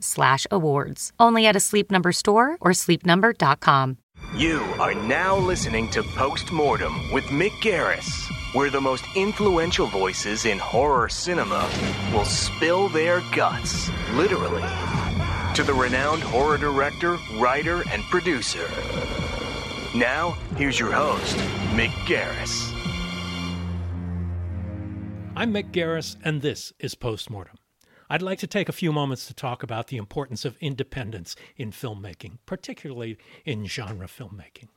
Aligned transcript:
slash 0.00 0.46
awards. 0.50 1.12
Only 1.18 1.46
at 1.46 1.56
a 1.56 1.60
Sleep 1.60 1.90
Number 1.90 2.12
store 2.12 2.56
or 2.60 2.72
sleepnumber.com. 2.72 3.98
You 4.36 4.60
are 4.78 4.94
now 4.94 5.36
listening 5.36 5.88
to 5.90 6.02
Postmortem 6.02 7.12
with 7.12 7.24
Mick 7.26 7.52
Garris, 7.62 8.28
where 8.54 8.70
the 8.70 8.80
most 8.80 9.04
influential 9.16 9.86
voices 9.86 10.44
in 10.44 10.58
horror 10.58 11.08
cinema 11.08 11.68
will 12.12 12.24
spill 12.24 12.88
their 12.88 13.22
guts, 13.34 13.90
literally, 14.12 14.68
to 15.54 15.62
the 15.64 15.74
renowned 15.74 16.22
horror 16.22 16.58
director, 16.58 17.18
writer, 17.38 17.82
and 17.90 18.02
producer. 18.04 18.68
Now, 19.94 20.36
here's 20.56 20.78
your 20.78 20.92
host, 20.92 21.36
Mick 21.74 21.90
Garris. 22.06 22.74
I'm 25.34 25.54
Mick 25.54 25.70
Garris, 25.70 26.16
and 26.24 26.42
this 26.42 26.72
is 26.80 26.94
Postmortem. 26.94 27.57
I'd 28.10 28.22
like 28.22 28.38
to 28.38 28.46
take 28.46 28.70
a 28.70 28.72
few 28.72 28.90
moments 28.90 29.26
to 29.26 29.34
talk 29.34 29.62
about 29.62 29.88
the 29.88 29.98
importance 29.98 30.46
of 30.46 30.56
independence 30.60 31.36
in 31.56 31.72
filmmaking, 31.72 32.38
particularly 32.46 33.18
in 33.44 33.66
genre 33.66 34.06
filmmaking. 34.06 34.68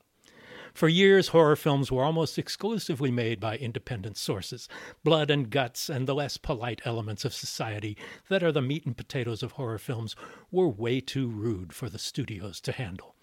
For 0.74 0.90
years, 0.90 1.30
horror 1.30 1.56
films 1.56 1.92
were 1.92 2.04
almost 2.04 2.38
exclusively 2.38 3.10
made 3.10 3.40
by 3.40 3.58
independent 3.58 4.18
sources 4.18 4.68
blood 5.04 5.30
and 5.30 5.50
guts 5.50 5.90
and 5.90 6.08
the 6.08 6.16
less 6.16 6.38
polite 6.38 6.82
elements 6.84 7.24
of 7.24 7.34
society 7.34 7.98
that 8.30 8.44
are 8.44 8.52
the 8.52 8.62
meat 8.62 8.86
and 8.86 8.96
potatoes 8.96 9.44
of 9.44 9.54
horror 9.54 9.78
films 9.78 10.16
were 10.50 10.70
way 10.70 11.00
too 11.00 11.28
rude 11.28 11.74
for 11.74 11.90
the 11.90 12.00
studios 12.00 12.60
to 12.62 12.72
handle. 12.74 13.16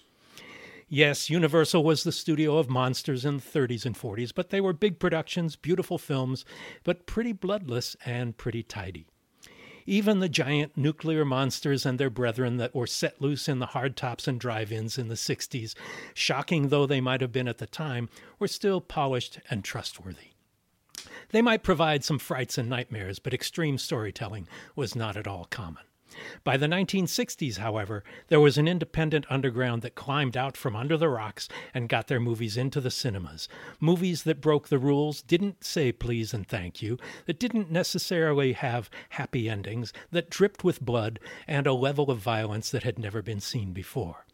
Yes, 0.88 1.28
Universal 1.28 1.84
was 1.84 2.02
the 2.02 2.12
studio 2.12 2.56
of 2.56 2.70
monsters 2.70 3.26
in 3.26 3.36
the 3.36 3.42
30s 3.42 3.84
and 3.84 3.94
40s, 3.94 4.32
but 4.34 4.48
they 4.48 4.60
were 4.60 4.72
big 4.72 4.98
productions, 4.98 5.54
beautiful 5.54 5.98
films, 5.98 6.46
but 6.82 7.06
pretty 7.06 7.32
bloodless 7.32 7.94
and 8.06 8.38
pretty 8.38 8.62
tidy. 8.62 9.06
Even 9.88 10.18
the 10.18 10.28
giant 10.28 10.76
nuclear 10.76 11.24
monsters 11.24 11.86
and 11.86 11.98
their 11.98 12.10
brethren 12.10 12.58
that 12.58 12.74
were 12.74 12.86
set 12.86 13.22
loose 13.22 13.48
in 13.48 13.58
the 13.58 13.68
hardtops 13.68 14.28
and 14.28 14.38
drive 14.38 14.70
ins 14.70 14.98
in 14.98 15.08
the 15.08 15.14
60s, 15.14 15.74
shocking 16.12 16.68
though 16.68 16.84
they 16.84 17.00
might 17.00 17.22
have 17.22 17.32
been 17.32 17.48
at 17.48 17.56
the 17.56 17.66
time, 17.66 18.10
were 18.38 18.48
still 18.48 18.82
polished 18.82 19.40
and 19.48 19.64
trustworthy. 19.64 20.32
They 21.30 21.40
might 21.40 21.62
provide 21.62 22.04
some 22.04 22.18
frights 22.18 22.58
and 22.58 22.68
nightmares, 22.68 23.18
but 23.18 23.32
extreme 23.32 23.78
storytelling 23.78 24.46
was 24.76 24.94
not 24.94 25.16
at 25.16 25.26
all 25.26 25.46
common. 25.46 25.84
By 26.44 26.56
the 26.56 26.66
1960s, 26.66 27.58
however, 27.58 28.04
there 28.28 28.40
was 28.40 28.58
an 28.58 28.68
independent 28.68 29.26
underground 29.28 29.82
that 29.82 29.94
climbed 29.94 30.36
out 30.36 30.56
from 30.56 30.76
under 30.76 30.96
the 30.96 31.08
rocks 31.08 31.48
and 31.74 31.88
got 31.88 32.08
their 32.08 32.20
movies 32.20 32.56
into 32.56 32.80
the 32.80 32.90
cinemas. 32.90 33.48
Movies 33.80 34.22
that 34.24 34.40
broke 34.40 34.68
the 34.68 34.78
rules, 34.78 35.22
didn't 35.22 35.64
say 35.64 35.92
please 35.92 36.32
and 36.34 36.46
thank 36.46 36.82
you, 36.82 36.98
that 37.26 37.38
didn't 37.38 37.70
necessarily 37.70 38.52
have 38.52 38.90
happy 39.10 39.48
endings, 39.48 39.92
that 40.10 40.30
dripped 40.30 40.64
with 40.64 40.80
blood 40.80 41.18
and 41.46 41.66
a 41.66 41.72
level 41.72 42.10
of 42.10 42.18
violence 42.18 42.70
that 42.70 42.82
had 42.82 42.98
never 42.98 43.22
been 43.22 43.40
seen 43.40 43.72
before. 43.72 44.24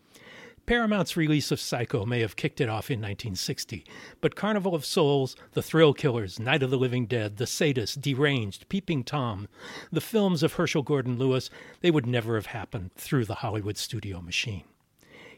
Paramount's 0.66 1.14
release 1.14 1.50
of 1.50 1.60
Psycho 1.60 2.06
may 2.06 2.20
have 2.20 2.36
kicked 2.36 2.58
it 2.58 2.70
off 2.70 2.90
in 2.90 2.98
1960, 2.98 3.84
but 4.22 4.34
Carnival 4.34 4.74
of 4.74 4.86
Souls, 4.86 5.36
The 5.52 5.62
Thrill 5.62 5.92
Killers, 5.92 6.40
Night 6.40 6.62
of 6.62 6.70
the 6.70 6.78
Living 6.78 7.04
Dead, 7.04 7.36
The 7.36 7.46
Sadist, 7.46 8.00
Deranged, 8.00 8.68
Peeping 8.70 9.04
Tom, 9.04 9.48
the 9.92 10.00
films 10.00 10.42
of 10.42 10.54
Herschell 10.54 10.82
Gordon 10.82 11.18
Lewis, 11.18 11.50
they 11.82 11.90
would 11.90 12.06
never 12.06 12.36
have 12.36 12.46
happened 12.46 12.92
through 12.94 13.26
the 13.26 13.36
Hollywood 13.36 13.76
studio 13.76 14.22
machine. 14.22 14.64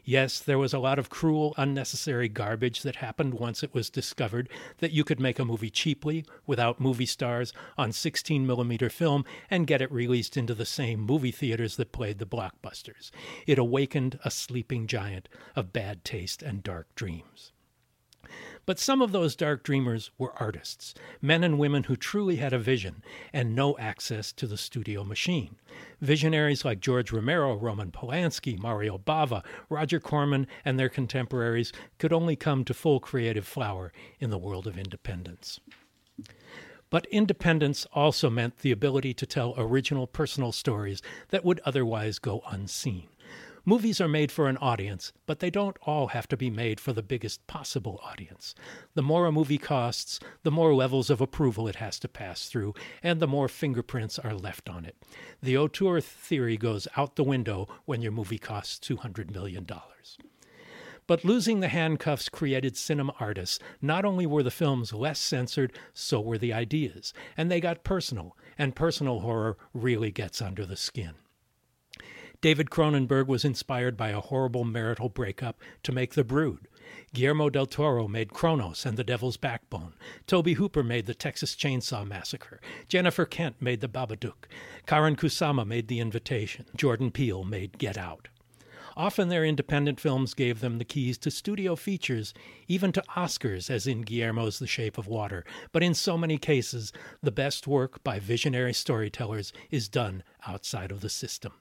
Yes, 0.09 0.39
there 0.39 0.57
was 0.57 0.73
a 0.73 0.79
lot 0.79 0.99
of 0.99 1.09
cruel, 1.09 1.53
unnecessary 1.57 2.29
garbage 2.29 2.83
that 2.83 2.95
happened 2.95 3.33
once 3.33 3.61
it 3.61 3.73
was 3.73 3.89
discovered 3.89 4.47
that 4.77 4.93
you 4.93 5.03
could 5.03 5.19
make 5.19 5.37
a 5.37 5.43
movie 5.43 5.69
cheaply 5.69 6.23
without 6.45 6.79
movie 6.79 7.05
stars 7.05 7.51
on 7.77 7.91
16 7.91 8.47
millimeter 8.47 8.89
film 8.89 9.25
and 9.49 9.67
get 9.67 9.81
it 9.81 9.91
released 9.91 10.37
into 10.37 10.53
the 10.53 10.65
same 10.65 11.01
movie 11.01 11.33
theaters 11.33 11.75
that 11.75 11.91
played 11.91 12.19
the 12.19 12.25
blockbusters. 12.25 13.11
It 13.45 13.59
awakened 13.59 14.17
a 14.23 14.31
sleeping 14.31 14.87
giant 14.87 15.27
of 15.57 15.73
bad 15.73 16.05
taste 16.05 16.41
and 16.41 16.63
dark 16.63 16.87
dreams. 16.95 17.51
But 18.67 18.79
some 18.79 19.01
of 19.01 19.13
those 19.13 19.37
dark 19.37 19.63
dreamers 19.63 20.11
were 20.17 20.33
artists, 20.41 20.93
men 21.21 21.41
and 21.41 21.57
women 21.57 21.83
who 21.83 21.95
truly 21.95 22.35
had 22.35 22.51
a 22.51 22.59
vision 22.59 23.01
and 23.31 23.55
no 23.55 23.77
access 23.77 24.33
to 24.33 24.45
the 24.45 24.57
studio 24.57 25.05
machine. 25.05 25.55
Visionaries 26.01 26.65
like 26.65 26.81
George 26.81 27.13
Romero, 27.13 27.55
Roman 27.55 27.91
Polanski, 27.91 28.59
Mario 28.59 28.97
Bava, 28.97 29.41
Roger 29.69 30.01
Corman, 30.01 30.47
and 30.65 30.77
their 30.77 30.89
contemporaries 30.89 31.71
could 31.97 32.11
only 32.11 32.35
come 32.35 32.65
to 32.65 32.73
full 32.73 32.99
creative 32.99 33.47
flower 33.47 33.93
in 34.19 34.31
the 34.31 34.37
world 34.37 34.67
of 34.67 34.77
independence. 34.77 35.61
But 36.89 37.05
independence 37.05 37.87
also 37.93 38.29
meant 38.29 38.59
the 38.59 38.73
ability 38.73 39.13
to 39.13 39.25
tell 39.25 39.53
original 39.57 40.07
personal 40.07 40.51
stories 40.51 41.01
that 41.29 41.45
would 41.45 41.61
otherwise 41.63 42.19
go 42.19 42.43
unseen. 42.49 43.07
Movies 43.69 43.99
are 43.99 44.07
made 44.07 44.31
for 44.31 44.47
an 44.47 44.55
audience, 44.59 45.11
but 45.25 45.39
they 45.39 45.49
don't 45.49 45.75
all 45.81 46.07
have 46.07 46.25
to 46.29 46.37
be 46.37 46.49
made 46.49 46.79
for 46.79 46.93
the 46.93 47.03
biggest 47.03 47.45
possible 47.47 47.99
audience. 48.01 48.55
The 48.93 49.01
more 49.01 49.25
a 49.25 49.31
movie 49.33 49.57
costs, 49.57 50.21
the 50.43 50.51
more 50.51 50.73
levels 50.73 51.09
of 51.09 51.19
approval 51.19 51.67
it 51.67 51.75
has 51.75 51.99
to 51.99 52.07
pass 52.07 52.47
through, 52.47 52.75
and 53.03 53.19
the 53.19 53.27
more 53.27 53.49
fingerprints 53.49 54.17
are 54.17 54.33
left 54.33 54.69
on 54.69 54.85
it. 54.85 54.95
The 55.43 55.57
auteur 55.57 55.99
theory 55.99 56.55
goes 56.55 56.87
out 56.95 57.17
the 57.17 57.25
window 57.25 57.67
when 57.83 58.01
your 58.01 58.13
movie 58.13 58.37
costs 58.37 58.79
$200 58.87 59.33
million. 59.33 59.67
But 61.05 61.25
losing 61.25 61.59
the 61.59 61.67
handcuffs 61.67 62.29
created 62.29 62.77
cinema 62.77 63.15
artists. 63.19 63.59
Not 63.81 64.05
only 64.05 64.25
were 64.25 64.43
the 64.43 64.49
films 64.49 64.93
less 64.93 65.19
censored, 65.19 65.77
so 65.93 66.21
were 66.21 66.37
the 66.37 66.53
ideas. 66.53 67.13
And 67.35 67.51
they 67.51 67.59
got 67.59 67.83
personal, 67.83 68.37
and 68.57 68.77
personal 68.77 69.19
horror 69.19 69.57
really 69.73 70.11
gets 70.11 70.41
under 70.41 70.65
the 70.65 70.77
skin. 70.77 71.15
David 72.39 72.69
Cronenberg 72.69 73.25
was 73.25 73.43
inspired 73.43 73.97
by 73.97 74.09
a 74.09 74.19
horrible 74.19 74.63
marital 74.63 75.09
breakup 75.09 75.59
to 75.81 75.91
make 75.91 76.13
The 76.13 76.23
Brood. 76.23 76.67
Guillermo 77.11 77.49
del 77.49 77.65
Toro 77.65 78.07
made 78.07 78.31
Cronos 78.31 78.85
and 78.85 78.95
The 78.95 79.03
Devil's 79.03 79.37
Backbone. 79.37 79.93
Tobe 80.27 80.49
Hooper 80.49 80.83
made 80.83 81.07
The 81.07 81.15
Texas 81.15 81.55
Chainsaw 81.55 82.05
Massacre. 82.05 82.61
Jennifer 82.87 83.25
Kent 83.25 83.55
made 83.59 83.81
The 83.81 83.87
Babadook. 83.87 84.45
Karyn 84.85 85.17
Kusama 85.17 85.65
made 85.65 85.87
The 85.87 85.99
Invitation. 85.99 86.65
Jordan 86.75 87.09
Peele 87.09 87.43
made 87.43 87.79
Get 87.79 87.97
Out. 87.97 88.27
Often 88.95 89.29
their 89.29 89.43
independent 89.43 89.99
films 89.99 90.35
gave 90.35 90.59
them 90.59 90.77
the 90.77 90.85
keys 90.85 91.17
to 91.19 91.31
studio 91.31 91.75
features, 91.75 92.35
even 92.67 92.91
to 92.91 93.03
Oscars, 93.15 93.71
as 93.71 93.87
in 93.87 94.01
Guillermo's 94.01 94.59
The 94.59 94.67
Shape 94.67 94.99
of 94.99 95.07
Water. 95.07 95.43
But 95.71 95.83
in 95.83 95.95
so 95.95 96.19
many 96.19 96.37
cases, 96.37 96.93
the 97.21 97.31
best 97.31 97.65
work 97.65 98.03
by 98.03 98.19
visionary 98.19 98.73
storytellers 98.73 99.53
is 99.71 99.89
done 99.89 100.23
outside 100.47 100.91
of 100.91 101.01
the 101.01 101.09
system. 101.09 101.53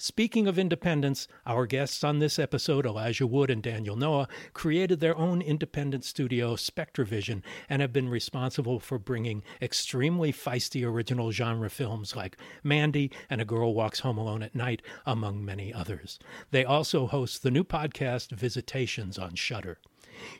Speaking 0.00 0.46
of 0.46 0.60
independence, 0.60 1.26
our 1.44 1.66
guests 1.66 2.04
on 2.04 2.20
this 2.20 2.38
episode, 2.38 2.86
Elijah 2.86 3.26
Wood 3.26 3.50
and 3.50 3.60
Daniel 3.60 3.96
Noah, 3.96 4.28
created 4.52 5.00
their 5.00 5.16
own 5.16 5.42
independent 5.42 6.04
studio, 6.04 6.54
SpectreVision, 6.54 7.42
and 7.68 7.82
have 7.82 7.92
been 7.92 8.08
responsible 8.08 8.78
for 8.78 8.96
bringing 8.96 9.42
extremely 9.60 10.32
feisty 10.32 10.86
original 10.86 11.32
genre 11.32 11.68
films 11.68 12.14
like 12.14 12.36
Mandy 12.62 13.10
and 13.28 13.40
A 13.40 13.44
Girl 13.44 13.74
Walks 13.74 13.98
Home 14.00 14.18
Alone 14.18 14.44
at 14.44 14.54
Night, 14.54 14.82
among 15.04 15.44
many 15.44 15.74
others. 15.74 16.20
They 16.52 16.64
also 16.64 17.08
host 17.08 17.42
the 17.42 17.50
new 17.50 17.64
podcast 17.64 18.30
Visitations 18.30 19.18
on 19.18 19.34
Shudder. 19.34 19.78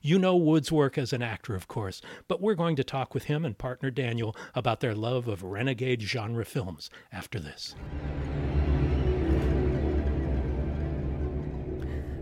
You 0.01 0.21
know 0.21 0.37
Wood's 0.37 0.71
work 0.71 0.97
as 0.97 1.13
an 1.13 1.23
actor, 1.23 1.57
of 1.57 1.67
course, 1.67 2.01
but 2.29 2.41
we're 2.41 2.55
going 2.55 2.77
to 2.77 2.85
talk 2.85 3.13
with 3.13 3.25
him 3.25 3.45
and 3.45 3.59
partner 3.59 3.91
Daniel 3.91 4.37
about 4.55 4.79
their 4.79 4.95
love 4.95 5.27
of 5.27 5.43
renegade 5.43 6.03
genre 6.03 6.45
films 6.45 6.91
after 7.11 7.41
this. 7.41 7.75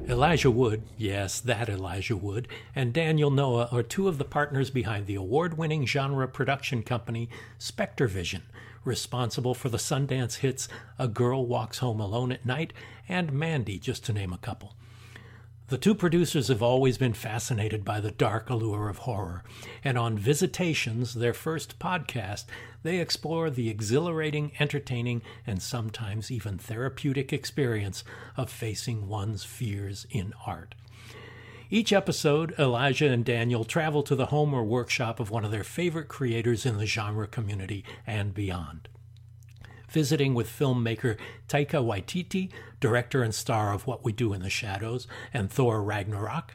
Elijah 0.09 0.53
Wood, 0.53 0.85
yes, 0.97 1.41
that 1.41 1.69
Elijah 1.69 2.17
Wood, 2.17 2.47
and 2.77 2.93
Daniel 2.93 3.29
Noah 3.29 3.69
are 3.73 3.83
two 3.83 4.07
of 4.07 4.19
the 4.19 4.25
partners 4.25 4.71
behind 4.71 5.09
the 5.09 5.17
award 5.17 5.59
winning 5.59 5.85
genre 5.85 6.29
production 6.29 6.85
company 6.85 7.29
Spectrevision, 7.59 8.43
responsible 8.85 9.53
for 9.53 9.69
the 9.69 9.79
Sundance 9.79 10.37
hits 10.37 10.69
A 10.97 11.09
Girl 11.09 11.45
Walks 11.45 11.79
Home 11.79 11.99
Alone 11.99 12.31
at 12.31 12.47
Night 12.47 12.73
and 13.09 13.33
Mandy, 13.33 13.81
just 13.81 14.05
to 14.05 14.13
name 14.13 14.33
a 14.33 14.39
couple. 14.39 14.75
The 15.69 15.79
two 15.79 15.97
producers 15.97 16.47
have 16.47 16.63
always 16.63 16.97
been 16.97 17.13
fascinated 17.13 17.85
by 17.85 17.99
the 17.99 18.13
dark 18.13 18.49
allure 18.49 18.89
of 18.89 18.99
horror, 18.99 19.43
and 19.83 19.99
on 19.99 20.17
Visitations, 20.17 21.15
their 21.15 21.35
first 21.35 21.81
podcast, 21.81 22.45
they 22.85 23.01
explore 23.01 23.51
the 23.51 23.69
exhilarating, 23.69 24.53
entertaining, 24.61 25.23
and 25.45 25.61
sometimes 25.61 26.31
even 26.31 26.57
therapeutic 26.57 27.33
experience 27.33 28.05
of 28.37 28.49
facing 28.49 29.09
one's 29.09 29.43
fears 29.43 30.07
in 30.09 30.33
art. 30.47 30.77
Each 31.69 31.93
episode, 31.93 32.55
Elijah 32.61 33.11
and 33.11 33.25
Daniel 33.25 33.65
travel 33.65 34.05
to 34.05 34.15
the 34.15 34.27
home 34.27 34.55
or 34.55 34.63
workshop 34.63 35.19
of 35.19 35.33
one 35.33 35.45
of 35.45 35.51
their 35.51 35.65
favorite 35.65 36.07
creators 36.07 36.65
in 36.65 36.77
the 36.77 36.87
genre 36.87 37.27
community 37.27 37.85
and 38.07 38.33
beyond 38.33 38.89
visiting 39.97 40.35
with 40.35 40.47
filmmaker 40.47 41.17
Taika 41.49 41.83
Waititi, 41.83 42.51
director 42.81 43.23
and 43.23 43.35
star 43.35 43.73
of 43.73 43.87
What 43.87 44.05
We 44.05 44.13
Do 44.13 44.35
in 44.35 44.43
the 44.43 44.51
Shadows 44.51 45.07
and 45.33 45.51
Thor 45.51 45.83
Ragnarok. 45.83 46.55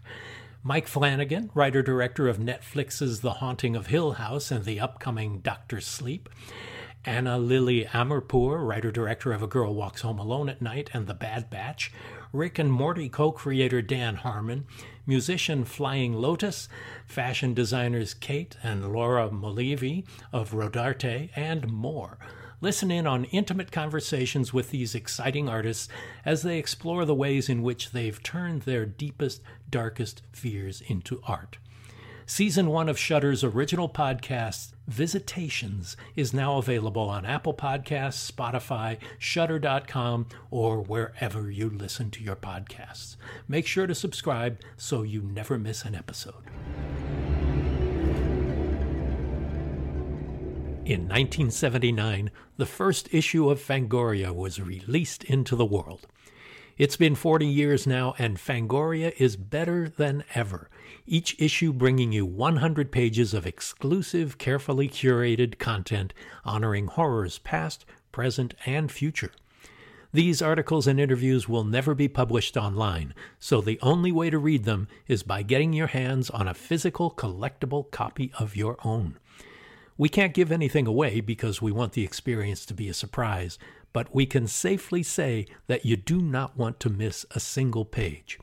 Mike 0.62 0.88
Flanagan, 0.88 1.50
writer 1.56 1.82
director 1.82 2.28
of 2.28 2.38
Netflix's 2.38 3.22
The 3.22 3.32
Haunting 3.32 3.76
of 3.76 3.88
Hill 3.88 4.12
House 4.12 4.52
and 4.52 4.64
the 4.64 4.80
upcoming 4.80 5.40
Doctor 5.40 5.82
Sleep. 5.82 6.30
Ana 7.04 7.40
Lily 7.40 7.86
Amirpour, 7.86 8.64
writer 8.64 8.92
director 8.92 9.34
of 9.34 9.42
A 9.42 9.48
Girl 9.48 9.74
Walks 9.74 10.02
Home 10.02 10.20
Alone 10.20 10.48
at 10.48 10.62
Night 10.62 10.92
and 10.94 11.08
The 11.08 11.16
Bad 11.16 11.50
Batch. 11.50 11.92
Rick 12.32 12.60
and 12.60 12.72
Morty 12.72 13.10
co 13.10 13.32
creator 13.32 13.82
Dan 13.82 14.18
Harmon. 14.18 14.66
Musician 15.08 15.66
Flying 15.66 16.14
Lotus. 16.14 16.70
Fashion 17.08 17.56
designers 17.56 18.14
Kate 18.14 18.56
and 18.62 18.94
Laura 18.94 19.30
Mulleavy 19.30 20.06
of 20.32 20.52
Rodarte, 20.52 21.32
and 21.36 21.72
more. 21.72 22.20
Listen 22.62 22.92
in 22.92 23.08
on 23.08 23.26
intimate 23.26 23.72
conversations 23.72 24.54
with 24.54 24.70
these 24.70 24.94
exciting 24.94 25.50
artists 25.50 25.88
as 26.24 26.44
they 26.44 26.60
explore 26.60 27.06
the 27.06 27.16
ways 27.16 27.50
in 27.50 27.64
which 27.64 27.92
they've 27.92 28.22
turned 28.22 28.62
their 28.62 28.86
deepest, 28.86 29.42
darkest 29.70 30.22
fears 30.32 30.80
into 30.82 31.20
art. 31.28 31.58
Season 32.28 32.70
one 32.70 32.88
of 32.88 33.00
Shudder's 33.00 33.44
original 33.44 33.90
podcast, 33.90 34.74
Visitations, 34.88 35.98
is 36.16 36.34
now 36.34 36.60
available 36.60 37.10
on 37.10 37.26
Apple 37.26 37.54
Podcasts, 37.54 38.32
Spotify, 38.32 38.98
Shudder.com, 39.18 40.28
or 40.50 40.82
wherever 40.82 41.52
you 41.52 41.70
listen 41.70 42.10
to 42.12 42.24
your 42.24 42.36
podcasts. 42.36 43.18
Make 43.48 43.66
sure 43.66 43.88
to 43.88 43.96
subscribe 43.96 44.60
so 44.78 45.02
you 45.02 45.22
never 45.22 45.58
miss 45.58 45.84
an 45.84 45.96
episode. 45.96 46.44
In 50.92 51.04
1979, 51.04 52.32
the 52.58 52.66
first 52.66 53.08
issue 53.14 53.50
of 53.50 53.62
Fangoria 53.62 54.36
was 54.36 54.60
released 54.60 55.24
into 55.24 55.56
the 55.56 55.64
world. 55.64 56.06
It's 56.78 56.98
been 56.98 57.16
40 57.16 57.48
years 57.48 57.88
now, 57.88 58.14
and 58.18 58.38
Fangoria 58.38 59.14
is 59.18 59.38
better 59.38 59.88
than 59.88 60.26
ever, 60.36 60.70
each 61.08 61.40
issue 61.40 61.72
bringing 61.72 62.12
you 62.12 62.26
100 62.26 62.92
pages 62.92 63.34
of 63.34 63.48
exclusive, 63.48 64.38
carefully 64.38 64.90
curated 64.90 65.60
content 65.60 66.14
honoring 66.44 66.88
horrors 66.88 67.40
past, 67.40 67.86
present, 68.12 68.54
and 68.66 68.92
future. 68.92 69.32
These 70.12 70.42
articles 70.42 70.88
and 70.88 71.00
interviews 71.00 71.48
will 71.48 71.64
never 71.64 71.96
be 71.96 72.10
published 72.10 72.58
online, 72.58 73.14
so 73.40 73.62
the 73.62 73.80
only 73.82 74.12
way 74.12 74.30
to 74.30 74.38
read 74.38 74.66
them 74.66 74.90
is 75.08 75.24
by 75.24 75.42
getting 75.42 75.72
your 75.72 75.88
hands 75.88 76.30
on 76.30 76.50
a 76.50 76.54
physical 76.54 77.12
collectible 77.12 77.90
copy 77.92 78.30
of 78.38 78.58
your 78.58 78.76
own. 78.84 79.20
We 79.98 80.10
can't 80.10 80.34
give 80.34 80.52
anything 80.52 80.88
away 80.88 81.22
because 81.22 81.62
we 81.62 81.72
want 81.72 81.94
the 81.94 82.04
experience 82.04 82.66
to 82.66 82.74
be 82.74 82.90
a 82.90 82.94
surprise, 82.94 83.60
but 83.94 84.14
we 84.14 84.26
can 84.26 84.48
safely 84.48 85.04
say 85.04 85.46
that 85.68 85.86
you 85.86 85.96
do 85.96 86.22
not 86.22 86.58
want 86.58 86.80
to 86.82 86.90
miss 86.90 87.26
a 87.32 87.40
single 87.40 87.86
page. 87.86 88.40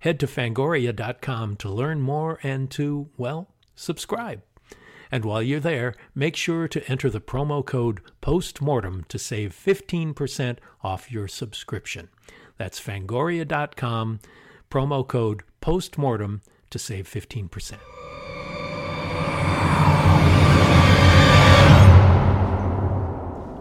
Head 0.00 0.20
to 0.20 0.26
fangoria.com 0.26 1.56
to 1.56 1.70
learn 1.70 2.00
more 2.00 2.38
and 2.42 2.70
to, 2.72 3.08
well, 3.16 3.48
subscribe. 3.74 4.42
And 5.10 5.24
while 5.24 5.42
you're 5.42 5.60
there, 5.60 5.94
make 6.14 6.36
sure 6.36 6.66
to 6.68 6.90
enter 6.90 7.08
the 7.08 7.20
promo 7.20 7.64
code 7.64 8.00
POSTMORTEM 8.22 9.06
to 9.08 9.18
save 9.18 9.52
15% 9.52 10.58
off 10.82 11.12
your 11.12 11.28
subscription. 11.28 12.08
That's 12.58 12.80
fangoria.com, 12.80 14.20
promo 14.70 15.06
code 15.06 15.42
POSTMORTEM 15.60 16.40
to 16.70 16.78
save 16.78 17.08
15%. 17.08 17.76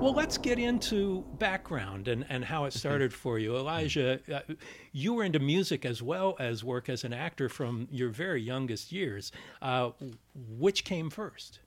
Well, 0.06 0.13
let's 0.13 0.38
get 0.38 0.60
into 0.60 1.25
background 1.40 2.07
and, 2.07 2.28
and 2.30 2.46
how 2.46 2.66
it 2.66 2.74
started 2.74 3.12
for 3.12 3.40
you. 3.40 3.57
Elijah, 3.57 4.19
uh, 4.31 4.54
you 4.92 5.16
were 5.16 5.24
into 5.24 5.40
music 5.40 5.84
as 5.84 6.00
well 6.04 6.36
as 6.38 6.63
work 6.63 6.90
as 6.90 7.04
an 7.04 7.12
actor 7.12 7.50
from 7.50 7.88
your 7.90 8.10
very 8.10 8.40
youngest 8.40 8.92
years. 8.92 9.31
Uh, 9.63 9.94
which 10.60 10.84
came 10.84 11.10
first? 11.10 11.57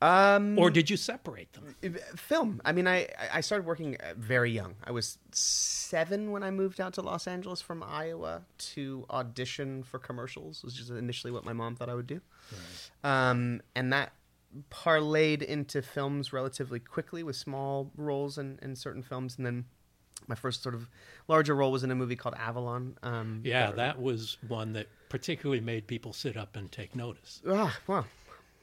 Um, 0.00 0.58
or 0.58 0.68
did 0.68 0.90
you 0.90 0.96
separate 0.96 1.52
them? 1.52 1.76
Film. 2.16 2.60
I 2.64 2.72
mean, 2.72 2.88
I, 2.88 3.06
I 3.32 3.40
started 3.40 3.68
working 3.68 3.98
uh, 4.00 4.14
very 4.16 4.50
young. 4.50 4.74
I 4.82 4.90
was 4.90 5.18
seven 5.30 6.32
when 6.32 6.42
I 6.42 6.50
moved 6.50 6.80
out 6.80 6.94
to 6.94 7.02
Los 7.02 7.28
Angeles 7.28 7.60
from 7.60 7.84
Iowa 7.84 8.42
to 8.74 9.06
audition 9.10 9.84
for 9.84 10.00
commercials, 10.00 10.64
which 10.64 10.80
is 10.80 10.90
initially 10.90 11.32
what 11.32 11.44
my 11.44 11.52
mom 11.52 11.76
thought 11.76 11.88
I 11.88 11.94
would 11.94 12.08
do. 12.08 12.20
Right. 13.04 13.30
Um, 13.30 13.62
and 13.76 13.92
that 13.92 14.12
parlayed 14.70 15.42
into 15.42 15.82
films 15.82 16.32
relatively 16.32 16.80
quickly 16.80 17.22
with 17.22 17.36
small 17.36 17.90
roles 17.96 18.38
in, 18.38 18.58
in 18.62 18.76
certain 18.76 19.02
films, 19.02 19.36
and 19.36 19.46
then 19.46 19.64
my 20.28 20.34
first 20.34 20.62
sort 20.62 20.74
of 20.74 20.88
larger 21.28 21.54
role 21.54 21.72
was 21.72 21.84
in 21.84 21.90
a 21.90 21.94
movie 21.94 22.16
called 22.16 22.34
Avalon. 22.38 22.96
Um, 23.02 23.40
yeah, 23.44 23.66
that, 23.66 23.76
that, 23.76 24.00
was 24.00 24.38
one 24.48 24.72
that 24.74 24.86
particularly 25.08 25.60
made 25.60 25.86
people 25.86 26.12
sit 26.12 26.36
up 26.36 26.56
and 26.56 26.70
take 26.70 26.94
notice. 26.94 27.42
Ah, 27.48 27.76
well, 27.86 28.06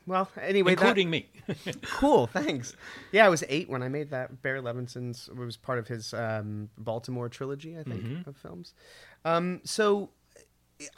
well, 0.09 0.29
anyway, 0.41 0.71
including 0.71 1.11
that, 1.11 1.25
me. 1.67 1.73
cool, 1.83 2.27
thanks. 2.27 2.75
Yeah, 3.11 3.25
I 3.25 3.29
was 3.29 3.43
eight 3.47 3.69
when 3.69 3.83
I 3.83 3.89
made 3.89 4.09
that. 4.11 4.41
Barry 4.41 4.61
Levinson's 4.61 5.29
was 5.29 5.57
part 5.57 5.79
of 5.79 5.87
his 5.87 6.13
um, 6.13 6.69
Baltimore 6.77 7.29
trilogy, 7.29 7.77
I 7.77 7.83
think, 7.83 8.03
mm-hmm. 8.03 8.29
of 8.29 8.35
films. 8.37 8.73
Um, 9.25 9.61
so 9.63 10.09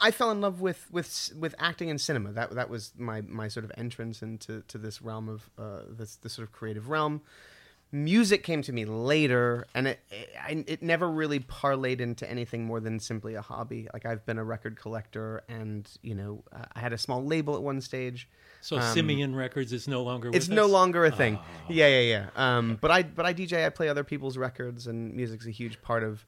I 0.00 0.10
fell 0.10 0.30
in 0.30 0.40
love 0.40 0.60
with 0.60 0.88
with 0.90 1.32
with 1.38 1.54
acting 1.58 1.90
and 1.90 2.00
cinema. 2.00 2.32
That 2.32 2.54
that 2.54 2.70
was 2.70 2.92
my 2.96 3.22
my 3.22 3.48
sort 3.48 3.64
of 3.64 3.72
entrance 3.76 4.22
into 4.22 4.62
to 4.68 4.78
this 4.78 5.02
realm 5.02 5.28
of 5.28 5.50
uh, 5.58 5.80
this 5.88 6.16
this 6.16 6.34
sort 6.34 6.46
of 6.46 6.52
creative 6.52 6.88
realm. 6.88 7.22
Music 7.94 8.42
came 8.42 8.62
to 8.62 8.72
me 8.72 8.86
later, 8.86 9.66
and 9.74 9.86
it, 9.88 10.00
it 10.10 10.64
it 10.66 10.82
never 10.82 11.10
really 11.10 11.40
parlayed 11.40 12.00
into 12.00 12.30
anything 12.30 12.64
more 12.64 12.80
than 12.80 12.98
simply 13.00 13.34
a 13.34 13.42
hobby. 13.42 13.86
Like 13.92 14.06
I've 14.06 14.24
been 14.24 14.38
a 14.38 14.44
record 14.44 14.76
collector, 14.76 15.42
and 15.48 15.86
you 16.00 16.14
know 16.14 16.42
I 16.74 16.78
had 16.80 16.92
a 16.92 16.98
small 16.98 17.22
label 17.22 17.54
at 17.56 17.62
one 17.62 17.80
stage. 17.80 18.28
So 18.62 18.78
um, 18.78 18.94
Simian 18.94 19.34
Records 19.34 19.72
is 19.72 19.88
no 19.88 20.02
longer. 20.02 20.30
it's 20.32 20.46
us? 20.46 20.54
no 20.54 20.66
longer 20.66 21.04
a 21.04 21.10
thing. 21.10 21.38
Oh. 21.38 21.44
Yeah, 21.68 21.88
yeah, 21.88 22.00
yeah. 22.00 22.26
Um, 22.36 22.78
but 22.80 22.90
I 22.90 23.02
but 23.02 23.26
I 23.26 23.34
DJ. 23.34 23.66
I 23.66 23.68
play 23.68 23.88
other 23.88 24.04
people's 24.04 24.38
records, 24.38 24.86
and 24.86 25.12
music's 25.12 25.46
a 25.46 25.50
huge 25.50 25.82
part 25.82 26.02
of 26.02 26.24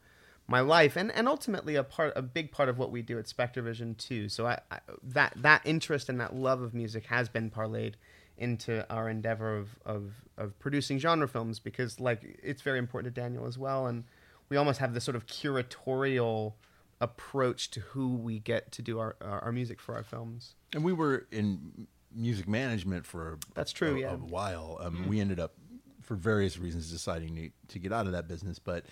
my 0.46 0.60
life 0.60 0.96
and, 0.96 1.10
and 1.12 1.26
ultimately 1.28 1.74
a 1.74 1.82
part 1.82 2.12
a 2.16 2.22
big 2.22 2.50
part 2.52 2.68
of 2.68 2.78
what 2.78 2.90
we 2.90 3.02
do 3.02 3.18
at 3.18 3.26
Spectrevision 3.26 3.96
too. 3.96 4.28
So 4.28 4.46
I, 4.46 4.58
I, 4.70 4.78
that 5.02 5.34
that 5.36 5.62
interest 5.64 6.08
and 6.08 6.20
that 6.20 6.34
love 6.34 6.60
of 6.60 6.74
music 6.74 7.06
has 7.06 7.28
been 7.28 7.50
parlayed 7.50 7.94
into 8.36 8.84
our 8.92 9.08
endeavor 9.08 9.56
of, 9.56 9.78
of 9.86 10.12
of 10.36 10.58
producing 10.58 10.98
genre 10.98 11.28
films 11.28 11.60
because 11.60 12.00
like 12.00 12.40
it's 12.42 12.62
very 12.62 12.78
important 12.78 13.14
to 13.14 13.20
Daniel 13.20 13.46
as 13.46 13.56
well 13.56 13.86
and 13.86 14.04
we 14.48 14.56
almost 14.56 14.80
have 14.80 14.92
this 14.92 15.04
sort 15.04 15.16
of 15.16 15.26
curatorial 15.26 16.54
approach 17.00 17.70
to 17.70 17.80
who 17.80 18.08
we 18.08 18.38
get 18.38 18.72
to 18.72 18.82
do 18.82 18.98
our 18.98 19.16
our 19.20 19.52
music 19.52 19.80
for 19.80 19.94
our 19.94 20.04
films. 20.04 20.54
And 20.72 20.84
we 20.84 20.92
were 20.92 21.26
in 21.30 21.86
music 22.14 22.48
management 22.48 23.06
for 23.06 23.38
that's 23.54 23.72
true 23.72 23.96
a, 23.96 24.00
yeah. 24.00 24.14
a 24.14 24.16
while. 24.16 24.78
Um, 24.80 24.94
mm-hmm. 24.94 25.08
We 25.08 25.20
ended 25.20 25.40
up 25.40 25.54
for 26.02 26.16
various 26.16 26.58
reasons 26.58 26.90
deciding 26.90 27.34
to, 27.36 27.50
to 27.68 27.78
get 27.78 27.92
out 27.92 28.06
of 28.06 28.12
that 28.12 28.28
business, 28.28 28.58
but 28.58 28.84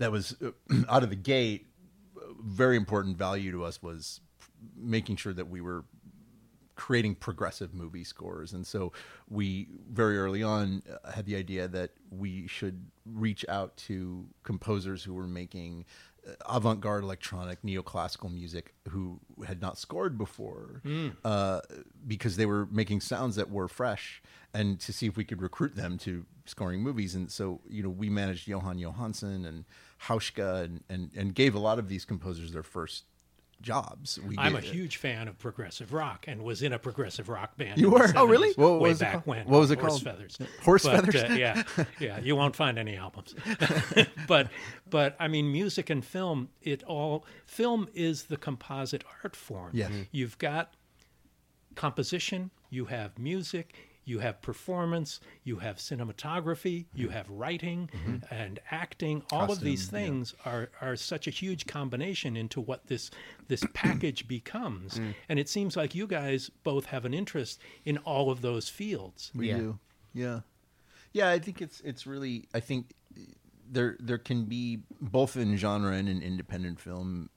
that 0.00 0.10
was 0.10 0.34
uh, 0.44 0.50
out 0.88 1.04
of 1.04 1.10
the 1.10 1.16
gate 1.16 1.68
very 2.42 2.76
important 2.76 3.16
value 3.16 3.52
to 3.52 3.64
us 3.64 3.82
was 3.82 4.20
making 4.76 5.16
sure 5.16 5.32
that 5.32 5.48
we 5.48 5.60
were 5.60 5.84
creating 6.74 7.14
progressive 7.14 7.74
movie 7.74 8.04
scores. 8.04 8.54
And 8.54 8.66
so 8.66 8.92
we 9.28 9.68
very 9.90 10.18
early 10.18 10.42
on 10.42 10.82
uh, 10.90 11.12
had 11.12 11.26
the 11.26 11.36
idea 11.36 11.68
that 11.68 11.90
we 12.10 12.46
should 12.46 12.86
reach 13.04 13.44
out 13.48 13.76
to 13.76 14.26
composers 14.42 15.04
who 15.04 15.12
were 15.12 15.26
making 15.26 15.84
avant-garde 16.48 17.02
electronic 17.02 17.62
neoclassical 17.62 18.32
music 18.32 18.74
who 18.88 19.20
had 19.46 19.60
not 19.60 19.78
scored 19.78 20.18
before 20.18 20.82
uh, 21.24 21.60
because 22.06 22.36
they 22.36 22.46
were 22.46 22.66
making 22.70 23.00
sounds 23.00 23.36
that 23.36 23.50
were 23.50 23.68
fresh 23.68 24.22
and 24.52 24.78
to 24.80 24.92
see 24.92 25.06
if 25.06 25.16
we 25.16 25.24
could 25.24 25.40
recruit 25.40 25.74
them 25.76 25.96
to 25.98 26.24
scoring 26.44 26.82
movies. 26.82 27.14
And 27.14 27.30
so 27.30 27.60
you 27.68 27.82
know 27.82 27.88
we 27.88 28.10
managed 28.10 28.48
Jóhann 28.48 28.80
Jóhannsson 28.80 29.46
and 29.46 29.64
Hauschka 30.04 30.64
and, 30.64 30.84
and, 30.88 31.10
and 31.16 31.34
gave 31.34 31.54
a 31.54 31.58
lot 31.58 31.78
of 31.78 31.88
these 31.88 32.04
composers 32.04 32.52
their 32.52 32.62
first 32.62 33.04
jobs 33.60 34.18
we 34.26 34.36
I'm 34.38 34.56
a 34.56 34.60
huge 34.60 34.96
fan 34.96 35.28
of 35.28 35.38
progressive 35.38 35.92
rock 35.92 36.24
and 36.26 36.42
was 36.42 36.62
in 36.62 36.72
a 36.72 36.78
progressive 36.78 37.28
rock 37.28 37.56
band. 37.58 37.78
You 37.78 37.90
were? 37.90 38.10
Oh, 38.16 38.24
really? 38.24 38.52
What 38.54 38.80
way 38.80 38.88
was 38.90 39.02
it 39.02 39.04
back 39.04 39.12
called? 39.12 39.26
when. 39.26 39.46
What 39.46 39.58
was 39.60 39.70
it 39.70 39.78
Horse 39.78 39.92
called? 39.92 40.02
Feathers. 40.02 40.38
Horse 40.64 40.82
But, 40.84 41.04
Feathers? 41.04 41.30
uh, 41.30 41.34
yeah, 41.34 41.62
yeah. 42.00 42.20
You 42.20 42.36
won't 42.36 42.56
find 42.56 42.78
any 42.78 42.96
albums. 42.96 43.34
but 44.26 44.48
but 44.88 45.14
I 45.20 45.28
mean, 45.28 45.52
music 45.52 45.90
and 45.90 46.02
film. 46.04 46.48
It 46.62 46.82
all 46.84 47.26
film 47.44 47.88
is 47.94 48.24
the 48.24 48.38
composite 48.38 49.04
art 49.22 49.36
form. 49.36 49.70
Yes. 49.74 49.92
You've 50.10 50.38
got 50.38 50.72
composition. 51.74 52.50
You 52.70 52.86
have 52.86 53.18
music. 53.18 53.74
You 54.10 54.18
have 54.18 54.42
performance, 54.42 55.20
you 55.44 55.56
have 55.60 55.76
cinematography, 55.76 56.86
you 56.94 57.08
have 57.10 57.30
writing 57.30 57.88
and 58.30 58.58
acting. 58.70 59.22
All 59.30 59.50
of 59.52 59.60
these 59.60 59.86
Mm-hmm. 59.86 59.96
Yeah. 59.96 60.02
things 60.02 60.34
are, 60.44 60.70
are 60.80 60.96
such 60.96 61.26
a 61.26 61.30
huge 61.30 61.66
combination 61.66 62.36
into 62.36 62.60
what 62.60 62.86
this 62.88 63.10
this 63.48 63.62
package 63.74 64.26
becomes. 64.26 64.94
Mm. 64.98 65.14
And 65.28 65.38
it 65.38 65.48
seems 65.48 65.76
like 65.76 65.94
you 65.94 66.06
guys 66.06 66.50
both 66.64 66.86
have 66.86 67.04
an 67.04 67.14
interest 67.14 67.60
in 67.84 67.98
all 67.98 68.30
of 68.30 68.40
those 68.42 68.68
fields. 68.68 69.30
We 69.34 69.48
Yeah. 69.50 69.58
do. 69.58 69.78
Yeah. 70.12 70.40
Yeah, 71.12 71.30
I 71.30 71.38
think 71.38 71.62
it's 71.62 71.80
it's 71.80 72.06
really 72.06 72.48
I 72.52 72.60
think 72.60 72.94
there 73.70 73.96
there 74.00 74.18
can 74.18 74.44
be 74.46 74.80
both 75.00 75.36
in 75.36 75.56
genre 75.56 75.92
and 75.92 76.08
in 76.08 76.20
independent 76.22 76.80
film 76.80 77.30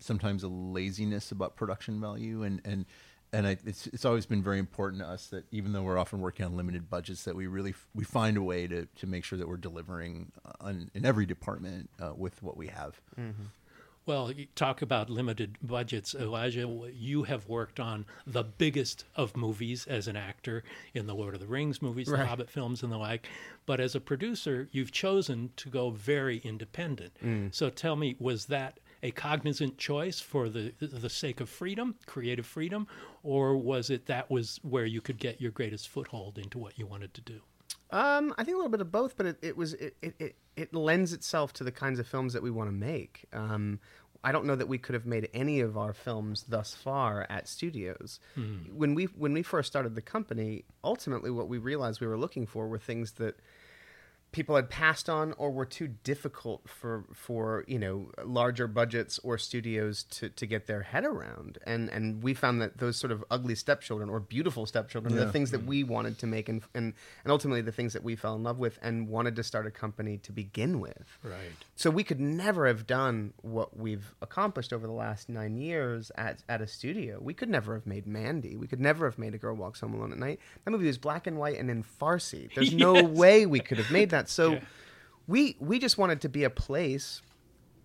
sometimes 0.00 0.42
a 0.44 0.48
laziness 0.48 1.32
about 1.32 1.54
production 1.56 2.00
value 2.00 2.42
and 2.42 2.60
and 2.64 2.86
and 3.32 3.46
I, 3.46 3.56
it's 3.66 3.86
it's 3.88 4.04
always 4.04 4.26
been 4.26 4.42
very 4.42 4.58
important 4.58 5.02
to 5.02 5.08
us 5.08 5.26
that 5.28 5.44
even 5.50 5.72
though 5.72 5.82
we're 5.82 5.98
often 5.98 6.20
working 6.20 6.46
on 6.46 6.56
limited 6.56 6.88
budgets 6.88 7.24
that 7.24 7.36
we 7.36 7.46
really 7.46 7.70
f- 7.70 7.86
we 7.94 8.04
find 8.04 8.36
a 8.36 8.42
way 8.42 8.66
to 8.66 8.86
to 8.86 9.06
make 9.06 9.24
sure 9.24 9.38
that 9.38 9.48
we're 9.48 9.56
delivering 9.56 10.32
on, 10.60 10.90
in 10.94 11.04
every 11.04 11.26
department 11.26 11.90
uh, 12.00 12.12
with 12.16 12.42
what 12.42 12.56
we 12.56 12.68
have. 12.68 13.00
Well, 14.06 14.32
talk 14.54 14.80
about 14.80 15.10
limited 15.10 15.58
budgets. 15.62 16.14
Elijah, 16.14 16.66
you 16.94 17.24
have 17.24 17.46
worked 17.46 17.78
on 17.78 18.06
the 18.26 18.42
biggest 18.42 19.04
of 19.14 19.36
movies 19.36 19.86
as 19.86 20.08
an 20.08 20.16
actor 20.16 20.64
in 20.94 21.06
the 21.06 21.14
Lord 21.14 21.34
of 21.34 21.40
the 21.40 21.46
Rings 21.46 21.82
movies, 21.82 22.06
the 22.06 22.24
Hobbit 22.24 22.48
films, 22.48 22.82
and 22.82 22.90
the 22.90 22.96
like. 22.96 23.28
But 23.66 23.80
as 23.80 23.94
a 23.94 24.00
producer, 24.00 24.66
you've 24.72 24.92
chosen 24.92 25.50
to 25.56 25.68
go 25.68 25.90
very 25.90 26.38
independent. 26.38 27.12
So 27.50 27.68
tell 27.68 27.96
me, 27.96 28.16
was 28.18 28.46
that 28.46 28.78
a 29.02 29.10
cognizant 29.10 29.78
choice 29.78 30.20
for 30.20 30.48
the 30.48 30.72
the 30.80 31.10
sake 31.10 31.40
of 31.40 31.48
freedom, 31.48 31.96
creative 32.06 32.46
freedom, 32.46 32.86
or 33.22 33.56
was 33.56 33.90
it 33.90 34.06
that 34.06 34.30
was 34.30 34.58
where 34.62 34.86
you 34.86 35.00
could 35.00 35.18
get 35.18 35.40
your 35.40 35.50
greatest 35.50 35.88
foothold 35.88 36.38
into 36.38 36.58
what 36.58 36.78
you 36.78 36.86
wanted 36.86 37.14
to 37.14 37.20
do? 37.20 37.40
Um, 37.90 38.34
I 38.36 38.44
think 38.44 38.54
a 38.54 38.58
little 38.58 38.70
bit 38.70 38.80
of 38.80 38.92
both, 38.92 39.16
but 39.16 39.26
it, 39.26 39.38
it 39.40 39.56
was 39.56 39.74
it, 39.74 39.96
it, 40.02 40.14
it, 40.18 40.36
it 40.56 40.74
lends 40.74 41.12
itself 41.12 41.52
to 41.54 41.64
the 41.64 41.72
kinds 41.72 41.98
of 41.98 42.06
films 42.06 42.32
that 42.32 42.42
we 42.42 42.50
want 42.50 42.68
to 42.68 42.74
make. 42.74 43.24
Um, 43.32 43.80
I 44.24 44.32
don't 44.32 44.46
know 44.46 44.56
that 44.56 44.68
we 44.68 44.78
could 44.78 44.94
have 44.94 45.06
made 45.06 45.28
any 45.32 45.60
of 45.60 45.78
our 45.78 45.92
films 45.92 46.44
thus 46.48 46.74
far 46.74 47.26
at 47.30 47.48
studios. 47.48 48.18
When 48.74 48.94
we 48.94 49.04
when 49.04 49.32
we 49.32 49.42
first 49.42 49.68
started 49.68 49.94
the 49.94 50.02
company, 50.02 50.64
ultimately 50.82 51.30
what 51.30 51.48
we 51.48 51.58
realized 51.58 52.00
we 52.00 52.08
were 52.08 52.18
looking 52.18 52.46
for 52.46 52.66
were 52.68 52.78
things 52.78 53.12
that 53.12 53.36
people 54.30 54.56
had 54.56 54.68
passed 54.68 55.08
on 55.08 55.32
or 55.38 55.50
were 55.50 55.64
too 55.64 55.88
difficult 56.04 56.68
for 56.68 57.04
for 57.14 57.64
you 57.66 57.78
know 57.78 58.10
larger 58.24 58.66
budgets 58.66 59.18
or 59.20 59.38
studios 59.38 60.02
to 60.04 60.28
to 60.28 60.46
get 60.46 60.66
their 60.66 60.82
head 60.82 61.04
around 61.04 61.58
and 61.66 61.88
and 61.88 62.22
we 62.22 62.34
found 62.34 62.60
that 62.60 62.78
those 62.78 62.96
sort 62.96 63.10
of 63.10 63.24
ugly 63.30 63.54
stepchildren 63.54 64.10
or 64.10 64.20
beautiful 64.20 64.66
stepchildren 64.66 65.14
are 65.14 65.24
the 65.24 65.32
things 65.32 65.50
that 65.50 65.62
mm. 65.62 65.66
we 65.66 65.82
wanted 65.82 66.18
to 66.18 66.26
make 66.26 66.48
and 66.48 66.62
and 66.74 66.92
and 67.24 67.32
ultimately 67.32 67.62
the 67.62 67.72
things 67.72 67.92
that 67.92 68.02
we 68.02 68.14
fell 68.14 68.34
in 68.34 68.42
love 68.42 68.58
with 68.58 68.78
and 68.82 69.08
wanted 69.08 69.34
to 69.34 69.42
start 69.42 69.66
a 69.66 69.70
company 69.70 70.18
to 70.18 70.32
begin 70.32 70.80
with 70.80 71.18
Right. 71.22 71.38
so 71.74 71.90
we 71.90 72.04
could 72.04 72.20
never 72.20 72.66
have 72.66 72.86
done 72.86 73.32
what 73.42 73.76
we've 73.76 74.14
accomplished 74.20 74.72
over 74.72 74.86
the 74.86 74.92
last 74.92 75.28
nine 75.28 75.56
years 75.56 76.10
at, 76.16 76.42
at 76.48 76.60
a 76.60 76.66
studio. 76.66 77.18
We 77.20 77.34
could 77.34 77.48
never 77.48 77.74
have 77.74 77.86
made 77.86 78.06
Mandy. 78.06 78.56
We 78.56 78.66
could 78.66 78.80
never 78.80 79.06
have 79.06 79.18
made 79.18 79.34
A 79.34 79.38
Girl 79.38 79.54
Walks 79.54 79.80
Home 79.80 79.94
Alone 79.94 80.12
at 80.12 80.18
Night. 80.18 80.40
That 80.64 80.70
movie 80.70 80.86
was 80.86 80.98
black 80.98 81.26
and 81.26 81.38
white 81.38 81.58
and 81.58 81.70
in 81.70 81.84
Farsi. 81.84 82.52
There's 82.54 82.72
no 82.88 83.02
way 83.02 83.46
we 83.46 83.60
could 83.60 83.78
have 83.78 83.90
made 83.90 84.10
that. 84.10 84.17
So 84.26 84.54
Yeah. 84.54 84.60
we 85.26 85.56
we 85.60 85.78
just 85.78 85.98
wanted 85.98 86.20
to 86.22 86.28
be 86.28 86.44
a 86.44 86.50
place 86.50 87.20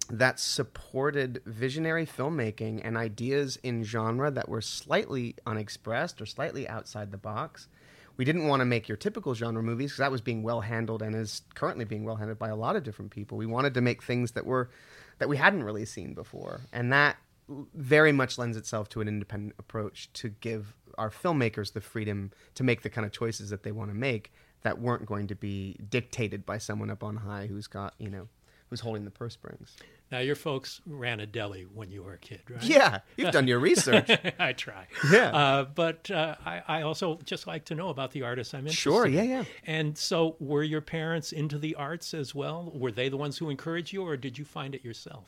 that 0.10 0.40
supported 0.40 1.42
visionary 1.46 2.06
filmmaking 2.06 2.82
and 2.84 2.98
ideas 2.98 3.58
in 3.64 3.84
genre 3.84 4.30
that 4.32 4.50
were 4.50 4.62
slightly 4.62 5.36
unexpressed 5.46 6.22
or 6.22 6.26
slightly 6.26 6.68
outside 6.68 7.12
the 7.12 7.18
box. 7.18 7.68
We 8.16 8.26
didn't 8.26 8.48
want 8.48 8.60
to 8.62 8.66
make 8.66 8.88
your 8.88 8.98
typical 8.98 9.34
genre 9.34 9.64
movies 9.64 9.92
because 9.92 10.00
that 10.00 10.12
was 10.12 10.22
being 10.22 10.44
well 10.44 10.62
handled 10.62 11.02
and 11.02 11.16
is 11.16 11.42
currently 11.56 11.86
being 11.86 12.04
well 12.04 12.18
handled 12.18 12.38
by 12.38 12.50
a 12.50 12.56
lot 12.56 12.76
of 12.76 12.84
different 12.84 13.12
people. 13.12 13.38
We 13.38 13.46
wanted 13.48 13.74
to 13.74 13.82
make 13.82 14.04
things 14.04 14.32
that 14.32 14.46
were 14.46 14.70
that 15.20 15.30
we 15.30 15.38
hadn't 15.38 15.64
really 15.64 15.86
seen 15.86 16.14
before, 16.14 16.62
and 16.72 16.92
that 16.94 17.18
very 17.74 18.12
much 18.12 18.38
lends 18.38 18.56
itself 18.58 18.90
to 18.90 19.02
an 19.02 19.08
independent 19.08 19.56
approach 19.60 20.12
to 20.14 20.30
give 20.30 20.76
our 20.98 21.10
filmmakers 21.10 21.74
the 21.74 21.82
freedom 21.82 22.32
to 22.56 22.64
make 22.64 22.84
the 22.84 22.90
kind 22.90 23.06
of 23.06 23.12
choices 23.12 23.50
that 23.50 23.64
they 23.64 23.72
want 23.72 23.90
to 23.90 23.96
make 23.96 24.32
that 24.64 24.80
weren't 24.80 25.06
going 25.06 25.28
to 25.28 25.36
be 25.36 25.78
dictated 25.90 26.46
by 26.46 26.58
someone 26.58 26.90
up 26.90 27.04
on 27.04 27.18
high 27.18 27.48
who's 27.48 27.68
got 27.68 27.94
you 28.00 28.10
know 28.10 28.28
who's 28.70 28.80
holding 28.80 29.06
the 29.06 29.12
purse 29.12 29.34
strings. 29.34 29.76
Now, 30.12 30.20
your 30.20 30.36
folks 30.36 30.80
ran 30.86 31.20
a 31.20 31.26
deli 31.26 31.64
when 31.64 31.92
you 31.92 32.04
were 32.04 32.14
a 32.14 32.18
kid, 32.18 32.42
right? 32.50 32.64
Yeah, 32.64 33.00
you've 33.18 33.32
done 33.32 33.48
your 33.48 33.60
research. 33.60 34.10
I 34.40 34.54
try. 34.54 34.88
Yeah. 35.12 35.30
Uh, 35.36 35.64
but 35.66 36.10
uh, 36.12 36.36
I, 36.46 36.62
I 36.68 36.82
also 36.84 37.20
just 37.24 37.48
like 37.48 37.66
to 37.66 37.76
know 37.76 37.90
about 37.90 38.12
the 38.12 38.22
artists 38.22 38.54
I'm 38.54 38.60
interested 38.62 38.82
Sure, 38.82 39.06
in. 39.08 39.14
yeah, 39.14 39.22
yeah. 39.24 39.44
And 39.66 39.98
so, 39.98 40.36
were 40.40 40.62
your 40.64 40.82
parents 40.82 41.32
into 41.32 41.58
the 41.58 41.74
arts 41.76 42.14
as 42.14 42.34
well? 42.36 42.72
Were 42.76 42.92
they 42.92 43.10
the 43.10 43.18
ones 43.18 43.40
who 43.40 43.50
encouraged 43.50 43.92
you, 43.92 44.04
or 44.04 44.16
did 44.18 44.38
you 44.38 44.46
find 44.46 44.74
it 44.76 44.84
yourself? 44.84 45.26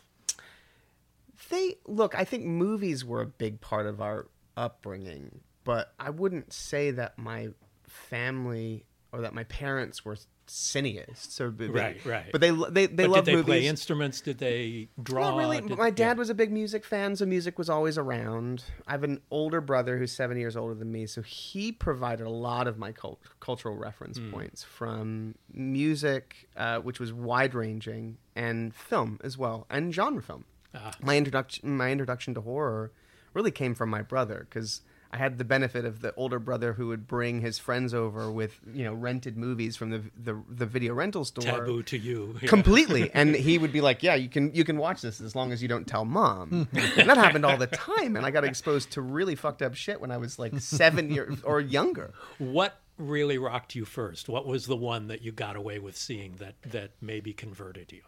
they 1.50 1.76
look. 1.88 2.16
I 2.16 2.24
think 2.24 2.46
movies 2.46 3.04
were 3.04 3.22
a 3.22 3.26
big 3.28 3.62
part 3.62 3.86
of 3.88 4.02
our 4.02 4.28
upbringing, 4.56 5.42
but 5.64 5.94
I 6.00 6.10
wouldn't 6.12 6.54
say 6.54 6.92
that 6.92 7.18
my 7.18 7.50
family 7.88 8.86
or 9.16 9.22
that 9.22 9.34
my 9.34 9.44
parents 9.46 10.04
were 10.06 10.18
cineasts. 10.48 11.40
Or 11.42 11.50
they, 11.50 11.68
Right, 11.68 12.06
right. 12.06 12.26
But 12.32 12.42
they 12.42 12.52
they 12.52 12.86
they 12.86 13.08
love 13.08 13.26
did 13.26 13.32
they 13.32 13.36
movies. 13.38 13.46
play 13.46 13.68
instruments? 13.68 14.22
Did 14.22 14.38
they 14.38 14.90
draw? 15.02 15.32
Not 15.32 15.38
really. 15.38 15.62
Did- 15.62 15.78
my 15.78 15.90
dad 15.90 16.10
yeah. 16.10 16.14
was 16.14 16.30
a 16.30 16.34
big 16.36 16.52
music 16.52 16.86
fan, 16.86 17.16
so 17.16 17.26
music 17.26 17.58
was 17.58 17.70
always 17.70 17.98
around. 17.98 18.64
I 18.88 18.92
have 18.92 19.04
an 19.04 19.22
older 19.32 19.62
brother 19.62 19.98
who's 19.98 20.12
seven 20.12 20.38
years 20.38 20.56
older 20.56 20.76
than 20.76 20.92
me, 20.92 21.08
so 21.08 21.22
he 21.22 21.72
provided 21.72 22.26
a 22.28 22.30
lot 22.30 22.68
of 22.68 22.78
my 22.78 22.92
cult- 22.92 23.22
cultural 23.40 23.76
reference 23.76 24.18
Hmm. 24.18 24.32
points 24.32 24.64
from 24.64 25.36
music, 25.52 26.48
uh, 26.56 26.80
which 26.80 27.00
was 27.00 27.12
wide 27.12 27.56
ranging, 27.56 28.18
and 28.36 28.74
film 28.76 29.20
as 29.24 29.38
well, 29.38 29.66
and 29.70 29.94
genre 29.94 30.22
film. 30.22 30.46
Ah. 30.76 30.92
My 31.02 31.18
introduction, 31.18 31.76
my 31.78 31.92
introduction 31.92 32.34
to 32.36 32.42
horror, 32.42 32.92
really 33.34 33.52
came 33.52 33.74
from 33.76 33.90
my 33.90 34.02
brother 34.02 34.46
because. 34.50 34.82
I 35.16 35.18
had 35.18 35.38
the 35.38 35.46
benefit 35.46 35.86
of 35.86 36.02
the 36.02 36.14
older 36.16 36.40
brother 36.40 36.74
who 36.74 36.88
would 36.88 37.08
bring 37.08 37.40
his 37.40 37.58
friends 37.58 37.94
over 37.94 38.30
with, 38.30 38.60
you 38.74 38.84
know, 38.84 38.94
rented 38.94 39.38
movies 39.38 39.78
from 39.78 39.92
the 39.92 40.02
the, 40.22 40.44
the 40.50 40.66
video 40.66 40.94
rental 40.94 41.24
store 41.24 41.44
taboo 41.46 41.84
to 41.84 41.98
you. 41.98 42.36
Yeah. 42.42 42.50
completely 42.50 43.10
and 43.14 43.34
he 43.34 43.58
would 43.58 43.72
be 43.72 43.80
like 43.80 44.04
yeah 44.04 44.16
you 44.16 44.28
can 44.28 44.54
you 44.54 44.66
can 44.66 44.78
watch 44.78 45.02
this 45.02 45.22
as 45.22 45.36
long 45.36 45.54
as 45.54 45.62
you 45.62 45.70
don't 45.70 45.88
tell 45.88 46.04
mom 46.04 46.68
and 46.74 47.10
that 47.10 47.18
happened 47.18 47.46
all 47.46 47.56
the 47.58 47.68
time 47.68 48.18
and 48.18 48.26
i 48.26 48.32
got 48.32 48.44
exposed 48.44 48.92
to 48.92 49.02
really 49.02 49.36
fucked 49.36 49.62
up 49.62 49.74
shit 49.76 50.02
when 50.02 50.12
i 50.12 50.18
was 50.18 50.38
like 50.38 50.60
seven 50.60 51.10
years 51.12 51.42
or 51.44 51.62
younger 51.62 52.14
What 52.40 52.82
really 52.98 53.38
rocked 53.38 53.76
you 53.76 53.86
first? 53.86 54.28
What 54.28 54.46
was 54.46 54.66
the 54.68 54.76
one 54.76 55.08
that 55.08 55.22
you 55.22 55.32
got 55.32 55.56
away 55.56 55.80
with 55.80 55.96
seeing 55.96 56.36
that 56.38 56.56
that 56.64 56.92
maybe 57.02 57.32
converted 57.34 57.92
you? 57.92 58.02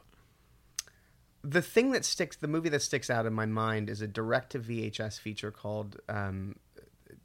the 1.44 1.62
thing 1.62 1.92
that 1.92 2.04
sticks 2.04 2.36
the 2.36 2.48
movie 2.48 2.70
that 2.70 2.82
sticks 2.82 3.10
out 3.10 3.26
in 3.26 3.34
my 3.34 3.46
mind 3.46 3.90
is 3.90 4.02
a 4.02 4.08
direct 4.08 4.52
to 4.52 4.60
vhs 4.60 5.20
feature 5.20 5.52
called 5.52 5.98
um, 6.10 6.56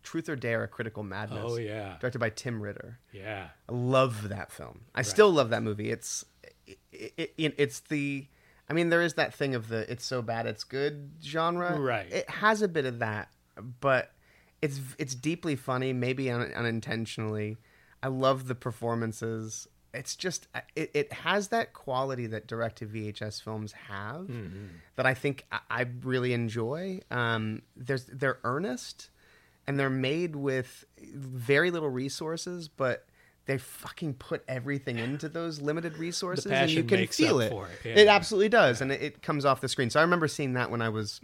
truth 0.02 0.28
or 0.28 0.36
dare 0.36 0.62
a 0.64 0.68
critical 0.68 1.02
madness 1.02 1.44
Oh, 1.44 1.56
yeah. 1.56 1.96
directed 2.00 2.18
by 2.18 2.30
tim 2.30 2.60
ritter 2.60 2.98
Yeah. 3.12 3.48
I 3.68 3.72
love 3.72 4.28
that 4.28 4.50
film. 4.52 4.82
I 4.94 5.02
still 5.02 5.30
love 5.30 5.50
that 5.50 5.62
movie. 5.62 5.90
It's 5.90 6.24
it, 6.66 6.78
it, 7.16 7.34
it, 7.38 7.54
it's 7.58 7.80
the 7.80 8.26
I 8.68 8.72
mean 8.72 8.88
there 8.88 9.02
is 9.02 9.14
that 9.14 9.34
thing 9.34 9.54
of 9.54 9.68
the 9.68 9.90
it's 9.90 10.04
so 10.04 10.22
bad 10.22 10.46
it's 10.46 10.64
good 10.64 11.10
genre. 11.22 11.78
Right. 11.78 12.10
It 12.12 12.28
has 12.30 12.62
a 12.62 12.68
bit 12.68 12.84
of 12.86 12.98
that, 13.00 13.28
but 13.80 14.12
it's 14.60 14.80
it's 14.98 15.14
deeply 15.14 15.56
funny, 15.56 15.92
maybe 15.92 16.30
un, 16.30 16.52
unintentionally. 16.54 17.56
I 18.02 18.08
love 18.08 18.46
the 18.48 18.54
performances. 18.54 19.66
It's 19.94 20.16
just 20.16 20.48
it, 20.74 20.90
it 20.94 21.12
has 21.12 21.48
that 21.48 21.74
quality 21.74 22.26
that 22.28 22.46
direct 22.46 22.78
to 22.78 22.86
VHS 22.86 23.42
films 23.42 23.72
have 23.72 24.30
that 24.96 25.04
I 25.04 25.12
think 25.14 25.44
I, 25.52 25.58
I 25.68 25.86
really 26.02 26.32
enjoy. 26.32 27.00
Um, 27.10 27.62
there's 27.76 28.06
they're 28.06 28.38
earnest 28.44 29.10
and 29.66 29.78
they're 29.78 29.90
made 29.90 30.36
with 30.36 30.84
very 31.14 31.70
little 31.70 31.88
resources, 31.90 32.68
but 32.68 33.06
they 33.46 33.58
fucking 33.58 34.14
put 34.14 34.44
everything 34.46 34.98
into 34.98 35.28
those 35.28 35.60
limited 35.60 35.98
resources, 35.98 36.46
and 36.46 36.70
you 36.70 36.84
can 36.84 36.98
feel 37.08 37.40
it. 37.40 37.50
it, 37.84 37.98
It 37.98 38.08
absolutely 38.08 38.48
does, 38.48 38.80
and 38.80 38.92
it, 38.92 39.02
it 39.02 39.22
comes 39.22 39.44
off 39.44 39.60
the 39.60 39.68
screen. 39.68 39.90
So 39.90 39.98
I 39.98 40.02
remember 40.02 40.28
seeing 40.28 40.52
that 40.54 40.70
when 40.70 40.80
I 40.80 40.88
was, 40.88 41.20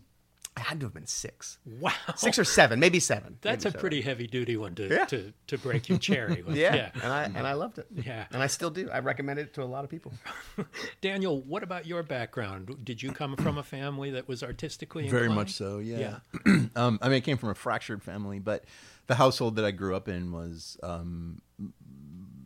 I 0.59 0.63
had 0.63 0.81
to 0.81 0.87
have 0.87 0.95
been 0.95 1.07
six, 1.07 1.59
Wow. 1.65 1.93
six 2.17 2.39
or 2.39 2.45
seven, 2.45 2.81
maybe 2.81 2.99
seven. 3.01 3.39
That's 3.43 3.65
maybe 3.65 3.69
a 3.69 3.73
seven. 3.73 3.81
pretty 3.81 4.01
heavy 4.01 4.27
duty 4.27 4.57
one 4.57 4.75
to, 4.75 4.89
Yeah. 4.89 5.05
to, 5.07 5.33
to 5.47 5.59
break 5.59 5.89
your 5.89 5.99
cherry 5.99 6.43
with. 6.47 6.57
yeah. 6.57 6.75
yeah. 6.75 6.91
and 7.03 7.13
I 7.13 7.25
and 7.25 7.47
I 7.47 7.53
loved 7.53 7.79
it. 7.79 7.87
Yeah. 7.95 8.27
and 8.33 8.43
I 8.43 8.49
still 8.49 8.71
do. 8.71 8.91
I 8.91 8.99
recommend 8.99 9.39
it 9.39 9.55
to 9.55 9.63
a 9.63 9.65
lot 9.65 9.85
of 9.85 9.91
people. 9.91 10.13
Daniel, 11.01 11.41
what 11.43 11.63
about 11.63 11.87
your 11.87 12.03
background? 12.03 12.85
Did 12.85 13.03
you 13.03 13.13
come 13.13 13.37
from 13.37 13.57
a 13.59 13.63
family 13.63 14.11
that 14.11 14.27
was 14.27 14.43
artistically 14.43 15.09
Very 15.09 15.29
much 15.29 15.53
so, 15.53 15.79
yeah. 15.79 16.19
um, 16.77 16.99
I 17.01 17.09
mean, 17.09 17.17
I 17.17 17.21
came 17.21 17.37
from 17.37 17.51
a 17.51 17.55
fractured 17.55 18.03
family, 18.03 18.39
but 18.41 18.65
the 19.07 19.15
household 19.15 19.57
that 19.57 19.65
I 19.65 19.71
grew 19.71 19.95
up 19.95 20.09
in 20.09 20.33
was 20.33 20.77
um, 20.83 21.41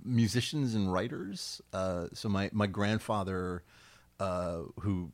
musicians 0.05 0.75
and 0.75 0.93
writers. 0.93 1.61
Uh, 1.73 2.09
so 2.13 2.29
my 2.29 2.51
my 2.53 2.67
grandfather, 2.67 3.63
uh, 4.21 4.59
who 4.81 5.11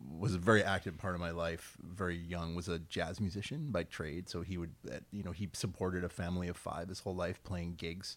was 0.00 0.34
a 0.34 0.38
very 0.38 0.62
active 0.62 0.96
part 0.98 1.14
of 1.14 1.20
my 1.20 1.30
life, 1.30 1.76
very 1.82 2.16
young, 2.16 2.54
was 2.54 2.68
a 2.68 2.78
jazz 2.78 3.20
musician 3.20 3.70
by 3.70 3.82
trade. 3.84 4.28
So 4.28 4.42
he 4.42 4.56
would, 4.58 4.74
uh, 4.90 4.96
you 5.10 5.22
know, 5.22 5.32
he 5.32 5.48
supported 5.52 6.04
a 6.04 6.08
family 6.08 6.48
of 6.48 6.56
five 6.56 6.88
his 6.88 7.00
whole 7.00 7.16
life, 7.16 7.42
playing 7.44 7.74
gigs. 7.76 8.16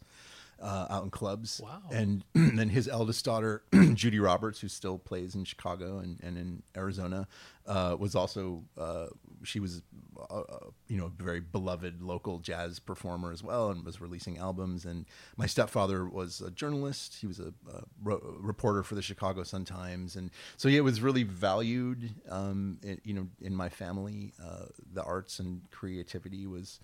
Uh, 0.64 0.86
out 0.92 1.04
in 1.04 1.10
clubs, 1.10 1.60
Wow. 1.64 1.82
and 1.92 2.24
then 2.36 2.70
his 2.70 2.88
eldest 2.88 3.26
daughter, 3.26 3.64
Judy 3.96 4.20
Roberts, 4.20 4.60
who 4.60 4.68
still 4.68 5.00
plays 5.00 5.34
in 5.34 5.44
Chicago 5.44 5.98
and, 5.98 6.20
and 6.22 6.38
in 6.38 6.62
Arizona, 6.78 7.28
uh, 7.66 7.96
was 7.98 8.14
also 8.14 8.64
uh, 8.78 9.08
she 9.44 9.60
was 9.60 9.82
uh, 10.30 10.40
uh, 10.40 10.60
you 10.88 10.98
know 10.98 11.06
a 11.06 11.24
very 11.24 11.40
beloved 11.40 12.02
local 12.02 12.40
jazz 12.40 12.80
performer 12.80 13.32
as 13.32 13.44
well, 13.44 13.70
and 13.70 13.84
was 13.84 14.02
releasing 14.02 14.38
albums. 14.38 14.86
And 14.86 15.06
my 15.38 15.46
stepfather 15.46 16.06
was 16.06 16.42
a 16.42 16.52
journalist; 16.52 17.18
he 17.20 17.28
was 17.28 17.40
a, 17.40 17.54
a 17.74 18.18
reporter 18.40 18.84
for 18.84 18.96
the 18.96 19.02
Chicago 19.02 19.44
Sun 19.44 19.66
Times, 19.66 20.16
and 20.16 20.32
so 20.58 20.68
yeah, 20.70 20.80
it 20.80 20.84
was 20.84 21.02
really 21.02 21.24
valued. 21.24 22.10
Um, 22.30 22.80
in, 22.84 23.02
you 23.04 23.14
know, 23.14 23.28
in 23.42 23.56
my 23.56 23.70
family, 23.70 24.34
uh, 24.44 24.66
the 24.94 25.04
arts 25.04 25.40
and 25.40 25.62
creativity 25.72 26.48
was. 26.48 26.80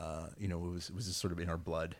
Uh, 0.00 0.28
you 0.38 0.48
know, 0.48 0.56
it 0.64 0.70
was 0.70 0.88
it 0.88 0.94
was 0.94 1.06
just 1.06 1.20
sort 1.20 1.34
of 1.34 1.38
in 1.38 1.50
our 1.50 1.58
blood. 1.58 1.94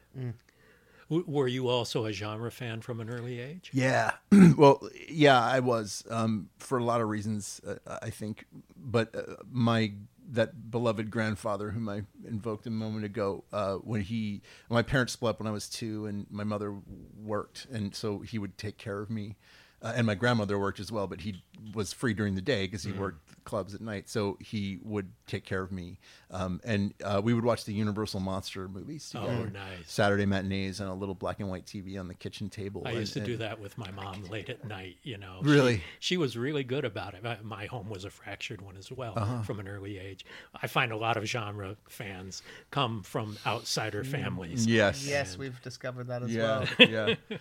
W- 1.12 1.24
Were 1.30 1.48
you 1.48 1.68
also 1.68 2.06
a 2.06 2.12
genre 2.12 2.50
fan 2.50 2.80
from 2.80 2.98
an 3.00 3.10
early 3.10 3.38
age? 3.38 3.70
Yeah. 3.72 4.12
well, 4.56 4.88
yeah, 5.08 5.38
I 5.40 5.60
was 5.60 6.04
um, 6.10 6.48
for 6.58 6.78
a 6.78 6.84
lot 6.84 7.02
of 7.02 7.08
reasons, 7.08 7.60
uh, 7.66 7.98
I 8.00 8.08
think. 8.08 8.46
But 8.76 9.14
uh, 9.14 9.36
my 9.50 9.92
that 10.30 10.70
beloved 10.70 11.10
grandfather, 11.10 11.70
whom 11.70 11.88
I 11.88 12.02
invoked 12.26 12.66
a 12.66 12.70
moment 12.70 13.04
ago, 13.04 13.44
uh, 13.52 13.74
when 13.74 14.00
he 14.00 14.40
my 14.70 14.80
parents 14.82 15.12
split 15.12 15.30
up 15.30 15.40
when 15.40 15.46
I 15.46 15.50
was 15.50 15.68
two, 15.68 16.06
and 16.06 16.26
my 16.30 16.44
mother 16.44 16.74
worked, 17.22 17.66
and 17.70 17.94
so 17.94 18.20
he 18.20 18.38
would 18.38 18.56
take 18.56 18.78
care 18.78 19.00
of 19.00 19.10
me. 19.10 19.36
Uh, 19.82 19.92
and 19.96 20.06
my 20.06 20.14
grandmother 20.14 20.58
worked 20.58 20.78
as 20.80 20.92
well, 20.92 21.08
but 21.08 21.22
he 21.22 21.42
was 21.74 21.92
free 21.92 22.14
during 22.14 22.36
the 22.36 22.40
day 22.40 22.66
because 22.66 22.84
he 22.84 22.92
worked 22.92 23.31
clubs 23.44 23.74
at 23.74 23.80
night. 23.80 24.08
So 24.08 24.36
he 24.40 24.78
would 24.82 25.10
take 25.26 25.44
care 25.44 25.62
of 25.62 25.70
me, 25.72 25.98
um, 26.30 26.60
and 26.64 26.94
uh, 27.04 27.20
we 27.22 27.34
would 27.34 27.44
watch 27.44 27.64
the 27.64 27.72
Universal 27.74 28.20
monster 28.20 28.68
movies 28.68 29.08
together. 29.10 29.32
Oh, 29.32 29.44
nice. 29.52 29.84
Saturday 29.86 30.26
matinees 30.26 30.80
on 30.80 30.88
a 30.88 30.94
little 30.94 31.14
black 31.14 31.40
and 31.40 31.48
white 31.48 31.66
TV 31.66 31.98
on 31.98 32.08
the 32.08 32.14
kitchen 32.14 32.48
table. 32.50 32.82
I 32.84 32.90
and- 32.90 33.00
used 33.00 33.12
to 33.14 33.20
do 33.20 33.36
that 33.38 33.60
with 33.60 33.76
my 33.78 33.90
mom 33.92 34.24
late 34.24 34.48
at 34.48 34.66
night, 34.66 34.96
you 35.02 35.18
know. 35.18 35.40
Really? 35.42 35.82
She, 36.00 36.16
was 36.16 36.36
really 36.36 36.64
good 36.64 36.84
about 36.84 37.14
it. 37.14 37.22
My, 37.22 37.38
my 37.42 37.66
home 37.66 37.88
was 37.88 38.04
a 38.04 38.10
fractured 38.10 38.60
one 38.60 38.76
as 38.76 38.90
well 38.92 39.14
Uh-huh. 39.16 39.42
from 39.42 39.58
an 39.60 39.66
early 39.68 39.98
age. 39.98 40.24
I 40.60 40.66
find 40.66 40.92
a 40.92 40.96
lot 40.96 41.16
of 41.16 41.24
genre 41.24 41.76
fans 41.88 42.42
come 42.70 43.02
from 43.02 43.36
outsider 43.46 44.04
families. 44.04 44.66
Yes. 44.66 45.06
Yes, 45.06 45.36
we've 45.38 45.60
discovered 45.62 46.08
that 46.08 46.22
as 46.22 46.34
Yeah. 46.34 46.42
well. 46.78 46.88
yeah. 46.88 47.14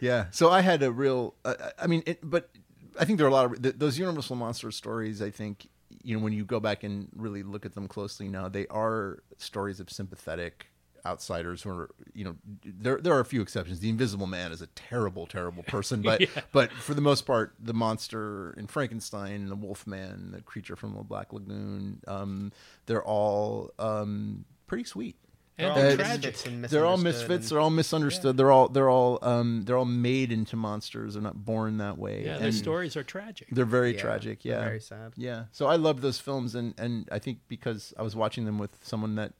Yeah. 0.00 0.26
So 0.30 0.48
I 0.50 0.60
had 0.60 0.82
a 0.84 0.92
real. 0.92 1.34
Uh, 1.44 1.54
I 1.76 1.88
mean, 1.88 2.04
it, 2.06 2.20
but 2.22 2.50
I 2.98 3.04
think 3.04 3.18
there 3.18 3.26
are 3.26 3.30
a 3.30 3.32
lot 3.32 3.46
of 3.46 3.62
th- 3.62 3.76
those 3.78 3.98
Universal 3.98 4.36
monster 4.36 4.70
stories. 4.70 5.22
I 5.22 5.30
think 5.30 5.68
you 6.02 6.16
know 6.16 6.22
when 6.22 6.32
you 6.32 6.44
go 6.44 6.60
back 6.60 6.84
and 6.84 7.08
really 7.16 7.42
look 7.42 7.64
at 7.64 7.74
them 7.74 7.88
closely 7.88 8.28
now, 8.28 8.48
they 8.48 8.66
are 8.68 9.22
stories 9.38 9.80
of 9.80 9.90
sympathetic 9.90 10.66
outsiders 11.06 11.62
who 11.62 11.70
are 11.70 11.90
you 12.12 12.24
know 12.24 12.36
there 12.64 13.00
there 13.00 13.14
are 13.14 13.20
a 13.20 13.24
few 13.24 13.40
exceptions 13.40 13.80
the 13.80 13.88
invisible 13.88 14.26
man 14.26 14.52
is 14.52 14.60
a 14.60 14.66
terrible 14.68 15.26
terrible 15.26 15.62
person 15.62 16.02
but 16.10 16.20
but 16.52 16.72
for 16.72 16.92
the 16.92 17.00
most 17.00 17.22
part 17.22 17.54
the 17.60 17.72
monster 17.72 18.52
in 18.58 18.66
frankenstein 18.66 19.48
the 19.48 19.54
wolf 19.54 19.86
man 19.86 20.30
the 20.32 20.42
creature 20.42 20.76
from 20.76 20.94
the 20.94 21.02
black 21.02 21.32
lagoon 21.32 22.00
um 22.08 22.52
they're 22.86 23.04
all 23.04 23.70
um 23.78 24.44
pretty 24.66 24.84
sweet 24.84 25.16
They're 25.58 25.70
all 25.70 25.74
they're 25.76 25.96
misfits 25.96 26.46
and 26.46 26.64
they're 26.64 26.86
all 26.86 26.96
misunderstood 26.96 27.28
misfits. 27.28 27.44
and- 27.44 27.50
They're 27.50 27.60
all 27.60 27.70
misunderstood. 27.70 28.36
They're 28.36 28.50
all 28.52 28.68
they're 28.68 28.88
all 28.90 29.18
um 29.22 29.62
they're 29.64 29.76
all 29.76 29.84
made 29.84 30.30
into 30.32 30.56
monsters. 30.56 31.14
They're 31.14 31.22
not 31.22 31.44
born 31.44 31.78
that 31.78 31.98
way. 31.98 32.24
Yeah, 32.24 32.38
their 32.38 32.52
stories 32.52 32.96
are 32.96 33.02
tragic. 33.02 33.48
They're 33.50 33.64
very 33.64 33.94
Yeah, 33.94 34.00
tragic. 34.00 34.44
Yeah, 34.44 34.60
very 34.64 34.80
sad. 34.80 35.12
Yeah. 35.16 35.44
So 35.50 35.66
I 35.66 35.76
love 35.76 36.00
those 36.00 36.18
films, 36.20 36.54
and 36.54 36.74
and 36.78 37.08
I 37.10 37.18
think 37.18 37.40
because 37.48 37.92
I 37.98 38.02
was 38.02 38.14
watching 38.14 38.44
them 38.44 38.58
with 38.58 38.78
someone 38.82 39.16
that 39.16 39.32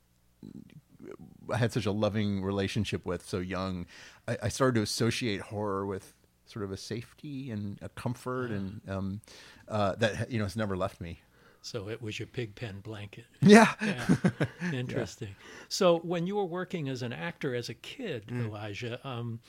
I 1.52 1.56
had 1.56 1.72
such 1.72 1.86
a 1.86 1.92
loving 1.92 2.42
relationship 2.42 3.06
with 3.06 3.26
so 3.26 3.38
young, 3.38 3.86
I, 4.26 4.36
I 4.44 4.48
started 4.48 4.74
to 4.74 4.82
associate 4.82 5.40
horror 5.40 5.86
with 5.86 6.14
sort 6.46 6.64
of 6.64 6.72
a 6.72 6.76
safety 6.76 7.50
and 7.50 7.78
a 7.82 7.88
comfort, 7.90 8.50
and 8.50 8.80
um, 8.88 9.20
uh, 9.68 9.94
that 9.96 10.30
you 10.30 10.38
know 10.38 10.44
has 10.44 10.56
never 10.56 10.76
left 10.76 11.00
me. 11.00 11.20
So 11.68 11.90
it 11.90 12.00
was 12.00 12.18
your 12.18 12.26
pig 12.28 12.54
pen 12.54 12.80
blanket. 12.80 13.26
Yeah. 13.42 13.72
Yeah. 13.82 14.72
Interesting. 14.72 15.34
So 15.68 15.98
when 15.98 16.26
you 16.26 16.36
were 16.36 16.44
working 16.46 16.88
as 16.88 17.02
an 17.02 17.12
actor 17.12 17.54
as 17.54 17.68
a 17.68 17.74
kid, 17.74 18.26
Mm. 18.28 18.46
Elijah, 18.46 19.06
um, 19.06 19.40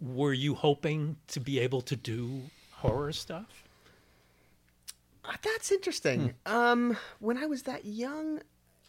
were 0.00 0.32
you 0.32 0.54
hoping 0.54 1.16
to 1.28 1.40
be 1.40 1.58
able 1.58 1.82
to 1.82 1.94
do 1.96 2.40
horror 2.72 3.12
stuff? 3.12 3.64
Uh, 5.24 5.34
That's 5.42 5.70
interesting. 5.70 6.34
Hmm. 6.46 6.52
Um, 6.54 6.96
when 7.20 7.36
I 7.38 7.46
was 7.46 7.62
that 7.64 7.84
young, 7.84 8.40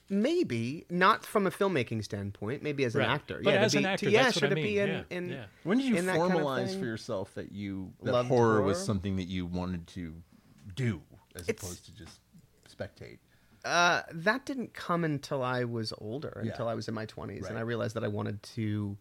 maybe 0.09 0.85
not 0.89 1.25
from 1.25 1.45
a 1.45 1.51
filmmaking 1.51 2.03
standpoint. 2.03 2.63
Maybe 2.63 2.85
as 2.85 2.95
an 2.95 3.01
Right. 3.01 3.09
actor. 3.09 3.41
But 3.43 3.53
yeah, 3.53 3.59
as 3.61 3.71
to 3.73 3.77
an 3.79 3.83
be, 3.83 3.87
actor, 3.89 4.05
to, 4.07 4.11
yeah, 4.11 4.23
that's 4.23 4.35
what 4.37 4.39
sure 4.39 4.47
I 4.47 4.49
to 4.49 4.55
be 4.55 4.79
in, 4.79 4.89
Yeah, 4.89 5.03
in 5.09 5.29
yeah. 5.29 5.45
When 5.63 5.77
did 5.79 5.87
you 5.87 5.95
in 5.97 6.05
that 6.07 6.15
kind 6.17 6.31
of 6.33 6.39
formalize 6.39 6.79
for 6.79 6.85
yourself 6.85 7.33
that 7.35 7.51
you 7.51 7.91
that 8.03 8.11
Loved 8.13 8.29
horror, 8.29 8.61
was 8.61 8.83
something 8.83 9.17
that 9.17 9.27
you 9.27 9.45
wanted 9.45 9.85
to 9.87 10.15
do 10.75 11.01
as 11.35 11.47
It's- 11.49 11.63
opposed 11.63 11.85
to 11.85 11.91
just 11.93 12.19
spectate? 12.75 13.17
Uh, 13.65 14.01
that 14.11 14.45
didn't 14.45 14.73
come 14.73 15.03
until 15.05 15.41
I 15.41 15.63
was 15.63 15.93
older, 15.99 16.41
Yeah. 16.43 16.51
until 16.51 16.67
I 16.67 16.73
was 16.73 16.87
in 16.87 16.93
my 16.93 17.05
20s. 17.05 17.43
Right. 17.43 17.49
And 17.51 17.57
I 17.57 17.61
realized 17.61 17.95
that 17.95 18.03
I 18.03 18.09
wanted 18.09 18.43
to 18.43 18.97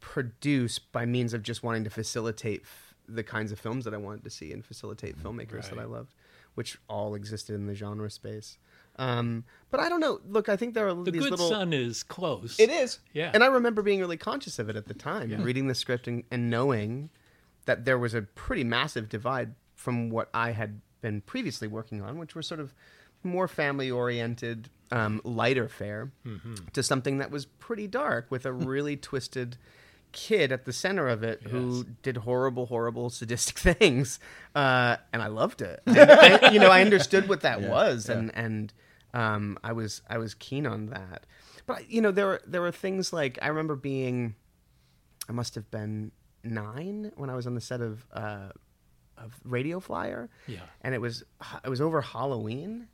produce 0.00 0.78
by 0.78 1.04
means 1.06 1.34
of 1.34 1.42
just 1.42 1.62
wanting 1.62 1.84
to 1.84 1.90
facilitate 1.90 2.62
f- 2.62 2.94
the 3.08 3.22
kinds 3.22 3.52
of 3.52 3.58
films 3.58 3.84
that 3.84 3.94
I 3.94 3.96
wanted 3.96 4.24
to 4.24 4.30
see 4.30 4.52
and 4.52 4.64
facilitate 4.64 5.18
filmmakers 5.18 5.68
that 5.70 5.78
I 5.78 5.84
loved, 5.84 6.14
which 6.54 6.78
all 6.88 7.14
existed 7.14 7.54
in 7.54 7.66
the 7.66 7.74
genre 7.74 8.10
space. 8.10 8.58
Um, 8.96 9.44
but 9.70 9.80
I 9.80 9.88
don't 9.88 10.00
know. 10.00 10.20
Look, 10.28 10.48
I 10.48 10.56
think 10.56 10.74
there 10.74 10.88
are 10.88 10.94
these 10.94 10.96
little 10.96 11.04
The 11.04 11.10
these 11.12 11.22
Good 11.24 11.30
little. 11.30 11.48
Son 11.48 11.72
is 11.72 12.02
close. 12.02 12.58
It 12.58 12.70
is. 12.70 12.98
Yeah. 13.12 13.30
And 13.32 13.42
I 13.44 13.46
remember 13.46 13.80
being 13.82 14.00
really 14.00 14.16
conscious 14.16 14.58
of 14.58 14.68
it 14.68 14.76
at 14.76 14.86
the 14.86 14.94
time, 14.94 15.30
reading 15.42 15.68
the 15.68 15.74
script 15.74 16.08
and, 16.08 16.24
and 16.30 16.50
knowing 16.50 17.10
that 17.66 17.84
there 17.84 17.98
was 17.98 18.14
a 18.14 18.22
pretty 18.22 18.64
massive 18.64 19.08
divide 19.08 19.54
from 19.74 20.10
what 20.10 20.28
I 20.34 20.50
had 20.50 20.80
been 21.00 21.20
previously 21.20 21.68
working 21.68 22.02
on, 22.02 22.18
which 22.18 22.34
were 22.34 22.42
sort 22.42 22.60
of 22.60 22.74
more 23.22 23.48
family 23.48 23.90
oriented, 23.90 24.70
um, 24.90 25.20
lighter 25.24 25.68
fare, 25.68 26.10
to 26.72 26.82
something 26.82 27.18
that 27.18 27.30
was 27.30 27.46
pretty 27.46 27.86
dark 27.86 28.30
with 28.30 28.46
a 28.46 28.52
really 28.52 28.96
twisted 29.10 29.56
kid 30.12 30.50
at 30.52 30.64
the 30.64 30.72
center 30.72 31.06
of 31.08 31.22
it 31.22 31.42
who 31.42 31.84
did 32.02 32.16
horrible, 32.18 32.66
horrible, 32.66 33.10
sadistic 33.10 33.58
things, 33.78 34.18
uh, 34.54 34.96
and 35.12 35.20
I 35.22 35.26
loved 35.26 35.60
it. 35.62 35.80
I, 35.86 36.38
I- 36.42 36.50
you 36.50 36.58
know, 36.60 36.70
I 36.70 36.80
understood 36.80 37.28
what 37.28 37.40
that 37.42 37.60
was, 37.68 38.08
and 38.08 38.30
and 38.34 38.72
um, 39.14 39.58
I 39.64 39.72
was 39.72 40.00
I 40.08 40.18
was 40.18 40.34
keen 40.34 40.66
on 40.66 40.86
that. 40.86 41.26
But 41.66 41.90
you 41.90 42.00
know, 42.00 42.10
there 42.10 42.26
were 42.26 42.40
there 42.46 42.60
were 42.62 42.72
things 42.72 43.12
like 43.12 43.38
I 43.42 43.48
remember 43.48 43.76
being, 43.76 44.34
I 45.28 45.32
must 45.32 45.54
have 45.56 45.70
been 45.70 46.12
nine 46.44 47.12
when 47.16 47.28
I 47.28 47.34
was 47.34 47.46
on 47.46 47.54
the 47.54 47.60
set 47.60 47.80
of 47.82 48.06
uh, 48.12 48.48
of 48.50 48.52
Radio 49.44 49.80
Flyer, 49.80 50.28
Yeah. 50.46 50.60
and 50.82 50.94
it 50.94 51.00
was 51.00 51.24
it 51.64 51.68
was 51.68 51.80
over 51.80 52.00
Halloween, 52.00 52.88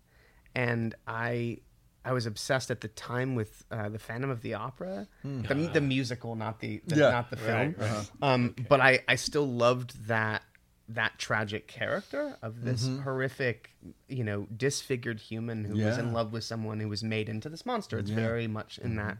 and 0.54 0.94
I 1.06 1.58
I 2.04 2.12
was 2.12 2.26
obsessed 2.26 2.70
at 2.70 2.80
the 2.82 2.88
time 2.88 3.34
with 3.34 3.64
uh, 3.70 3.88
the 3.88 3.98
Phantom 3.98 4.28
of 4.30 4.42
the 4.42 4.54
Opera, 4.54 5.08
the, 5.22 5.70
the 5.72 5.80
musical, 5.80 6.36
not 6.36 6.60
the, 6.60 6.82
the 6.86 6.96
Yeah. 6.96 7.10
not 7.10 7.30
the 7.30 7.36
film. 7.36 7.74
Right, 7.78 8.10
Um, 8.20 8.54
But 8.68 8.80
I 8.80 9.00
I 9.08 9.16
still 9.16 9.46
loved 9.48 10.06
that 10.08 10.42
that 10.86 11.18
tragic 11.18 11.66
character 11.66 12.36
of 12.42 12.60
this 12.60 12.86
horrific, 13.04 13.70
you 14.06 14.22
know, 14.22 14.46
disfigured 14.54 15.18
human 15.18 15.64
who 15.64 15.78
was 15.78 15.96
in 15.96 16.12
love 16.12 16.30
with 16.30 16.44
someone 16.44 16.78
who 16.78 16.90
was 16.90 17.02
made 17.02 17.30
into 17.30 17.48
this 17.48 17.64
monster. 17.64 17.98
It's 17.98 18.10
very 18.10 18.46
much 18.46 18.76
in 18.78 18.96
that 18.96 19.16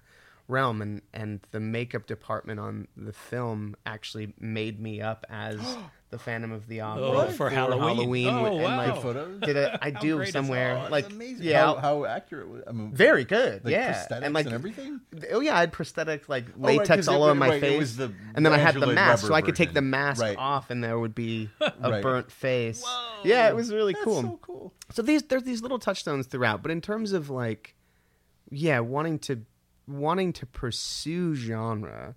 realm. 0.47 0.83
And 0.83 1.01
and 1.15 1.41
the 1.53 1.61
makeup 1.61 2.07
department 2.07 2.61
on 2.61 2.87
the 2.99 3.15
film 3.15 3.77
actually 3.87 4.35
made 4.39 4.79
me 4.79 5.01
up 5.01 5.25
as 5.31 5.59
the 6.15 6.19
the 6.19 6.25
Phantom 6.25 6.53
of 6.53 6.67
the 6.69 6.81
Opera 6.81 7.03
Oh, 7.05 7.31
for 7.31 7.51
Halloween. 7.51 7.81
Halloween 7.97 8.29
Oh, 8.29 8.45
and 8.47 8.63
wow. 8.63 8.77
like 8.77 9.03
photos. 9.03 9.41
did 9.41 9.57
a, 9.57 9.79
I 9.85 9.91
How 9.95 10.01
do 10.01 10.17
great 10.17 10.33
somewhere 10.33 10.75
that? 10.75 10.91
like 10.93 11.11
amazing. 11.11 11.45
yeah 11.45 11.61
how, 11.67 11.75
how 11.77 12.05
accurate. 12.05 12.49
was- 12.49 12.63
I 12.69 12.73
mean, 12.73 12.93
very 12.95 13.25
good 13.25 13.65
like 13.65 13.73
yeah 13.73 13.95
prosthetics 14.07 14.23
and 14.23 14.35
like 14.35 14.47
everything. 14.47 15.01
oh 15.33 15.41
yeah 15.41 15.57
I 15.57 15.61
had 15.61 15.73
prosthetic 15.73 16.29
like 16.29 16.45
Oh, 16.51 16.53
right, 16.67 16.79
latex 16.79 16.89
'cause 17.07 17.09
all 17.09 17.23
it- 17.27 17.31
over 17.31 17.35
my 17.35 17.49
right, 17.49 17.61
face 17.61 17.97
the 17.97 18.13
and 18.35 18.47
then 18.47 18.53
I 18.53 18.59
had 18.59 18.75
the 18.77 18.87
mask 18.87 19.27
so 19.27 19.35
I 19.35 19.43
could 19.43 19.57
take 19.57 19.73
the 19.75 19.83
mask 19.83 20.21
Right. 20.23 20.37
off 20.39 20.71
and 20.71 20.83
there 20.85 20.99
would 20.99 21.15
be 21.15 21.51
a 21.61 21.73
Right. 21.91 22.03
burnt 22.03 22.31
face 22.31 22.85
yeah 23.25 23.49
it 23.49 23.57
was 23.57 23.73
really 23.73 23.93
That's 23.95 24.05
cool 24.05 24.23
so 24.23 24.39
cool. 24.43 24.73
so 24.93 25.03
these 25.03 25.23
there's 25.25 25.43
these 25.45 25.63
little 25.63 25.79
touchstones 25.79 26.27
throughout 26.27 26.63
but 26.63 26.71
in 26.71 26.81
terms 26.81 27.13
of 27.13 27.29
like 27.31 27.75
yeah 28.51 28.79
wanting 28.81 29.19
to 29.21 29.43
wanting 29.89 30.33
to 30.35 30.47
pursue 30.47 31.35
genre 31.35 32.15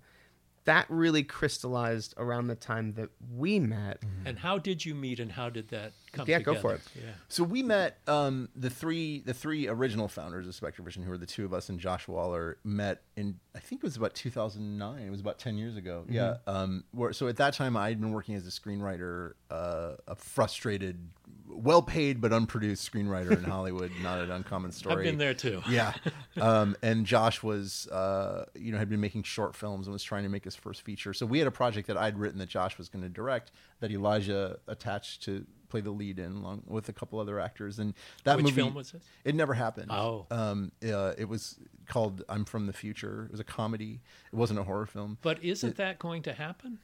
that 0.68 0.84
really 0.90 1.22
crystallized 1.22 2.12
around 2.18 2.46
the 2.48 2.54
time 2.54 2.92
that 2.94 3.08
we 3.34 3.58
met 3.58 4.02
And 4.26 4.38
how 4.38 4.58
did 4.58 4.84
you 4.84 4.94
meet 4.94 5.18
and 5.18 5.32
how 5.32 5.48
did 5.48 5.68
that 5.68 5.92
come 6.12 6.26
Yeah, 6.28 6.38
together? 6.38 6.56
go 6.56 6.60
for 6.60 6.74
it. 6.74 6.80
Yeah. 6.94 7.12
So 7.28 7.42
we 7.42 7.62
met 7.62 7.98
um, 8.06 8.50
the 8.54 8.68
three 8.68 9.20
the 9.24 9.32
three 9.32 9.66
original 9.66 10.08
founders 10.08 10.46
of 10.46 10.54
Spectre 10.54 10.82
Vision, 10.82 11.02
who 11.02 11.10
were 11.10 11.16
the 11.18 11.26
two 11.26 11.44
of 11.46 11.54
us 11.54 11.70
and 11.70 11.80
Josh 11.80 12.06
Waller, 12.06 12.58
met 12.64 13.02
in 13.16 13.40
I 13.54 13.60
think 13.60 13.82
it 13.82 13.84
was 13.86 13.96
about 13.96 14.14
2009. 14.14 15.02
It 15.02 15.10
was 15.10 15.20
about 15.20 15.38
10 15.38 15.56
years 15.56 15.76
ago. 15.76 16.04
Yeah. 16.08 16.36
Um, 16.46 16.84
where, 16.92 17.12
so 17.12 17.26
at 17.28 17.36
that 17.38 17.54
time, 17.54 17.76
I 17.76 17.88
had 17.88 18.00
been 18.00 18.12
working 18.12 18.34
as 18.36 18.46
a 18.46 18.50
screenwriter, 18.50 19.32
uh, 19.50 19.94
a 20.06 20.14
frustrated, 20.14 21.08
well 21.48 21.82
paid 21.82 22.20
but 22.20 22.32
unproduced 22.32 22.90
screenwriter 22.90 23.30
in 23.32 23.44
Hollywood. 23.50 23.90
not 24.02 24.18
an 24.20 24.30
uncommon 24.30 24.70
story. 24.72 24.96
I've 24.96 25.02
been 25.04 25.18
there 25.18 25.34
too. 25.34 25.62
Yeah. 25.68 25.92
Um, 26.40 26.76
and 26.82 27.04
Josh 27.04 27.42
was, 27.42 27.88
uh, 27.88 28.44
you 28.54 28.70
know, 28.70 28.78
had 28.78 28.88
been 28.88 29.00
making 29.00 29.24
short 29.24 29.56
films 29.56 29.88
and 29.88 29.92
was 29.92 30.04
trying 30.04 30.22
to 30.22 30.28
make 30.28 30.44
his 30.44 30.54
first 30.54 30.82
feature. 30.82 31.12
So 31.12 31.26
we 31.26 31.40
had 31.40 31.48
a 31.48 31.52
project 31.52 31.88
that 31.88 31.96
I'd 31.96 32.16
written 32.16 32.38
that 32.38 32.48
Josh 32.48 32.78
was 32.78 32.88
going 32.88 33.02
to 33.02 33.08
direct 33.08 33.50
that 33.80 33.90
Elijah 33.90 34.58
attached 34.68 35.24
to 35.24 35.44
play 35.68 35.80
the 35.80 35.90
lead 35.90 36.20
in 36.20 36.32
along 36.36 36.62
with 36.66 36.88
a 36.88 36.92
couple 36.92 37.18
other 37.18 37.40
actors. 37.40 37.80
And 37.80 37.92
that 38.22 38.36
Which 38.36 38.44
movie, 38.44 38.62
film 38.62 38.74
was 38.74 38.92
this? 38.92 39.02
It 39.24 39.34
never 39.34 39.52
happened. 39.52 39.90
Oh. 39.90 40.26
Um, 40.30 40.70
uh, 40.84 41.14
it 41.18 41.28
was 41.28 41.58
called 41.88 42.22
I'm 42.28 42.44
from 42.44 42.66
the 42.66 42.72
Future. 42.72 43.24
It 43.24 43.32
was 43.32 43.40
a 43.40 43.44
comedy. 43.44 44.00
It 44.32 44.36
wasn't 44.36 44.60
a 44.60 44.62
horror 44.62 44.86
film. 44.86 45.18
But 45.22 45.42
isn't 45.42 45.76
that 45.76 45.98
going 45.98 46.22
to 46.22 46.32
happen? 46.34 46.78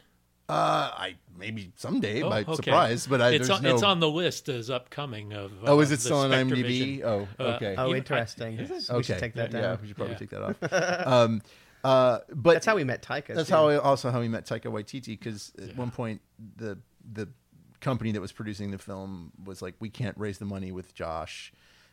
Uh, 0.48 0.90
I 0.94 1.14
maybe 1.38 1.72
someday 1.76 2.22
Oh, 2.22 2.28
by 2.28 2.40
okay. 2.42 2.54
surprise, 2.54 3.06
but 3.06 3.22
I, 3.22 3.30
it's 3.30 3.48
on, 3.48 3.62
no. 3.62 3.72
it's 3.72 3.82
on 3.82 3.98
the 4.00 4.10
list 4.10 4.48
as 4.50 4.68
upcoming 4.68 5.32
of. 5.32 5.52
Uh, 5.64 5.68
oh, 5.72 5.80
is 5.80 5.90
it 5.90 6.00
still 6.00 6.18
on 6.18 6.30
IMDb? 6.30 6.62
Vision. 6.62 7.02
Oh, 7.04 7.28
Uh, 7.40 7.42
okay. 7.54 7.74
oh 7.78 7.94
interesting 7.94 8.60
I- 8.60 8.62
we 8.64 8.76
okay. 8.96 9.02
should 9.02 9.18
take 9.18 9.34
that 9.34 9.52
yeah, 9.52 9.60
down 9.62 9.78
we 9.80 9.88
should 9.88 9.96
probably 9.96 10.14
Yeah. 10.14 10.18
take 10.18 10.30
that 10.30 10.42
off. 10.42 11.06
um, 11.06 11.42
uh, 11.82 12.18
but 12.34 12.52
that's 12.54 12.66
how 12.66 12.76
we 12.76 12.84
met 12.84 13.02
Taika 13.02 13.34
That's 13.34 13.48
too. 13.48 13.54
how 13.54 13.68
I, 13.68 13.76
also 13.78 14.10
how 14.10 14.20
we 14.20 14.28
met 14.28 14.44
Taika 14.46 14.64
Waititi 14.66 15.18
because 15.18 15.52
at 15.62 15.76
one 15.76 15.90
point 15.90 16.20
the 16.56 16.78
the 17.12 17.28
company 17.80 18.12
that 18.12 18.20
was 18.20 18.32
producing 18.32 18.70
the 18.70 18.78
film 18.78 19.30
was 19.44 19.60
like, 19.60 19.74
we 19.80 19.90
can't 19.90 20.16
raise 20.18 20.38
the 20.38 20.46
money 20.46 20.72
with 20.72 20.94
Josh, 20.94 21.52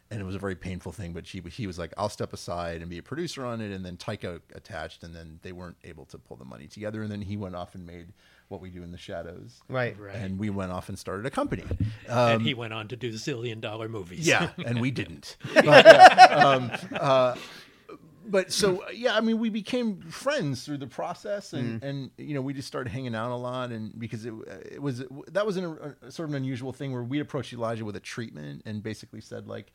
and 0.10 0.22
it 0.22 0.24
was 0.24 0.36
a 0.36 0.40
very 0.40 0.56
painful 0.56 0.92
thing. 0.94 1.12
But 1.14 1.26
she 1.28 1.42
he 1.50 1.68
was 1.68 1.78
like, 1.80 1.94
I'll 1.98 2.10
step 2.10 2.32
aside 2.34 2.82
and 2.82 2.90
be 2.90 2.98
a 2.98 3.04
producer 3.04 3.46
on 3.46 3.60
it, 3.62 3.72
and 3.74 3.86
then 3.86 3.96
Taika 3.98 4.42
attached, 4.56 5.04
and 5.04 5.14
then 5.16 5.40
they 5.42 5.52
weren't 5.54 5.78
able 5.86 6.06
to 6.08 6.18
pull 6.18 6.36
the 6.38 6.46
money 6.46 6.68
together, 6.68 7.02
and 7.02 7.10
then 7.12 7.22
he 7.22 7.36
went 7.38 7.56
off 7.56 7.76
and 7.76 7.86
made 7.86 8.14
what 8.52 8.62
we 8.62 8.70
do 8.70 8.84
in 8.84 8.92
the 8.92 8.98
shadows, 8.98 9.62
right 9.70 9.98
Right. 10.00 10.16
and 10.16 10.38
we 10.38 10.50
went 10.50 10.72
off 10.72 10.90
and 10.90 11.00
started 11.00 11.26
a 11.26 11.32
company. 11.32 11.64
and 12.08 12.42
he 12.42 12.54
went 12.54 12.74
on 12.74 12.88
to 12.90 12.96
do 12.96 13.12
zillion 13.14 13.62
dollar 13.62 13.88
movies. 13.90 14.28
Yeah, 14.28 14.50
and 14.66 14.80
we 14.82 14.92
didn't. 14.92 15.38
But, 15.56 15.86
yeah, 15.86 16.26
um, 16.46 16.72
uh, 16.94 17.36
but 18.28 18.52
so 18.52 18.84
yeah, 18.94 19.16
I 19.16 19.22
mean, 19.22 19.40
we 19.40 19.50
became 19.50 20.00
friends 20.02 20.64
through 20.64 20.78
the 20.78 20.88
process, 20.88 21.54
and 21.54 21.84
and 21.84 22.12
you 22.18 22.34
know, 22.34 22.42
we 22.42 22.54
just 22.54 22.68
started 22.68 22.90
hanging 22.92 23.16
out 23.16 23.32
a 23.32 23.36
lot, 23.36 23.72
and 23.72 23.98
because 23.98 24.26
it 24.26 24.34
it 24.72 24.82
was 24.82 25.04
that 25.32 25.46
was 25.46 25.58
an, 25.58 25.96
a 26.02 26.12
sort 26.12 26.30
of 26.30 26.36
an 26.36 26.38
unusual 26.38 26.72
thing 26.74 26.92
where 26.94 27.04
we 27.04 27.20
approached 27.20 27.52
Elijah 27.54 27.84
with 27.86 27.96
a 27.96 28.00
treatment 28.00 28.62
and 28.66 28.84
basically 28.84 29.22
said 29.22 29.48
like, 29.48 29.72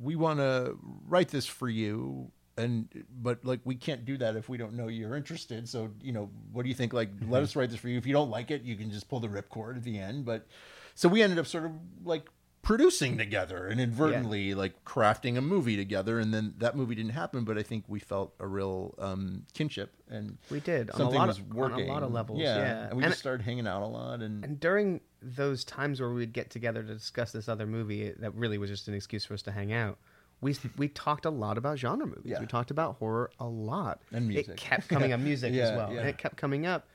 we 0.00 0.14
want 0.16 0.38
to 0.38 0.78
write 1.06 1.28
this 1.28 1.46
for 1.46 1.68
you. 1.68 2.30
And 2.58 2.88
but 3.22 3.44
like 3.44 3.60
we 3.64 3.74
can't 3.74 4.04
do 4.04 4.16
that 4.18 4.36
if 4.36 4.48
we 4.48 4.58
don't 4.58 4.74
know 4.74 4.88
you're 4.88 5.16
interested. 5.16 5.68
So 5.68 5.90
you 6.02 6.12
know, 6.12 6.30
what 6.52 6.62
do 6.64 6.68
you 6.68 6.74
think? 6.74 6.92
Like, 6.92 7.10
let 7.28 7.42
us 7.42 7.56
write 7.56 7.70
this 7.70 7.78
for 7.80 7.88
you. 7.88 7.96
If 7.98 8.06
you 8.06 8.12
don't 8.12 8.30
like 8.30 8.50
it, 8.50 8.62
you 8.62 8.76
can 8.76 8.90
just 8.90 9.08
pull 9.08 9.20
the 9.20 9.28
ripcord 9.28 9.76
at 9.76 9.84
the 9.84 9.98
end. 9.98 10.24
But 10.24 10.46
so 10.94 11.08
we 11.08 11.22
ended 11.22 11.38
up 11.38 11.46
sort 11.46 11.64
of 11.64 11.72
like 12.04 12.24
producing 12.60 13.16
together 13.16 13.68
and 13.68 13.80
inadvertently 13.80 14.52
like 14.52 14.84
crafting 14.84 15.38
a 15.38 15.40
movie 15.40 15.76
together 15.76 16.18
and 16.18 16.34
then 16.34 16.52
that 16.58 16.76
movie 16.76 16.94
didn't 16.96 17.12
happen 17.12 17.44
but 17.44 17.56
i 17.56 17.62
think 17.62 17.84
we 17.86 18.00
felt 18.00 18.34
a 18.40 18.46
real 18.46 18.94
um 18.98 19.44
kinship 19.54 19.94
and 20.10 20.36
We 20.50 20.58
did, 20.60 20.90
on 20.90 20.96
a 20.96 20.98
something 20.98 21.18
lot 21.18 21.28
was 21.28 21.38
of- 21.38 21.56
on 21.56 21.72
a 21.72 21.86
lot 21.86 22.02
of 22.02 22.12
levels, 22.12 22.40
yeah, 22.40 22.56
yeah. 22.56 22.88
and 22.88 22.96
we 22.96 23.04
And- 23.04 23.12
just 23.12 23.20
started 23.20 23.44
hanging 23.44 23.66
out 23.68 23.82
a 23.82 23.86
lot 23.86 24.20
and, 24.22 24.44
And 24.44 24.58
during 24.58 25.00
those 25.22 25.64
times 25.64 26.00
where 26.00 26.10
we'd 26.10 26.32
get 26.32 26.50
together 26.50 26.82
to 26.82 26.92
discuss 26.94 27.30
this 27.32 27.48
other 27.48 27.66
movie, 27.66 28.10
that 28.18 28.34
really 28.34 28.58
was 28.58 28.68
just 28.70 28.88
an 28.88 28.94
excuse 28.94 29.24
for 29.24 29.34
us 29.34 29.42
to 29.42 29.52
hang 29.52 29.72
out. 29.72 29.98
We 30.40 30.54
we 30.76 30.88
talked 30.88 31.24
a 31.24 31.30
lot 31.30 31.58
about 31.58 31.78
genre 31.78 32.06
movies. 32.06 32.22
Yeah. 32.32 32.40
We 32.40 32.46
talked 32.46 32.70
about 32.70 32.96
horror 32.96 33.30
a 33.40 33.46
lot. 33.46 34.00
And 34.12 34.28
music. 34.28 34.48
It 34.50 34.56
kept 34.56 34.88
coming 34.88 35.12
up, 35.12 35.20
music 35.20 35.52
as 35.54 35.76
well. 35.76 35.92
yeah. 35.92 36.00
And 36.00 36.08
it 36.08 36.18
kept 36.18 36.36
coming 36.36 36.64
up. 36.66 36.86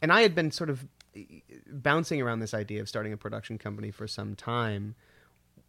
And 0.00 0.12
I 0.12 0.22
had 0.22 0.34
been 0.34 0.50
sort 0.50 0.68
of 0.70 0.84
bouncing 1.70 2.20
around 2.20 2.40
this 2.40 2.54
idea 2.54 2.80
of 2.80 2.88
starting 2.88 3.12
a 3.12 3.16
production 3.16 3.58
company 3.58 3.90
for 3.90 4.06
some 4.08 4.34
time, 4.34 4.94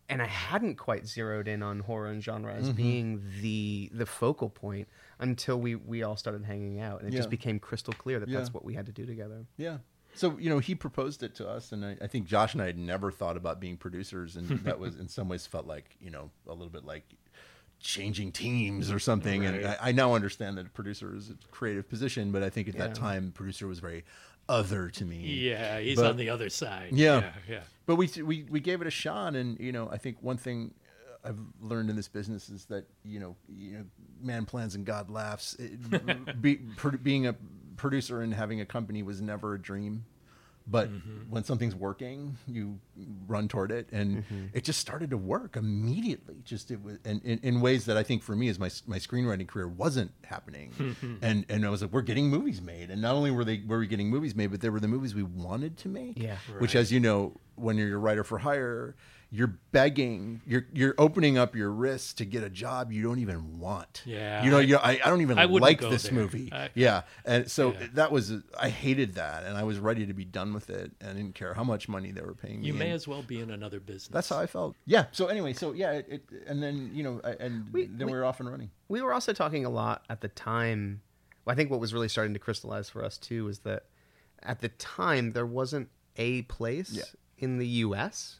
and 0.09 0.21
I 0.21 0.25
hadn't 0.25 0.75
quite 0.77 1.05
zeroed 1.07 1.47
in 1.47 1.61
on 1.61 1.79
horror 1.81 2.07
and 2.07 2.23
genre 2.23 2.51
Mm-hmm. 2.53 2.61
as 2.63 2.69
being 2.71 3.23
the 3.41 3.91
the 3.93 4.05
focal 4.05 4.49
point 4.49 4.87
until 5.19 5.59
we 5.59 5.75
we 5.75 6.01
all 6.03 6.17
started 6.17 6.43
hanging 6.45 6.79
out, 6.79 7.01
and 7.01 7.13
it 7.13 7.15
just 7.15 7.29
became 7.29 7.59
crystal 7.59 7.93
clear 7.93 8.19
that 8.19 8.29
Yeah. 8.29 8.39
that's 8.39 8.53
what 8.53 8.65
we 8.65 8.73
had 8.73 8.85
to 8.87 8.91
do 8.91 9.05
together. 9.05 9.45
yeah 9.57 9.77
so 10.15 10.37
you 10.39 10.49
know 10.49 10.59
he 10.59 10.75
proposed 10.75 11.23
it 11.23 11.35
to 11.35 11.47
us 11.47 11.71
and 11.71 11.85
I, 11.85 11.97
I 12.01 12.07
think 12.07 12.25
josh 12.27 12.53
and 12.53 12.61
i 12.61 12.65
had 12.65 12.77
never 12.77 13.11
thought 13.11 13.37
about 13.37 13.59
being 13.59 13.77
producers 13.77 14.35
and 14.35 14.47
that 14.65 14.79
was 14.79 14.95
in 14.95 15.07
some 15.07 15.27
ways 15.29 15.45
felt 15.47 15.65
like 15.67 15.95
you 15.99 16.11
know 16.11 16.29
a 16.47 16.51
little 16.53 16.69
bit 16.69 16.85
like 16.85 17.03
changing 17.79 18.31
teams 18.31 18.91
or 18.91 18.99
something 18.99 19.45
and 19.45 19.65
I, 19.65 19.77
I 19.81 19.91
now 19.91 20.13
understand 20.13 20.57
that 20.57 20.67
a 20.67 20.69
producer 20.69 21.13
is 21.15 21.29
a 21.29 21.33
creative 21.51 21.89
position 21.89 22.31
but 22.31 22.41
i 22.43 22.49
think 22.49 22.67
at 22.69 22.77
that 22.77 22.95
time 22.95 23.31
producer 23.33 23.67
was 23.67 23.79
very 23.79 24.03
other 24.49 24.89
to 24.89 25.05
me 25.05 25.17
Yeah, 25.19 25.79
he's 25.79 25.95
But- 25.97 26.11
on 26.11 26.17
the 26.17 26.29
other 26.29 26.49
side. 26.49 26.89
Yeah. 26.91 27.19
yeah. 27.19 27.31
yeah. 27.49 27.59
But 27.85 27.95
we 27.95 28.09
we 28.21 28.45
we 28.49 28.59
gave 28.59 28.81
it 28.81 28.87
a 28.87 28.91
shot, 28.91 29.35
and 29.37 29.57
you 29.57 29.71
know, 29.71 29.89
I 29.89 29.97
think 29.97 30.17
one 30.21 30.35
thing 30.35 30.73
I've 31.23 31.39
learned 31.61 31.89
in 31.89 31.95
this 31.95 32.09
business 32.09 32.49
is 32.49 32.65
that 32.65 32.85
you 33.05 33.21
know, 33.21 33.37
you 33.47 33.77
know, 33.77 33.85
man 34.21 34.45
plans 34.45 34.75
and 34.75 34.85
God 34.85 35.09
laughs. 35.09 35.53
It, 35.55 36.41
be, 36.41 36.57
pro, 36.75 36.91
being 37.03 37.25
a 37.27 37.35
producer 37.83 38.21
and 38.21 38.33
having 38.33 38.61
a 38.61 38.65
company 38.65 39.03
was 39.03 39.21
never 39.21 39.55
a 39.55 39.61
dream, 39.61 40.05
but 40.65 40.89
mm-hmm. 40.89 41.29
when 41.29 41.43
something's 41.43 41.75
working, 41.75 42.37
you 42.47 42.79
run 43.27 43.49
toward 43.49 43.71
it, 43.71 43.89
and 43.91 44.23
mm-hmm. 44.23 44.45
it 44.53 44.63
just 44.63 44.79
started 44.79 45.09
to 45.09 45.17
work 45.17 45.57
immediately. 45.57 46.37
Just 46.45 46.71
it 46.71 46.81
was, 46.81 46.97
and 47.03 47.21
in, 47.25 47.59
ways 47.59 47.83
that 47.85 47.97
I 47.97 48.03
think 48.03 48.23
for 48.23 48.37
me, 48.37 48.47
as 48.47 48.57
my 48.57 48.69
my 48.87 48.97
screenwriting 48.99 49.47
career 49.47 49.67
wasn't 49.67 50.11
happening, 50.23 50.71
mm-hmm. 50.77 51.15
and 51.21 51.45
and 51.49 51.65
I 51.65 51.69
was 51.69 51.81
like, 51.81 51.91
we're 51.91 52.01
getting 52.01 52.29
movies 52.29 52.61
made, 52.61 52.89
and 52.89 53.01
not 53.01 53.15
only 53.15 53.31
were 53.31 53.43
they 53.43 53.61
were 53.67 53.79
we 53.79 53.87
getting 53.87 54.09
movies 54.09 54.33
made, 54.33 54.51
but 54.51 54.61
they 54.61 54.69
were 54.69 54.79
the 54.79 54.87
movies 54.87 55.13
we 55.13 55.23
wanted 55.23 55.75
to 55.79 55.89
make. 55.89 56.17
Yeah. 56.17 56.37
which, 56.59 56.73
as 56.73 56.89
you 56.89 57.01
know, 57.01 57.33
when 57.55 57.77
you're 57.77 57.95
a 57.95 57.99
writer 57.99 58.23
for 58.23 58.37
hire, 58.37 58.95
you're 59.35 59.57
begging, 59.71 60.41
you're 60.45 60.67
you're 60.73 60.93
opening 60.99 61.39
up 61.39 61.55
your 61.55 61.71
wrists 61.71 62.13
to 62.13 62.23
get 62.25 62.43
a 62.43 62.49
job 62.51 62.91
you 62.91 63.01
don't 63.01 63.17
even 63.17 63.57
want. 63.59 64.03
Yeah, 64.05 64.43
you 64.43 64.51
know, 64.51 64.59
I- 64.59 64.61
you 64.61 64.77
I, 64.77 64.91
I 65.03 65.09
don't 65.09 65.21
even 65.21 65.39
I 65.39 65.45
like 65.45 65.79
this 65.81 66.03
there. 66.03 66.13
movie. 66.13 66.49
I- 66.53 66.69
yeah, 66.75 67.01
and 67.25 67.49
so 67.49 67.73
Yeah. 67.73 67.87
that 67.95 68.11
was 68.11 68.31
I 68.59 68.69
hated 68.69 69.15
that, 69.15 69.43
and 69.43 69.57
I 69.57 69.63
was 69.63 69.79
ready 69.79 70.05
to 70.05 70.13
be 70.13 70.23
done 70.23 70.53
with 70.53 70.69
it, 70.69 70.91
and 71.01 71.09
I 71.09 71.13
didn't 71.13 71.33
care 71.33 71.55
how 71.55 71.63
much 71.63 71.89
money 71.89 72.11
they 72.11 72.21
were 72.21 72.35
paying 72.35 72.61
me. 72.61 72.67
You 72.67 72.75
may 72.75 72.85
and 72.85 72.93
as 72.93 73.07
well 73.07 73.23
be 73.23 73.39
in 73.41 73.49
another 73.49 73.79
business. 73.79 74.09
That's 74.09 74.29
how 74.29 74.37
I 74.39 74.45
felt. 74.45 74.75
Yeah. 74.85 75.05
So 75.11 75.25
anyway, 75.25 75.53
so 75.53 75.73
yeah, 75.73 75.93
it, 75.93 76.07
it 76.09 76.23
and 76.45 76.61
then 76.61 76.91
you 76.93 77.01
know, 77.01 77.19
I, 77.23 77.31
and 77.31 77.73
We- 77.73 77.87
then 77.87 78.05
we- 78.05 78.13
we, 78.13 78.17
were 78.19 78.25
off 78.25 78.39
and 78.39 78.47
running. 78.47 78.69
we 78.87 79.01
were 79.01 79.13
also 79.13 79.33
talking 79.33 79.65
a 79.65 79.69
lot 79.71 80.03
at 80.11 80.21
the 80.21 80.27
time. 80.29 81.01
I 81.47 81.55
think 81.55 81.71
what 81.71 81.79
was 81.79 81.91
really 81.93 82.07
starting 82.07 82.33
to 82.35 82.39
crystallize 82.39 82.87
for 82.89 83.03
us 83.03 83.17
too 83.17 83.45
was 83.45 83.59
that 83.61 83.87
at 84.43 84.59
the 84.61 84.69
time 84.69 85.31
there 85.31 85.45
wasn't 85.45 85.89
a 86.17 86.43
place 86.43 86.91
Yeah. 86.91 87.03
in 87.37 87.57
the 87.57 87.67
U.S. 87.67 88.39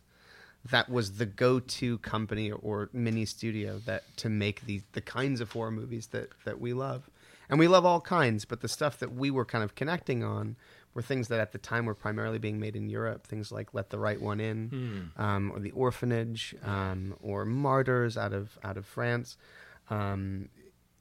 that 0.69 0.89
was 0.89 1.17
the 1.17 1.26
go-to 1.26 1.97
company 1.99 2.52
or 2.52 2.89
mini 2.93 3.26
studio 3.26 3.80
that 3.86 4.04
to 4.17 4.30
make 4.30 4.65
the 4.65 4.82
the 4.93 5.02
kinds 5.02 5.41
of 5.41 5.52
horror 5.52 5.71
movies 5.71 6.08
that 6.08 6.30
that 6.45 6.60
we 6.60 6.73
love, 6.73 7.10
and 7.49 7.60
we 7.60 7.67
love 7.67 7.86
all 7.86 8.02
kinds. 8.02 8.45
But 8.45 8.62
the 8.62 8.69
stuff 8.69 8.99
that 8.99 9.13
we 9.13 9.30
were 9.30 9.45
kind 9.45 9.63
of 9.63 9.76
connecting 9.76 10.23
on 10.23 10.56
were 10.93 11.02
things 11.02 11.28
that 11.28 11.39
at 11.39 11.52
the 11.52 11.58
time 11.58 11.86
were 11.86 11.95
primarily 11.95 12.38
being 12.38 12.60
made 12.60 12.76
in 12.76 12.88
Europe. 12.89 13.26
Things 13.28 13.52
like 13.52 13.73
Let 13.73 13.89
the 13.89 13.99
Right 13.99 14.21
One 14.21 14.39
In, 14.39 15.12
um, 15.17 15.52
or 15.52 15.60
The 15.60 15.71
Orphanage, 15.71 16.56
um, 16.63 17.15
or 17.21 17.45
Martyrs 17.45 18.17
out 18.17 18.32
of 18.34 18.58
out 18.63 18.78
of 18.78 18.86
France. 18.86 19.38
Um, 19.89 20.49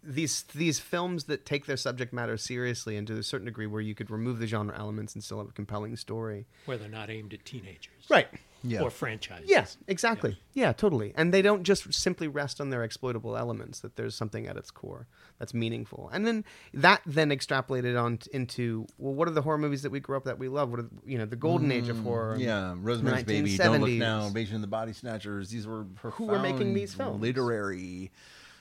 these 0.04 0.42
these 0.54 0.80
films 0.80 1.24
that 1.24 1.46
take 1.46 1.66
their 1.66 1.76
subject 1.76 2.12
matter 2.12 2.36
seriously 2.36 2.96
and 2.96 3.06
to 3.06 3.18
a 3.18 3.22
certain 3.22 3.46
degree 3.46 3.66
where 3.66 3.80
you 3.80 3.94
could 3.94 4.10
remove 4.10 4.38
the 4.38 4.46
genre 4.46 4.76
elements 4.78 5.14
and 5.14 5.22
still 5.22 5.38
have 5.38 5.48
a 5.48 5.52
compelling 5.52 5.96
story. 5.96 6.46
Where 6.64 6.76
they're 6.76 6.88
not 6.88 7.10
aimed 7.10 7.32
at 7.34 7.44
teenagers. 7.44 8.06
Right. 8.08 8.28
Yeah. 8.64 8.82
Or 8.82 8.90
franchises. 8.90 9.50
Yes, 9.50 9.76
exactly. 9.88 10.38
Yeah. 10.54 10.72
totally. 10.72 11.12
And 11.16 11.34
they 11.34 11.42
don't 11.42 11.64
just 11.64 11.92
simply 11.92 12.28
rest 12.28 12.60
on 12.60 12.70
their 12.70 12.84
exploitable 12.84 13.36
elements. 13.36 13.80
That 13.80 13.96
there's 13.96 14.14
something 14.14 14.46
at 14.46 14.56
its 14.56 14.70
core 14.70 15.08
that's 15.40 15.52
meaningful. 15.52 16.08
And 16.12 16.24
then 16.24 16.44
that 16.72 17.02
then 17.04 17.30
extrapolated 17.30 18.00
on 18.00 18.18
t- 18.18 18.30
into 18.32 18.86
well, 18.98 19.14
what 19.14 19.26
are 19.26 19.32
the 19.32 19.42
horror 19.42 19.58
movies 19.58 19.82
that 19.82 19.90
we 19.90 19.98
grew 19.98 20.16
up 20.16 20.24
that 20.24 20.38
we 20.38 20.48
love? 20.48 20.70
What 20.70 20.80
are 20.80 20.88
you 21.04 21.18
know 21.18 21.26
the 21.26 21.36
golden 21.36 21.72
age 21.72 21.88
of 21.88 21.96
mm, 21.96 22.04
horror? 22.04 22.36
Yeah, 22.38 22.74
Rosemary's 22.78 23.24
Baby, 23.24 23.56
Don't 23.56 23.80
Look 23.80 23.90
Now, 23.90 24.26
Invasion 24.26 24.56
of 24.56 24.60
the 24.60 24.68
Body 24.68 24.92
Snatchers. 24.92 25.50
These 25.50 25.66
were 25.66 25.86
Who 26.02 26.26
were 26.26 26.38
making 26.38 26.74
these 26.74 26.94
films? 26.94 27.20
Literary 27.20 28.12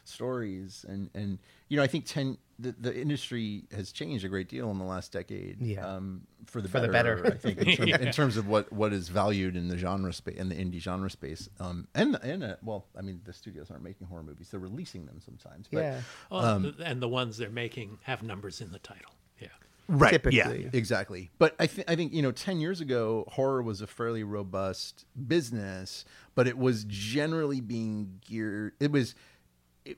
stories, 0.04 0.86
and 0.88 1.10
and 1.14 1.40
you 1.70 1.78
know, 1.78 1.84
I 1.84 1.88
think 1.88 2.06
ten 2.06 2.38
the, 2.60 2.76
the 2.80 2.96
industry 2.96 3.64
has 3.76 3.92
changed 3.92 4.24
a 4.24 4.30
great 4.30 4.48
deal 4.48 4.70
in 4.72 4.78
the 4.78 4.86
last 4.86 5.12
decade. 5.12 5.60
Yeah. 5.62 5.86
um, 5.86 6.22
for 6.46 6.62
the 6.62 6.68
For 6.70 6.80
the 6.80 6.88
better. 6.90 7.16
better. 7.18 7.34
I 7.36 7.38
think 7.38 7.58
in, 7.60 7.76
terms, 7.78 7.92
in 8.06 8.12
terms 8.12 8.38
of 8.38 8.48
what 8.48 8.72
what 8.72 8.94
is 8.94 9.10
valued 9.10 9.56
in 9.56 9.68
the 9.68 9.78
genre 9.78 10.14
space 10.14 10.38
in 10.38 10.50
the 10.50 10.56
indie 10.56 10.80
genre 10.80 11.10
space, 11.10 11.50
um, 11.60 11.88
and 11.96 12.16
and 12.24 12.44
uh, 12.44 12.56
well, 12.64 12.86
I 12.98 13.02
mean, 13.02 13.22
the 13.24 13.34
studios 13.34 13.72
aren't 13.72 13.84
making 13.84 14.08
horror 14.08 14.24
movies; 14.24 14.50
they're 14.50 14.60
releasing 14.60 15.06
them 15.06 15.20
sometimes. 15.24 15.68
But, 15.72 15.80
Yeah. 15.80 16.02
Well, 16.30 16.42
Um, 16.46 16.76
and 16.84 17.02
the 17.02 17.08
ones 17.10 17.38
they're 17.38 17.50
making 17.50 18.00
have 18.04 18.22
numbers 18.24 18.62
in 18.62 18.72
the 18.72 18.80
title. 18.80 19.12
Yeah. 19.40 19.48
right 19.88 20.12
typically. 20.12 20.64
yeah 20.64 20.70
exactly 20.72 21.30
but 21.40 21.54
i 21.60 21.66
think 21.68 21.90
i 21.90 21.96
think 21.96 22.14
you 22.14 22.22
know 22.22 22.32
10 22.32 22.62
years 22.62 22.80
ago 22.80 23.26
horror 23.28 23.62
was 23.62 23.82
a 23.82 23.88
fairly 23.88 24.24
robust 24.24 25.06
business 25.28 26.06
but 26.36 26.48
it 26.48 26.58
was 26.58 26.86
generally 26.88 27.60
being 27.60 28.20
geared 28.26 28.74
it 28.80 28.92
was 28.92 29.16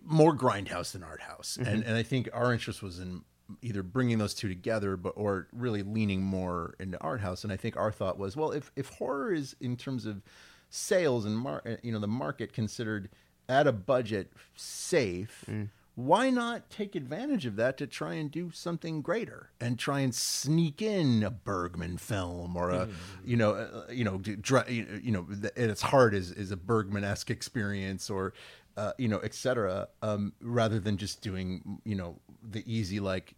more 0.03 0.35
grindhouse 0.35 0.93
than 0.93 1.03
art 1.03 1.21
house. 1.21 1.57
And 1.57 1.67
mm-hmm. 1.67 1.87
and 1.87 1.97
i 1.97 2.03
think 2.03 2.29
our 2.33 2.53
interest 2.53 2.81
was 2.81 2.99
in 2.99 3.23
either 3.61 3.83
bringing 3.83 4.17
those 4.17 4.33
two 4.33 4.47
together 4.47 4.95
but 4.95 5.13
or 5.15 5.47
really 5.51 5.83
leaning 5.83 6.23
more 6.23 6.75
into 6.79 6.99
art 6.99 7.21
house. 7.21 7.43
And 7.43 7.51
i 7.53 7.57
think 7.57 7.77
our 7.77 7.91
thought 7.91 8.17
was 8.17 8.35
well 8.35 8.51
if 8.51 8.71
if 8.75 8.89
horror 8.89 9.33
is 9.33 9.55
in 9.59 9.75
terms 9.75 10.05
of 10.05 10.21
sales 10.69 11.25
and 11.25 11.37
mar- 11.37 11.61
eh, 11.65 11.77
you 11.83 11.91
know 11.91 11.99
the 11.99 12.07
market 12.07 12.51
considered 12.51 13.09
at 13.47 13.67
a 13.67 13.71
budget 13.71 14.33
safe 14.55 15.45
mm. 15.47 15.69
why 15.93 16.31
not 16.31 16.67
take 16.71 16.95
advantage 16.95 17.45
of 17.45 17.57
that 17.57 17.77
to 17.77 17.85
try 17.85 18.15
and 18.15 18.31
do 18.31 18.49
something 18.51 19.03
greater 19.03 19.51
and 19.61 19.77
try 19.77 19.99
and 19.99 20.15
sneak 20.15 20.81
in 20.81 21.21
a 21.21 21.29
Bergman 21.29 21.97
film 21.97 22.57
or 22.57 22.71
a 22.71 22.87
mm. 22.87 22.93
you 23.23 23.37
know 23.37 23.51
uh, 23.51 23.83
you 23.91 24.03
know 24.03 24.17
dr- 24.17 24.67
you 24.67 25.11
know 25.11 25.27
at 25.43 25.69
its 25.69 25.83
heart 25.83 26.15
is 26.15 26.31
is 26.31 26.49
a 26.49 26.57
Bergman-esque 26.57 27.29
experience 27.29 28.09
or 28.09 28.33
uh, 28.77 28.93
you 28.97 29.07
know 29.07 29.19
etc 29.19 29.87
um, 30.01 30.33
rather 30.41 30.79
than 30.79 30.97
just 30.97 31.21
doing 31.21 31.79
you 31.83 31.95
know 31.95 32.19
the 32.43 32.63
easy 32.71 32.99
like 32.99 33.35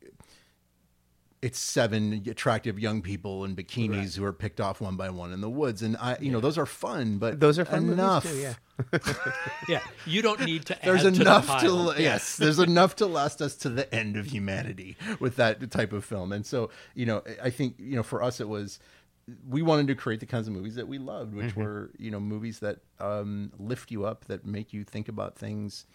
it's 1.41 1.60
seven 1.60 2.24
attractive 2.28 2.80
young 2.80 3.04
people 3.04 3.45
in 3.45 3.56
bikinis 3.56 4.17
who 4.17 4.24
are 4.24 4.34
picked 4.34 4.60
off 4.60 4.82
one 4.82 4.95
by 4.95 5.12
one 5.12 5.32
in 5.32 5.41
the 5.41 5.50
woods 5.50 5.84
and 5.84 5.95
I 5.98 6.17
you 6.19 6.32
know 6.32 6.39
those 6.39 6.58
are 6.58 6.65
fun 6.65 7.19
but 7.19 7.39
Those 7.39 7.60
are 7.60 7.65
fun 7.65 7.89
enough 7.89 8.24
too, 8.24 8.36
yeah. 8.36 8.54
Yeah. 9.69 9.82
You 10.08 10.24
don't 10.24 10.43
need 10.43 10.65
to 10.65 10.78
there's 10.84 11.06
add 11.06 11.17
enough 11.17 11.45
to, 11.60 11.67
to, 11.67 11.71
the 11.71 11.78
pile. 11.91 12.02
yes 12.02 12.38
there's 12.38 12.58
enough 12.71 12.95
to 12.95 13.06
last 13.06 13.41
us 13.43 13.56
to 13.58 13.69
the 13.69 13.93
end 13.93 14.17
of 14.17 14.26
humanity 14.26 14.98
with 15.19 15.36
that 15.36 15.69
type 15.69 15.93
of 15.93 16.04
film 16.04 16.32
and 16.32 16.45
so 16.45 16.71
you 16.95 17.06
know 17.06 17.21
i 17.43 17.52
think 17.52 17.76
you 17.78 17.95
know 17.95 18.04
for 18.04 18.24
us 18.24 18.39
it 18.39 18.50
was 18.50 18.80
we 19.47 19.61
wanted 19.61 19.88
to 19.88 19.95
create 19.95 20.19
the 20.19 20.25
kinds 20.25 20.47
of 20.47 20.53
movies 20.53 20.75
that 20.75 20.88
we 20.88 20.97
loved 20.97 21.33
which 21.33 21.55
were 21.55 21.91
you 21.97 22.11
know 22.11 22.19
movies 22.19 22.59
that 22.59 22.79
um, 22.99 23.51
lift 23.57 23.91
you 23.91 24.05
up 24.05 24.25
that 24.25 24.45
make 24.45 24.73
you 24.73 24.83
think 24.83 25.07
about 25.07 25.38
things 25.38 25.85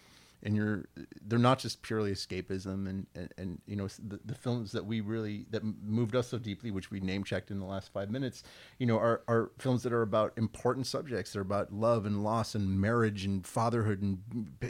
and 0.43 0.55
you're 0.55 0.85
they're 1.27 1.39
not 1.39 1.59
just 1.59 1.81
purely 1.81 2.11
escapism 2.11 2.89
and 2.89 3.05
and, 3.15 3.33
and 3.37 3.61
you 3.67 3.75
know 3.75 3.87
the, 3.99 4.19
the 4.25 4.33
films 4.35 4.71
that 4.71 4.85
we 4.85 5.01
really 5.01 5.45
that 5.51 5.61
moved 5.83 6.15
us 6.15 6.29
so 6.29 6.37
deeply 6.37 6.71
which 6.71 6.89
we 6.89 6.99
name 6.99 7.23
checked 7.23 7.51
in 7.51 7.59
the 7.59 7.65
last 7.65 7.91
five 7.93 8.09
minutes 8.09 8.43
you 8.79 8.85
know 8.85 8.97
are, 8.97 9.21
are 9.27 9.51
films 9.59 9.83
that 9.83 9.93
are 9.93 10.01
about 10.01 10.33
important 10.37 10.87
subjects. 10.87 11.33
They're 11.33 11.41
about 11.41 11.71
love 11.71 12.05
and 12.05 12.23
loss 12.23 12.55
and 12.55 12.79
marriage 12.79 13.25
and 13.25 13.45
fatherhood 13.45 14.01
and 14.01 14.19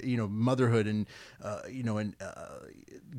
you 0.04 0.18
know 0.18 0.28
motherhood 0.28 0.88
and 0.88 1.08
uh, 1.42 1.62
you 1.70 1.84
know 1.84 1.98
and 1.98 2.16
uh, 2.22 2.66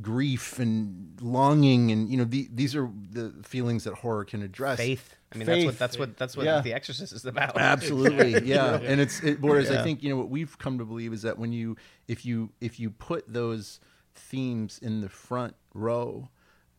grief 0.00 0.58
and 0.58 1.18
longing 1.20 1.90
and 1.90 2.08
you 2.08 2.16
know 2.16 2.24
the, 2.24 2.48
these 2.52 2.76
are 2.76 2.90
the 3.10 3.32
feelings 3.42 3.84
that 3.84 3.94
horror 3.94 4.24
can 4.24 4.42
address. 4.42 4.78
Faith. 4.78 5.16
I 5.34 5.38
mean, 5.38 5.46
that's 5.46 5.64
what 5.64 5.78
that's 5.78 5.98
what 5.98 6.16
that's 6.16 6.36
what 6.36 6.46
Yeah. 6.46 6.60
The 6.60 6.74
Exorcist 6.74 7.12
is 7.12 7.24
about. 7.24 7.56
Absolutely, 7.58 8.44
yeah. 8.48 8.76
And 8.76 9.00
it's 9.00 9.22
it, 9.22 9.40
whereas 9.40 9.70
I 9.70 9.82
think 9.82 10.02
you 10.02 10.10
know 10.10 10.16
what 10.16 10.28
we've 10.28 10.56
come 10.58 10.78
to 10.78 10.84
believe 10.84 11.12
is 11.12 11.22
that 11.22 11.38
when 11.38 11.52
you 11.52 11.76
if 12.08 12.24
you 12.24 12.50
if 12.60 12.78
you 12.78 12.90
put 12.90 13.32
those 13.32 13.80
themes 14.14 14.78
in 14.82 15.00
the 15.00 15.08
front 15.08 15.54
row, 15.74 16.28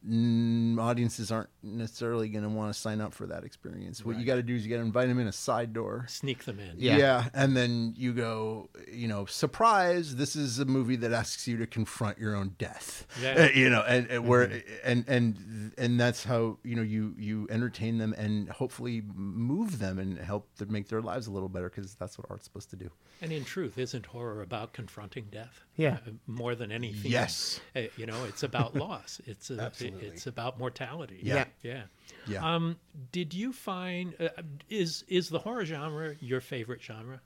audiences 0.06 1.32
aren't 1.32 1.50
necessarily 1.62 2.28
going 2.28 2.44
to 2.44 2.50
want 2.50 2.74
to 2.74 2.80
sign 2.80 3.00
up 3.00 3.14
for 3.14 3.26
that 3.28 3.44
experience. 3.44 4.04
What 4.04 4.18
you 4.18 4.26
got 4.26 4.36
to 4.36 4.44
do 4.44 4.56
is 4.56 4.66
you 4.66 4.70
got 4.70 4.78
to 4.78 4.86
invite 4.86 5.08
them 5.08 5.20
in 5.20 5.28
a 5.28 5.32
side 5.32 5.72
door. 5.74 6.06
Sneak 6.10 6.44
them 6.44 6.60
in. 6.60 6.76
Yeah. 6.78 7.30
and 7.34 7.56
then 7.56 7.94
you 7.96 8.14
go, 8.14 8.70
you 8.92 9.08
know, 9.08 9.26
surprise! 9.26 10.16
This 10.16 10.36
is 10.36 10.60
a 10.60 10.66
movie 10.66 10.98
that 10.98 11.14
asks 11.14 11.48
you 11.48 11.58
to 11.58 11.68
confront 11.68 12.18
your 12.18 12.36
own 12.36 12.56
death. 12.58 13.08
Yeah. 13.22 13.46
Uh, 13.46 13.50
you 13.54 13.70
know, 13.70 13.84
and, 13.88 14.08
and 14.08 14.28
where 14.28 14.62
and 14.84 15.06
and 15.08 15.74
and 15.78 16.00
that's 16.00 16.24
how 16.24 16.58
you 16.64 16.76
know 16.76 16.82
you 16.82 17.16
you 17.18 17.48
entertain 17.50 17.98
them 17.98 18.14
and 18.18 18.50
hopefully 18.50 19.04
move 19.16 19.80
them 19.80 20.00
and 20.00 20.18
help 20.18 20.54
to 20.58 20.66
make 20.66 20.90
their 20.90 21.02
lives 21.02 21.28
a 21.28 21.32
little 21.32 21.50
better 21.50 21.70
because 21.70 21.96
that's 21.96 22.18
what 22.18 22.28
art's 22.30 22.44
supposed 22.44 22.70
to 22.72 22.76
do. 22.76 22.90
And 23.22 23.32
in 23.32 23.46
truth, 23.46 23.78
isn't 23.78 24.08
horror 24.08 24.42
about 24.42 24.74
confronting 24.74 25.28
death? 25.32 25.64
Yeah. 25.76 25.98
Uh, 26.06 26.12
more 26.28 26.54
than 26.56 26.72
anything. 26.72 27.12
Yes. 27.12 27.60
Uh, 27.76 27.82
you 27.98 28.06
know, 28.06 28.26
it's 28.26 28.44
about 28.44 28.76
loss. 28.86 29.20
It's 29.26 29.50
a, 29.50 29.60
Absolutely. 29.60 30.08
it's 30.08 30.28
about 30.28 30.60
mortality. 30.60 31.20
Yeah. 31.22 31.46
Yeah. 31.64 31.84
Yeah. 32.28 32.56
Um, 32.56 32.78
did 33.12 33.34
you 33.34 33.52
find 33.54 34.14
uh, 34.20 34.30
is 34.70 35.04
is 35.08 35.30
the 35.30 35.40
horror 35.40 35.66
genre 35.66 36.16
your 36.20 36.42
favorite 36.42 36.82
genre? 36.82 37.22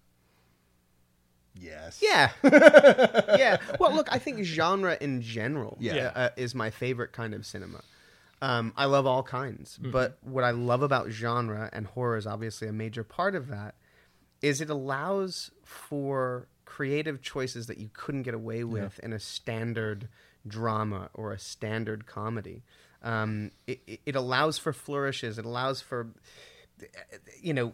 Yes. 1.60 2.02
Yeah. 2.04 2.30
yeah. 2.44 3.58
Well, 3.80 3.94
look, 3.94 4.08
I 4.12 4.20
think 4.20 4.44
genre 4.44 4.98
in 5.02 5.22
general 5.22 5.78
Yeah. 5.80 6.12
uh, 6.16 6.30
is 6.38 6.54
my 6.54 6.70
favorite 6.70 7.12
kind 7.14 7.34
of 7.34 7.46
cinema. 7.46 7.82
Um, 8.42 8.72
I 8.78 8.86
love 8.86 9.08
all 9.08 9.24
kinds, 9.24 9.80
but 9.80 10.20
what 10.22 10.44
I 10.44 10.52
love 10.52 10.84
about 10.84 11.10
genre 11.10 11.72
and 11.74 11.88
horror 11.88 12.18
is 12.18 12.28
obviously 12.28 12.68
a 12.68 12.72
major 12.74 13.04
part 13.04 13.34
of 13.34 13.48
that. 13.48 13.74
Is 14.44 14.62
it 14.62 14.70
allows 14.70 15.50
for 15.64 16.48
creative 16.68 17.22
choices 17.22 17.66
that 17.68 17.78
you 17.80 17.90
couldn't 17.94 18.24
get 18.24 18.34
away 18.36 18.64
with 18.64 19.00
in 19.02 19.14
a 19.14 19.20
standard 19.20 20.08
drama 20.48 21.10
or 21.16 21.32
a 21.34 21.40
standard 21.40 22.06
comedy. 22.06 22.62
Um, 23.02 23.52
it, 23.66 23.80
it- 23.88 24.02
it 24.06 24.16
allows 24.16 24.58
for 24.60 24.74
flourishes. 24.74 25.40
It 25.40 25.46
allows 25.46 25.82
for 25.82 26.08
you 27.42 27.54
know 27.54 27.74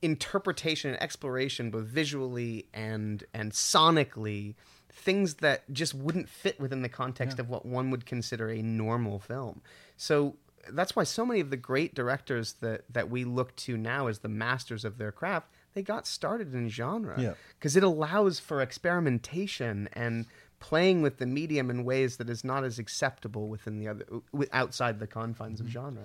interpretation 0.00 0.90
and 0.92 1.02
exploration 1.02 1.70
both 1.70 1.84
visually 1.86 2.66
and 2.72 3.24
and 3.34 3.52
sonically 3.52 4.54
things 4.90 5.34
that 5.34 5.62
just 5.72 5.94
wouldn't 5.94 6.28
fit 6.28 6.60
within 6.60 6.82
the 6.82 6.88
context 6.88 7.38
of 7.38 7.48
what 7.48 7.64
one 7.66 7.90
would 7.90 8.06
consider 8.06 8.48
a 8.50 8.62
normal 8.62 9.18
film 9.18 9.60
so 9.96 10.36
that's 10.70 10.94
why 10.94 11.02
so 11.02 11.26
many 11.26 11.40
of 11.40 11.50
the 11.50 11.56
great 11.56 11.94
directors 11.94 12.54
that 12.60 12.82
that 12.92 13.10
we 13.10 13.24
look 13.24 13.54
to 13.56 13.76
now 13.76 14.06
as 14.06 14.20
the 14.20 14.28
masters 14.28 14.84
of 14.84 14.98
their 14.98 15.10
craft 15.12 15.48
they 15.74 15.82
got 15.82 16.06
started 16.06 16.54
in 16.54 16.68
genre 16.68 17.20
Yeah. 17.20 17.34
because 17.58 17.76
it 17.76 17.82
allows 17.82 18.38
for 18.40 18.60
experimentation 18.60 19.88
and 19.92 20.26
playing 20.60 21.02
with 21.02 21.18
the 21.18 21.26
medium 21.26 21.70
in 21.70 21.84
ways 21.84 22.16
that 22.18 22.30
is 22.30 22.44
not 22.44 22.62
as 22.64 22.78
acceptable 22.78 23.48
within 23.48 23.78
the 23.78 23.88
other 23.88 24.04
wi- 24.32 24.48
outside 24.52 24.98
the 25.00 25.06
confines 25.06 25.60
of 25.60 25.66
genre 25.68 26.04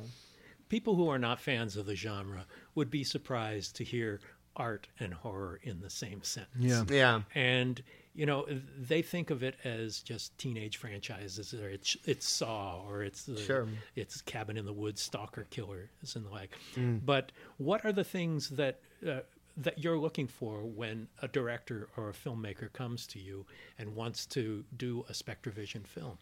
People 0.70 0.96
who 0.96 1.08
are 1.08 1.20
not 1.20 1.40
fans 1.40 1.78
of 1.78 1.86
the 1.86 1.96
genre 1.96 2.46
would 2.76 2.90
be 2.90 3.04
surprised 3.06 3.78
to 3.78 3.86
hear 3.86 4.20
art 4.58 4.88
and 5.00 5.14
horror 5.14 5.60
in 5.64 5.80
the 5.80 5.90
same 5.90 6.22
sentence. 6.24 6.56
Yeah. 6.66 6.84
yeah 6.90 7.22
and 7.36 7.82
you 8.16 8.26
know 8.26 8.48
they 8.80 9.04
think 9.04 9.30
of 9.30 9.44
it 9.44 9.56
as 9.64 10.00
just 10.02 10.36
teenage 10.40 10.78
franchises 10.78 11.54
or 11.54 11.70
it's 11.70 11.96
it's 12.06 12.28
saw 12.28 12.82
or 12.90 13.04
it's 13.04 13.24
the, 13.24 13.38
Sure. 13.40 13.68
it's 13.96 14.20
cabin 14.22 14.58
in 14.58 14.66
the 14.66 14.74
woods 14.74 15.00
stalker 15.02 15.46
killers 15.52 16.16
and 16.16 16.26
the 16.26 16.30
like 16.32 16.58
but 17.06 17.32
what 17.58 17.86
are 17.86 17.92
the 17.94 18.04
things 18.04 18.50
that 18.50 18.80
uh, 19.08 19.20
that 19.58 19.80
you're 19.80 19.98
looking 19.98 20.28
for 20.28 20.64
when 20.64 21.08
a 21.22 21.28
director 21.28 21.90
or 21.98 22.10
a 22.10 22.14
filmmaker 22.14 22.72
comes 22.72 23.08
to 23.08 23.20
you 23.20 23.46
and 23.78 23.96
wants 23.96 24.26
to 24.28 24.64
do 24.76 25.04
a 25.10 25.14
SpectreVision 25.14 25.86
film 25.86 26.18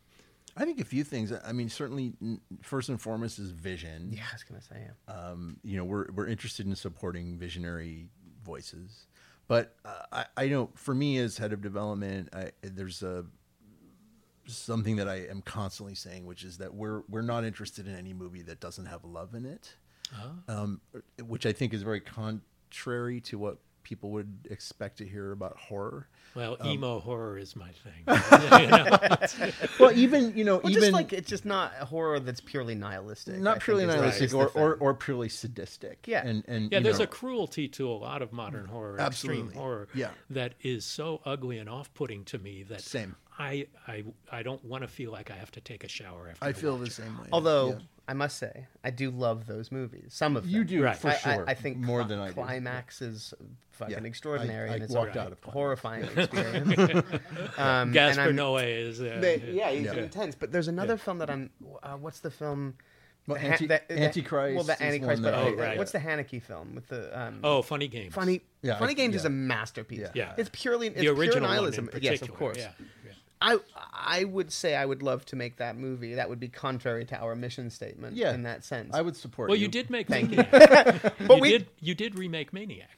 I 0.57 0.63
think 0.63 0.79
a 0.79 0.85
few 0.85 1.03
things. 1.03 1.33
I 1.45 1.51
mean, 1.51 1.69
certainly, 1.69 2.13
first 2.61 2.89
and 2.89 3.01
foremost 3.01 3.39
is 3.39 3.51
vision. 3.51 4.11
yeah 4.13 4.23
i 4.31 4.35
was 4.35 4.43
gonna 4.43 4.61
say 4.61 4.87
yeah. 4.87 5.13
um, 5.13 5.57
you 5.63 5.77
know, 5.77 5.83
we're 5.83 6.11
we're 6.13 6.27
interested 6.27 6.65
in 6.65 6.75
supporting 6.75 7.37
visionary 7.37 8.07
voices. 8.43 9.07
But 9.47 9.75
uh, 9.85 10.03
I, 10.11 10.25
I 10.37 10.47
know 10.47 10.71
for 10.75 10.95
me 10.95 11.17
as 11.17 11.37
head 11.37 11.53
of 11.53 11.61
development, 11.61 12.29
I, 12.33 12.51
there's 12.61 13.03
a 13.03 13.25
something 14.47 14.95
that 14.95 15.07
I 15.07 15.25
am 15.29 15.41
constantly 15.41 15.95
saying, 15.95 16.25
which 16.25 16.43
is 16.43 16.57
that 16.59 16.73
we're 16.73 17.01
we're 17.09 17.21
not 17.21 17.43
interested 17.43 17.87
in 17.87 17.95
any 17.95 18.13
movie 18.13 18.41
that 18.43 18.59
doesn't 18.59 18.85
have 18.85 19.03
love 19.03 19.35
in 19.35 19.45
it, 19.45 19.75
um, 20.47 20.81
which 21.21 21.45
I 21.45 21.51
think 21.51 21.73
is 21.73 21.83
very 21.83 21.99
contrary 22.75 23.21
to 23.21 23.37
what 23.37 23.57
people 23.83 24.09
would 24.11 24.47
expect 24.49 24.97
to 24.97 25.05
hear 25.07 25.31
about 25.31 25.55
horror. 25.57 26.07
Well, 26.33 26.57
Um, 26.59 26.67
emo 26.71 26.99
horror 26.99 27.37
is 27.37 27.55
my 27.55 27.69
thing. 27.69 28.03
You 28.07 28.67
know? 28.67 29.51
Well, 29.79 29.91
even 29.95 30.35
you 30.35 30.43
know, 30.43 30.57
Well, 30.57 30.71
even 30.71 30.81
just 30.81 30.91
like 30.93 31.13
it's 31.13 31.29
just 31.29 31.45
not 31.45 31.71
a 31.79 31.85
horror 31.85 32.19
that's 32.19 32.41
purely 32.41 32.73
nihilistic. 32.75 33.37
Not 33.39 33.53
think 33.55 33.63
purely 33.63 33.85
nihilistic 33.85 34.23
is 34.23 34.31
the 34.31 34.37
or, 34.37 34.47
or 34.49 34.75
or 34.75 34.93
purely 34.95 35.29
sadistic. 35.29 36.05
Yeah. 36.07 36.25
and 36.25 36.43
and 36.47 36.71
Yeah, 36.71 36.79
there's 36.79 36.97
know, 36.97 37.03
a 37.03 37.07
cruelty 37.07 37.67
to 37.69 37.87
a 37.89 37.93
lot 37.93 38.21
of 38.23 38.33
modern 38.33 38.65
horror, 38.65 38.99
Absolutely. 38.99 39.43
extreme 39.43 39.61
horror, 39.61 39.87
Yeah. 39.93 40.09
that 40.31 40.55
is 40.61 40.83
so 40.83 41.21
ugly 41.23 41.59
and 41.59 41.69
off-putting 41.69 42.25
to 42.25 42.39
me 42.39 42.63
that 42.63 42.81
Same. 42.81 43.15
I 43.37 43.67
I 43.87 44.03
I 44.31 44.43
don't 44.43 44.63
want 44.63 44.83
to 44.83 44.87
feel 44.87 45.11
like 45.11 45.29
I 45.31 45.35
have 45.35 45.51
to 45.51 45.61
take 45.61 45.83
a 45.83 45.87
shower 45.87 46.29
after. 46.31 46.45
I 46.45 46.49
I 46.49 46.53
feel 46.53 46.77
the 46.77 46.89
same 46.89 47.17
way. 47.19 47.27
Although 47.31 47.69
Yeah. 47.69 47.75
I 48.07 48.13
must 48.13 48.37
say, 48.37 48.67
I 48.83 48.91
do 48.91 49.09
love 49.09 49.47
those 49.47 49.71
movies. 49.71 50.13
Some 50.13 50.37
of 50.37 50.43
them 50.43 50.51
you 50.51 50.63
do 50.63 50.83
Right. 50.83 50.95
for 50.95 51.07
I, 51.09 51.15
sure. 51.17 51.45
I, 51.47 51.51
I 51.51 51.53
think 51.55 51.77
more 51.77 52.01
Cli- 52.01 52.09
than 52.09 52.19
I 52.19 52.27
do. 52.27 52.33
Climax 52.35 53.01
is 53.01 53.33
fucking 53.71 53.93
Yeah. 53.97 54.03
extraordinary, 54.03 54.69
I- 54.69 54.73
I 54.73 54.75
and 54.75 54.83
it's 54.83 54.93
walked 54.93 55.15
a 55.15 55.21
out 55.21 55.31
of 55.31 55.41
Climax. 55.41 55.53
horrifying 55.53 56.03
experience. 56.17 57.03
um, 57.57 57.91
Gaspar 57.91 58.31
Noé 58.31 58.77
is 58.87 59.01
uh, 59.01 59.17
They- 59.21 59.41
yeah, 59.53 59.71
he's 59.71 59.85
Yeah. 59.85 59.93
intense. 59.95 60.35
But 60.35 60.51
there's 60.51 60.67
another 60.67 60.97
film 60.97 61.17
that 61.17 61.29
I'm. 61.29 61.49
Uh, 61.83 61.97
what's 61.97 62.19
the 62.19 62.31
film? 62.31 62.75
Well, 63.27 63.39
The 63.39 63.43
Anti- 63.47 63.65
the- 63.65 63.81
the- 63.87 63.99
Antichrist 64.03 64.55
Well, 64.55 64.63
the 64.65 64.83
Antichrist. 64.83 65.23
But 65.23 65.33
I- 65.33 65.47
uh, 65.47 65.51
right. 65.53 65.77
what's 65.79 65.91
the 65.91 65.97
Haneke 65.99 66.39
film 66.43 66.75
with 66.75 66.87
the? 66.89 67.19
Um, 67.19 67.39
oh, 67.43 67.63
funny 67.63 67.87
games. 67.87 68.13
funny. 68.13 68.41
Yeah, 68.61 68.77
funny 68.77 68.91
I- 68.91 68.93
Games 68.93 69.15
is 69.15 69.25
a 69.25 69.29
masterpiece. 69.31 69.99
Yeah. 70.01 70.11
Yeah. 70.13 70.33
it's 70.37 70.49
purely 70.53 70.87
it's 70.89 70.99
the 70.99 71.07
original 71.07 71.25
pure 71.31 71.41
one 71.41 71.49
in 71.49 71.55
nihilism. 71.55 71.85
particular. 71.87 72.13
Yes, 72.13 72.21
of 72.21 72.33
course. 72.35 72.63
Yeah, 73.41 73.53
yeah. 73.53 73.57
I 73.93 74.19
I 74.19 74.23
would 74.23 74.51
say 74.51 74.75
I 74.75 74.85
would 74.85 75.01
love 75.03 75.25
to 75.25 75.35
make 75.35 75.57
that 75.57 75.77
movie. 75.77 76.15
That 76.15 76.29
would 76.29 76.39
be 76.39 76.47
contrary 76.47 77.05
to 77.05 77.17
our 77.17 77.35
mission 77.35 77.69
statement. 77.69 78.15
Yeah. 78.15 78.33
in 78.33 78.43
that 78.43 78.63
sense. 78.63 78.93
I 78.93 79.01
would 79.01 79.15
support. 79.15 79.49
Well, 79.49 79.57
you 79.57 79.63
you 79.63 79.67
did 79.69 79.89
make 79.89 80.07
Thank 80.07 80.31
you. 80.31 80.37
Maniac. 80.51 81.01
But 81.27 81.35
you 81.37 81.41
we- 81.41 81.49
did 81.51 81.67
you 81.81 81.95
did 81.95 82.17
remake 82.17 82.53
Maniac. 82.53 82.89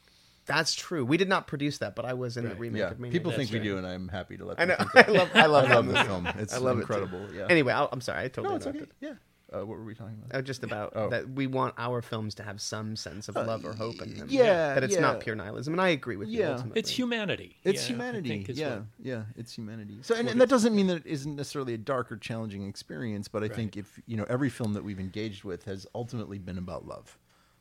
That's 0.45 0.73
true. 0.73 1.03
We 1.03 1.17
did 1.17 1.27
not 1.27 1.45
produce 1.45 1.79
that, 1.79 1.93
but 1.93 2.05
I 2.05 2.13
was 2.13 2.37
in 2.37 2.47
the 2.47 2.55
remake 2.55 2.79
Yeah, 2.79 2.91
of 2.91 2.99
Maniac. 3.01 3.11
people 3.11 3.31
That's 3.31 3.49
think 3.49 3.51
we 3.51 3.59
right. 3.59 3.65
do, 3.65 3.77
and 3.79 3.85
I'm 3.85 4.07
happy 4.07 4.37
to 4.37 4.45
let. 4.45 4.59
I 4.61 4.63
know. 4.65 4.77
think 4.77 4.95
I 5.09 5.11
love. 5.11 5.29
I 5.33 5.45
love, 5.45 5.65
I 5.69 5.73
love 5.75 5.87
the 5.87 6.03
film. 6.05 6.25
It's 6.37 6.53
I 6.53 6.57
love 6.59 6.79
incredible. 6.79 7.21
It. 7.25 7.35
Yeah. 7.35 7.47
Anyway, 7.49 7.73
I'll, 7.73 7.89
I'm 7.91 7.99
sorry. 7.99 8.23
I 8.23 8.27
totally 8.29 8.49
no, 8.51 8.55
it's 8.55 8.65
okay. 8.65 8.77
interrupted. 8.77 8.95
Yeah. 9.01 9.13
Uh, 9.53 9.59
what 9.65 9.77
were 9.77 9.83
we 9.85 9.95
talking 9.95 10.17
about? 10.25 10.37
Uh, 10.37 10.41
just 10.41 10.63
about 10.63 10.91
Oh. 10.95 11.09
that 11.09 11.29
we 11.29 11.47
want 11.47 11.73
our 11.77 12.01
films 12.01 12.35
to 12.35 12.43
have 12.43 12.59
some 12.59 12.97
sense 12.97 13.29
of 13.29 13.35
love 13.35 13.63
or 13.65 13.73
hope 13.73 14.01
in 14.01 14.17
them. 14.17 14.27
yeah, 14.29 14.73
that 14.73 14.83
it's 14.83 14.95
yeah. 14.95 14.99
not 14.99 15.21
pure 15.21 15.35
nihilism, 15.35 15.73
and 15.73 15.79
I 15.81 15.89
agree 15.89 16.17
with 16.17 16.27
you. 16.27 16.39
Yeah. 16.41 16.51
ultimately. 16.51 16.79
It's 16.79 16.89
humanity. 16.89 17.55
It's 17.63 17.83
Yeah, 17.83 17.87
humanity. 17.95 18.45
Yeah, 18.49 18.75
what- 18.75 18.85
yeah, 18.99 19.23
it's 19.37 19.53
humanity. 19.53 19.99
So, 20.01 20.15
and, 20.15 20.27
and 20.27 20.41
that 20.41 20.49
doesn't 20.49 20.75
mean 20.75 20.87
that 20.87 20.97
it 20.97 21.05
isn't 21.05 21.35
necessarily 21.35 21.73
a 21.73 21.77
dark 21.77 22.11
or 22.11 22.17
challenging 22.17 22.67
experience, 22.67 23.27
but 23.29 23.41
I 23.43 23.47
think 23.47 23.77
if 23.77 23.99
you 24.05 24.17
know 24.17 24.25
every 24.27 24.49
film 24.49 24.73
that 24.73 24.83
we've 24.83 24.99
engaged 24.99 25.45
with 25.45 25.63
has 25.63 25.87
ultimately 25.95 26.39
been 26.39 26.57
about 26.57 26.85
love. 26.85 27.17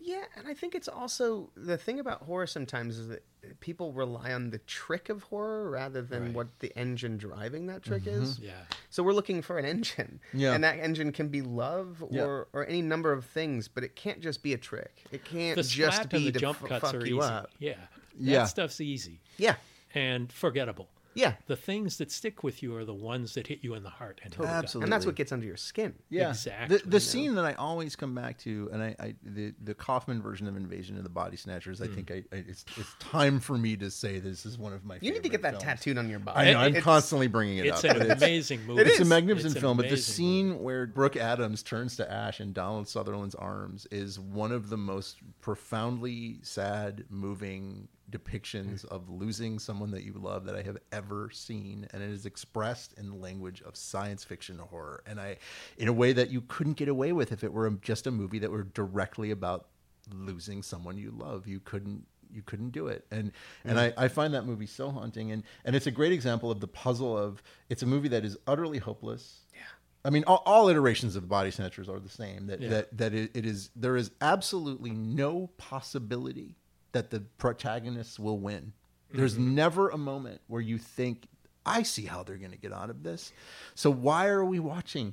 Yeah, 0.07 0.23
and 0.37 0.47
I 0.47 0.55
think 0.55 0.77
it's 0.77 0.87
also 0.87 1.51
the 1.57 1.77
thing 1.77 1.99
about 1.99 2.23
horror 2.23 2.47
sometimes 2.47 2.97
is 2.97 3.09
that 3.09 3.25
people 3.59 3.93
rely 3.93 4.33
on 4.33 4.51
the 4.51 4.59
trick 4.59 5.09
of 5.09 5.25
horror 5.25 5.69
rather 5.69 6.01
than 6.01 6.27
Right. 6.27 6.33
what 6.33 6.59
the 6.61 6.73
engine 6.79 7.17
driving 7.17 7.67
that 7.67 7.83
trick 7.83 8.05
mm-hmm. 8.05 8.23
is. 8.23 8.39
Yeah. 8.39 8.53
So 8.89 9.03
we're 9.03 9.13
looking 9.15 9.43
for 9.43 9.59
an 9.59 9.65
engine. 9.65 10.21
Yeah. 10.33 10.53
And 10.55 10.63
that 10.63 10.79
engine 10.79 11.11
can 11.11 11.27
be 11.29 11.43
love 11.43 12.05
Yeah. 12.09 12.23
or, 12.23 12.47
or 12.53 12.65
any 12.67 12.83
number 12.83 13.13
of 13.13 13.25
things, 13.25 13.67
but 13.67 13.83
it 13.83 13.97
can't 13.97 14.21
just 14.21 14.45
be 14.45 14.53
a 14.55 14.59
trick. 14.59 15.03
It 15.11 15.25
can't 15.25 15.57
The 15.57 15.65
just 15.65 15.97
splat 15.97 16.11
be 16.11 16.17
and 16.19 16.27
the 16.27 16.33
to 16.33 16.39
jump 16.39 16.63
f- 16.63 16.69
cuts 16.69 16.85
fuck 16.85 16.95
are 16.95 17.05
you 17.05 17.19
easy. 17.19 17.29
up. 17.29 17.51
Yeah. 17.59 17.73
That 17.75 17.89
Yeah. 18.19 18.45
stuff's 18.45 18.81
easy 18.81 19.21
Yeah. 19.39 19.57
and 19.93 20.33
forgettable. 20.33 20.89
Yeah. 21.17 21.33
The 21.47 21.57
things 21.57 21.97
that 21.99 22.13
stick 22.13 22.45
with 22.45 22.63
you 22.63 22.77
are 22.77 22.85
the 22.85 22.95
ones 22.95 23.35
that 23.35 23.47
hit 23.47 23.61
you 23.63 23.75
in 23.75 23.83
the 23.83 23.91
heart. 23.91 24.21
And 24.23 24.35
Absolutely. 24.39 24.85
And 24.85 24.93
that's 24.93 25.07
what 25.07 25.15
gets 25.15 25.33
under 25.33 25.47
your 25.47 25.57
skin. 25.57 25.95
Yeah, 26.11 26.29
Exactly, 26.29 26.77
The, 26.77 26.89
the 26.89 27.01
scene 27.01 27.35
that 27.37 27.45
I 27.45 27.55
always 27.55 27.97
come 27.97 28.15
back 28.15 28.39
to, 28.41 28.69
and 28.73 28.83
I, 28.83 28.97
I 29.01 29.15
the 29.23 29.55
the 29.63 29.75
Kaufman 29.75 30.21
version 30.21 30.47
of 30.47 30.57
Invasion 30.57 30.97
of 30.99 31.03
the 31.03 31.11
Body 31.11 31.37
Snatchers. 31.37 31.81
I 31.81 31.87
hmm. 31.87 31.95
think 31.95 32.11
I, 32.11 32.15
I 32.33 32.45
it's 32.49 32.65
it's 32.77 32.95
time 33.01 33.41
for 33.41 33.57
me 33.57 33.77
to 33.79 33.91
say 33.91 34.19
this 34.19 34.45
is 34.45 34.59
one 34.59 34.73
of 34.73 34.85
my. 34.85 34.95
Favorite. 34.95 35.07
You 35.07 35.13
need 35.15 35.23
to 35.23 35.29
get 35.31 35.43
that 35.43 35.53
films. 35.53 35.65
tattooed 35.65 35.99
on 35.99 36.11
your 36.11 36.19
body. 36.19 36.51
I 36.51 36.53
know. 36.53 36.59
I'm 36.59 36.69
It's- 36.69 36.85
constantly 36.85 37.29
bringing 37.29 37.59
it 37.59 37.69
up. 37.69 37.77
It's 37.77 37.85
up. 37.85 37.97
an 37.97 38.11
amazing 38.11 38.67
movie. 38.67 38.83
It's 38.83 39.01
a 39.01 39.05
magnificent 39.05 39.55
It's 39.55 39.61
film, 39.61 39.79
but 39.79 39.85
the 39.85 39.89
amazing 39.91 40.15
scene 40.15 40.63
where 40.63 40.87
Brooke 40.87 41.17
Adams 41.17 41.63
turns 41.63 41.97
to 41.97 42.13
ash 42.13 42.41
in 42.41 42.53
Donald 42.53 42.89
Sutherland's 42.89 43.35
arms 43.35 43.87
is 43.91 44.21
one 44.21 44.53
of 44.53 44.69
the 44.69 44.77
most 44.77 45.17
profoundly 45.41 46.39
sad, 46.43 47.05
moving 47.09 47.89
depictions 48.11 48.85
mm. 48.85 48.89
of 48.89 49.09
losing 49.09 49.59
someone 49.59 49.91
that 49.91 50.05
you 50.05 50.13
love 50.15 50.45
that 50.47 50.57
I 50.57 50.63
have 50.63 50.79
ever 50.93 51.31
seen, 51.31 51.87
and 51.93 52.03
it 52.03 52.11
is 52.11 52.27
expressed 52.27 52.95
in 52.99 53.11
the 53.11 53.17
language 53.17 53.63
of 53.63 53.77
science 53.77 54.25
fiction 54.25 54.59
horror, 54.59 55.03
and 55.07 55.21
I, 55.21 55.39
in 55.77 55.89
a 55.89 55.93
way 55.93 56.13
that 56.13 56.31
you 56.31 56.41
couldn't 56.43 56.75
get 56.75 56.89
away 56.89 57.13
with 57.13 57.33
if 57.33 57.45
it 57.45 57.53
were 57.53 57.69
just 57.83 58.07
a 58.07 58.11
movie 58.11 58.39
that 58.39 58.51
were 58.51 58.65
directly 58.65 59.31
about 59.31 59.69
losing 60.13 60.63
someone 60.63 60.99
you 60.99 61.11
love. 61.11 61.47
You 61.47 61.61
couldn't 61.61 62.07
you 62.33 62.43
couldn't 62.43 62.71
do 62.71 62.89
it. 62.89 63.07
And 63.11 63.33
and 63.65 63.79
mm. 63.79 63.95
I, 63.97 64.05
I 64.05 64.09
find 64.09 64.35
that 64.35 64.45
movie 64.45 64.67
so 64.67 64.91
haunting 64.91 65.33
and 65.33 65.43
and 65.65 65.77
it's 65.77 65.87
a 65.87 65.91
great 65.91 66.13
example 66.13 66.51
of 66.51 66.61
the 66.61 66.69
puzzle 66.69 67.17
of 67.17 67.43
it's 67.69 67.83
a 67.83 67.87
movie 67.87 68.09
that 68.09 68.25
is 68.25 68.37
utterly 68.47 68.79
hopeless. 68.79 69.41
Yeah. 69.55 69.61
I 70.05 70.11
mean 70.11 70.25
all, 70.27 70.43
all 70.47 70.69
iterations 70.69 71.17
of 71.17 71.23
the 71.23 71.29
body 71.29 71.51
snatchers 71.51 71.89
are 71.89 72.01
the 72.01 72.09
same 72.09 72.47
that 72.49 72.61
Yeah. 72.61 72.69
that 72.69 72.99
that 72.99 73.15
it, 73.15 73.31
it 73.35 73.47
is 73.47 73.71
there 73.77 73.97
is 73.97 74.11
absolutely 74.21 74.91
no 74.91 75.51
possibility 75.57 76.57
that 76.97 77.11
the 77.11 77.21
protagonists 77.37 78.19
will 78.19 78.39
win. 78.39 78.73
There's 79.13 79.37
never 79.37 79.91
a 79.91 79.99
moment 79.99 80.41
where 80.47 80.63
you 80.63 80.79
think 80.79 81.27
i 81.67 81.83
see 81.83 82.05
how 82.05 82.23
they're 82.23 82.37
going 82.37 82.53
to 82.53 82.57
get 82.57 82.73
out 82.73 82.89
of 82.91 83.03
this. 83.03 83.33
So 83.75 83.91
why 83.91 84.29
are 84.29 84.45
we 84.45 84.59
watching? 84.59 85.13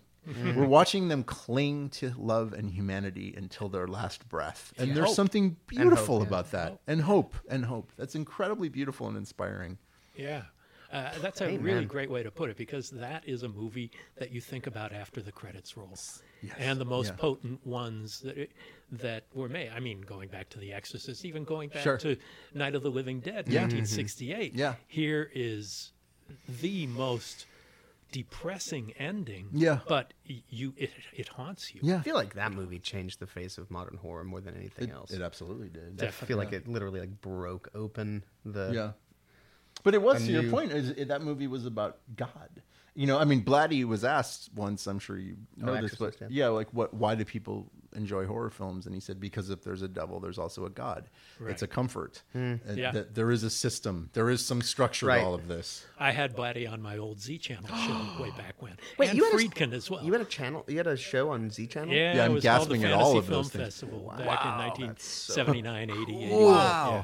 We're 0.55 0.65
watching 0.65 1.09
them 1.09 1.23
cling 1.23 1.89
to 1.99 2.13
love 2.17 2.53
and 2.53 2.69
humanity 2.71 3.33
until 3.35 3.67
their 3.67 3.87
last 3.87 4.29
breath. 4.29 4.71
And 4.77 4.95
there's 4.95 5.07
Hope. 5.07 5.15
something 5.15 5.57
beautiful 5.67 6.19
yeah. 6.19 6.27
about 6.27 6.51
that. 6.51 6.79
And 6.87 7.01
hope. 7.01 7.33
And 7.49 7.65
hope. 7.65 7.91
That's 7.97 8.15
incredibly 8.15 8.69
beautiful 8.69 9.09
and 9.09 9.17
inspiring. 9.17 9.77
Yeah. 10.15 10.43
Uh, 10.93 11.09
that's 11.21 11.41
a 11.41 11.57
really 11.57 11.85
great 11.85 12.09
way 12.09 12.21
to 12.23 12.29
put 12.31 12.51
it 12.51 12.55
because 12.55 12.91
that 12.91 13.27
is 13.27 13.41
a 13.43 13.49
movie 13.49 13.91
that 14.17 14.31
you 14.31 14.39
think 14.39 14.67
about 14.67 14.93
after 14.93 15.21
the 15.21 15.31
credits 15.31 15.75
roll. 15.75 15.97
And 16.59 16.79
the 16.79 16.85
most 16.85 17.07
Yeah. 17.07 17.15
potent 17.15 17.65
ones 17.65 18.19
that 18.19 18.37
it, 18.37 18.51
that 19.01 19.25
were 19.33 19.49
made. 19.49 19.71
I 19.75 19.79
mean, 19.79 20.01
going 20.01 20.29
back 20.29 20.49
to 20.49 20.59
The 20.59 20.73
Exorcist, 20.73 21.25
even 21.25 21.43
going 21.43 21.69
back 21.69 21.83
Sure. 21.83 21.97
to 21.97 22.15
Night 22.53 22.75
of 22.75 22.83
the 22.83 22.89
Living 22.91 23.19
Dead, 23.19 23.47
Yeah. 23.47 23.61
1968. 23.61 24.51
Mm-hmm. 24.51 24.59
Yeah. 24.59 24.75
Here 24.87 25.29
is 25.33 25.91
the 26.61 26.87
most 26.87 27.45
depressing 28.11 28.93
ending. 28.97 29.47
Yeah. 29.51 29.79
But 29.87 30.13
you 30.25 30.73
it, 30.77 30.91
it 31.15 31.27
haunts 31.29 31.73
you. 31.73 31.81
yeah 31.83 31.97
I 31.97 32.01
feel 32.01 32.15
like 32.15 32.35
that 32.35 32.51
movie 32.51 32.77
changed 32.79 33.19
the 33.19 33.25
face 33.27 33.57
of 33.57 33.71
modern 33.71 33.97
horror 33.97 34.23
more 34.23 34.39
than 34.39 34.55
anything 34.55 34.91
else. 34.91 35.11
it 35.11 35.21
absolutely 35.21 35.69
did 35.69 35.97
Definitely. 35.97 36.25
I 36.25 36.27
feel 36.27 36.37
like 36.37 36.53
it 36.53 36.67
literally 36.67 36.99
like 36.99 37.19
broke 37.21 37.69
open 37.73 38.23
the 38.45 38.71
yeah 38.73 38.91
but 39.83 39.95
it 39.95 40.01
was 40.01 40.21
a 40.23 40.27
to 40.27 40.31
your 40.31 40.51
point 40.51 40.71
is 40.71 40.91
it, 40.91 41.07
that 41.07 41.23
movie 41.23 41.47
was 41.47 41.65
about 41.65 41.97
god 42.15 42.61
you 42.95 43.07
know 43.07 43.17
i 43.17 43.25
mean 43.25 43.43
blatty 43.43 43.83
was 43.83 44.03
asked 44.03 44.49
once 44.55 44.87
i'm 44.87 44.99
sure 44.99 45.17
you 45.17 45.35
oh, 45.61 45.65
know 45.65 45.81
this 45.81 45.95
but 45.95 46.07
Exorcist, 46.09 46.31
yeah. 46.31 46.47
like 46.47 46.71
what 46.73 46.93
why 46.93 47.15
do 47.15 47.25
people 47.25 47.71
enjoy 47.95 48.25
horror 48.25 48.49
films 48.49 48.85
and 48.85 48.95
he 48.95 48.99
said 49.01 49.19
because 49.19 49.49
if 49.51 49.63
there's 49.63 49.81
a 49.83 49.87
devil 49.87 50.19
there's 50.19 50.39
also 50.39 50.65
a 50.65 50.69
god 50.69 51.09
it's 51.47 51.61
a 51.61 51.65
Right. 51.65 51.71
comfort 51.71 52.23
hmm. 52.31 52.55
And 52.65 52.77
Yeah. 52.77 52.91
that 52.91 53.13
there 53.15 53.29
is 53.31 53.43
a 53.43 53.49
system 53.49 54.09
there 54.13 54.29
is 54.29 54.43
some 54.45 54.61
structure 54.61 55.07
Right. 55.07 55.19
to 55.19 55.25
all 55.25 55.33
of 55.35 55.47
this 55.47 55.85
I 55.99 56.11
had 56.11 56.35
Blatty 56.35 56.71
on 56.71 56.81
my 56.81 56.97
old 56.97 57.19
Z 57.19 57.37
Channel 57.37 57.67
show 57.67 58.07
way 58.23 58.31
back 58.31 58.61
when. 58.61 58.77
Wait, 58.97 59.09
and 59.09 59.17
you 59.17 59.23
had 59.25 59.33
a- 59.33 59.37
Friedkin 59.37 59.73
as 59.73 59.89
well. 59.89 60.03
You 60.03 60.11
had 60.11 60.21
a 60.21 60.25
channel. 60.25 60.65
You 60.67 60.77
had 60.77 60.87
a 60.87 60.97
show 60.97 61.29
on 61.29 61.49
Z 61.49 61.67
Channel. 61.67 61.93
Yeah, 61.93 62.15
Yeah, 62.15 62.25
I'm 62.25 62.33
was 62.33 62.43
called 62.43 62.69
the 62.69 62.77
gasping 62.77 62.83
at 62.83 62.89
Fantasy 62.91 63.03
all 63.03 63.17
of 63.17 63.25
Film 63.25 63.37
those 63.37 63.51
things. 63.51 63.63
Festival 63.63 63.99
Wow, 64.03 64.17
back 64.17 64.77
that's 64.77 64.79
in 64.79 64.97
so 64.97 65.43
1979, 65.45 65.89
80, 65.91 66.01
81. 66.25 66.41
Wow. 66.43 66.91
Yeah. 66.91 67.03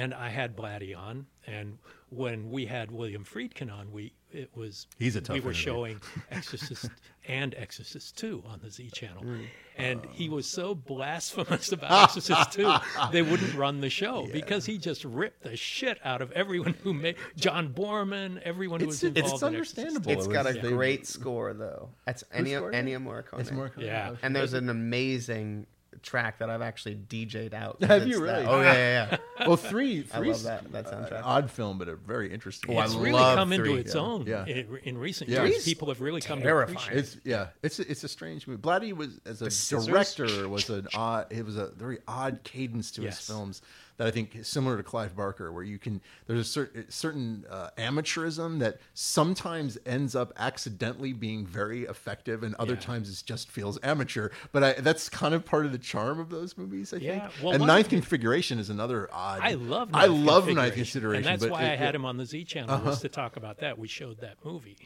And 0.00 0.14
I 0.14 0.28
had 0.28 0.56
Blatty 0.56 0.96
on, 0.96 1.26
and 1.46 1.78
when 2.08 2.50
we 2.50 2.66
had 2.66 2.90
William 2.92 3.24
Friedkin 3.24 3.72
on, 3.72 3.90
we 3.92 4.12
it 4.32 4.50
was 4.54 4.86
He's 4.98 5.16
a 5.16 5.20
tough 5.20 5.34
we 5.34 5.40
were 5.40 5.50
interview. 5.50 5.62
showing 5.72 6.00
Exorcist 6.30 6.88
and 7.28 7.54
Exorcist 7.56 8.16
2 8.18 8.42
on 8.46 8.60
the 8.62 8.70
Z 8.70 8.90
channel. 8.92 9.22
Mm. 9.22 9.46
And 9.76 10.00
he 10.12 10.28
was 10.28 10.46
so 10.46 10.74
blasphemous 10.74 11.72
about 11.72 12.04
Exorcist 12.04 12.52
2, 12.52 12.74
they 13.12 13.22
wouldn't 13.22 13.54
run 13.54 13.80
the 13.80 13.88
show 13.90 14.26
because 14.32 14.66
he 14.66 14.78
just 14.78 15.04
ripped 15.04 15.42
the 15.42 15.56
shit 15.56 15.98
out 16.04 16.20
of 16.22 16.32
everyone 16.32 16.74
who 16.82 16.92
made 16.94 17.16
John 17.36 17.72
Boorman, 17.72 18.40
everyone 18.42 18.80
who 18.80 18.86
It's- 18.88 19.02
was 19.02 19.04
involved 19.04 19.32
it's 19.34 19.42
in 19.42 19.54
Exorcist 19.54 19.78
understandable. 19.78 20.12
2. 20.12 20.18
It's 20.18 20.26
It 20.26 20.32
got 20.32 20.46
a 20.46 20.48
was- 20.54 20.62
they- 20.62 20.68
great 20.68 21.06
score 21.06 21.52
though. 21.54 21.90
That's 22.04 22.24
Ennio, 22.34 22.56
scored 22.58 22.74
it? 22.74 22.84
Ennio 22.84 23.02
Morricone. 23.02 23.40
it's 23.40 23.50
more 23.52 23.72
Yeah. 23.78 24.16
and 24.22 24.34
there's 24.36 24.52
an 24.54 24.68
amazing 24.68 25.66
track 26.02 26.38
that 26.38 26.48
I've 26.50 26.62
actually 26.62 26.96
DJ'd 26.96 27.54
out. 27.54 27.82
Have 27.82 28.06
you 28.06 28.20
really? 28.20 28.42
that- 28.42 28.48
Oh 28.48 28.60
yeah, 28.60 28.72
yeah, 28.72 29.16
yeah. 29.38 29.46
well 29.46 29.56
three 29.56 30.00
I 30.12 30.18
three 30.18 30.30
love 30.32 30.42
that 30.44 30.72
that 30.72 30.86
soundtrack. 30.86 31.22
odd 31.24 31.50
film 31.50 31.78
but 31.78 31.88
a 31.88 31.94
very 31.96 32.32
interesting 32.32 32.76
Oh, 32.76 32.80
It's 32.80 32.94
one. 32.94 33.02
really 33.02 33.18
love 33.20 33.36
come 33.36 33.52
into 33.52 33.74
its 33.76 33.94
yeah. 33.94 34.00
own 34.00 34.26
Yeah. 34.26 34.44
in, 34.46 34.78
in 34.84 34.98
recent 34.98 35.30
Yeah. 35.30 35.42
years. 35.44 35.50
Three's 35.56 35.64
People 35.64 35.88
have 35.88 36.00
really 36.00 36.20
come 36.20 36.40
terrifying. 36.40 36.76
to 36.76 36.82
appreciate 36.82 36.96
it. 36.96 37.00
It's 37.00 37.16
yeah, 37.24 37.46
it's 37.62 37.78
a, 37.78 37.90
it's 37.90 38.04
a 38.04 38.08
strange 38.08 38.46
movie. 38.46 38.60
Blatty 38.62 38.92
was 38.94 39.20
as 39.26 39.42
a 39.42 39.86
director 39.86 40.48
was 40.48 40.68
an 40.70 40.88
odd. 40.94 41.26
It 41.30 41.44
was 41.44 41.56
a 41.56 41.66
very 41.72 41.98
odd 42.08 42.40
cadence 42.44 42.90
to 42.92 43.02
Yes. 43.02 43.18
his 43.18 43.26
films 43.26 43.62
that 44.00 44.06
I 44.06 44.10
think 44.10 44.34
is 44.34 44.48
similar 44.48 44.78
to 44.78 44.82
Clive 44.82 45.14
Barker, 45.14 45.52
where 45.52 45.62
you 45.62 45.78
can 45.78 46.00
there's 46.26 46.40
a 46.40 46.44
certain 46.44 46.90
certain 46.90 47.44
uh, 47.50 47.68
amateurism 47.76 48.58
that 48.60 48.78
sometimes 48.94 49.76
ends 49.84 50.16
up 50.16 50.32
accidentally 50.38 51.12
being 51.12 51.44
very 51.46 51.82
effective, 51.82 52.42
and 52.42 52.54
other 52.54 52.72
Yeah. 52.72 52.80
times 52.80 53.10
it 53.10 53.26
just 53.26 53.50
feels 53.50 53.78
amateur. 53.82 54.30
But 54.52 54.64
I, 54.64 54.72
that's 54.72 55.10
kind 55.10 55.34
of 55.34 55.44
part 55.44 55.66
of 55.66 55.72
the 55.72 55.78
charm 55.78 56.18
of 56.18 56.30
those 56.30 56.56
movies, 56.56 56.94
I 56.94 56.96
Yeah, 56.96 57.28
think. 57.28 57.44
well, 57.44 57.52
and 57.52 57.66
Ninth 57.66 57.86
of 57.86 57.90
Configuration 57.90 58.58
is 58.58 58.70
another 58.70 59.08
odd 59.12 59.40
odd. 59.40 59.40
I 59.42 59.52
love. 59.52 59.90
I 59.92 60.06
Ninth 60.06 60.26
love 60.26 60.46
ninth 60.46 60.74
configuration, 60.74 60.74
consideration, 60.74 61.16
and 61.18 61.26
that's 61.26 61.42
but 61.42 61.50
why 61.52 61.60
I 61.60 61.76
had 61.76 61.80
it- 61.80 61.84
Uh-huh. 61.88 61.96
him 61.96 62.04
on 62.06 62.16
the 62.16 62.24
Z 62.24 62.44
channel 62.44 62.80
was 62.82 63.00
to 63.02 63.10
talk 63.10 63.36
about 63.36 63.58
that. 63.58 63.78
We 63.78 63.86
showed 63.86 64.20
that 64.22 64.38
movie, 64.42 64.78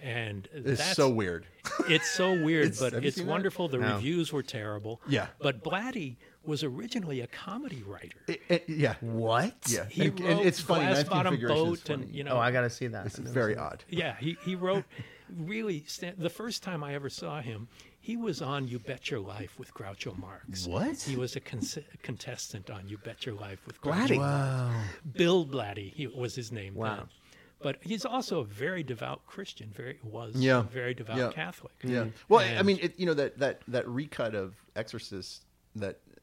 and 0.00 0.48
It's 0.54 0.78
that's 0.80 0.96
so 0.96 1.10
weird. 1.10 1.44
It's 1.90 2.10
so 2.10 2.30
weird, 2.42 2.68
It's- 2.68 2.80
but 2.80 3.04
it's 3.04 3.16
seen 3.16 3.26
that? 3.26 3.30
wonderful. 3.32 3.68
The 3.68 3.76
No. 3.78 3.96
reviews 3.96 4.32
were 4.32 4.42
terrible. 4.42 5.02
Yeah. 5.06 5.26
but 5.40 5.62
Blatty 5.62 6.16
was 6.44 6.64
originally 6.64 7.20
a 7.20 7.26
comedy 7.28 7.82
writer. 7.86 8.18
It- 8.26 8.42
it- 8.48 8.64
yeah, 8.68 8.94
What? 9.00 9.54
yeah. 9.68 9.84
He 9.86 10.06
and, 10.06 10.20
wrote 10.20 10.30
and 10.30 10.40
it's 10.40 10.60
funny. 10.60 10.84
Glass 10.84 10.96
Ninth 10.96 11.10
Bottom 11.10 11.34
configuration 11.34 11.72
is 11.74 11.80
Boat, 11.80 11.90
and 11.90 12.14
you 12.14 12.24
know, 12.24 12.32
Oh, 12.32 12.38
I 12.38 12.50
gotta 12.50 12.70
see 12.70 12.86
that. 12.88 13.06
it's 13.06 13.18
very 13.18 13.56
odd. 13.56 13.84
Yeah, 13.88 14.16
he, 14.18 14.36
he 14.44 14.54
wrote 14.56 14.84
really 15.30 15.84
the 16.18 16.30
first 16.30 16.62
time 16.62 16.82
I 16.84 16.94
ever 16.94 17.08
saw 17.08 17.40
him, 17.40 17.68
he 18.00 18.16
was 18.16 18.42
on 18.42 18.66
You 18.66 18.78
Bet 18.80 19.10
Your 19.10 19.20
Life 19.20 19.58
with 19.58 19.72
Groucho 19.72 20.18
Marx. 20.18 20.66
What? 20.66 21.00
He 21.00 21.14
was 21.16 21.36
a 21.36 21.40
con- 21.40 21.62
contestant 22.02 22.68
on 22.70 22.88
You 22.88 22.98
Bet 22.98 23.24
Your 23.24 23.36
Life 23.36 23.64
with 23.66 23.80
Blatty. 23.80 24.16
Groucho 24.16 24.18
Marx. 24.18 24.88
Bill 25.12 25.46
Blatty 25.46 25.92
he 25.94 26.06
was 26.08 26.34
his 26.34 26.50
name. 26.52 26.74
Wow. 26.74 26.96
then. 26.96 27.06
But 27.60 27.76
he's 27.80 28.04
also 28.04 28.40
a 28.40 28.44
very 28.44 28.82
devout 28.82 29.24
Christian. 29.28 29.70
Very 29.72 30.00
was 30.02 30.34
Yeah. 30.34 30.58
a 30.58 30.62
very 30.64 30.94
devout 30.94 31.16
Yeah. 31.18 31.30
Catholic. 31.30 31.72
Yeah. 31.84 32.06
Well, 32.28 32.40
I 32.40 32.62
mean, 32.62 32.80
it, 32.82 32.98
you 32.98 33.06
know 33.06 33.14
that 33.14 33.38
that 33.38 33.60
that 33.68 33.86
recut 33.88 34.34
of 34.34 34.56
Exorcist 34.74 35.44
that 35.76 36.00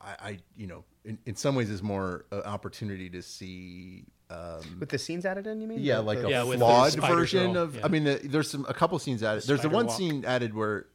I, 0.00 0.14
I 0.30 0.38
you 0.56 0.66
know, 0.66 0.84
in, 1.04 1.18
in 1.26 1.36
some 1.36 1.54
ways 1.54 1.70
is 1.70 1.82
more 1.82 2.24
an 2.32 2.42
opportunity 2.42 3.10
to 3.10 3.22
see. 3.22 4.04
Um, 4.30 4.78
With 4.80 4.88
the 4.88 4.96
scenes 4.98 5.26
added 5.26 5.46
in, 5.46 5.60
you 5.60 5.68
mean? 5.68 5.78
yeah, 5.80 5.96
The- 5.96 6.02
like 6.02 6.18
the- 6.22 6.28
a 6.28 6.30
Yeah, 6.30 6.56
flawed 6.56 6.94
version 6.94 7.52
girl, 7.52 7.62
of. 7.64 7.76
yeah. 7.76 7.84
I 7.84 7.88
mean, 7.88 8.04
the, 8.04 8.18
there's 8.24 8.50
some 8.50 8.64
a 8.66 8.72
couple 8.72 8.98
scenes 8.98 9.22
added. 9.22 9.44
there's 9.44 9.60
the 9.60 9.68
one 9.68 9.86
walk. 9.86 9.96
scene 9.96 10.24
added 10.24 10.54
where 10.54 10.86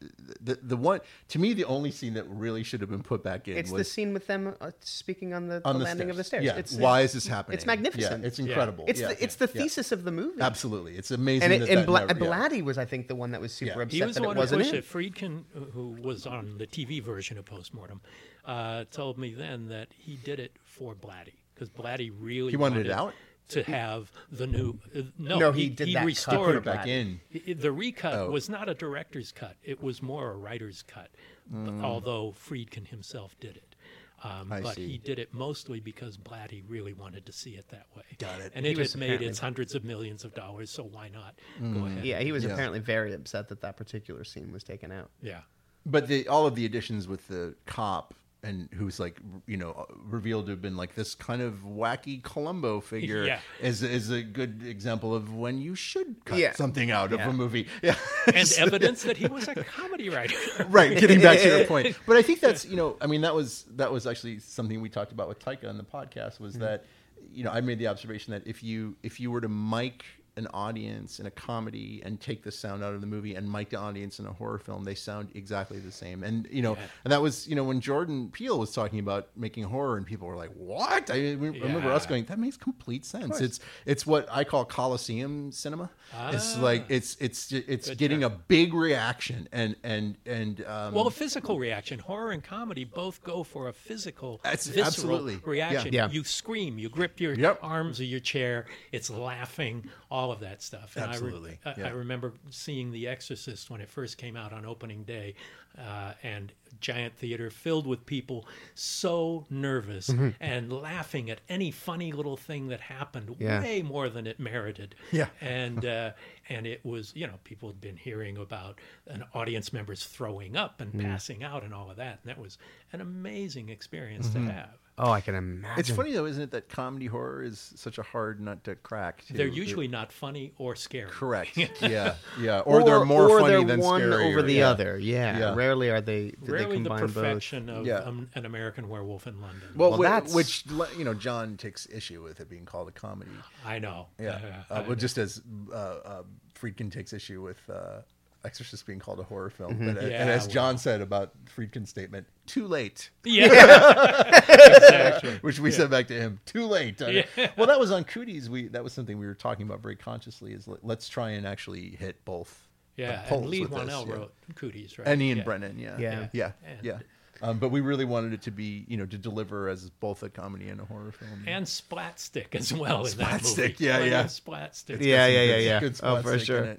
the 0.42 0.56
the 0.64 0.76
one 0.76 1.00
to 1.30 1.38
me 1.40 1.54
the 1.54 1.66
only 1.66 1.92
scene 1.92 2.16
that 2.16 2.28
really 2.28 2.64
should 2.64 2.82
have 2.82 2.90
been 2.90 3.04
put 3.04 3.24
back 3.24 3.48
in 3.48 3.56
It's 3.56 3.70
was 3.72 3.82
the 3.82 3.84
scene 3.84 4.14
with 4.14 4.26
them 4.26 4.56
uh, 4.60 4.72
speaking 4.82 5.36
on 5.36 5.48
the, 5.48 5.62
on 5.64 5.74
the 5.76 5.80
the 5.80 5.86
landing 5.86 6.08
stairs. 6.08 6.10
of 6.10 6.18
the 6.18 6.24
stairs. 6.24 6.44
Yeah. 6.44 6.56
It's, 6.58 6.74
Why 6.76 7.02
is 7.02 7.14
this 7.14 7.28
happening? 7.28 7.56
It's 7.58 7.68
magnificent. 7.68 8.22
Yeah, 8.24 8.28
it's 8.28 8.40
incredible. 8.40 8.86
It's 8.88 9.00
Yeah. 9.00 9.10
the 9.10 9.24
it's 9.24 9.36
the 9.36 9.50
Yeah. 9.54 9.62
thesis 9.62 9.92
of 9.92 10.04
the 10.06 10.12
movie. 10.12 10.42
Absolutely, 10.42 10.98
it's 10.98 11.12
amazing. 11.12 11.44
And, 11.44 11.54
it, 11.54 11.60
that 11.60 11.70
and 11.70 11.80
that 11.82 11.86
Bla- 11.86 12.06
never- 12.08 12.26
yeah. 12.26 12.32
Blatty 12.50 12.64
was, 12.64 12.80
I 12.80 12.86
think, 12.86 13.08
the 13.08 13.16
one 13.16 13.30
that 13.32 13.42
was 13.42 13.54
super 13.54 13.78
Yeah. 13.78 13.84
upset 13.84 13.94
He 13.94 14.04
was 14.04 14.16
that 14.16 14.22
the 14.22 14.26
it 14.26 14.28
one 14.28 14.36
who 14.38 14.42
wasn't 14.42 14.62
pushed 14.62 14.74
in. 14.74 14.80
it. 14.80 14.86
Friedkin, 14.92 15.44
who 15.74 15.90
was 16.02 16.26
on 16.26 16.58
the 16.58 16.66
TV 16.66 17.00
version 17.00 17.38
of 17.38 17.46
Postmortem, 17.46 18.02
uh, 18.46 18.79
told 18.86 19.18
me 19.18 19.34
then 19.34 19.68
that 19.70 19.90
he 19.98 20.16
did 20.16 20.40
it 20.40 20.54
for 20.64 20.96
Blatty 20.96 21.34
because 21.54 21.70
Blatty 21.70 22.12
really 22.18 22.52
He 22.52 22.58
wanted 22.58 22.86
it 22.86 22.92
out? 22.92 23.14
to 23.50 23.64
have 23.64 24.12
the 24.32 24.46
new. 24.48 24.80
Uh, 24.96 25.02
no, 25.18 25.40
No, 25.40 25.52
he 25.52 25.70
did 25.70 25.88
he 25.88 25.94
that 25.96 26.00
cut. 26.02 26.06
restored 26.06 26.46
Put 26.46 26.56
it 26.58 26.64
back 26.66 26.86
Blatty. 26.86 27.20
in. 27.48 27.60
The 27.60 27.72
recut 27.72 28.14
Oh. 28.14 28.30
was 28.32 28.48
not 28.50 28.70
a 28.70 28.74
director's 28.76 29.32
cut; 29.32 29.56
it 29.64 29.82
was 29.82 30.02
more 30.02 30.32
a 30.32 30.36
writer's 30.38 30.82
cut. 30.84 31.10
b- 31.50 31.56
Mm. 31.56 31.84
Although 31.84 32.32
Friedkin 32.34 32.88
himself 32.88 33.36
did 33.40 33.58
it. 33.58 33.76
Um, 34.24 34.50
but 34.50 34.76
see. 34.76 34.86
he 34.88 34.98
did 34.98 35.18
it 35.18 35.34
mostly 35.34 35.80
because 35.80 36.18
Blatty 36.18 36.62
really 36.68 36.92
wanted 36.94 37.26
to 37.26 37.32
see 37.32 37.52
it 37.56 37.70
that 37.70 37.88
way. 37.96 38.04
Got 38.20 38.42
it. 38.42 38.52
And 38.54 38.66
He 38.66 38.74
it 38.74 38.78
had 38.78 38.96
made 38.98 39.22
its 39.22 39.40
hundreds 39.40 39.74
of 39.76 39.84
millions 39.86 40.24
of 40.26 40.34
dollars, 40.36 40.70
so 40.70 40.84
why 40.84 41.08
not 41.08 41.40
Mm. 41.60 41.74
go 41.74 41.86
ahead? 41.86 42.06
Yeah, 42.06 42.20
he 42.20 42.32
was 42.34 42.44
Yeah. 42.44 42.52
apparently 42.52 42.80
very 42.80 43.14
upset 43.14 43.48
that 43.48 43.62
that 43.62 43.78
particular 43.78 44.24
scene 44.26 44.52
was 44.52 44.62
taken 44.64 44.92
out. 44.92 45.10
Yeah. 45.24 45.42
But 45.86 46.08
the 46.08 46.28
all 46.28 46.46
of 46.46 46.54
the 46.56 46.66
additions 46.66 47.08
with 47.08 47.30
the 47.30 47.56
cop 47.66 48.14
and 48.44 48.70
who's 48.74 49.00
like 49.00 49.20
you 49.48 49.58
know 49.58 49.86
revealed 50.06 50.46
to 50.46 50.52
have 50.52 50.62
been 50.62 50.78
like 50.78 50.96
this 50.96 51.16
kind 51.16 51.42
of 51.42 51.56
wacky 51.66 52.22
Columbo 52.24 52.80
figure 52.94 53.24
Yeah. 53.24 53.40
is 53.62 53.84
is 53.84 54.10
a 54.10 54.22
good 54.22 54.64
example 54.66 55.14
of 55.14 55.36
when 55.36 55.60
you 55.60 55.76
should 55.76 56.16
cut 56.26 56.40
Yeah. 56.40 56.54
something 56.54 56.92
out 56.92 57.12
of 57.14 57.20
a 57.20 57.34
movie. 57.34 57.68
Yeah. 57.82 57.96
and 58.34 58.52
evidence 58.58 59.04
that 59.04 59.18
he 59.18 59.28
was 59.28 59.48
a 59.48 59.56
comedy 59.56 60.10
writer. 60.10 60.36
right 60.70 60.98
getting 60.98 61.22
back 61.22 61.40
to 61.40 61.48
your 61.48 61.66
point 61.66 61.98
but 62.06 62.16
i 62.16 62.22
think 62.22 62.40
that's 62.40 62.66
you 62.66 62.76
know 62.76 62.98
i 63.02 63.08
mean 63.08 63.22
that 63.22 63.36
was 63.36 63.66
that 63.76 63.92
was 63.92 64.08
actually 64.08 64.40
something 64.40 64.82
we 64.82 64.90
talked 64.90 65.12
about 65.12 65.28
with 65.28 65.40
taika 65.40 65.68
on 65.68 65.78
the 65.78 65.84
podcast 65.84 66.40
was 66.40 66.54
mm-hmm. 66.54 66.64
that 66.64 66.86
you 67.32 67.44
know 67.44 67.52
i 67.52 67.62
made 67.62 67.80
the 67.80 67.88
observation 67.88 68.32
that 68.32 68.46
if 68.46 68.64
you 68.64 68.96
if 69.04 69.20
you 69.20 69.32
were 69.32 69.42
to 69.42 69.50
mic 69.50 70.06
an 70.40 70.48
audience 70.54 71.20
in 71.20 71.28
a 71.28 71.32
comedy 71.32 72.02
and 72.04 72.20
take 72.20 72.42
the 72.44 72.52
sound 72.52 72.84
out 72.84 72.96
of 72.96 73.02
the 73.02 73.08
movie 73.08 73.36
and 73.36 73.52
mic 73.52 73.70
the 73.70 73.78
audience 73.78 74.18
in 74.20 74.26
a 74.26 74.34
horror 74.34 74.58
film 74.58 74.84
they 74.84 74.96
sound 74.96 75.30
exactly 75.36 75.78
the 75.78 75.92
same 75.92 76.24
and 76.24 76.48
you 76.50 76.64
know 76.64 76.74
Yeah. 76.76 76.88
and 77.04 77.12
that 77.14 77.22
was 77.22 77.48
you 77.48 77.56
know 77.56 77.64
when 77.64 77.80
jordan 77.82 78.30
peele 78.32 78.58
was 78.58 78.72
talking 78.74 78.98
about 79.00 79.28
making 79.36 79.66
horror 79.66 79.98
and 79.98 80.06
people 80.06 80.28
were 80.28 80.36
like 80.36 80.52
what 80.56 81.12
i 81.12 81.18
re- 81.18 81.36
remember 81.60 81.92
us 81.92 82.08
going 82.08 82.26
that 82.26 82.40
makes 82.40 82.58
complete 82.58 83.06
sense 83.06 83.40
it's 83.42 83.60
it's 83.86 84.08
what 84.08 84.28
i 84.32 84.44
call 84.44 84.66
coliseum 84.66 85.52
cinema 85.52 85.90
it's 86.32 86.58
like 86.58 86.86
it's 86.90 87.16
it's 87.20 87.52
it's 87.52 87.90
Good 87.90 87.98
getting 88.00 88.24
a 88.24 88.30
big 88.30 88.74
reaction 88.74 89.48
and 89.52 89.76
and 89.84 90.18
and 90.26 90.66
um, 90.66 90.94
Well, 90.96 91.06
a 91.08 91.12
physical 91.12 91.60
reaction. 91.60 92.00
Horror 92.00 92.32
and 92.32 92.44
comedy 92.44 92.84
both 92.84 93.24
go 93.24 93.44
for 93.44 93.68
a 93.68 93.74
physical, 93.74 94.42
absolutely. 94.44 95.38
Reaction. 95.46 95.94
Yeah. 95.94 96.10
You 96.10 96.24
scream, 96.24 96.80
you 96.80 96.90
grip 96.90 97.20
your 97.20 97.34
Yep. 97.34 97.60
arms 97.62 98.00
of 98.00 98.06
your 98.08 98.20
chair. 98.20 98.66
It's 98.92 99.10
laughing, 99.10 99.90
all 100.12 100.32
of 100.32 100.40
that 100.40 100.62
stuff. 100.62 100.96
And 100.96 101.06
Absolutely. 101.06 101.60
I, 101.66 101.70
re- 101.70 101.76
I, 101.78 101.80
Yeah. 101.82 101.88
I 101.88 101.92
remember 101.92 102.34
seeing 102.50 102.92
The 102.92 103.08
Exorcist 103.08 103.70
when 103.70 103.80
it 103.82 103.90
first 103.90 104.18
came 104.18 104.36
out 104.36 104.52
on 104.54 104.66
opening 104.66 105.04
day, 105.04 105.36
uh, 105.78 106.14
and 106.24 106.52
giant 106.82 107.16
theater 107.18 107.50
filled 107.52 107.86
with 107.86 108.06
people 108.06 108.48
so 108.74 109.46
nervous 109.50 110.10
Mm-hmm. 110.10 110.30
and 110.40 110.72
laughing 110.74 111.30
at 111.30 111.42
any 111.48 111.70
funny 111.72 112.12
little 112.12 112.38
thing 112.38 112.70
that 112.70 112.82
happened, 112.82 113.36
Yeah. 113.40 113.62
way 113.62 113.82
more 113.84 114.10
than 114.10 114.26
it 114.26 114.40
merited. 114.40 114.96
Yeah. 115.12 115.28
and 115.42 115.86
uh, 115.86 116.12
and 116.50 116.66
it 116.66 116.84
was 116.84 117.12
you 117.16 117.28
know 117.28 117.36
people 117.44 117.70
had 117.70 117.80
been 117.80 117.98
hearing 117.98 118.38
about 118.38 118.80
an 119.08 119.24
audience 119.36 119.72
members 119.72 120.06
throwing 120.06 120.58
up 120.58 120.82
and 120.82 121.00
passing 121.00 121.44
out 121.44 121.64
and 121.64 121.74
all 121.74 121.92
of 121.92 121.98
that, 121.98 122.20
and 122.24 122.30
that 122.32 122.40
was 122.40 122.58
an 122.94 123.02
amazing 123.02 123.70
experience 123.70 124.30
to 124.30 124.40
have. 124.40 124.72
Oh, 125.02 125.12
I 125.12 125.22
can 125.22 125.34
imagine. 125.34 125.80
It's 125.80 125.90
funny 125.90 126.12
though, 126.12 126.26
isn't 126.26 126.44
it, 126.44 126.52
that 126.52 126.68
comedy 126.68 127.06
horror 127.06 127.42
is 127.42 127.72
such 127.76 127.98
a 127.98 128.04
hard 128.04 128.42
nut 128.42 128.66
to 128.66 128.76
crack. 128.76 129.24
Too. 129.26 129.34
They're 129.36 129.48
usually 129.48 129.88
not 129.88 130.12
funny 130.12 130.52
or 130.58 130.76
scary. 130.76 131.10
correct. 131.10 131.56
yeah, 131.82 132.16
yeah. 132.40 132.60
Or, 132.60 132.84
they're 132.84 133.06
more 133.06 133.30
or 133.30 133.40
funny 133.40 133.54
they're 133.56 133.64
than 133.64 133.80
one 133.80 134.02
scarier. 134.02 134.30
over 134.30 134.42
the 134.42 134.56
yeah. 134.56 134.70
other. 134.70 135.00
Yeah. 135.00 135.40
Yeah. 135.40 135.56
Rarely 135.56 135.90
are 135.90 136.02
they. 136.02 136.34
Rarely 136.42 136.78
they 136.78 136.84
the 136.84 136.90
combine 136.90 137.00
both. 137.02 137.14
perfection 137.16 137.70
of 137.70 137.86
Yeah. 137.86 138.00
um, 138.00 138.30
an 138.36 138.46
American 138.46 138.90
Werewolf 138.90 139.26
in 139.26 139.40
London. 139.40 139.70
Well, 139.76 139.92
Well, 139.92 140.00
whi- 140.00 140.10
that's- 140.10 140.34
which 140.34 140.66
you 140.98 141.06
know, 141.06 141.14
John 141.14 141.56
takes 141.56 141.88
issue 141.90 142.22
with 142.22 142.42
it 142.42 142.50
being 142.50 142.66
called 142.66 142.90
a 142.90 142.92
comedy. 142.92 143.32
I 143.66 143.80
know. 143.80 144.08
Yeah. 144.20 144.40
Uh, 144.70 144.74
Uh, 144.74 144.78
I 144.78 144.82
well, 144.82 144.96
just 144.96 145.18
as 145.18 145.42
uh, 145.72 145.76
uh, 145.76 146.24
Friedkin 146.60 146.92
takes 146.92 147.14
issue 147.14 147.42
with 147.42 147.58
uh, 147.70 148.02
Exorcist 148.46 148.86
being 148.86 149.00
called 149.00 149.20
a 149.20 149.24
horror 149.24 149.50
film, 149.50 149.74
Mm-hmm. 149.74 149.86
but, 149.94 149.98
and 150.04 150.12
Yeah, 150.12 150.18
as 150.26 150.44
well. 150.48 150.54
John 150.54 150.78
said 150.78 151.02
about 151.02 151.34
Friedkin's 151.46 151.90
statement, 151.90 152.26
"Too 152.46 152.68
late." 152.68 153.10
yeah, 153.26 153.48
exactly. 154.50 155.38
which 155.42 155.60
we 155.60 155.72
said 155.72 155.90
back 155.90 156.08
to 156.08 156.14
him 156.14 156.40
too 156.46 156.66
late 156.66 157.00
Yeah. 157.02 157.26
well 157.58 157.68
that 157.68 157.80
was 157.80 157.92
on 157.92 158.04
cooties 158.04 158.50
we 158.50 158.68
that 158.70 158.84
was 158.84 158.94
something 158.94 159.18
we 159.18 159.26
were 159.26 159.34
talking 159.34 159.66
about 159.66 159.82
very 159.82 159.96
consciously 159.96 160.54
is 160.54 160.68
let, 160.68 160.84
let's 160.86 161.10
try 161.10 161.32
and 161.32 161.46
actually 161.46 161.90
hit 161.92 162.24
both 162.26 162.68
Yeah, 162.96 163.22
poles 163.28 163.42
and 163.42 163.50
Leigh 163.52 163.62
with 163.62 163.72
this, 163.72 163.80
Whannell 163.80 164.08
yeah. 164.08 164.14
wrote 164.14 164.34
Cooties, 164.56 164.98
right? 164.98 165.08
and 165.08 165.22
Ian 165.22 165.40
yeah. 165.40 165.44
Brenan 165.44 165.80
yeah 165.80 165.98
Yeah. 166.00 166.28
yeah 166.34 166.52
And- 166.66 166.84
yeah 166.84 166.98
um, 167.42 167.58
but 167.58 167.70
we 167.70 167.80
really 167.80 168.04
wanted 168.04 168.34
it 168.34 168.42
to 168.44 168.52
be 168.52 168.84
you 168.90 168.98
know 168.98 169.06
to 169.06 169.18
deliver 169.18 169.70
as 169.70 169.90
both 169.90 170.24
a 170.24 170.30
comedy 170.30 170.68
and 170.68 170.82
a 170.82 170.86
horror 170.86 171.12
film 171.14 171.44
And 171.48 171.66
Splatstick 171.66 172.54
as 172.54 172.74
well 172.74 173.06
in 173.06 173.18
that 173.18 173.42
movie. 173.44 173.56
Splatstick, 173.56 173.80
yeah, 173.80 174.00
yeah. 174.04 174.20
of 174.22 174.28
Splatstick. 174.28 175.00
Yeah, 175.02 175.26
yeah, 175.28 175.42
yeah, 175.44 175.56
Good- 175.56 175.64
yeah. 175.64 175.80
good 175.80 176.00
Oh, 176.04 176.16
for 176.18 176.22
slapstick 176.38 176.40
in 176.42 176.46
sure. 176.46 176.78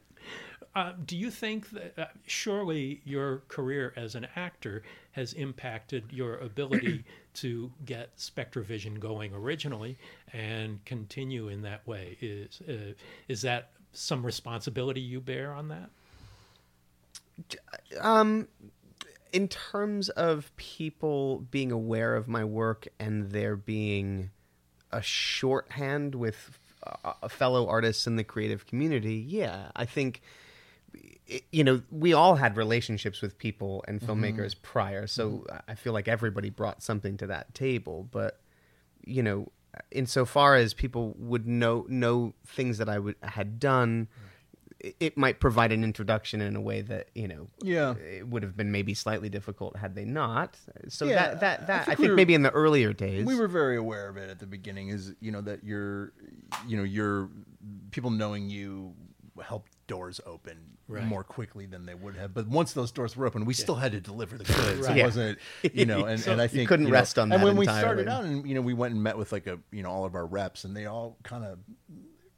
Uh, 0.74 0.92
do 1.04 1.16
you 1.16 1.30
think 1.30 1.70
that 1.70 1.98
uh, 1.98 2.04
surely 2.26 3.00
your 3.04 3.42
career 3.48 3.92
as 3.96 4.14
an 4.14 4.26
actor 4.36 4.82
has 5.12 5.32
impacted 5.32 6.04
your 6.12 6.36
ability 6.38 7.04
to 7.34 7.72
get 7.84 8.16
SpectreVision 8.16 9.00
going 9.00 9.34
originally 9.34 9.98
and 10.32 10.84
continue 10.84 11.48
in 11.48 11.62
that 11.62 11.84
way? 11.88 12.16
Is 12.20 12.60
uh, 12.68 12.94
is 13.26 13.42
that 13.42 13.70
some 13.92 14.24
responsibility 14.24 15.00
you 15.00 15.20
bear 15.20 15.52
on 15.52 15.68
that? 15.68 15.90
Um, 18.00 18.46
in 19.32 19.48
terms 19.48 20.08
of 20.10 20.54
people 20.56 21.46
being 21.50 21.72
aware 21.72 22.14
of 22.14 22.28
my 22.28 22.44
work 22.44 22.86
and 23.00 23.30
there 23.32 23.56
being 23.56 24.30
a 24.92 25.02
shorthand 25.02 26.14
with 26.14 26.58
uh, 27.04 27.28
fellow 27.28 27.68
artists 27.68 28.06
in 28.06 28.14
the 28.14 28.24
creative 28.24 28.66
community, 28.66 29.16
yeah, 29.16 29.70
I 29.74 29.84
think 29.84 30.22
you 31.52 31.64
know 31.64 31.82
we 31.90 32.12
all 32.12 32.36
had 32.36 32.56
relationships 32.56 33.20
with 33.20 33.38
people 33.38 33.84
and 33.86 34.00
mm-hmm. 34.00 34.10
filmmakers 34.10 34.54
prior, 34.60 35.06
so 35.06 35.30
mm-hmm. 35.30 35.56
I 35.68 35.74
feel 35.74 35.92
like 35.92 36.08
everybody 36.08 36.50
brought 36.50 36.82
something 36.82 37.16
to 37.18 37.26
that 37.28 37.54
table. 37.54 38.08
But 38.10 38.40
you 39.04 39.22
know, 39.22 39.50
insofar 39.90 40.56
as 40.56 40.74
people 40.74 41.14
would 41.18 41.46
know 41.46 41.86
know 41.88 42.34
things 42.46 42.78
that 42.78 42.88
I 42.88 42.98
would 42.98 43.16
had 43.22 43.58
done. 43.58 44.08
Mm. 44.08 44.26
it- 44.80 44.96
It 44.98 45.16
might 45.18 45.40
provide 45.40 45.72
an 45.72 45.84
introduction 45.84 46.40
in 46.40 46.56
a 46.56 46.60
way 46.60 46.80
that 46.82 47.08
you 47.14 47.28
know 47.28 47.48
Yeah. 47.62 47.94
it 47.96 48.26
would 48.26 48.42
have 48.42 48.56
been 48.56 48.72
maybe 48.72 48.94
slightly 48.94 49.28
difficult 49.28 49.76
had 49.76 49.94
they 49.94 50.06
not. 50.06 50.58
So 50.88 51.04
Yeah, 51.04 51.14
that 51.14 51.40
that 51.40 51.66
that 51.66 51.80
I 51.82 51.84
think 51.84 51.86
think, 51.86 51.98
we 51.98 52.08
were- 52.08 52.16
maybe 52.16 52.34
in 52.34 52.42
the 52.42 52.50
earlier 52.50 52.92
days 52.92 53.26
we 53.26 53.36
were 53.36 53.48
very 53.48 53.76
aware 53.76 54.08
of 54.08 54.16
it 54.16 54.30
at 54.30 54.38
the 54.38 54.46
beginning 54.46 54.88
is 54.88 55.12
you 55.20 55.30
know 55.30 55.42
that 55.42 55.64
you're 55.64 56.12
you 56.66 56.76
know 56.78 56.82
you're 56.84 57.28
people 57.90 58.10
knowing 58.10 58.48
you 58.48 58.94
helped 59.42 59.72
doors 59.90 60.20
open 60.24 60.56
Right. 60.88 61.04
more 61.04 61.22
quickly 61.22 61.66
than 61.66 61.86
they 61.86 61.94
would 61.94 62.16
have. 62.16 62.34
But 62.34 62.48
once 62.48 62.72
those 62.72 62.90
doors 62.90 63.16
were 63.16 63.24
open, 63.24 63.44
we 63.44 63.54
still 63.54 63.76
had 63.76 63.92
to 63.92 64.00
deliver 64.00 64.36
the 64.36 64.42
goods. 64.44 64.88
Right. 64.88 64.96
It 64.96 65.04
wasn't, 65.04 65.38
you 65.72 65.86
know, 65.86 66.04
and, 66.04 66.26
and 66.26 66.40
I 66.42 66.48
think 66.48 66.68
couldn't 66.68 66.86
you 66.86 66.90
know, 66.92 66.98
rest 66.98 67.16
on 67.16 67.30
And 67.30 67.40
that 67.40 67.44
when 67.44 67.56
we 67.56 67.64
started 67.64 68.08
out, 68.08 68.24
and 68.24 68.44
you 68.44 68.56
know, 68.56 68.60
we 68.60 68.74
went 68.74 68.94
and 68.94 69.02
met 69.02 69.16
with 69.16 69.30
like 69.30 69.46
a, 69.46 69.58
you 69.70 69.84
know, 69.84 69.90
all 69.90 70.04
of 70.04 70.16
our 70.16 70.26
reps, 70.26 70.64
and 70.64 70.76
they 70.76 70.86
all 70.86 71.16
kind 71.22 71.44
of. 71.44 71.58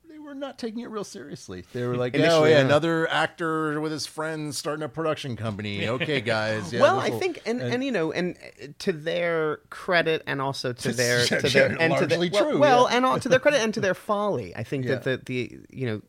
They 0.06 0.18
were 0.18 0.34
not 0.34 0.58
taking 0.58 0.80
it 0.80 0.90
real 0.90 1.04
seriously. 1.04 1.64
They 1.72 1.86
were 1.86 1.96
like, 2.04 2.14
"Oh 2.14 2.18
Initially, 2.18 2.50
yeah, 2.50 2.58
yeah. 2.58 2.64
another 2.66 3.08
actor 3.10 3.80
with 3.80 3.90
his 3.92 4.04
friends 4.06 4.58
starting 4.58 4.82
a 4.82 4.88
production 4.90 5.34
company. 5.34 5.88
Okay, 5.88 6.20
guys. 6.20 6.70
Yeah, 6.74 6.82
well, 6.82 7.00
I 7.00 7.08
think, 7.08 7.40
and, 7.46 7.62
and, 7.62 7.82
you 7.82 7.90
know, 7.90 8.12
and 8.12 8.36
uh, 8.62 8.66
to 8.80 8.92
their 8.92 9.60
credit, 9.70 10.22
and 10.26 10.42
also 10.42 10.74
to 10.74 10.92
their 11.02 11.20
Yeah, 11.20 11.38
to 11.38 11.48
their 11.48 11.72
yeah, 11.72 11.78
and 11.80 11.96
to 11.96 12.06
their, 12.06 12.18
largely 12.18 12.30
well, 12.38 12.50
true, 12.50 12.58
well, 12.58 12.86
and 12.88 13.06
all, 13.06 13.18
to 13.18 13.28
their 13.30 13.38
credit 13.40 13.62
and 13.62 13.72
to 13.72 13.80
their 13.80 13.94
folly, 13.94 14.54
I 14.54 14.62
think 14.62 14.84
that 14.88 15.04
the 15.04 15.18
the 15.24 15.58
you 15.70 15.86
know, 15.86 16.02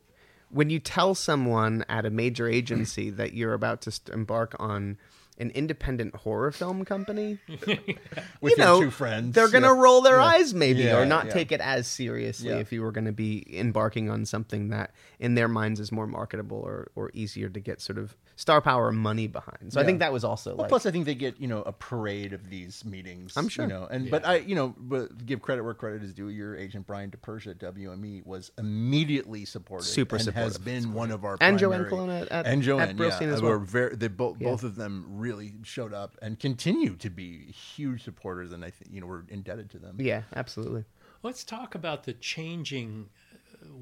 when 0.54 0.70
you 0.70 0.80
tell 0.80 1.16
someone 1.16 1.84
at 1.90 2.06
a 2.06 2.10
major 2.10 2.48
agency 2.48 3.10
that 3.10 3.34
you're 3.34 3.54
about 3.54 3.82
to 3.82 4.14
embark 4.14 4.56
on 4.60 4.98
an 5.40 5.50
independent 5.52 6.16
horror 6.16 6.52
film 6.52 6.86
company, 6.86 7.40
with 7.48 7.78
you 7.78 7.98
your 8.42 8.58
know, 8.58 8.82
two 8.82 8.92
friends, 8.92 9.34
they're 9.36 9.48
gonna 9.50 9.68
yeah. 9.74 9.82
roll 9.82 10.02
their 10.02 10.18
Yeah. 10.18 10.24
eyes 10.26 10.54
maybe, 10.54 10.84
Yeah, 10.84 10.98
or 11.00 11.06
not 11.06 11.30
take 11.30 11.52
it 11.52 11.62
as 11.62 11.88
seriously 11.88 12.50
if 12.50 12.72
you 12.72 12.82
were 12.82 12.92
going 12.92 13.06
to 13.06 13.12
be 13.12 13.44
embarking 13.58 14.10
on 14.10 14.26
something 14.26 14.70
that, 14.70 14.92
in 15.20 15.36
their 15.36 15.48
minds, 15.48 15.80
is 15.80 15.92
more 15.92 16.08
marketable 16.08 16.58
or, 16.60 16.92
or 16.96 17.10
easier 17.14 17.50
to 17.50 17.60
get 17.60 17.82
sort 17.82 17.98
of 17.98 18.16
star 18.36 18.62
power 18.62 18.92
money 18.92 19.28
behind. 19.28 19.72
So 19.74 19.80
I 19.82 19.86
think 19.86 20.00
that 20.00 20.12
was 20.14 20.24
also 20.24 20.52
Well, 20.52 20.64
like, 20.64 20.70
plus, 20.70 20.86
I 20.86 20.92
think 20.92 21.06
they 21.06 21.16
get 21.16 21.40
you 21.40 21.48
know 21.48 21.62
a 21.64 21.72
parade 21.72 22.34
of 22.34 22.50
these 22.50 22.84
meetings. 22.86 23.36
I'm 23.38 23.48
sure. 23.50 23.66
you 23.66 23.70
know, 23.70 23.88
and 23.90 24.10
but 24.12 24.26
I 24.26 24.38
you 24.38 24.56
know 24.56 24.76
but 24.78 25.26
give 25.26 25.42
credit 25.42 25.64
where 25.64 25.74
credit 25.74 26.04
is 26.04 26.14
due. 26.14 26.30
Your 26.30 26.56
agent 26.56 26.86
Brian 26.88 27.12
DePersia 27.12 27.52
at 27.52 27.60
WME 27.76 28.26
was 28.26 28.52
immediately 28.58 29.46
supportive, 29.46 29.88
Super 29.88 30.18
and 30.18 30.26
has 30.30 30.54
supportive. 30.54 30.66
been 30.66 30.94
one 30.94 31.12
of 31.12 31.24
our 31.26 31.38
And 31.42 31.58
primary, 31.60 31.60
Joanne 31.60 31.90
Colonna 31.90 32.28
at- 32.30 32.46
and 32.46 32.62
Joanne 32.62 32.90
at 32.90 32.96
Brillstein 32.98 33.22
yeah, 33.28 33.34
as 33.34 33.42
were 33.42 33.58
well. 33.58 33.66
very 33.66 33.96
they 33.96 34.08
both 34.08 34.38
Yeah. 34.40 34.50
both 34.50 34.64
of 34.64 34.76
them 34.76 35.06
really 35.24 35.54
showed 35.64 35.94
up 35.94 36.18
and 36.22 36.38
continue 36.38 36.96
to 36.98 37.10
be 37.10 37.46
huge 37.52 38.04
supporters, 38.04 38.52
and 38.52 38.64
I 38.64 38.70
think 38.70 38.92
you 38.94 39.02
know 39.02 39.08
we're 39.08 39.24
indebted 39.30 39.70
to 39.72 39.80
them. 39.80 39.96
yeah, 40.00 40.24
absolutely. 40.36 40.84
Let's 41.24 41.46
talk 41.46 41.74
about 41.74 42.04
the 42.04 42.14
changing 42.14 43.10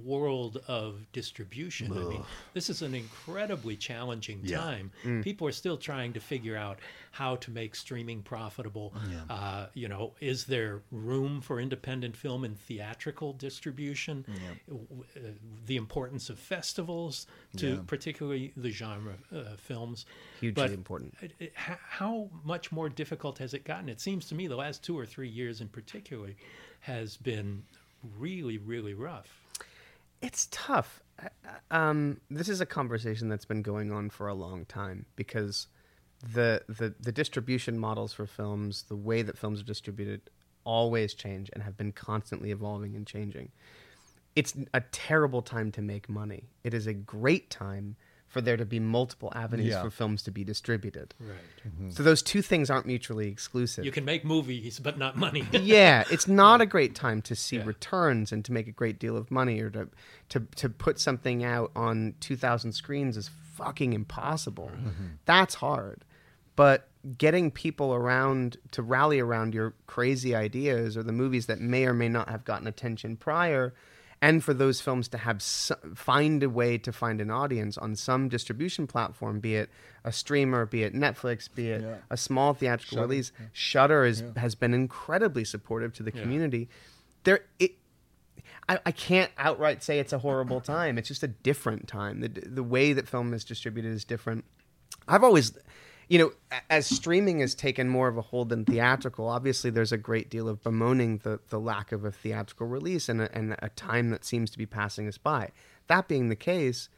world 0.04 0.58
of 0.68 1.12
distribution. 1.12 1.92
I 1.92 2.04
mean, 2.04 2.24
this 2.54 2.70
is 2.70 2.82
an 2.82 2.94
incredibly 2.96 3.76
challenging 3.76 4.42
Yeah. 4.44 4.58
time. 4.58 4.92
Mm. 5.04 5.24
People 5.24 5.48
are 5.48 5.52
still 5.52 5.78
trying 5.78 6.14
to 6.14 6.20
figure 6.20 6.56
out 6.58 6.80
how 7.12 7.36
to 7.38 7.52
make 7.52 7.76
streaming 7.76 8.22
profitable. 8.24 8.94
Uh, 9.30 9.68
you 9.74 9.88
know, 9.88 10.14
is 10.22 10.46
there 10.46 10.82
room 10.92 11.42
for 11.42 11.60
independent 11.60 12.16
film 12.16 12.44
and 12.44 12.58
theatrical 12.58 13.34
distribution? 13.34 14.26
W- 14.68 14.88
uh, 15.16 15.20
the 15.66 15.76
importance 15.78 16.30
of 16.30 16.40
festivals 16.40 17.28
to 17.58 17.68
Yeah. 17.76 17.80
particularly 17.88 18.54
the 18.56 18.70
genre 18.72 19.16
uh, 19.34 19.56
films. 19.58 20.06
Hugely 20.40 20.54
But 20.64 20.72
important. 20.72 21.16
it- 21.22 21.34
it- 21.40 21.54
how 21.56 22.30
much 22.44 22.72
more 22.72 22.90
difficult 22.90 23.38
has 23.40 23.54
it 23.54 23.64
gotten? 23.66 23.90
It 23.90 24.00
seems 24.00 24.26
to 24.28 24.36
me 24.36 24.48
the 24.48 24.56
last 24.56 24.84
two 24.84 24.98
or 24.98 25.06
three 25.06 25.30
years 25.30 25.60
in 25.62 25.68
particular 25.68 26.32
has 26.82 27.18
been 27.18 27.64
really, 28.18 28.58
really 28.58 28.94
rough. 28.94 29.41
It's 30.22 30.48
tough. 30.52 31.02
I- 31.20 31.30
I- 31.46 31.90
Um, 31.90 32.22
this 32.30 32.50
is 32.50 32.62
a 32.62 32.66
conversation 32.66 33.30
that's 33.30 33.46
been 33.46 33.62
going 33.62 33.92
on 33.92 34.10
for 34.10 34.28
a 34.28 34.34
long 34.34 34.66
time 34.66 35.06
because 35.16 35.68
the, 36.34 36.64
the 36.68 36.94
the 37.00 37.12
distribution 37.12 37.80
models 37.80 38.14
for 38.14 38.28
films, 38.28 38.84
the 38.84 38.96
way 38.96 39.22
that 39.24 39.38
films 39.38 39.60
are 39.62 39.64
distributed, 39.66 40.22
always 40.64 41.14
change 41.16 41.50
and 41.54 41.64
have 41.64 41.76
been 41.78 41.92
constantly 41.92 42.52
evolving 42.52 42.96
and 42.96 43.08
changing. 43.08 43.52
It's 44.36 44.56
a 44.74 44.82
terrible 44.92 45.42
time 45.42 45.72
to 45.74 45.82
make 45.82 46.08
money. 46.08 46.44
It 46.64 46.74
is 46.74 46.88
a 46.88 46.94
great 46.94 47.50
time 47.50 47.96
for 48.32 48.40
there 48.42 48.56
to 48.56 48.66
be 48.66 48.80
multiple 48.80 49.32
avenues 49.36 49.72
Yeah. 49.72 49.84
for 49.84 49.90
films 49.90 50.24
to 50.24 50.32
be 50.32 50.46
distributed. 50.46 51.14
Right. 51.20 51.38
Mm-hmm. 51.68 51.90
So 51.90 52.02
those 52.02 52.22
two 52.22 52.42
things 52.42 52.70
aren't 52.70 52.86
mutually 52.86 53.28
exclusive. 53.28 53.84
You 53.84 53.92
can 53.92 54.06
make 54.06 54.24
movies, 54.24 54.80
but 54.80 54.98
not 54.98 55.18
money. 55.18 55.46
yeah, 55.52 56.06
it's 56.10 56.30
not 56.30 56.62
a 56.62 56.66
great 56.66 56.96
time 56.96 57.22
to 57.24 57.36
see 57.36 57.58
Yeah. 57.58 57.66
returns 57.66 58.32
and 58.32 58.46
to 58.46 58.54
make 58.54 58.68
a 58.68 58.72
great 58.72 59.00
deal 59.00 59.18
of 59.18 59.30
money 59.30 59.60
or 59.60 59.70
to 59.72 59.90
to 60.30 60.40
to 60.56 60.70
put 60.70 60.98
something 61.00 61.44
out 61.44 61.72
on 61.76 62.16
2000 62.22 62.72
screens 62.72 63.18
is 63.18 63.30
fucking 63.54 63.92
impossible. 63.92 64.72
Mm-hmm. 64.74 65.06
That's 65.26 65.56
hard. 65.56 66.06
But 66.56 66.88
getting 67.18 67.52
people 67.52 67.94
around 67.94 68.58
to 68.72 68.82
rally 68.82 69.20
around 69.20 69.54
your 69.54 69.74
crazy 69.88 70.34
ideas 70.36 70.96
or 70.96 71.04
the 71.04 71.12
movies 71.12 71.48
that 71.48 71.60
may 71.60 71.86
or 71.86 71.94
may 71.94 72.08
not 72.08 72.30
have 72.30 72.46
gotten 72.46 72.68
attention 72.68 73.18
prior 73.18 73.74
and 74.22 74.44
for 74.44 74.54
those 74.54 74.82
films 74.82 75.08
to 75.10 75.18
have 75.18 75.38
s 75.38 75.72
find 75.96 76.44
a 76.44 76.50
way 76.50 76.78
to 76.78 76.92
find 76.92 77.20
an 77.22 77.32
audience 77.32 77.78
on 77.78 77.96
some 77.96 78.30
distribution 78.30 78.86
platform 78.88 79.40
be 79.40 79.56
it 79.56 79.70
a 80.04 80.12
streamer 80.12 80.66
be 80.66 80.84
it 80.84 80.94
Netflix 80.94 81.50
be 81.54 81.70
it 81.72 81.82
Yeah. 81.82 81.96
a 82.10 82.18
small 82.18 82.54
theatrical 82.54 82.98
Shudder, 82.98 83.08
release 83.08 83.32
Shudder 83.52 84.06
is 84.06 84.24
has 84.38 84.56
been 84.56 84.74
incredibly 84.74 85.44
supportive 85.44 85.94
to 85.94 86.04
the 86.04 86.12
community. 86.12 86.70
There, 87.24 87.42
it, 87.60 87.74
I, 88.68 88.80
I 88.86 88.92
can't 88.92 89.32
outright 89.38 89.84
say 89.84 90.00
it's 90.00 90.14
a 90.14 90.20
horrible 90.20 90.60
time. 90.78 90.98
It's 90.98 91.08
just 91.08 91.24
a 91.24 91.28
different 91.28 91.88
time. 91.88 92.22
The 92.22 92.30
the 92.30 92.64
way 92.64 92.94
that 92.94 93.08
film 93.08 93.34
is 93.34 93.44
distributed 93.44 93.92
is 93.92 94.04
different. 94.06 94.46
I've 95.08 95.24
always, 95.24 95.54
you 96.12 96.18
know, 96.18 96.34
as 96.70 96.86
streaming 96.88 97.40
has 97.40 97.56
taken 97.56 97.88
more 97.88 98.10
of 98.10 98.18
a 98.18 98.22
hold 98.22 98.50
than 98.50 98.66
theatrical. 98.66 99.30
Obviously, 99.30 99.70
there's 99.70 99.94
a 99.94 99.98
great 99.98 100.30
deal 100.30 100.50
of 100.50 100.62
bemoaning 100.62 101.20
the 101.20 101.40
the 101.48 101.58
lack 101.58 101.94
of 101.94 102.04
a 102.04 102.12
theatrical 102.12 102.68
release 102.68 103.08
and 103.08 103.22
a, 103.22 103.34
and 103.34 103.56
a 103.60 103.70
time 103.70 104.10
that 104.10 104.26
seems 104.26 104.52
to 104.52 104.58
be 104.58 104.66
passing 104.66 105.08
us 105.08 105.18
by. 105.18 105.52
That 105.88 106.10
being 106.10 106.28
the 106.28 106.36
case, 106.36 106.90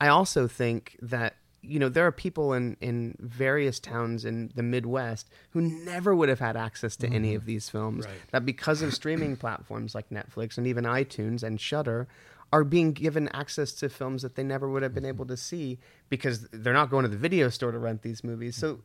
I 0.00 0.06
also 0.06 0.46
think 0.46 0.96
that 1.02 1.34
you 1.60 1.80
know 1.80 1.88
there 1.88 2.06
are 2.06 2.12
people 2.12 2.52
in 2.52 2.76
in 2.80 3.16
various 3.18 3.80
towns 3.80 4.24
in 4.24 4.52
the 4.54 4.62
Midwest 4.62 5.28
who 5.50 5.60
never 5.60 6.14
would 6.14 6.28
have 6.28 6.38
had 6.38 6.56
access 6.56 6.94
to 6.98 7.08
any 7.08 7.30
mm-hmm. 7.30 7.38
of 7.38 7.46
these 7.46 7.68
films 7.68 8.06
Right. 8.06 8.14
that 8.30 8.46
because 8.46 8.80
of 8.80 8.94
streaming 9.00 9.34
platforms 9.34 9.92
like 9.92 10.08
Netflix 10.10 10.56
and 10.56 10.68
even 10.68 10.84
iTunes 10.84 11.42
and 11.42 11.60
Shudder 11.60 12.06
are 12.52 12.64
being 12.64 12.92
given 12.92 13.28
access 13.28 13.72
to 13.72 13.88
films 13.88 14.22
that 14.22 14.34
they 14.34 14.42
never 14.44 14.68
would 14.68 14.82
have 14.82 14.94
been 14.94 15.06
able 15.06 15.24
to 15.24 15.36
see 15.36 15.78
because 16.10 16.46
they're 16.52 16.74
not 16.74 16.90
going 16.90 17.02
to 17.02 17.08
the 17.08 17.16
video 17.16 17.48
store 17.48 17.72
to 17.72 17.78
rent 17.78 18.02
these 18.02 18.22
movies. 18.22 18.56
So 18.56 18.80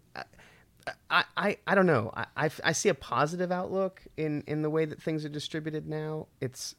I 1.10 1.26
I, 1.36 1.58
I, 1.68 1.76
don't 1.76 1.86
know. 1.86 2.12
I, 2.16 2.26
I, 2.38 2.50
I 2.64 2.72
see 2.72 2.88
a 2.90 2.94
positive 2.94 3.52
outlook 3.52 4.04
in, 4.16 4.44
in 4.48 4.62
the 4.62 4.70
way 4.70 4.86
that 4.86 5.02
things 5.02 5.26
are 5.26 5.30
distributed 5.30 5.88
now. 5.88 6.28
It's 6.40 6.76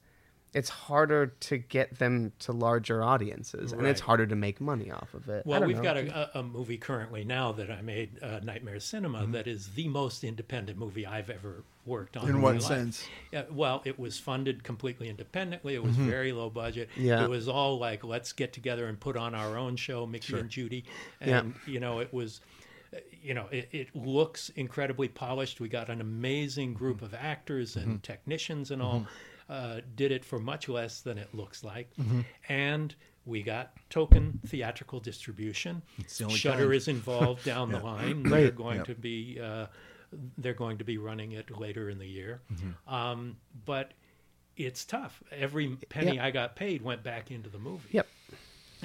it's 0.54 0.70
harder 0.70 1.26
to 1.26 1.58
get 1.58 1.98
them 1.98 2.32
to 2.38 2.52
larger 2.52 3.02
audiences, 3.02 3.72
and 3.72 3.86
it's 3.86 4.00
harder 4.00 4.26
to 4.26 4.34
make 4.34 4.62
money 4.62 4.90
off 4.90 5.12
of 5.12 5.28
it. 5.28 5.44
Well, 5.44 5.62
we've 5.64 5.76
know. 5.76 5.82
got 5.82 5.98
a, 5.98 6.38
a, 6.38 6.40
a 6.40 6.42
movie 6.42 6.78
currently 6.78 7.22
now 7.22 7.52
that 7.52 7.70
I 7.70 7.82
made, 7.82 8.22
uh, 8.22 8.40
Nightmare 8.42 8.80
Cinema, 8.80 9.18
Mm-hmm. 9.18 9.32
that 9.32 9.46
is 9.46 9.74
the 9.74 9.88
most 9.88 10.24
independent 10.24 10.78
movie 10.78 11.06
I've 11.06 11.28
ever 11.28 11.64
worked 11.88 12.16
on. 12.16 12.28
In 12.28 12.40
what 12.42 12.54
life. 12.54 12.62
sense? 12.62 13.06
Yeah, 13.32 13.44
well, 13.50 13.82
it 13.84 13.98
was 13.98 14.18
funded 14.18 14.62
completely 14.62 15.08
independently. 15.08 15.74
It 15.74 15.82
was 15.82 15.96
very 15.96 16.32
low 16.32 16.50
budget. 16.50 16.88
Mm-hmm. 16.92 17.04
Yeah. 17.06 17.24
It 17.24 17.30
was 17.30 17.48
all 17.48 17.78
like, 17.78 18.04
let's 18.04 18.32
get 18.32 18.52
together 18.52 18.86
and 18.86 19.00
put 19.00 19.16
on 19.16 19.34
our 19.34 19.56
own 19.58 19.76
show, 19.76 20.06
Mickey 20.06 20.38
and 20.38 20.48
Judy. 20.48 20.84
Yeah. 21.20 21.40
And, 21.40 21.54
you 21.66 21.80
know, 21.80 21.98
it 22.00 22.12
was 22.12 22.40
you 23.22 23.34
know, 23.34 23.46
it, 23.50 23.68
it 23.72 23.94
looks 23.94 24.48
incredibly 24.50 25.08
polished. 25.08 25.60
We 25.60 25.68
got 25.68 25.90
an 25.90 26.00
amazing 26.00 26.72
group 26.74 27.02
of 27.02 27.12
actors 27.14 27.76
and 27.76 28.02
technicians 28.02 28.70
and 28.70 28.80
all. 28.80 29.06
Uh, 29.48 29.80
did 29.96 30.12
it 30.12 30.24
for 30.26 30.38
much 30.38 30.68
less 30.68 31.00
than 31.00 31.16
it 31.16 31.34
looks 31.34 31.64
like, 31.64 31.90
and 32.50 32.94
we 33.24 33.42
got 33.42 33.72
token 33.90 34.40
theatrical 34.46 35.00
distribution. 35.00 35.82
Shudder 36.28 36.72
is 36.72 36.86
involved 36.88 37.44
down 37.44 37.72
the 37.72 37.78
line. 37.92 38.22
They're 38.24 38.50
going 38.50 38.76
Yep. 38.78 38.86
to 38.86 38.94
be 38.94 39.38
uh, 39.42 39.66
they're 40.38 40.54
going 40.54 40.78
to 40.78 40.84
be 40.84 40.98
running 40.98 41.32
it 41.32 41.50
later 41.58 41.90
in 41.90 41.98
the 41.98 42.06
year, 42.06 42.40
um, 42.86 43.36
but 43.64 43.92
it's 44.56 44.84
tough. 44.84 45.22
Every 45.30 45.68
penny 45.88 46.16
Yep. 46.16 46.24
I 46.24 46.30
got 46.30 46.56
paid 46.56 46.82
went 46.82 47.02
back 47.02 47.30
into 47.30 47.48
the 47.48 47.58
movie 47.58 47.88
Yep. 47.92 48.08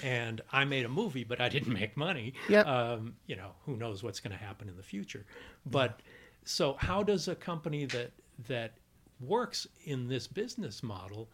and 0.04 0.42
I 0.52 0.66
made 0.66 0.86
a 0.86 0.90
movie, 0.90 1.24
but 1.24 1.40
I 1.42 1.50
didn't 1.50 1.74
make 1.82 1.96
money. 1.98 2.34
Yep. 2.50 2.68
Um, 2.68 3.16
you 3.28 3.36
know, 3.36 3.52
who 3.66 3.76
knows 3.78 4.04
what's 4.04 4.20
going 4.20 4.38
to 4.38 4.44
happen 4.44 4.68
in 4.70 4.76
the 4.78 4.84
future? 4.84 5.26
But 5.66 6.02
so, 6.46 6.74
how 6.78 7.04
does 7.04 7.28
a 7.28 7.36
company 7.36 7.86
that 7.86 8.12
that 8.48 8.74
works 9.22 9.66
in 9.86 10.08
this 10.10 10.28
business 10.28 10.84
model 10.84 11.30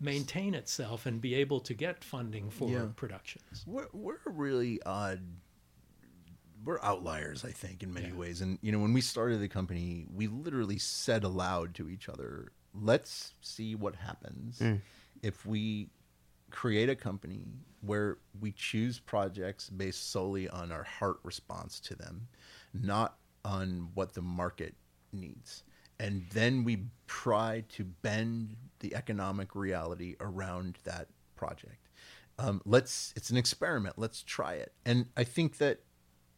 maintain 0.00 0.54
itself 0.54 1.06
and 1.06 1.20
be 1.20 1.34
able 1.34 1.58
to 1.60 1.74
get 1.74 2.04
funding 2.04 2.48
for 2.50 2.70
Yeah. 2.70 2.86
productions? 2.94 3.64
We're 3.66 3.88
we're 3.92 4.18
a 4.26 4.30
really 4.30 4.80
odd. 4.86 5.20
We're 6.66 6.80
outliers, 6.82 7.44
I 7.44 7.52
think, 7.52 7.82
in 7.84 7.94
many 7.94 8.12
ways. 8.12 8.40
And 8.40 8.58
you 8.60 8.72
know, 8.72 8.80
when 8.80 8.92
we 8.92 9.00
started 9.00 9.40
the 9.40 9.48
company, 9.48 10.04
we 10.12 10.26
literally 10.26 10.78
said 10.78 11.22
aloud 11.24 11.74
to 11.76 11.88
each 11.88 12.08
other, 12.08 12.52
"Let's 12.74 13.34
see 13.40 13.74
what 13.76 13.94
happens 13.94 14.60
if 15.22 15.46
we 15.46 15.90
create 16.50 16.90
a 16.90 16.96
company 16.96 17.44
where 17.80 18.18
we 18.40 18.50
choose 18.52 18.98
projects 18.98 19.70
based 19.70 20.10
solely 20.10 20.48
on 20.48 20.72
our 20.72 20.82
heart 20.82 21.18
response 21.22 21.80
to 21.80 21.94
them, 21.94 22.26
not 22.74 23.16
on 23.44 23.90
what 23.94 24.14
the 24.14 24.22
market 24.22 24.74
needs." 25.12 25.62
And 25.98 26.26
then 26.32 26.64
we 26.64 26.88
try 27.06 27.64
to 27.70 27.84
bend 27.84 28.56
the 28.80 28.94
economic 28.94 29.54
reality 29.54 30.16
around 30.20 30.78
that 30.84 31.08
project. 31.36 31.88
Um, 32.38 32.60
let's 32.66 33.14
it's 33.16 33.30
an 33.30 33.36
experiment. 33.38 33.98
Let's 33.98 34.22
try 34.22 34.54
it. 34.54 34.72
And 34.84 35.06
I 35.16 35.24
think 35.24 35.56
that 35.56 35.85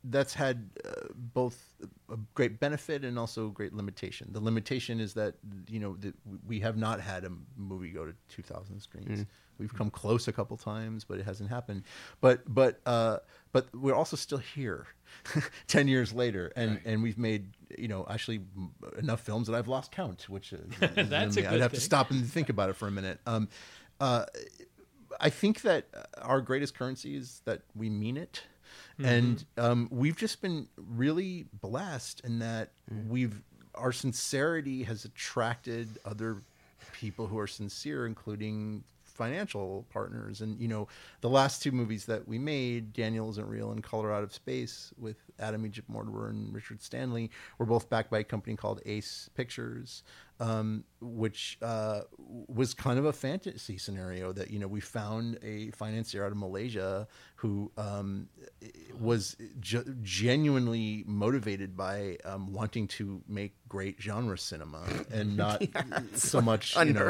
that's 0.05 0.35
had 0.35 0.71
uh, 0.85 0.91
both 1.15 1.75
a 2.11 2.17
great 2.35 2.61
benefit 2.61 3.05
and 3.05 3.19
also 3.19 3.49
a 3.49 3.51
great 3.51 3.73
limitation. 3.73 4.29
The 4.33 4.41
limitation 4.41 5.01
is 5.01 5.15
that 5.15 5.35
you 5.69 5.81
know 5.81 5.97
that 6.01 6.15
we 6.47 6.61
have 6.61 6.77
not 6.77 7.01
had 7.01 7.25
a 7.25 7.31
movie 7.57 7.91
go 7.91 8.05
to 8.05 8.15
2,000 8.29 8.81
screens. 8.81 9.27
We've 9.59 9.75
come 9.75 9.91
close 9.91 10.29
a 10.29 10.33
couple 10.33 10.57
times, 10.57 11.05
but 11.05 11.19
it 11.19 11.25
hasn't 11.25 11.51
happened. 11.51 11.83
But 12.21 12.43
but 12.53 12.81
uh, 12.87 13.19
but 13.53 13.67
we're 13.75 13.95
also 13.95 14.17
still 14.17 14.39
here, 14.39 14.87
ten 15.67 15.89
years 15.89 16.13
later, 16.13 16.53
and 16.55 16.81
and 16.85 17.03
we've 17.03 17.19
made 17.19 17.51
you 17.77 17.89
know 17.89 18.07
actually 18.09 18.41
enough 18.99 19.21
films 19.21 19.49
that 19.49 19.57
I've 19.57 19.67
lost 19.67 19.91
count. 19.91 20.29
Which 20.29 20.53
is, 20.53 20.61
is 20.81 21.09
That's 21.09 21.37
a 21.37 21.41
I 21.41 21.43
mean, 21.43 21.55
I'd 21.55 21.61
have 21.61 21.73
to 21.73 21.81
stop 21.81 22.13
and 22.13 22.25
think 22.25 22.51
about 22.51 22.71
it 22.71 22.77
for 22.77 22.87
a 22.87 22.91
minute. 22.93 23.19
Um, 23.27 23.49
uh, 24.01 24.27
I 25.21 25.31
think 25.31 25.63
that 25.63 25.87
our 26.23 26.41
greatest 26.41 26.77
currency 26.77 27.17
is 27.17 27.43
that 27.45 27.63
we 27.75 27.91
mean 27.91 28.17
it. 28.17 28.45
And 29.07 29.45
um, 29.57 29.89
we've 29.91 30.17
just 30.17 30.43
been 30.43 30.69
really 30.77 31.47
blessed 31.61 32.21
in 32.25 32.41
that 32.41 32.71
we've 33.09 33.41
our 33.75 33.93
sincerity 33.93 34.83
has 34.83 35.05
attracted 35.05 35.89
other 36.05 36.39
people 36.93 37.27
who 37.27 37.39
are 37.39 37.47
sincere, 37.47 38.07
including 38.07 38.83
financial 39.05 39.85
partners. 39.91 40.41
And 40.41 40.61
you 40.61 40.69
know, 40.69 40.89
the 41.21 41.29
last 41.29 41.63
two 41.63 41.73
movies 41.73 42.07
that 42.07 42.27
we 42.27 42.39
made, 42.39 42.93
Daniel 42.93 43.31
Isn't 43.31 43.49
Real 43.49 43.73
and 43.73 43.83
Color 43.83 44.13
Out 44.13 44.23
of 44.23 44.33
Space, 44.33 44.93
with 44.99 45.17
Adam 45.39 45.67
Egypt 45.67 45.89
Mortimer 45.89 46.29
and 46.29 46.55
Richard 46.55 46.81
Stanley, 46.83 47.31
were 47.59 47.67
both 47.67 47.89
backed 47.89 48.11
by 48.11 48.21
a 48.21 48.25
company 48.25 48.57
called 48.57 48.81
Ace 48.87 49.29
Pictures, 49.35 50.03
um, 50.41 50.85
which 51.01 51.59
uh, 51.63 52.03
was 52.19 52.75
kind 52.75 52.99
of 52.99 53.05
a 53.05 53.13
fantasy 53.13 53.77
scenario 53.79 54.33
that 54.33 54.51
you 54.51 54.59
know 54.59 54.69
we 54.69 54.81
found 54.81 55.39
a 55.43 55.71
financier 55.73 56.25
out 56.25 56.31
of 56.31 56.39
Malaysia 56.39 57.09
who 57.37 57.71
um, 57.77 58.29
was 58.99 59.37
ge- 59.61 59.85
genuinely 60.03 61.05
motivated 61.07 61.77
by 61.77 62.19
um, 62.25 62.53
wanting 62.53 62.87
to 62.89 63.21
make 63.29 63.55
great 63.69 63.97
genre 64.01 64.39
cinema 64.39 64.83
and 65.13 65.37
not 65.37 65.63
so 66.15 66.41
much 66.41 66.77
you 66.77 66.93
know, 66.93 67.01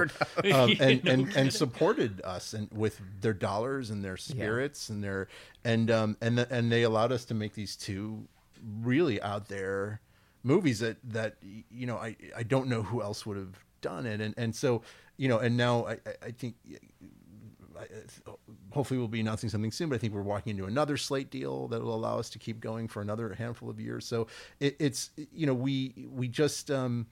um, 0.55 0.75
and, 0.81 1.07
and 1.07 1.37
and 1.37 1.53
supported 1.53 2.21
us 2.25 2.55
and 2.55 2.69
with 2.73 3.01
their 3.21 3.35
dollars 3.35 3.91
and 3.91 4.05
their 4.05 4.17
spirits 4.17 4.89
and 4.89 5.05
their 5.05 5.29
and 5.65 5.91
um 5.91 6.17
and 6.21 6.39
the, 6.39 6.53
and 6.53 6.73
they 6.73 6.83
allowed 6.83 7.13
us 7.13 7.27
to 7.27 7.35
make 7.35 7.55
these 7.55 7.77
two 7.77 8.27
really 8.83 9.21
out 9.23 9.49
there 9.49 10.01
movies 10.53 10.79
that 10.81 10.97
that 11.19 11.37
you 11.81 11.87
know 11.89 11.97
I 12.09 12.17
I 12.37 12.43
don't 12.43 12.69
know 12.69 12.83
who 12.83 13.03
else 13.09 13.21
would 13.27 13.37
have 13.45 13.57
done 13.81 14.05
it. 14.13 14.21
And 14.21 14.35
and 14.43 14.55
so 14.63 14.83
you 15.17 15.29
know 15.31 15.39
and 15.39 15.57
now 15.57 15.75
I 15.87 15.95
I- 16.29 16.31
think 16.41 16.55
I- 17.79 17.87
hopefully 18.73 18.99
we'll 18.99 19.09
be 19.09 19.21
announcing 19.21 19.49
something 19.51 19.71
soon 19.71 19.89
but 19.89 19.97
I 19.97 19.99
think 19.99 20.13
we're 20.13 20.23
walking 20.35 20.51
into 20.51 20.67
another 20.67 20.97
slate 20.97 21.31
deal 21.31 21.69
that 21.69 21.81
will 21.83 21.95
allow 21.95 22.19
us 22.19 22.29
to 22.31 22.39
keep 22.39 22.61
going 22.61 22.89
for 22.89 23.01
another 23.03 23.33
handful 23.35 23.71
of 23.71 23.79
years. 23.81 24.05
So 24.07 24.27
it, 24.61 24.75
it's 24.81 25.11
you 25.41 25.47
know 25.47 25.55
we 25.55 26.07
we 26.21 26.27
just 26.29 26.71
um 26.71 27.07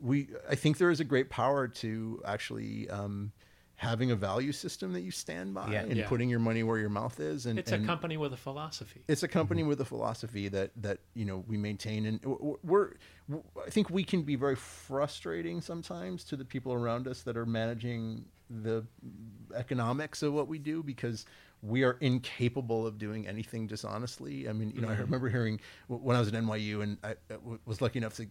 we 0.00 0.28
I 0.48 0.54
think 0.56 0.78
there 0.78 0.90
is 0.90 1.00
a 1.00 1.04
great 1.04 1.28
power 1.30 1.68
to 1.82 2.20
actually 2.24 2.88
um 2.90 3.32
having 3.78 4.10
a 4.10 4.16
value 4.16 4.50
system 4.50 4.92
that 4.92 5.02
you 5.02 5.10
stand 5.12 5.54
by 5.54 5.70
Yeah. 5.72 5.82
and 5.82 5.96
Yeah. 5.96 6.08
putting 6.08 6.28
your 6.28 6.40
money 6.40 6.64
where 6.64 6.78
your 6.78 6.88
mouth 6.90 7.20
is 7.20 7.46
and 7.46 7.58
It's 7.60 7.70
and 7.70 7.84
a 7.84 7.86
company 7.86 8.16
with 8.16 8.32
a 8.32 8.36
philosophy. 8.36 9.02
it's 9.06 9.22
a 9.22 9.28
company 9.28 9.62
mm-hmm. 9.62 9.68
with 9.68 9.80
a 9.80 9.84
philosophy 9.84 10.48
that 10.48 10.72
that 10.82 10.98
you 11.14 11.24
know 11.24 11.44
we 11.46 11.56
maintain 11.56 12.04
and 12.04 12.20
w- 12.22 12.38
w- 12.38 12.58
we're 12.64 12.90
w- 13.28 13.44
i 13.64 13.70
think 13.70 13.88
we 13.88 14.02
can 14.02 14.22
be 14.22 14.34
very 14.34 14.56
frustrating 14.56 15.60
sometimes 15.60 16.24
to 16.24 16.34
the 16.36 16.44
people 16.44 16.72
around 16.72 17.06
us 17.06 17.22
that 17.22 17.36
are 17.36 17.46
managing 17.46 18.24
the 18.50 18.84
economics 19.54 20.22
of 20.22 20.32
what 20.32 20.48
we 20.48 20.58
do 20.58 20.82
because 20.82 21.26
we 21.62 21.82
are 21.82 21.96
incapable 22.00 22.86
of 22.86 22.98
doing 22.98 23.26
anything 23.26 23.66
dishonestly 23.66 24.48
i 24.48 24.52
mean 24.52 24.70
you 24.74 24.80
know 24.80 24.88
i 24.88 24.92
mm-hmm. 24.92 25.02
remember 25.02 25.28
hearing 25.28 25.58
when 25.88 26.16
i 26.16 26.20
was 26.20 26.28
at 26.28 26.34
nyu 26.34 26.82
and 26.82 26.96
I 27.02 27.12
uh, 27.32 27.36
was 27.66 27.80
lucky 27.80 27.98
enough 27.98 28.14
to 28.16 28.26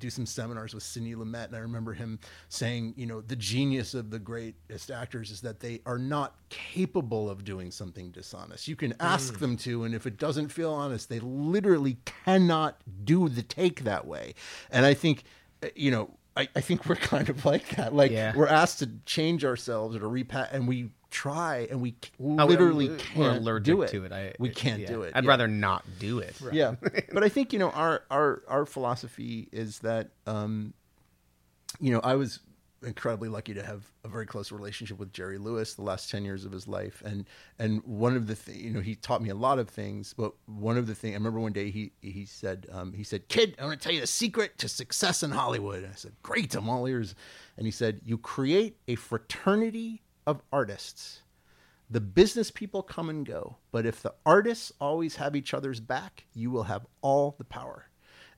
do 0.00 0.10
some 0.10 0.26
seminars 0.26 0.74
with 0.74 0.82
Sidney 0.82 1.14
Lumet, 1.14 1.46
and 1.46 1.56
I 1.56 1.60
remember 1.60 1.92
him 1.92 2.18
saying, 2.48 2.94
you 2.96 3.06
know, 3.06 3.20
the 3.20 3.36
genius 3.36 3.94
of 3.94 4.10
the 4.10 4.18
greatest 4.18 4.90
actors 4.90 5.30
is 5.30 5.42
that 5.42 5.60
they 5.60 5.80
are 5.86 5.98
not 5.98 6.34
capable 6.48 7.30
of 7.30 7.44
doing 7.44 7.70
something 7.70 8.10
dishonest. 8.10 8.66
You 8.66 8.76
can 8.76 8.94
ask 8.98 9.34
mm. 9.34 9.38
them 9.38 9.56
to, 9.58 9.84
and 9.84 9.94
if 9.94 10.06
it 10.06 10.18
doesn't 10.18 10.48
feel 10.48 10.72
honest, 10.72 11.08
they 11.08 11.20
literally 11.20 11.98
cannot 12.24 12.80
do 13.04 13.28
the 13.28 13.42
take 13.42 13.84
that 13.84 14.06
way. 14.06 14.34
And 14.70 14.84
I 14.84 14.94
think, 14.94 15.22
uh, 15.62 15.68
you 15.76 15.90
know, 15.90 16.10
I, 16.36 16.48
I 16.54 16.60
think 16.60 16.86
we're 16.86 16.96
kind 17.14 17.28
of 17.28 17.44
like 17.44 17.76
that. 17.76 17.94
Like 17.94 18.10
Yeah. 18.12 18.32
we're 18.36 18.46
asked 18.46 18.78
to 18.80 18.90
change 19.06 19.44
ourselves 19.44 19.96
or 19.96 20.00
to 20.00 20.06
repat, 20.06 20.52
and 20.52 20.66
we 20.68 20.90
try, 21.10 21.66
and 21.70 21.80
we 21.82 21.96
Oh, 22.20 22.46
literally 22.46 22.88
can't 22.96 23.42
do 23.58 23.82
it. 23.82 23.90
to 23.90 24.04
it. 24.04 24.12
I, 24.12 24.32
we 24.38 24.48
can't 24.48 24.80
yeah. 24.80 24.86
do 24.86 25.02
it. 25.02 25.12
I'd 25.16 25.24
Yeah 25.24 25.28
rather 25.28 25.48
not 25.48 25.84
do 25.98 26.20
it. 26.20 26.36
yeah 26.52 26.74
but 27.12 27.24
i 27.24 27.28
think 27.28 27.52
you 27.52 27.58
know 27.58 27.70
our 27.70 28.04
our 28.10 28.42
our 28.48 28.64
philosophy 28.64 29.48
is 29.50 29.80
that 29.80 30.10
um 30.26 30.72
you 31.80 31.92
know 31.92 32.00
i 32.04 32.14
was 32.14 32.38
incredibly 32.82 33.28
lucky 33.28 33.52
to 33.52 33.62
have 33.62 33.84
a 34.04 34.08
very 34.08 34.24
close 34.24 34.50
relationship 34.50 34.98
with 34.98 35.12
jerry 35.12 35.36
lewis 35.36 35.74
the 35.74 35.82
last 35.82 36.10
10 36.10 36.24
years 36.24 36.44
of 36.44 36.52
his 36.52 36.66
life. 36.66 37.02
And 37.04 37.26
and 37.58 37.82
one 37.84 38.16
of 38.16 38.26
the 38.26 38.34
th- 38.34 38.56
you 38.56 38.70
know 38.70 38.80
he 38.80 38.94
taught 38.94 39.22
me 39.22 39.28
a 39.28 39.34
lot 39.34 39.58
of 39.58 39.68
things 39.68 40.14
but 40.16 40.32
one 40.46 40.78
of 40.78 40.86
the 40.86 40.94
things 40.94 41.12
i 41.12 41.16
remember 41.18 41.40
one 41.40 41.52
day 41.52 41.70
he 41.70 41.92
he 42.00 42.24
said 42.24 42.66
um, 42.72 42.92
he 42.92 43.04
said 43.04 43.28
kid 43.28 43.54
i 43.58 43.64
want 43.64 43.80
to 43.80 43.84
tell 43.84 43.94
you 43.94 44.00
the 44.00 44.06
secret 44.06 44.56
to 44.58 44.68
success 44.68 45.22
in 45.22 45.30
hollywood. 45.30 45.82
And 45.84 45.92
i 45.92 45.96
said 45.96 46.12
great 46.22 46.54
i'm 46.54 46.68
all 46.68 46.86
ears. 46.86 47.14
And 47.56 47.66
he 47.66 47.70
said 47.70 48.00
you 48.04 48.16
create 48.16 48.78
a 48.88 48.94
fraternity 48.94 50.02
of 50.26 50.42
artists. 50.52 51.22
The 51.90 52.00
business 52.00 52.52
people 52.52 52.82
come 52.82 53.10
and 53.10 53.26
go, 53.26 53.56
but 53.72 53.84
if 53.84 54.00
the 54.00 54.14
artists 54.24 54.72
always 54.80 55.16
have 55.16 55.34
each 55.34 55.52
other's 55.52 55.80
back, 55.80 56.24
you 56.34 56.50
will 56.50 56.62
have 56.62 56.86
all 57.02 57.34
the 57.36 57.44
power. 57.44 57.88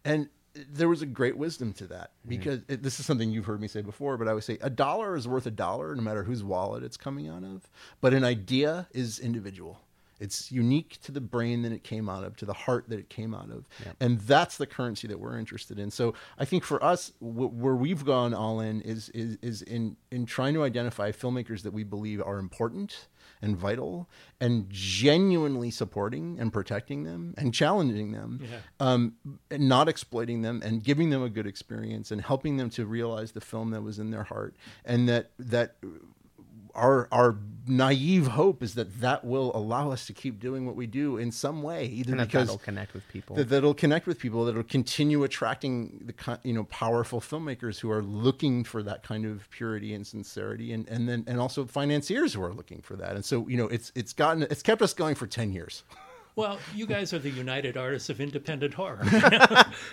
And 0.04 0.30
there 0.54 0.88
was 0.88 1.02
a 1.02 1.06
great 1.06 1.36
wisdom 1.36 1.72
to 1.74 1.86
that 1.86 2.10
mm-hmm. 2.10 2.28
because 2.28 2.60
it, 2.68 2.82
this 2.82 3.00
is 3.00 3.06
something 3.06 3.30
you've 3.30 3.46
heard 3.46 3.60
me 3.60 3.68
say 3.68 3.82
before, 3.82 4.16
but 4.16 4.28
I 4.28 4.34
would 4.34 4.44
say 4.44 4.58
a 4.60 4.70
dollar 4.70 5.16
is 5.16 5.26
worth 5.26 5.46
a 5.46 5.50
dollar 5.50 5.94
no 5.94 6.02
matter 6.02 6.24
whose 6.24 6.42
wallet 6.44 6.82
it's 6.82 6.96
coming 6.96 7.28
out 7.28 7.44
of. 7.44 7.68
But 8.00 8.14
an 8.14 8.24
idea 8.24 8.88
is 8.92 9.18
individual. 9.18 9.80
It's 10.20 10.52
unique 10.52 10.98
to 11.02 11.10
the 11.10 11.20
brain 11.20 11.62
that 11.62 11.72
it 11.72 11.82
came 11.82 12.08
out 12.08 12.22
of, 12.22 12.36
to 12.36 12.44
the 12.44 12.52
heart 12.52 12.84
that 12.90 12.98
it 13.00 13.08
came 13.08 13.34
out 13.34 13.50
of, 13.50 13.64
and 13.98 14.20
that's 14.20 14.56
the 14.56 14.66
currency 14.66 15.08
that 15.08 15.18
we're 15.18 15.36
interested 15.36 15.80
in. 15.80 15.90
So 15.90 16.14
I 16.38 16.44
think 16.44 16.62
for 16.62 16.82
us, 16.84 17.12
w- 17.20 17.48
where 17.48 17.74
we've 17.74 18.04
gone 18.04 18.32
all 18.32 18.60
in 18.60 18.82
is 18.82 19.08
is 19.08 19.36
is 19.42 19.62
in 19.62 19.96
in 20.12 20.24
trying 20.24 20.54
to 20.54 20.62
identify 20.62 21.10
filmmakers 21.10 21.62
that 21.62 21.72
we 21.72 21.82
believe 21.82 22.22
are 22.22 22.38
important 22.38 23.08
and 23.42 23.56
vital, 23.56 24.08
and 24.40 24.66
genuinely 24.70 25.70
supporting 25.70 26.38
and 26.38 26.52
protecting 26.52 27.02
them 27.04 27.34
and 27.36 27.52
challenging 27.52 28.12
them, 28.12 28.40
Yeah. 28.42 28.58
um, 28.80 29.16
and 29.50 29.68
not 29.68 29.88
exploiting 29.88 30.42
them, 30.42 30.62
and 30.64 30.82
giving 30.82 31.10
them 31.10 31.22
a 31.22 31.28
good 31.28 31.46
experience 31.46 32.10
and 32.10 32.20
helping 32.20 32.56
them 32.56 32.70
to 32.70 32.86
realize 32.86 33.32
the 33.32 33.40
film 33.40 33.70
that 33.70 33.82
was 33.82 33.98
in 33.98 34.10
their 34.10 34.22
heart, 34.24 34.54
and 34.84 35.08
that 35.08 35.32
that 35.38 35.76
our 36.74 37.08
our 37.12 37.36
naive 37.66 38.28
hope 38.28 38.62
is 38.62 38.74
that 38.74 39.00
that 39.00 39.24
will 39.24 39.54
allow 39.54 39.90
us 39.90 40.06
to 40.06 40.12
keep 40.12 40.40
doing 40.40 40.66
what 40.66 40.74
we 40.74 40.86
do 40.86 41.16
in 41.16 41.30
some 41.30 41.62
way, 41.62 41.86
either 41.86 42.12
And 42.12 42.20
that 42.20 42.26
because 42.26 42.48
that'll 42.48 42.58
connect 42.58 42.94
with 42.94 43.06
people. 43.08 43.36
that 43.36 43.48
that'll 43.48 43.74
connect 43.74 44.06
with 44.06 44.18
people, 44.18 44.44
that'll 44.44 44.62
continue 44.62 45.22
attracting 45.24 46.02
the 46.04 46.38
you 46.42 46.52
know 46.52 46.64
powerful 46.64 47.20
filmmakers 47.20 47.80
who 47.80 47.90
are 47.90 48.02
looking 48.02 48.64
for 48.64 48.82
that 48.82 49.02
kind 49.02 49.24
of 49.24 49.48
purity 49.50 49.94
and 49.94 50.06
sincerity, 50.06 50.72
and 50.72 50.88
and 50.88 51.08
then 51.08 51.24
and 51.26 51.40
also 51.40 51.64
financiers 51.64 52.34
who 52.34 52.42
are 52.42 52.52
looking 52.52 52.80
for 52.82 52.96
that. 52.96 53.14
And 53.14 53.24
so 53.24 53.46
you 53.48 53.56
know 53.56 53.68
it's 53.68 53.92
it's 53.94 54.12
gotten 54.12 54.42
it's 54.44 54.62
kept 54.62 54.82
us 54.82 54.94
going 54.94 55.14
for 55.14 55.26
ten 55.26 55.52
years. 55.52 55.84
Well, 56.34 56.58
you 56.74 56.86
guys 56.86 57.12
are 57.12 57.18
the 57.18 57.28
United 57.30 57.76
Artists 57.76 58.08
of 58.08 58.18
Independent 58.20 58.72
Horror. 58.72 59.00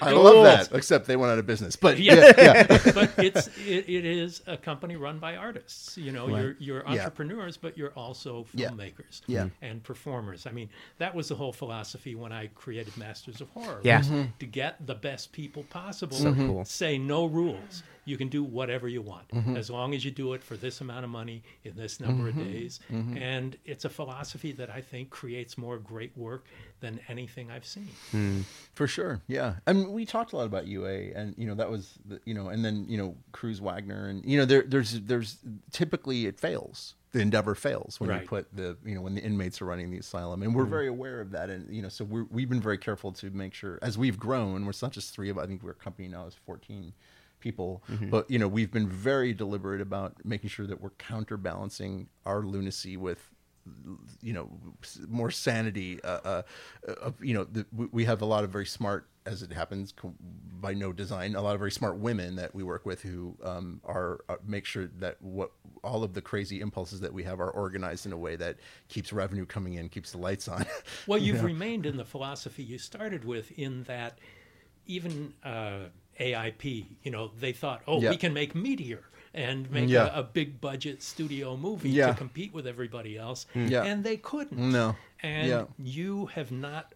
I 0.01 0.11
love 0.11 0.43
that, 0.45 0.69
except 0.73 1.05
they 1.05 1.17
went 1.17 1.31
out 1.33 1.39
of 1.39 1.45
business. 1.45 1.75
But 1.75 1.99
Yeah. 1.99 2.15
yeah, 2.15 2.33
yeah. 2.37 2.63
but 2.93 3.11
it's 3.17 3.47
it, 3.67 3.89
it 3.89 4.05
is 4.05 4.41
a 4.47 4.55
company 4.55 4.95
run 4.95 5.19
by 5.19 5.35
artists. 5.35 5.97
You 5.97 6.11
know, 6.13 6.27
you're 6.29 6.55
you're 6.59 6.83
Yeah. 6.87 6.91
entrepreneurs, 7.03 7.57
but 7.57 7.77
you're 7.77 7.91
also 7.91 8.45
filmmakers 8.55 9.21
Yeah. 9.27 9.49
and 9.61 9.83
performers. 9.83 10.47
I 10.47 10.51
mean, 10.51 10.69
that 10.97 11.13
was 11.13 11.27
the 11.27 11.35
whole 11.35 11.51
philosophy 11.53 12.15
when 12.15 12.31
I 12.31 12.47
created 12.47 12.95
Masters 12.97 13.41
of 13.41 13.49
Horror. 13.49 13.81
Yeah. 13.83 13.99
Mm-hmm. 14.01 14.23
to 14.39 14.45
get 14.45 14.87
the 14.87 14.95
best 14.95 15.33
people 15.33 15.63
possible. 15.69 16.15
So 16.15 16.33
cool. 16.33 16.63
Say 16.65 16.97
no 16.97 17.25
rules. 17.25 17.83
You 18.05 18.17
can 18.17 18.27
do 18.29 18.43
whatever 18.43 18.87
you 18.87 19.01
want 19.01 19.27
Mm-hmm. 19.29 19.57
as 19.57 19.69
long 19.69 19.93
as 19.93 20.03
you 20.03 20.11
do 20.11 20.33
it 20.33 20.43
for 20.43 20.55
this 20.57 20.81
amount 20.81 21.03
of 21.03 21.11
money 21.11 21.43
in 21.63 21.75
this 21.75 21.99
number 21.99 22.29
of 22.29 22.35
days. 22.37 22.79
Mm-hmm. 22.91 23.17
And 23.17 23.57
it's 23.65 23.85
a 23.85 23.89
philosophy 23.89 24.51
that 24.53 24.69
I 24.69 24.81
think 24.81 25.09
creates 25.09 25.57
more 25.57 25.77
great 25.77 26.17
work 26.17 26.45
than 26.79 26.99
anything 27.07 27.51
I've 27.51 27.65
seen. 27.65 28.45
For 28.73 28.87
sure, 28.87 29.21
yeah. 29.27 29.55
I 29.67 29.73
mean, 29.73 29.91
we 29.91 30.05
talked 30.05 30.33
a 30.33 30.37
lot 30.37 30.45
about 30.45 30.65
UA, 30.67 31.11
and 31.15 31.35
you 31.37 31.45
know 31.47 31.55
that 31.55 31.69
was, 31.69 31.99
the, 32.05 32.19
you 32.25 32.33
know, 32.33 32.49
and 32.49 32.63
then 32.65 32.85
you 32.87 32.97
know 32.97 33.15
Cruise 33.33 33.61
Wagner, 33.61 34.07
and 34.07 34.23
you 34.25 34.37
know 34.37 34.45
there, 34.45 34.63
there's, 34.63 34.99
there's 35.01 35.37
typically 35.71 36.25
it 36.25 36.39
fails. 36.39 36.95
The 37.11 37.21
endeavor 37.21 37.55
fails 37.55 37.99
when 37.99 38.11
you 38.11 38.27
put 38.27 38.55
the, 38.55 38.77
you 38.85 38.93
know, 38.93 39.01
when 39.01 39.15
the 39.15 39.21
inmates 39.21 39.63
are 39.63 39.65
running 39.65 39.89
the 39.89 39.97
asylum, 39.97 40.43
and 40.43 40.53
we're 40.53 40.65
very 40.65 40.87
aware 40.87 41.21
of 41.21 41.31
that, 41.31 41.49
and 41.49 41.73
you 41.73 41.81
know, 41.81 41.89
so 41.89 42.05
we're, 42.05 42.25
we've 42.29 42.49
been 42.49 42.61
very 42.61 42.77
careful 42.77 43.11
to 43.13 43.29
make 43.31 43.53
sure 43.53 43.79
as 43.81 43.97
we've 43.97 44.19
grown. 44.19 44.65
We're 44.65 44.73
not 44.81 44.91
just 44.91 45.13
three 45.13 45.29
of, 45.29 45.37
I 45.39 45.47
think 45.47 45.63
we're 45.63 45.71
a 45.71 45.75
company 45.75 46.07
now 46.07 46.27
is 46.27 46.35
14 46.45 46.93
people. 47.39 47.83
Mm-hmm. 47.89 48.09
But 48.09 48.29
you 48.29 48.39
know, 48.39 48.47
we've 48.47 48.71
been 48.71 48.87
very 48.87 49.33
deliberate 49.33 49.81
about 49.81 50.15
making 50.23 50.49
sure 50.49 50.67
that 50.67 50.81
we're 50.81 50.91
counterbalancing 50.91 52.09
our 52.25 52.41
lunacy 52.41 52.97
with 52.97 53.19
you 54.21 54.33
know 54.33 54.49
more 55.07 55.29
sanity 55.29 56.01
uh, 56.03 56.19
uh, 56.23 56.41
uh, 56.87 57.11
you 57.21 57.33
know 57.33 57.43
the, 57.43 57.65
we- 57.91 58.05
have 58.05 58.21
a 58.21 58.25
lot 58.25 58.43
of 58.43 58.49
very 58.49 58.65
smart 58.65 59.07
as 59.27 59.43
it 59.43 59.51
happens 59.51 59.93
by 60.59 60.73
no 60.73 60.91
design 60.91 61.35
a 61.35 61.41
lot 61.41 61.53
of 61.53 61.59
very 61.59 61.71
smart 61.71 61.97
women 61.97 62.35
that 62.35 62.55
we 62.55 62.63
work 62.63 62.85
with 62.85 63.01
who 63.01 63.35
um, 63.43 63.79
are 63.83 64.21
uh, 64.29 64.37
make 64.47 64.65
sure 64.65 64.87
that 64.97 65.21
what 65.21 65.51
all 65.83 66.03
of 66.03 66.13
the 66.13 66.21
crazy 66.21 66.61
impulses 66.61 66.99
that 66.99 67.13
we 67.13 67.23
have 67.23 67.39
are 67.39 67.51
organized 67.51 68.05
in 68.05 68.11
a 68.11 68.17
way 68.17 68.35
that 68.35 68.57
keeps 68.87 69.13
revenue 69.13 69.45
coming 69.45 69.75
in 69.75 69.87
keeps 69.87 70.11
the 70.11 70.17
lights 70.17 70.47
on 70.47 70.65
Well, 71.05 71.19
you've 71.21 71.43
remained 71.43 71.85
in 71.85 71.97
the 71.97 72.05
philosophy 72.05 72.63
you 72.63 72.77
started 72.77 73.23
with, 73.23 73.51
in 73.51 73.83
that 73.83 74.17
even 74.85 75.33
uh, 75.43 75.85
AIP, 76.19 76.85
you 77.03 77.11
know, 77.11 77.31
they 77.39 77.53
thought, 77.53 77.81
oh, 77.87 78.01
Yeah. 78.01 78.09
we 78.11 78.17
can 78.17 78.33
make 78.33 78.53
Meteor 78.55 79.01
and 79.33 79.69
make 79.71 79.89
Yeah. 79.89 80.15
a, 80.15 80.19
a 80.19 80.23
big 80.23 80.59
budget 80.59 81.01
studio 81.03 81.55
movie 81.55 81.89
Yeah. 81.91 82.07
to 82.07 82.13
compete 82.15 82.53
with 82.53 82.65
everybody 82.67 83.17
else, 83.17 83.45
Yeah. 83.55 83.83
and 83.83 84.03
they 84.03 84.17
couldn't. 84.17 84.57
No. 84.71 84.95
and 85.21 85.47
Yeah. 85.49 85.65
you 85.77 86.27
have 86.27 86.49
not 86.51 86.93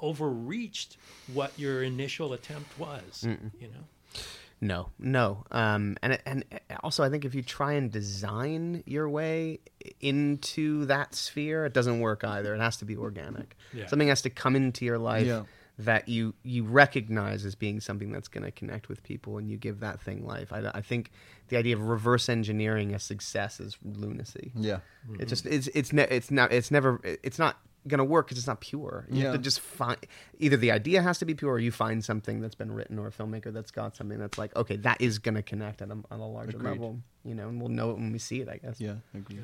overreached 0.00 0.96
what 1.32 1.56
your 1.58 1.82
initial 1.82 2.32
attempt 2.32 2.76
was. 2.78 3.22
You 3.24 3.68
know, 3.68 4.20
No, 4.60 4.88
no. 4.98 5.44
Um, 5.50 5.96
and 6.02 6.18
and 6.26 6.44
also, 6.82 7.02
I 7.04 7.08
think 7.08 7.24
if 7.24 7.34
you 7.34 7.42
try 7.42 7.72
and 7.74 7.90
design 7.90 8.82
your 8.86 9.08
way 9.08 9.58
into 10.00 10.86
that 10.86 11.14
sphere, 11.14 11.64
it 11.66 11.72
doesn't 11.72 12.00
work 12.00 12.22
either. 12.24 12.54
It 12.54 12.60
has 12.60 12.76
to 12.78 12.84
be 12.84 12.96
organic. 12.96 13.56
Yeah. 13.72 13.86
Something 13.86 14.08
has 14.08 14.22
to 14.22 14.30
come 14.30 14.54
into 14.56 14.84
your 14.84 14.98
life 14.98 15.26
Yeah. 15.26 15.44
That 15.84 16.08
you 16.08 16.34
you 16.42 16.64
recognize 16.64 17.44
as 17.44 17.54
being 17.54 17.80
something 17.80 18.10
that's 18.12 18.28
going 18.28 18.44
to 18.44 18.50
connect 18.50 18.88
with 18.88 19.02
people, 19.02 19.38
and 19.38 19.50
you 19.50 19.56
give 19.56 19.80
that 19.80 20.00
thing 20.00 20.26
life. 20.26 20.52
I, 20.52 20.70
I 20.74 20.80
think 20.82 21.10
the 21.48 21.56
idea 21.56 21.74
of 21.76 21.82
reverse 21.82 22.28
engineering 22.28 22.94
a 22.94 22.98
success 22.98 23.60
is 23.60 23.76
lunacy. 23.84 24.52
yeah 24.56 24.80
It 25.18 25.26
just 25.26 25.44
mm-hmm. 25.44 25.54
it's 25.54 25.68
it's 25.68 25.92
ne- 25.92 26.08
it's 26.10 26.30
not 26.30 26.52
it's 26.52 26.70
never 26.70 27.00
it's 27.04 27.38
not 27.38 27.56
gonna 27.88 28.04
work 28.04 28.26
because 28.26 28.38
it's 28.38 28.46
not 28.46 28.60
pure. 28.60 29.06
You 29.10 29.24
have 29.24 29.24
Yeah. 29.24 29.32
to 29.32 29.38
just 29.38 29.58
find 29.60 29.98
either 30.38 30.56
the 30.56 30.70
idea 30.70 31.02
has 31.02 31.18
to 31.18 31.24
be 31.24 31.34
pure, 31.34 31.52
or 31.54 31.58
you 31.58 31.72
find 31.72 32.04
something 32.04 32.40
that's 32.40 32.54
been 32.54 32.70
written, 32.70 32.96
or 32.98 33.08
a 33.08 33.10
filmmaker 33.10 33.52
that's 33.52 33.72
got 33.72 33.96
something 33.96 34.18
that's 34.18 34.38
like 34.38 34.54
okay, 34.56 34.76
that 34.76 35.00
is 35.00 35.18
gonna 35.18 35.42
connect 35.42 35.82
at 35.82 35.88
a, 35.90 35.98
on 36.10 36.20
a 36.20 36.28
larger 36.28 36.56
Agreed. 36.56 36.70
level. 36.70 37.00
You 37.24 37.34
know, 37.34 37.48
and 37.48 37.60
we'll 37.60 37.70
know 37.70 37.90
it 37.90 37.94
when 37.98 38.12
we 38.12 38.18
see 38.18 38.40
it. 38.40 38.48
I 38.48 38.58
guess. 38.58 38.80
yeah 38.80 38.96
I 39.14 39.18
agree. 39.18 39.38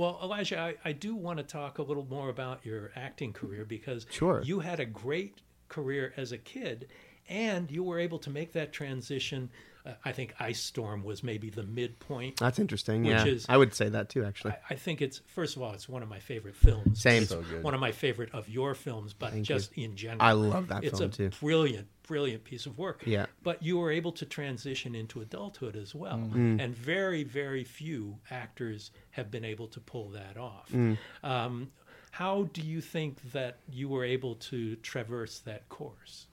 Well, 0.00 0.18
Elijah, 0.22 0.58
I, 0.58 0.74
I 0.82 0.92
do 0.92 1.14
want 1.14 1.36
to 1.40 1.42
talk 1.44 1.76
a 1.76 1.82
little 1.82 2.06
more 2.08 2.30
about 2.30 2.64
your 2.64 2.90
acting 2.96 3.34
career 3.34 3.66
because 3.66 4.06
Sure. 4.10 4.40
you 4.42 4.60
had 4.60 4.80
a 4.80 4.86
great 4.86 5.34
career 5.68 6.14
as 6.16 6.32
a 6.32 6.38
kid, 6.38 6.88
and 7.28 7.70
you 7.70 7.82
were 7.82 7.98
able 7.98 8.18
to 8.20 8.30
make 8.30 8.52
that 8.52 8.72
transition. 8.72 9.50
Uh, 9.84 9.92
I 10.02 10.12
think 10.12 10.32
Ice 10.40 10.58
Storm 10.58 11.04
was 11.04 11.22
maybe 11.22 11.50
the 11.50 11.64
midpoint. 11.64 12.38
That's 12.38 12.58
interesting. 12.58 13.02
Which 13.02 13.10
yeah, 13.12 13.26
is- 13.26 13.44
I 13.46 13.58
would 13.58 13.74
say 13.74 13.90
that 13.90 14.08
too. 14.08 14.24
Actually, 14.24 14.52
I, 14.52 14.58
I 14.70 14.74
think 14.76 15.02
it's 15.02 15.20
first 15.26 15.56
of 15.56 15.60
all, 15.62 15.74
it's 15.74 15.86
one 15.86 16.02
of 16.02 16.08
my 16.08 16.18
favorite 16.18 16.56
films. 16.56 17.02
Same. 17.02 17.22
It's 17.24 17.30
So 17.32 17.42
good. 17.42 17.62
One 17.62 17.74
of 17.74 17.80
my 17.80 17.92
favorite 17.92 18.30
of 18.34 18.48
your 18.48 18.74
films, 18.74 19.12
but 19.12 19.32
Thank 19.32 19.44
just 19.44 19.70
in 19.74 19.96
general, 19.96 20.22
I 20.22 20.32
love 20.32 20.68
that 20.68 20.82
it's 20.82 20.98
film, 20.98 21.10
a 21.10 21.12
too. 21.14 21.30
brilliant, 21.40 21.88
brilliant 22.10 22.42
piece 22.44 22.66
of 22.66 22.76
work. 22.76 23.02
Yeah. 23.06 23.26
But 23.42 23.62
you 23.62 23.78
were 23.78 23.92
able 23.92 24.12
to 24.20 24.26
transition 24.26 24.94
into 24.96 25.20
adulthood 25.20 25.76
as 25.76 25.94
well, 25.94 26.18
Mm-hmm. 26.18 26.58
and 26.60 26.74
very, 26.74 27.22
very 27.24 27.64
few 27.64 28.18
actors 28.30 28.90
have 29.12 29.30
been 29.30 29.44
able 29.44 29.68
to 29.68 29.80
pull 29.80 30.08
that 30.10 30.36
off. 30.36 30.68
Mm. 30.72 30.98
Um, 31.22 31.70
how 32.10 32.48
do 32.52 32.60
you 32.62 32.80
think 32.80 33.12
that 33.32 33.58
you 33.78 33.88
were 33.88 34.04
able 34.04 34.34
to 34.50 34.74
traverse 34.76 35.38
that 35.50 35.68
course? 35.68 36.26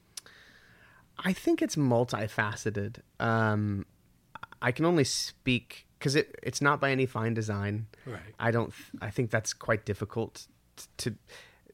I 1.20 1.32
think 1.34 1.62
it's 1.62 1.76
multifaceted. 1.76 2.98
Um, 3.20 3.86
I 4.62 4.72
can 4.72 4.86
only 4.86 5.04
speak 5.04 5.86
because 6.00 6.16
it, 6.16 6.34
it's 6.42 6.62
not 6.62 6.80
by 6.82 6.90
any 6.92 7.06
fine 7.06 7.34
design. 7.36 7.86
Right. 8.06 8.34
I 8.40 8.50
don't. 8.52 8.72
th- 8.74 9.02
I 9.08 9.12
think 9.12 9.30
that's 9.30 9.54
quite 9.54 9.86
difficult 9.86 10.48
to 10.98 11.16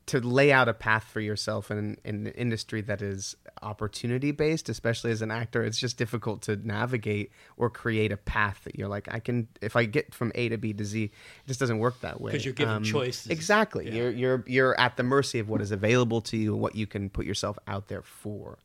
to 0.06 0.20
lay 0.20 0.52
out 0.52 0.68
a 0.68 0.74
path 0.74 1.06
for 1.06 1.22
yourself 1.22 1.72
in, 1.72 1.98
in 2.04 2.28
an 2.28 2.34
industry 2.34 2.82
that 2.82 3.02
is 3.02 3.36
opportunity 3.62 4.32
based, 4.32 4.68
especially 4.68 5.12
as 5.12 5.22
an 5.22 5.32
actor. 5.32 5.64
It's 5.64 5.80
just 5.80 5.98
difficult 5.98 6.42
to 6.44 6.58
navigate 6.58 7.32
or 7.56 7.70
create 7.70 8.12
a 8.12 8.18
path 8.18 8.62
that 8.66 8.78
you're 8.78 8.90
like, 8.90 9.08
I 9.10 9.20
can. 9.20 9.48
If 9.62 9.76
I 9.76 9.86
get 9.86 10.14
from 10.14 10.32
A 10.36 10.50
to 10.50 10.58
B 10.58 10.74
to 10.74 10.84
Z, 10.84 11.06
it 11.06 11.12
just 11.48 11.60
doesn't 11.60 11.80
work 11.80 12.02
that 12.02 12.20
way. 12.20 12.32
Because 12.32 12.44
you're 12.44 12.54
given 12.54 12.84
choices. 12.84 13.28
Exactly. 13.28 13.86
Yeah. 13.86 13.94
You're 13.94 14.12
you're 14.12 14.44
you're 14.46 14.80
at 14.80 14.98
the 14.98 15.04
mercy 15.04 15.40
of 15.40 15.48
what 15.48 15.62
is 15.62 15.72
available 15.72 16.20
to 16.22 16.38
you 16.38 16.54
and 16.54 16.62
what 16.62 16.76
you 16.76 16.86
can 16.86 17.10
put 17.10 17.26
yourself 17.26 17.58
out 17.68 17.88
there 17.88 18.04
for. 18.04 18.60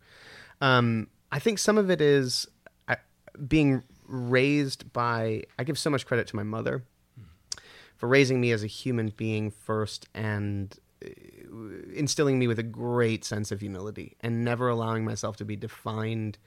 Um, 0.61 1.07
I 1.31 1.39
think 1.39 1.61
some 1.61 1.79
of 1.79 1.89
it 1.91 2.01
is 2.01 2.49
being 3.47 3.85
raised 4.09 4.93
by. 4.93 5.45
I 5.57 5.63
give 5.63 5.79
so 5.79 5.91
much 5.91 6.05
credit 6.05 6.27
to 6.29 6.37
my 6.37 6.43
mother 6.43 6.83
for 7.97 8.09
raising 8.09 8.41
me 8.41 8.51
as 8.53 8.65
a 8.65 8.69
human 8.69 9.13
being 9.17 9.51
first 9.51 10.09
and 10.15 10.77
instilling 11.95 12.39
me 12.39 12.47
with 12.47 12.59
a 12.59 12.65
great 12.65 13.25
sense 13.25 13.53
of 13.53 13.61
humility 13.61 14.17
and 14.21 14.45
never 14.45 14.69
allowing 14.69 15.05
myself 15.05 15.37
to 15.37 15.45
be 15.45 15.57
defined 15.57 16.39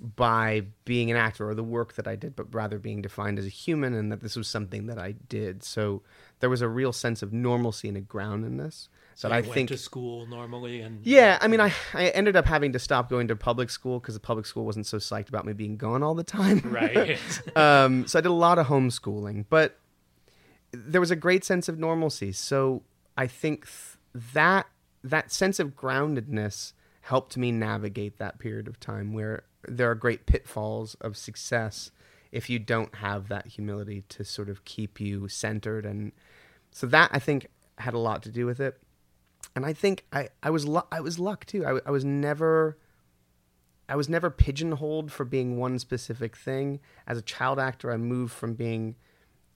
by 0.00 0.62
being 0.84 1.10
an 1.10 1.16
actor 1.16 1.48
or 1.48 1.54
the 1.54 1.62
work 1.62 1.94
that 1.94 2.08
I 2.08 2.16
did, 2.16 2.34
but 2.34 2.52
rather 2.52 2.78
being 2.78 3.02
defined 3.02 3.38
as 3.38 3.46
a 3.46 3.50
human 3.50 3.94
and 3.94 4.10
that 4.10 4.20
this 4.20 4.36
was 4.36 4.48
something 4.48 4.86
that 4.86 4.98
I 4.98 5.12
did. 5.12 5.62
So 5.62 6.02
there 6.40 6.50
was 6.50 6.62
a 6.62 6.68
real 6.68 6.92
sense 6.92 7.22
of 7.22 7.32
normalcy 7.32 7.88
and 7.88 7.96
a 7.96 8.00
groundedness 8.00 8.88
So 9.14 9.28
that 9.28 9.34
you 9.34 9.38
I 9.38 9.40
went 9.42 9.52
think 9.52 9.68
to 9.68 9.76
school 9.76 10.26
normally, 10.26 10.80
and 10.80 11.04
yeah, 11.06 11.38
I 11.40 11.46
mean, 11.46 11.60
I, 11.60 11.72
I 11.92 12.08
ended 12.08 12.36
up 12.36 12.46
having 12.46 12.72
to 12.72 12.78
stop 12.78 13.10
going 13.10 13.28
to 13.28 13.36
public 13.36 13.70
school 13.70 14.00
because 14.00 14.14
the 14.14 14.20
public 14.20 14.46
school 14.46 14.64
wasn't 14.64 14.86
so 14.86 14.96
psyched 14.96 15.28
about 15.28 15.44
me 15.44 15.52
being 15.52 15.76
gone 15.76 16.02
all 16.02 16.14
the 16.14 16.24
time. 16.24 16.60
right. 16.64 17.18
um, 17.56 18.06
so 18.06 18.18
I 18.18 18.22
did 18.22 18.30
a 18.30 18.32
lot 18.32 18.58
of 18.58 18.66
homeschooling, 18.66 19.44
but 19.50 19.78
there 20.72 21.00
was 21.00 21.10
a 21.10 21.16
great 21.16 21.44
sense 21.44 21.68
of 21.68 21.78
normalcy. 21.78 22.32
So 22.32 22.82
I 23.16 23.26
think 23.26 23.66
th- 23.66 23.98
that 24.34 24.66
that 25.04 25.32
sense 25.32 25.58
of 25.58 25.76
groundedness 25.76 26.72
helped 27.02 27.36
me 27.36 27.50
navigate 27.50 28.18
that 28.18 28.38
period 28.38 28.68
of 28.68 28.78
time 28.78 29.12
where 29.12 29.42
there 29.66 29.90
are 29.90 29.94
great 29.94 30.26
pitfalls 30.26 30.94
of 31.00 31.16
success 31.16 31.90
if 32.30 32.48
you 32.48 32.58
don't 32.58 32.94
have 32.96 33.28
that 33.28 33.46
humility 33.48 34.04
to 34.08 34.24
sort 34.24 34.48
of 34.48 34.64
keep 34.64 35.00
you 35.00 35.28
centered 35.28 35.84
and 35.84 36.12
so 36.70 36.86
that 36.86 37.10
I 37.12 37.18
think 37.18 37.48
had 37.78 37.94
a 37.94 37.98
lot 37.98 38.22
to 38.22 38.30
do 38.30 38.46
with 38.46 38.60
it. 38.60 38.80
And 39.54 39.66
I 39.66 39.72
think 39.72 40.06
I, 40.12 40.28
I 40.42 40.50
was 40.50 40.66
lu- 40.66 40.86
I 40.90 41.00
was 41.00 41.18
luck 41.18 41.44
too. 41.44 41.66
I, 41.66 41.80
I 41.86 41.90
was 41.90 42.04
never 42.04 42.78
I 43.88 43.96
was 43.96 44.08
never 44.08 44.30
pigeonholed 44.30 45.12
for 45.12 45.24
being 45.24 45.58
one 45.58 45.78
specific 45.78 46.36
thing. 46.36 46.80
As 47.06 47.18
a 47.18 47.22
child 47.22 47.58
actor, 47.58 47.92
I 47.92 47.98
moved 47.98 48.32
from 48.32 48.54
being 48.54 48.96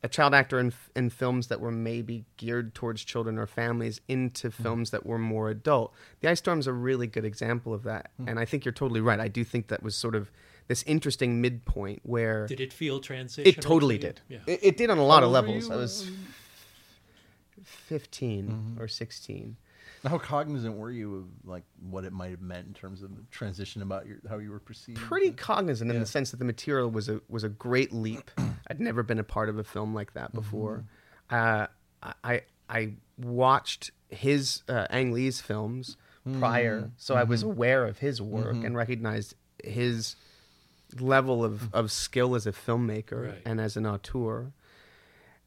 a 0.07 0.09
child 0.09 0.33
actor 0.35 0.59
in, 0.61 0.73
in 0.95 1.11
films 1.11 1.49
that 1.49 1.61
were 1.61 1.73
maybe 1.73 2.25
geared 2.37 2.75
towards 2.75 3.05
children 3.05 3.39
or 3.39 3.47
families 3.47 4.01
into 4.09 4.51
films 4.51 4.91
that 4.93 5.05
were 5.05 5.19
more 5.19 5.51
adult. 5.51 5.93
The 6.21 6.29
Ice 6.29 6.39
Storm's 6.39 6.67
a 6.69 6.73
really 6.73 7.07
good 7.09 7.25
example 7.25 7.75
of 7.75 7.83
that. 7.83 8.11
And 8.27 8.39
I 8.39 8.45
think 8.45 8.65
you're 8.65 8.73
totally 8.73 9.01
right. 9.01 9.19
I 9.21 9.29
do 9.29 9.43
think 9.45 9.67
that 9.69 9.83
was 9.83 9.95
sort 9.97 10.15
of 10.15 10.31
this 10.69 10.83
interesting 10.85 11.41
midpoint 11.41 12.01
where 12.05 12.47
Did 12.47 12.61
it 12.61 12.73
feel 12.73 13.01
transitional? 13.01 13.59
it 13.59 13.61
totally 13.63 13.99
to 13.99 14.07
did. 14.07 14.21
Yeah. 14.29 14.39
It, 14.47 14.61
it 14.63 14.77
did 14.77 14.91
on 14.91 14.99
a 14.99 15.05
lot 15.05 15.21
How 15.23 15.27
of 15.27 15.33
levels. 15.33 15.67
you, 15.69 15.73
I 15.75 15.77
was 15.77 16.09
15 17.65 18.49
Mm-hmm. 18.49 18.81
or 18.83 18.89
16. 18.89 19.57
How 20.07 20.19
cognizant 20.19 20.77
were 20.77 20.91
you 20.91 21.17
of 21.17 21.25
like 21.45 21.65
what 21.91 22.05
it 22.05 22.13
might 22.13 22.31
have 22.31 22.41
meant 22.41 22.67
in 22.67 22.75
terms 22.75 23.03
of 23.03 23.15
the 23.17 23.23
transition 23.31 23.83
about 23.83 24.07
your 24.07 24.19
how 24.29 24.39
you 24.39 24.51
were 24.51 24.61
perceived? 24.61 24.99
pretty 24.99 25.31
cognizant 25.33 25.91
in 25.91 25.99
the 26.01 26.07
sense 26.07 26.31
that 26.31 26.39
the 26.39 26.45
material 26.45 26.91
was 26.91 27.09
a 27.09 27.21
was 27.29 27.45
a 27.45 27.49
great 27.49 27.93
leap. 27.93 28.31
I'd 28.71 28.81
never 28.81 29.03
been 29.03 29.19
a 29.19 29.25
part 29.25 29.49
of 29.49 29.59
a 29.59 29.65
film 29.65 29.95
like 29.95 30.13
that 30.15 30.29
Mm-hmm. 30.29 30.39
before. 30.39 30.85
Uh, 31.31 31.67
I 32.23 32.43
I 32.69 32.95
watched 33.19 33.91
his 34.09 34.63
uh, 34.69 34.87
Ang 34.91 35.13
Lee's 35.13 35.41
films 35.41 35.97
Mm-hmm. 36.27 36.41
prior, 36.41 36.91
so 36.97 37.15
I 37.15 37.23
was 37.23 37.45
aware 37.45 37.85
of 37.87 37.99
his 37.99 38.21
work 38.21 38.57
and 38.57 38.75
recognized 38.77 39.35
his 39.63 40.17
level 40.99 41.45
of, 41.45 41.73
of 41.73 41.93
skill 41.93 42.35
as 42.35 42.49
a 42.49 42.53
filmmaker 42.53 43.29
Right. 43.29 43.43
and 43.47 43.61
as 43.61 43.77
an 43.77 43.87
auteur. 43.87 44.53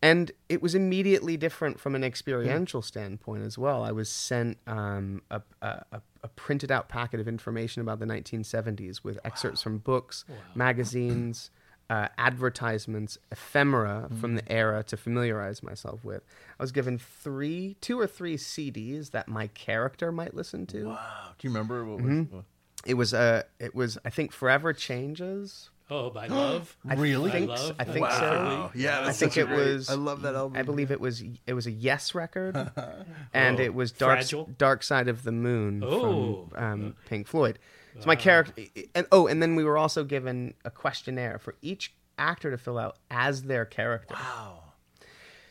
And 0.01 0.31
it 0.47 0.61
was 0.61 0.75
immediately 0.75 1.35
different 1.35 1.77
from 1.79 1.93
an 1.93 2.03
experiential 2.05 2.81
standpoint 2.81 3.43
as 3.43 3.57
well. 3.57 3.83
I 3.83 3.91
was 3.91 4.09
sent 4.09 4.57
um, 4.65 5.21
a, 5.29 5.41
a, 5.61 5.83
a- 5.91 6.01
a 6.21 6.27
printed 6.29 6.69
out 6.69 6.89
packet 6.89 7.19
of 7.21 7.27
information 7.29 7.81
about 7.81 7.99
the 7.99 8.05
1970s 8.05 9.03
with 9.05 9.17
excerpts 9.23 9.61
from 9.61 9.77
books, 9.77 10.25
magazines, 10.53 11.49
uh, 11.89 12.07
advertisements, 12.17 13.17
ephemera 13.31 14.09
from 14.19 14.35
the 14.35 14.51
era 14.51 14.83
to 14.83 14.95
familiarize 14.97 15.63
myself 15.63 16.03
with. 16.03 16.21
I 16.59 16.63
was 16.63 16.71
given 16.71 16.97
three, 16.97 17.77
two 17.81 17.99
or 17.99 18.05
three 18.05 18.35
CDs 18.37 19.11
that 19.11 19.27
my 19.27 19.47
character 19.47 20.11
might 20.11 20.33
listen 20.33 20.65
to. 20.67 20.89
Wow. 20.89 21.29
Do 21.37 21.47
you 21.47 21.53
remember 21.53 21.85
what 21.85 22.01
was? 22.01 22.11
Mm-hmm. 22.11 22.39
It 22.85 22.93
was 22.95 23.13
uh, 23.13 23.43
it 23.59 23.73
was 23.73 23.97
I 24.05 24.09
think 24.09 24.31
Forever 24.31 24.71
Changes. 24.73 25.69
Oh, 25.89 26.09
by 26.09 26.27
love. 26.27 26.75
I 26.87 26.93
Really? 26.95 27.31
think, 27.31 27.47
By 27.47 27.55
love. 27.55 27.75
I 27.79 27.83
think 27.83 28.05
Wow. 28.05 28.69
so. 28.73 28.79
Yeah, 28.79 29.01
I 29.01 29.11
think 29.11 29.33
such 29.33 29.37
it 29.37 29.47
great- 29.47 29.57
was. 29.73 29.89
I 29.89 29.95
love 29.95 30.21
that 30.21 30.35
album. 30.35 30.57
I 30.57 30.63
believe 30.63 30.91
it 30.91 30.99
was. 31.01 31.23
It 31.47 31.53
was 31.53 31.65
a 31.67 31.71
Yes 31.71 32.13
record, 32.13 32.55
and 33.33 33.59
Oh, 33.59 33.63
it 33.63 33.73
was 33.73 33.91
Dark 33.91 34.19
Fragile? 34.19 34.49
Dark 34.57 34.83
Side 34.83 35.07
of 35.07 35.23
the 35.23 35.31
Moon 35.31 35.83
Oh. 35.83 36.47
from 36.51 36.63
um, 36.63 36.95
Pink 37.07 37.27
Floyd. 37.27 37.59
So 37.99 38.05
my 38.05 38.15
character, 38.15 38.63
and 38.95 39.07
oh, 39.11 39.27
and 39.27 39.41
then 39.41 39.55
we 39.55 39.63
were 39.63 39.77
also 39.77 40.03
given 40.03 40.53
a 40.63 40.69
questionnaire 40.71 41.37
for 41.39 41.55
each 41.61 41.93
actor 42.17 42.51
to 42.51 42.57
fill 42.57 42.77
out 42.77 42.97
as 43.11 43.43
their 43.43 43.65
character. 43.65 44.13
Wow. 44.13 44.63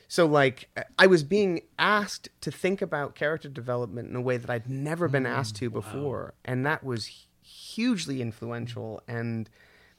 So 0.07 0.25
like 0.25 0.69
I 0.99 1.07
was 1.07 1.23
being 1.25 1.61
asked 1.79 2.29
to 2.43 2.51
think 2.51 2.81
about 2.81 3.15
character 3.15 3.49
development 3.51 4.09
in 4.09 4.17
a 4.17 4.21
way 4.23 4.39
that 4.39 4.49
I'd 4.49 4.69
never 4.71 5.09
been 5.09 5.27
asked 5.27 5.57
to 5.57 5.69
before, 5.69 6.33
and 6.45 6.65
that 6.65 6.83
was 6.85 7.27
hugely 7.43 8.23
influential 8.23 9.03
and 9.09 9.51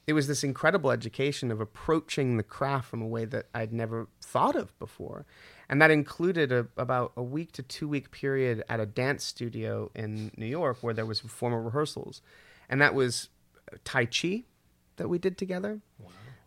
it 0.09 0.13
was 0.13 0.25
this 0.25 0.43
incredible 0.43 0.89
education 0.89 1.51
of 1.51 1.61
approaching 1.61 2.37
the 2.37 2.43
craft 2.43 2.89
from 2.89 2.99
a 2.99 3.05
way 3.05 3.25
that 3.25 3.45
I'd 3.53 3.71
never 3.71 4.07
thought 4.19 4.55
of 4.55 4.77
before. 4.79 5.27
And 5.69 5.79
that 5.83 5.91
included 5.91 6.51
a, 6.51 6.65
about 6.77 7.11
a 7.15 7.21
week 7.21 7.51
to 7.51 7.61
two 7.61 7.87
week 7.87 8.09
period 8.09 8.63
at 8.67 8.79
a 8.79 8.87
dance 8.87 9.23
studio 9.23 9.91
in 9.93 10.31
New 10.35 10.47
York 10.47 10.77
where 10.81 10.95
there 10.95 11.05
was 11.05 11.19
formal 11.19 11.59
rehearsals. 11.59 12.23
And 12.67 12.81
that 12.81 12.95
was 12.95 13.29
Tai 13.83 14.05
Chi 14.05 14.45
that 14.95 15.09
we 15.09 15.19
did 15.19 15.37
together. 15.37 15.79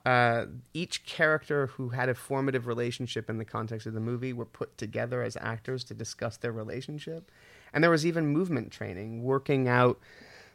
Uh, 0.04 0.46
each 0.74 1.06
character 1.06 1.68
who 1.68 1.90
had 1.90 2.08
a 2.08 2.16
formative 2.16 2.66
relationship 2.66 3.30
in 3.30 3.38
the 3.38 3.44
context 3.44 3.86
of 3.86 3.94
the 3.94 4.00
movie 4.00 4.32
were 4.32 4.44
put 4.44 4.76
together 4.76 5.22
as 5.22 5.36
actors 5.36 5.84
to 5.84 5.94
discuss 5.94 6.36
their 6.36 6.50
relationship. 6.50 7.30
And 7.72 7.84
there 7.84 7.92
was 7.92 8.04
even 8.04 8.26
movement 8.26 8.72
training, 8.72 9.22
working 9.22 9.68
out 9.68 10.00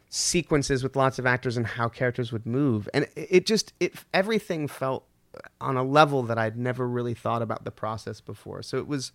sequences 0.08 0.82
with 0.82 0.96
lots 0.96 1.18
of 1.18 1.26
actors 1.26 1.56
and 1.56 1.66
how 1.66 1.88
characters 1.88 2.32
would 2.32 2.46
move. 2.46 2.88
And 2.94 3.06
it, 3.14 3.46
just, 3.46 3.72
it 3.80 3.94
everything 4.12 4.68
felt 4.68 5.04
on 5.60 5.76
a 5.76 5.82
level 5.82 6.22
that 6.24 6.38
I'd 6.38 6.56
never 6.56 6.88
really 6.88 7.14
thought 7.14 7.42
about 7.42 7.64
the 7.64 7.70
process 7.70 8.20
before. 8.20 8.62
So 8.62 8.78
it 8.78 8.86
was 8.86 9.12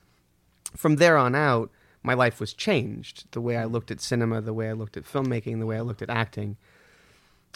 from 0.76 0.98
there 0.98 1.18
on 1.18 1.36
out, 1.36 1.72
my 2.04 2.14
life 2.14 2.40
was 2.40 2.54
changed. 2.54 3.26
The 3.32 3.42
way 3.42 3.58
I 3.58 3.64
mm. 3.64 3.72
looked 3.72 3.92
at 3.92 4.02
cinema, 4.02 4.42
the 4.42 4.54
way 4.54 4.70
I 4.70 4.74
looked 4.74 4.98
at 4.98 5.06
filmmaking, 5.06 5.60
the 5.60 5.66
way 5.66 5.78
I 5.78 5.82
looked 5.82 6.02
at 6.02 6.10
acting 6.10 6.58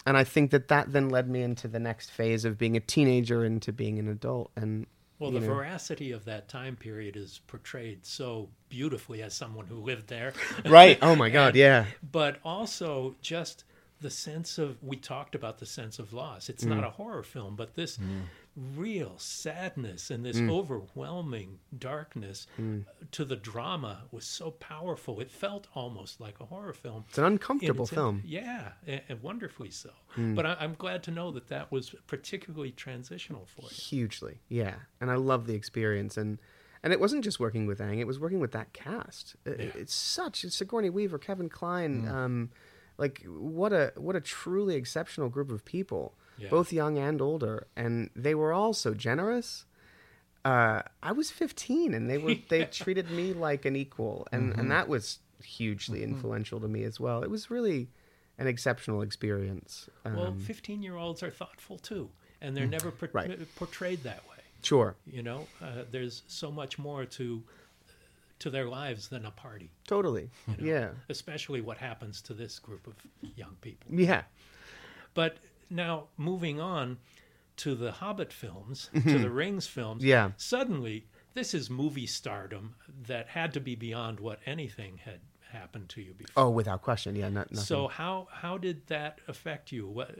and 0.06 0.16
I 0.16 0.24
think 0.24 0.50
that 0.52 0.68
that 0.68 0.92
then 0.92 1.10
led 1.10 1.28
me 1.28 1.42
into 1.42 1.68
the 1.68 1.78
next 1.78 2.10
phase 2.10 2.44
of 2.44 2.56
being 2.56 2.76
a 2.76 2.80
teenager 2.80 3.44
into 3.44 3.72
being 3.72 3.98
an 3.98 4.08
adult. 4.08 4.50
And 4.56 4.86
Well, 5.18 5.32
the 5.32 5.40
know, 5.40 5.46
veracity 5.46 6.12
of 6.12 6.26
that 6.26 6.48
time 6.48 6.76
period 6.76 7.16
is 7.16 7.40
portrayed 7.46 8.06
so 8.06 8.50
beautifully 8.68 9.22
as 9.22 9.34
someone 9.34 9.66
who 9.66 9.76
lived 9.76 10.08
there. 10.08 10.32
right? 10.66 10.98
Oh 11.02 11.16
my 11.16 11.30
God, 11.38 11.48
And- 11.48 11.56
yeah, 11.56 11.86
But 12.10 12.38
also 12.44 13.16
just 13.20 13.64
the 14.00 14.10
sense 14.10 14.58
of 14.58 14.82
we 14.82 14.96
talked 14.96 15.34
about 15.34 15.58
the 15.58 15.66
sense 15.66 15.98
of 15.98 16.12
loss. 16.12 16.48
It's 16.48 16.64
not 16.64 16.84
mm. 16.84 16.86
a 16.86 16.90
horror 16.90 17.24
film, 17.24 17.56
but 17.56 17.74
this 17.74 17.96
mm. 17.96 18.22
Real 18.76 19.14
sadness 19.18 20.10
and 20.10 20.24
this 20.24 20.38
overwhelming 20.38 21.58
darkness 21.78 22.46
uh, 22.58 22.62
to 23.12 23.24
the 23.24 23.36
drama 23.36 24.02
was 24.10 24.24
so 24.24 24.50
powerful. 24.52 25.20
It 25.20 25.30
felt 25.30 25.66
almost 25.74 26.20
like 26.20 26.40
a 26.40 26.44
horror 26.44 26.72
film. 26.72 27.04
it's 27.08 27.18
an 27.18 27.24
uncomfortable 27.24 27.84
its- 27.84 27.94
film. 27.94 28.22
Yeah, 28.26 28.72
and, 28.86 29.00
and 29.08 29.22
wonderfully 29.22 29.70
so. 29.70 29.90
But 30.16 30.46
I, 30.46 30.56
I'm 30.58 30.74
glad 30.74 31.04
to 31.04 31.10
know 31.12 31.30
that 31.32 31.46
that 31.48 31.70
was 31.70 31.94
particularly 32.08 32.72
transitional 32.72 33.46
for 33.46 33.62
you. 33.62 33.68
Hugely, 33.70 34.40
yeah. 34.48 34.74
And 35.00 35.10
I 35.10 35.14
love 35.14 35.46
the 35.46 35.54
experience. 35.54 36.16
And 36.16 36.38
and 36.82 36.92
it 36.92 36.98
wasn't 37.00 37.22
just 37.24 37.38
working 37.38 37.66
with 37.66 37.80
Ang; 37.80 37.98
it 38.00 38.06
was 38.06 38.18
working 38.18 38.40
with 38.40 38.50
that 38.52 38.72
cast. 38.72 39.36
It- 39.46 39.74
It's 39.76 39.94
such 39.94 40.44
it's 40.44 40.56
Sigourney 40.56 40.90
Weaver, 40.90 41.18
Kevin 41.18 41.48
Kline. 41.48 42.08
Um, 42.08 42.50
like 42.96 43.22
what 43.28 43.72
a 43.72 43.92
what 43.96 44.16
a 44.16 44.20
truly 44.20 44.74
exceptional 44.74 45.28
group 45.28 45.52
of 45.52 45.64
people, 45.64 46.14
Yeah. 46.38 46.48
both 46.50 46.72
young 46.72 46.98
and 46.98 47.20
older, 47.20 47.66
and 47.76 48.10
they 48.14 48.34
were 48.34 48.52
all 48.52 48.72
so 48.72 48.94
generous. 48.94 49.64
Uh, 50.44 50.82
I 51.02 51.12
was 51.12 51.30
15, 51.30 51.94
and 51.94 52.08
they 52.08 52.18
were 52.18 52.34
they 52.48 52.64
treated 52.66 53.10
me 53.10 53.32
like 53.32 53.64
an 53.64 53.76
equal, 53.76 54.26
and 54.32 54.52
and 54.58 54.70
that 54.70 54.88
was 54.88 55.18
hugely 55.42 56.02
influential 56.02 56.60
to 56.60 56.68
me 56.68 56.84
as 56.84 56.98
well. 57.00 57.22
It 57.22 57.30
was 57.30 57.50
really 57.50 57.88
an 58.38 58.46
exceptional 58.46 59.02
experience. 59.02 59.88
Well, 60.04 60.26
Um, 60.28 60.38
15 60.40 60.82
year 60.82 60.96
olds 60.96 61.22
are 61.22 61.30
thoughtful 61.30 61.78
too, 61.78 62.10
and 62.40 62.56
they're 62.56 62.66
never 62.66 62.90
por- 62.92 63.10
Right. 63.12 63.54
portrayed 63.56 64.02
that 64.04 64.22
way. 64.28 64.36
sure, 64.62 64.96
You 65.06 65.22
know, 65.22 65.46
uh, 65.60 65.84
there's 65.90 66.22
so 66.28 66.50
much 66.50 66.78
more 66.78 67.04
to 67.04 67.42
to 68.40 68.50
their 68.50 68.66
lives 68.68 69.08
than 69.08 69.24
a 69.24 69.32
party, 69.32 69.68
totally, 69.88 70.30
yeah, 70.60 70.90
especially 71.08 71.60
what 71.60 71.76
happens 71.78 72.22
to 72.22 72.34
this 72.34 72.60
group 72.60 72.86
of 72.86 72.94
young 73.36 73.56
people. 73.60 73.92
yeah. 73.92 74.22
But 75.14 75.38
now 75.70 76.08
moving 76.16 76.60
on 76.60 76.98
to 77.58 77.74
the 77.74 77.90
Hobbit 77.92 78.32
films, 78.32 78.88
to 78.94 79.18
the 79.18 79.30
Rings 79.30 79.66
films, 79.66 80.00
Mm-hmm. 80.02 80.08
Yeah. 80.08 80.30
suddenly 80.36 81.06
this 81.34 81.54
is 81.54 81.68
movie 81.70 82.06
stardom 82.06 82.74
that 83.06 83.28
had 83.28 83.52
to 83.54 83.60
be 83.60 83.74
beyond 83.74 84.20
what 84.20 84.38
anything 84.46 84.98
had 85.04 85.20
happened 85.52 85.88
to 85.90 86.02
you 86.02 86.12
before. 86.14 86.44
Oh, 86.44 86.50
without 86.50 86.82
question, 86.82 87.14
yeah. 87.16 87.28
Not, 87.28 87.50
nothing. 87.50 87.64
So 87.64 87.88
how 87.88 88.28
how 88.30 88.58
did 88.58 88.86
that 88.88 89.20
affect 89.28 89.72
you? 89.72 89.86
What 89.86 90.18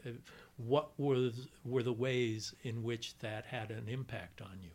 what 0.57 0.91
was 0.99 1.47
were 1.65 1.83
the 1.83 1.93
ways 1.93 2.55
in 2.63 2.83
which 2.83 3.17
that 3.19 3.45
had 3.47 3.71
an 3.71 3.89
impact 3.89 4.41
on 4.41 4.59
you? 4.63 4.71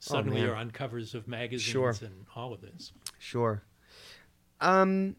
Suddenly 0.00 0.38
man. 0.38 0.46
you're 0.46 0.56
on 0.56 0.70
covers 0.72 1.14
of 1.14 1.28
magazines 1.28 1.70
Sure. 1.70 1.94
and 2.00 2.24
all 2.34 2.52
of 2.52 2.60
this. 2.60 2.92
Sure. 3.18 3.62
Um, 4.60 5.16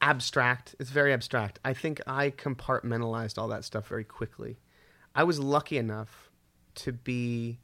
abstract. 0.00 0.74
It's 0.78 0.90
very 0.90 1.12
abstract. 1.12 1.58
I 1.64 1.74
think 1.74 2.00
I 2.06 2.30
compartmentalized 2.30 3.38
all 3.38 3.48
that 3.48 3.64
stuff 3.64 3.88
very 3.88 4.04
quickly. 4.04 4.58
I 5.14 5.24
was 5.24 5.38
lucky 5.38 5.78
enough 5.78 6.30
to 6.76 6.92
be 6.92 7.58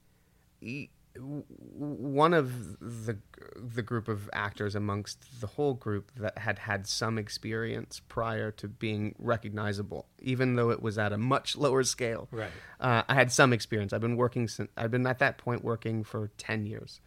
one 1.16 2.35
of 2.35 2.78
the 2.80 3.18
the 3.57 3.82
group 3.82 4.09
of 4.09 4.28
actors 4.32 4.74
amongst 4.74 5.41
the 5.41 5.47
whole 5.47 5.74
group 5.74 6.11
that 6.16 6.39
had 6.39 6.59
had 6.59 6.89
some 6.89 7.18
experience 7.18 8.01
prior 8.09 8.51
to 8.51 8.66
being 8.66 9.14
recognizable, 9.18 10.09
even 10.20 10.57
though 10.57 10.70
it 10.70 10.82
was 10.82 10.99
at 10.99 11.12
a 11.12 11.18
much 11.18 11.57
lower 11.57 11.85
scale. 11.85 12.26
Right. 12.32 12.51
Uh, 12.80 13.03
I 13.09 13.14
had 13.14 13.30
some 13.30 13.53
experience. 13.53 13.93
I've 13.93 14.01
been 14.01 14.16
working 14.16 14.49
since 14.49 14.70
I've 14.76 14.91
been 14.91 15.07
at 15.07 15.20
that 15.20 15.39
point 15.39 15.62
working 15.62 16.03
for 16.03 16.30
ten 16.37 16.66
years. 16.66 17.01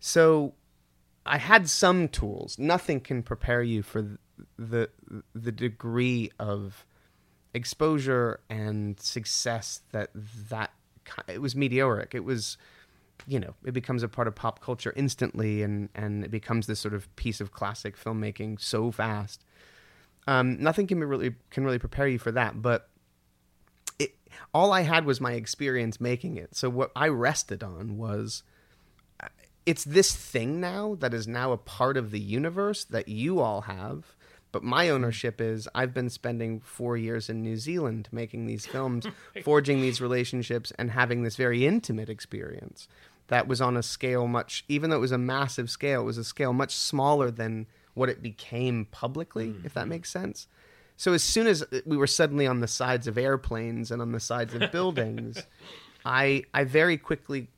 So 0.00 0.54
I 1.24 1.38
had 1.38 1.68
some 1.68 2.08
tools. 2.08 2.58
Nothing 2.58 3.00
can 3.00 3.22
prepare 3.22 3.62
you 3.62 3.82
for 3.82 4.18
the 4.58 4.90
the 5.34 5.52
degree 5.52 6.30
of 6.38 6.84
exposure 7.54 8.40
and 8.48 8.98
success 9.00 9.80
that 9.92 10.10
that 10.48 10.72
it 11.28 11.40
was 11.40 11.56
meteoric. 11.56 12.14
It 12.14 12.24
was 12.24 12.56
you 13.26 13.38
know, 13.38 13.54
it 13.64 13.72
becomes 13.72 14.02
a 14.02 14.08
part 14.08 14.26
of 14.28 14.34
pop 14.34 14.60
culture 14.60 14.92
instantly 14.96 15.62
and 15.62 15.88
and 15.94 16.24
it 16.24 16.30
becomes 16.30 16.66
this 16.66 16.80
sort 16.80 16.94
of 16.94 17.14
piece 17.16 17.40
of 17.40 17.52
classic 17.52 17.96
filmmaking 17.96 18.60
so 18.60 18.90
fast. 18.90 19.44
Um, 20.26 20.62
nothing 20.62 20.86
can 20.86 21.02
really 21.02 21.34
can 21.50 21.64
really 21.64 21.78
prepare 21.78 22.06
you 22.06 22.18
for 22.18 22.32
that, 22.32 22.62
but 22.62 22.88
it, 23.98 24.14
all 24.54 24.72
I 24.72 24.82
had 24.82 25.04
was 25.04 25.20
my 25.20 25.32
experience 25.32 26.00
making 26.00 26.36
it. 26.36 26.54
So 26.54 26.70
what 26.70 26.92
I 26.94 27.08
rested 27.08 27.62
on 27.62 27.96
was 27.96 28.42
it's 29.66 29.84
this 29.84 30.14
thing 30.14 30.60
now 30.60 30.96
that 31.00 31.14
is 31.14 31.28
now 31.28 31.52
a 31.52 31.56
part 31.56 31.96
of 31.96 32.10
the 32.10 32.20
universe 32.20 32.84
that 32.84 33.08
you 33.08 33.40
all 33.40 33.62
have. 33.62 34.16
But 34.52 34.64
my 34.64 34.88
ownership 34.88 35.40
is 35.40 35.68
I've 35.74 35.94
been 35.94 36.10
spending 36.10 36.60
four 36.60 36.96
years 36.96 37.28
in 37.28 37.42
New 37.42 37.56
Zealand 37.56 38.08
making 38.10 38.46
these 38.46 38.66
films, 38.66 39.06
forging 39.44 39.80
these 39.80 40.00
relationships, 40.00 40.72
and 40.78 40.90
having 40.90 41.22
this 41.22 41.36
very 41.36 41.66
intimate 41.66 42.08
experience 42.08 42.88
that 43.28 43.46
was 43.46 43.60
on 43.60 43.76
a 43.76 43.82
scale 43.82 44.26
much, 44.26 44.64
even 44.68 44.90
though 44.90 44.96
it 44.96 45.00
was 45.00 45.12
a 45.12 45.18
massive 45.18 45.70
scale, 45.70 46.02
it 46.02 46.04
was 46.04 46.18
a 46.18 46.24
scale 46.24 46.52
much 46.52 46.74
smaller 46.74 47.30
than 47.30 47.66
what 47.94 48.08
it 48.08 48.22
became 48.22 48.86
publicly, 48.86 49.54
if 49.64 49.74
that 49.74 49.82
mm-hmm. 49.82 49.90
makes 49.90 50.10
sense. 50.10 50.48
So 50.96 51.12
as 51.12 51.22
soon 51.22 51.46
as 51.46 51.64
we 51.86 51.96
were 51.96 52.06
suddenly 52.06 52.46
on 52.46 52.60
the 52.60 52.68
sides 52.68 53.06
of 53.06 53.16
airplanes 53.16 53.90
and 53.90 54.02
on 54.02 54.12
the 54.12 54.20
sides 54.20 54.52
of 54.54 54.70
buildings, 54.72 55.42
I 56.04 56.44
I 56.52 56.64
very 56.64 56.98
quickly 56.98 57.48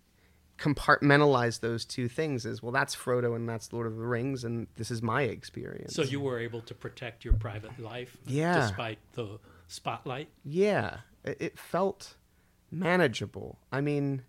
compartmentalize 0.63 1.61
those 1.61 1.85
two 1.85 2.09
things 2.09 2.47
as 2.47 2.63
well 2.63 2.73
that's 2.73 2.95
Frodo 2.95 3.35
and 3.37 3.49
that's 3.49 3.73
Lord 3.73 3.87
of 3.87 3.97
the 3.97 4.07
Rings 4.07 4.45
and 4.45 4.67
this 4.77 4.91
is 4.91 5.03
my 5.03 5.23
experience. 5.23 5.95
So 5.95 6.03
you 6.03 6.21
were 6.21 6.39
able 6.39 6.61
to 6.63 6.75
protect 6.75 7.25
your 7.25 7.35
private 7.35 7.79
life 7.81 8.17
Yeah. 8.27 8.61
despite 8.61 8.99
the 9.15 9.39
spotlight? 9.69 10.29
yeah, 10.45 10.99
it, 11.25 11.37
it 11.41 11.59
felt 11.59 12.15
manageable. 12.71 13.59
I 13.71 13.81
mean, 13.81 14.23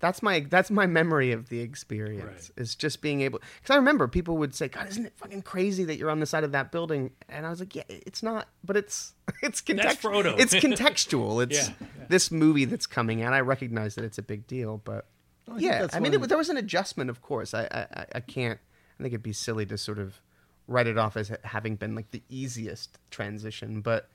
that's 0.00 0.22
my 0.22 0.40
that's 0.40 0.70
my 0.70 0.86
memory 0.86 1.32
of 1.32 1.48
the 1.48 1.60
experience 1.60 2.50
Right. 2.56 2.62
is 2.62 2.74
just 2.74 3.00
being 3.00 3.20
able 3.22 3.40
because 3.60 3.72
I 3.74 3.76
remember 3.76 4.06
people 4.08 4.36
would 4.38 4.54
say, 4.54 4.68
"God, 4.68 4.88
isn't 4.88 5.06
it 5.06 5.12
fucking 5.16 5.42
crazy 5.42 5.84
that 5.84 5.96
you're 5.96 6.10
on 6.10 6.20
the 6.20 6.26
side 6.26 6.44
of 6.44 6.52
that 6.52 6.70
building?" 6.72 7.12
And 7.28 7.46
I 7.46 7.50
was 7.50 7.60
like, 7.60 7.74
"Yeah, 7.74 7.84
it's 7.88 8.22
not, 8.22 8.48
but 8.62 8.76
it's 8.76 9.14
it's 9.42 9.62
contextual. 9.62 10.22
Frodo. 10.24 10.38
It's 10.38 10.54
contextual. 10.54 11.42
It's 11.50 11.68
Yeah, 11.68 11.74
yeah. 11.80 12.04
this 12.08 12.30
movie 12.30 12.64
that's 12.66 12.86
coming 12.86 13.22
out. 13.22 13.32
I 13.32 13.40
recognize 13.40 13.94
that 13.94 14.04
it's 14.04 14.18
a 14.18 14.22
big 14.22 14.46
deal, 14.46 14.80
but 14.84 15.06
I 15.50 15.58
yeah, 15.58 15.86
I 15.92 16.00
mean, 16.00 16.14
it, 16.14 16.28
there 16.28 16.38
was 16.38 16.48
an 16.48 16.56
adjustment, 16.56 17.10
of 17.10 17.20
course. 17.20 17.52
I, 17.54 17.64
I 17.96 18.06
I- 18.14 18.20
can't. 18.20 18.58
I 18.98 19.02
think 19.02 19.12
it'd 19.12 19.22
be 19.22 19.32
silly 19.32 19.66
to 19.66 19.76
sort 19.76 19.98
of 19.98 20.20
write 20.66 20.86
it 20.86 20.96
off 20.96 21.16
as 21.16 21.30
having 21.42 21.76
been 21.76 21.94
like 21.94 22.10
the 22.12 22.22
easiest 22.28 22.98
transition, 23.10 23.80
but 23.82 24.08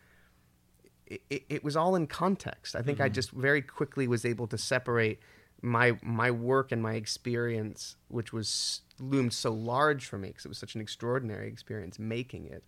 it, 1.05 1.21
it, 1.29 1.43
it 1.49 1.63
was 1.63 1.75
all 1.75 1.95
in 1.95 2.07
context. 2.07 2.75
I 2.75 2.81
think 2.81 2.99
I 3.01 3.09
just 3.09 3.31
very 3.31 3.61
quickly 3.61 4.07
was 4.07 4.25
able 4.25 4.47
to 4.47 4.57
separate 4.57 5.19
my 5.61 5.97
my 6.01 6.31
work 6.31 6.71
and 6.71 6.81
my 6.81 6.93
experience, 6.93 7.97
which 8.07 8.31
was 8.33 8.81
loomed 8.99 9.33
so 9.33 9.51
large 9.51 10.05
for 10.05 10.17
me 10.17 10.29
because 10.29 10.45
it 10.45 10.49
was 10.49 10.57
such 10.57 10.75
an 10.75 10.81
extraordinary 10.81 11.47
experience 11.47 11.99
making 11.99 12.45
it, 12.45 12.63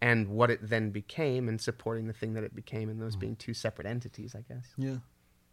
and 0.00 0.28
what 0.28 0.50
it 0.50 0.60
then 0.62 0.90
became, 0.90 1.48
and 1.48 1.60
supporting 1.60 2.06
the 2.06 2.12
thing 2.12 2.34
that 2.34 2.44
it 2.44 2.54
became, 2.54 2.88
and 2.88 3.00
those 3.02 3.16
being 3.16 3.36
two 3.36 3.52
separate 3.54 3.86
entities, 3.86 4.34
I 4.34 4.42
guess. 4.52 4.68
Yeah. 4.78 4.96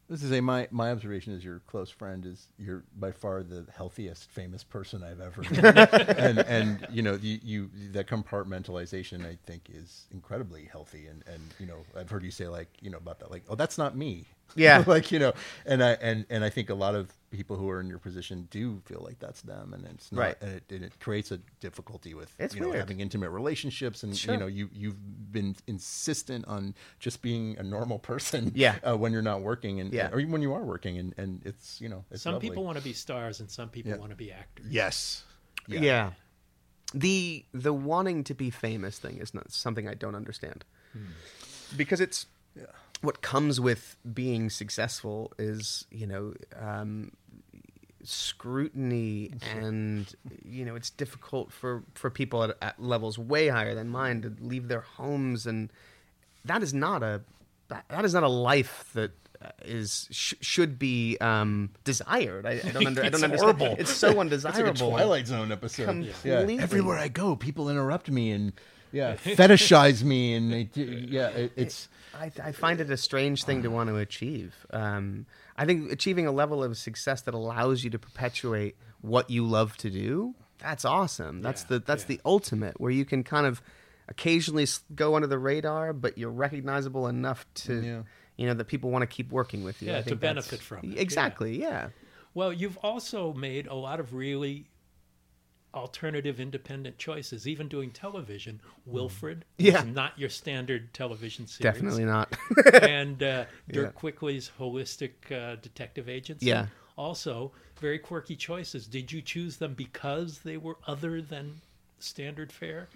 This 0.10 0.24
is 0.24 0.32
a 0.32 0.40
my 0.40 0.70
my 0.72 0.92
observation 0.92 1.36
as 1.36 1.44
your 1.44 1.60
close 1.68 1.90
friend 1.90 2.26
is 2.26 2.48
you're 2.58 2.84
by 2.98 3.12
far 3.12 3.44
the 3.44 3.66
healthiest 3.76 4.30
famous 4.32 4.64
person 4.64 5.04
I've 5.04 5.20
ever 5.20 5.42
met. 5.62 5.94
and 6.18 6.40
and 6.40 6.88
you 6.90 7.02
know 7.02 7.16
you, 7.22 7.40
you 7.44 7.70
that 7.92 8.08
compartmentalization 8.08 9.26
I 9.26 9.38
think 9.46 9.70
is 9.74 10.06
incredibly 10.12 10.64
healthy 10.66 11.08
and 11.08 11.24
and 11.28 11.42
you 11.60 11.66
know 11.66 11.80
I've 11.98 12.10
heard 12.10 12.24
you 12.24 12.32
say 12.32 12.48
like 12.48 12.70
you 12.82 12.90
know 12.90 12.98
about 12.98 13.20
that 13.20 13.32
like 13.32 13.44
oh 13.50 13.56
that's 13.56 13.78
not 13.78 13.98
me 13.98 14.28
Yeah. 14.56 14.84
like 14.88 15.12
you 15.12 15.20
know 15.20 15.34
and 15.66 15.84
I 15.84 15.92
and 16.02 16.26
and 16.30 16.44
I 16.44 16.50
think 16.50 16.70
a 16.70 16.74
lot 16.76 16.96
of 16.96 17.12
people 17.30 17.58
who 17.58 17.70
are 17.70 17.82
in 17.82 17.88
your 17.88 18.00
position 18.00 18.48
do 18.50 18.80
feel 18.86 19.02
like 19.04 19.20
that's 19.20 19.42
them 19.42 19.74
and 19.74 19.86
it's 19.88 20.12
not 20.12 20.22
Right. 20.22 20.36
and 20.42 20.52
it, 20.52 20.64
and 20.72 20.84
it 20.86 20.98
creates 21.00 21.30
a 21.32 21.38
difficulty 21.60 22.14
with 22.14 22.34
It's 22.40 22.56
you 22.56 22.62
know 22.62 22.68
weird. 22.70 22.80
having 22.80 23.00
intimate 23.02 23.30
relationships 23.32 24.02
and 24.04 24.16
Sure. 24.18 24.34
you 24.34 24.40
know 24.40 24.48
you 24.48 24.70
you've 24.74 25.32
been 25.32 25.56
insistent 25.68 26.46
on 26.48 26.74
just 27.00 27.22
being 27.22 27.58
a 27.60 27.64
normal 27.64 28.00
person 28.00 28.52
Yeah. 28.56 28.78
uh, 28.88 28.96
when 28.98 29.12
you're 29.12 29.22
not 29.22 29.42
working 29.42 29.80
and 29.82 29.92
Yeah. 29.94 30.10
or 30.12 30.20
even 30.20 30.32
when 30.32 30.42
you 30.42 30.54
are 30.54 30.64
working 30.64 30.98
and 30.98 31.14
and 31.18 31.42
it's 31.46 31.82
you 31.82 31.90
know 31.90 32.06
it's 32.12 32.22
Some 32.24 32.34
lovely. 32.34 32.50
people 32.50 32.64
want 32.64 32.78
to 32.78 32.84
be 32.84 32.94
stars 32.94 33.40
and 33.42 33.52
some 33.52 33.70
people 33.70 33.92
Yeah. 33.92 33.98
want 33.98 34.12
to 34.12 34.16
be 34.18 34.32
actors. 34.32 34.68
yes 34.70 35.24
Yeah. 35.68 36.12
The 36.94 37.44
the 37.54 37.74
wanting 37.74 38.24
to 38.24 38.34
be 38.34 38.50
famous 38.50 38.98
thing 38.98 39.18
is 39.18 39.34
not 39.34 39.52
something 39.52 39.90
I 39.90 39.94
don't 39.94 40.16
understand. 40.16 40.64
Because 41.76 42.00
it's 42.00 42.26
what 43.02 43.22
comes 43.22 43.60
with 43.60 43.96
being 44.14 44.50
successful 44.50 45.32
is, 45.38 45.86
you 45.92 46.08
know, 46.08 46.34
um, 46.60 47.12
scrutiny 48.04 49.32
and 49.54 50.16
you 50.46 50.64
know 50.64 50.76
it's 50.76 50.90
difficult 50.90 51.52
for 51.52 51.84
for 51.94 52.10
people 52.10 52.42
at, 52.42 52.56
at 52.62 52.82
levels 52.82 53.20
way 53.20 53.50
higher 53.50 53.76
than 53.76 53.90
mine 53.90 54.22
to 54.22 54.34
leave 54.40 54.70
their 54.70 54.80
homes 54.80 55.46
and 55.46 55.70
that 56.46 56.64
is 56.64 56.74
not 56.74 57.04
a 57.04 57.22
that, 57.68 57.84
that 57.90 58.06
is 58.06 58.14
not 58.14 58.24
a 58.24 58.30
life 58.30 58.90
that 58.94 59.12
uh, 59.42 59.50
sh- 59.86 60.34
should 60.40 60.80
be 60.80 61.18
um, 61.20 61.70
desired. 61.84 62.46
I, 62.46 62.52
I 62.52 62.72
don't 62.72 62.88
under, 62.88 63.04
I 63.04 63.10
don't 63.10 63.16
It's 63.16 63.24
understand. 63.24 63.58
horrible. 63.60 63.76
It's 63.78 63.92
so 63.92 64.08
it's 64.10 64.18
undesirable. 64.20 64.64
like 64.64 64.76
a 64.76 65.04
Twilight 65.04 65.28
Zone 65.28 65.52
episode. 65.52 65.86
Completely. 65.86 66.56
Yeah. 66.56 66.62
Everywhere 66.64 66.98
I 66.98 67.10
go, 67.10 67.36
people 67.36 67.70
interrupt 67.70 68.10
me 68.10 68.32
and 68.32 68.54
yeah, 68.92 69.16
fetishize 69.24 70.04
me 70.04 70.34
and 70.36 70.52
they 70.52 70.64
do, 70.66 70.84
yeah, 70.84 71.30
it, 71.30 71.52
it's 71.56 71.90
I, 72.14 72.32
I 72.44 72.52
find 72.52 72.80
it 72.82 72.90
a 72.90 72.98
strange 72.98 73.44
thing 73.44 73.64
to 73.64 73.70
want 73.70 73.90
to 73.90 73.98
achieve. 73.98 74.56
Um, 74.72 75.26
I 75.56 75.66
think 75.66 75.92
achieving 75.92 76.26
a 76.28 76.32
level 76.32 76.64
of 76.64 76.78
success 76.78 77.22
that 77.22 77.34
allows 77.34 77.84
you 77.84 77.90
to 77.92 78.00
perpetuate 78.00 78.76
what 79.02 79.30
you 79.30 79.46
love 79.46 79.78
to 79.78 79.90
do, 79.90 80.36
that's 80.60 80.86
awesome. 80.86 81.42
That's 81.42 81.62
Yeah, 81.64 81.68
the 81.78 81.80
that's 81.80 82.04
yeah. 82.04 82.08
the 82.18 82.22
ultimate 82.26 82.80
where 82.82 82.92
you 82.92 83.06
can 83.06 83.24
kind 83.24 83.46
of 83.46 83.62
occasionally 84.10 84.66
go 84.96 85.16
under 85.16 85.28
the 85.28 85.38
radar, 85.40 85.94
but 85.94 86.18
you're 86.18 86.32
recognizable 86.32 87.08
enough 87.08 87.46
to 87.56 87.82
Yeah. 87.82 88.02
you 88.38 88.48
know 88.48 88.54
that 88.54 88.66
people 88.66 88.90
want 88.90 89.04
to 89.04 89.08
keep 89.08 89.32
working 89.32 89.64
with 89.64 89.82
you. 89.82 89.90
Yeah, 89.92 89.98
I 89.98 90.02
to 90.02 90.10
think 90.10 90.22
that's- 90.22 90.36
benefit 90.50 90.62
from 90.66 90.80
it, 90.80 90.96
yeah. 90.96 91.02
Exactly. 91.02 91.60
Yeah. 91.60 91.90
Well, 92.34 92.54
you've 92.54 92.78
also 92.78 93.34
made 93.34 93.68
a 93.68 93.74
lot 93.74 94.00
of 94.00 94.14
really 94.14 94.68
alternative 95.78 96.40
independent 96.40 96.98
choices, 96.98 97.48
even 97.48 97.68
doing 97.68 97.92
television. 97.92 98.60
Wilfred 98.86 99.46
Yeah. 99.58 99.80
is 99.80 99.86
not 99.86 100.18
your 100.20 100.30
standard 100.30 100.94
television 100.94 101.48
series. 101.48 101.74
Definitely 101.74 102.06
not. 102.06 102.36
and 102.82 103.22
uh, 103.24 103.46
Dirk 103.72 103.86
Yeah. 103.88 103.92
Quickly's 103.92 104.52
holistic 104.60 105.12
uh, 105.32 105.56
detective 105.62 106.10
agency. 106.10 106.48
Yeah. 106.48 106.68
Also, 106.98 107.52
very 107.80 108.00
quirky 108.00 108.36
choices. 108.36 108.88
Did 108.88 109.12
you 109.12 109.22
choose 109.22 109.58
them 109.58 109.74
because 109.76 110.40
they 110.40 110.58
were 110.58 110.78
other 110.88 111.22
than 111.22 111.62
standard 112.00 112.52
fare? 112.52 112.88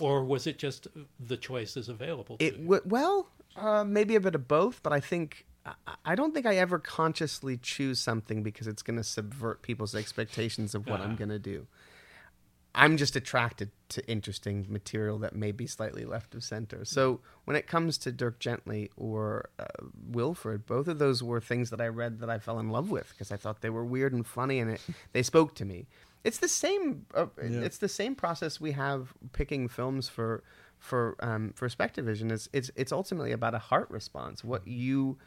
Or 0.00 0.24
was 0.24 0.46
it 0.46 0.58
just 0.58 0.88
the 1.20 1.36
choices 1.36 1.88
available 1.88 2.38
to 2.38 2.44
It 2.44 2.54
you? 2.56 2.62
w- 2.64 2.82
well, 2.84 3.28
uh, 3.56 3.84
maybe 3.84 4.16
a 4.16 4.20
bit 4.20 4.34
of 4.34 4.48
both, 4.48 4.82
but 4.82 4.92
I 4.92 5.00
think 5.00 5.46
I- 6.04 6.14
don't 6.14 6.34
think 6.34 6.44
I 6.46 6.56
ever 6.56 6.78
consciously 6.78 7.56
choose 7.56 7.98
something 8.00 8.42
because 8.42 8.66
it's 8.66 8.82
going 8.82 8.96
to 8.98 9.04
subvert 9.04 9.62
people's 9.62 9.94
expectations 9.94 10.74
of 10.74 10.86
what 10.86 11.00
I'm 11.00 11.12
Ah. 11.12 11.16
going 11.16 11.30
to 11.30 11.38
do. 11.38 11.66
I'm 12.74 12.96
just 12.96 13.14
attracted 13.14 13.70
to 13.90 14.06
interesting 14.08 14.66
material 14.68 15.18
that 15.18 15.36
may 15.36 15.52
be 15.52 15.66
slightly 15.66 16.04
left 16.04 16.34
of 16.34 16.42
center. 16.42 16.84
So 16.84 17.20
when 17.44 17.56
it 17.56 17.66
comes 17.68 17.98
to 17.98 18.10
Dirk 18.10 18.40
Gently 18.40 18.90
or 18.96 19.50
uh, 19.58 19.66
Wilfred, 20.08 20.66
both 20.66 20.88
of 20.88 20.98
those 20.98 21.22
were 21.22 21.40
things 21.40 21.70
that 21.70 21.80
I 21.80 21.86
read 21.86 22.18
that 22.20 22.30
I 22.30 22.38
fell 22.38 22.58
in 22.58 22.70
love 22.70 22.90
with 22.90 23.10
because 23.10 23.30
I 23.30 23.36
thought 23.36 23.60
they 23.60 23.70
were 23.70 23.84
weird 23.84 24.12
and 24.12 24.26
funny 24.26 24.58
and 24.58 24.72
it, 24.72 24.80
they 25.12 25.22
spoke 25.22 25.54
to 25.56 25.64
me. 25.64 25.86
It's 26.24 26.38
the 26.38 26.48
same. 26.48 27.06
Uh, 27.14 27.26
It's 27.62 27.78
the 27.78 27.88
same 27.88 28.14
process 28.14 28.60
we 28.60 28.72
have 28.72 29.12
picking 29.32 29.68
films 29.68 30.08
for 30.08 30.42
for 30.78 31.16
um, 31.20 31.52
for 31.54 31.68
SpectreVision. 31.68 32.32
It's 32.32 32.48
it's 32.52 32.70
it's 32.76 32.92
ultimately 32.92 33.30
about 33.30 33.54
a 33.54 33.58
heart 33.58 33.90
response. 33.90 34.42
What 34.42 34.66
you 34.66 35.18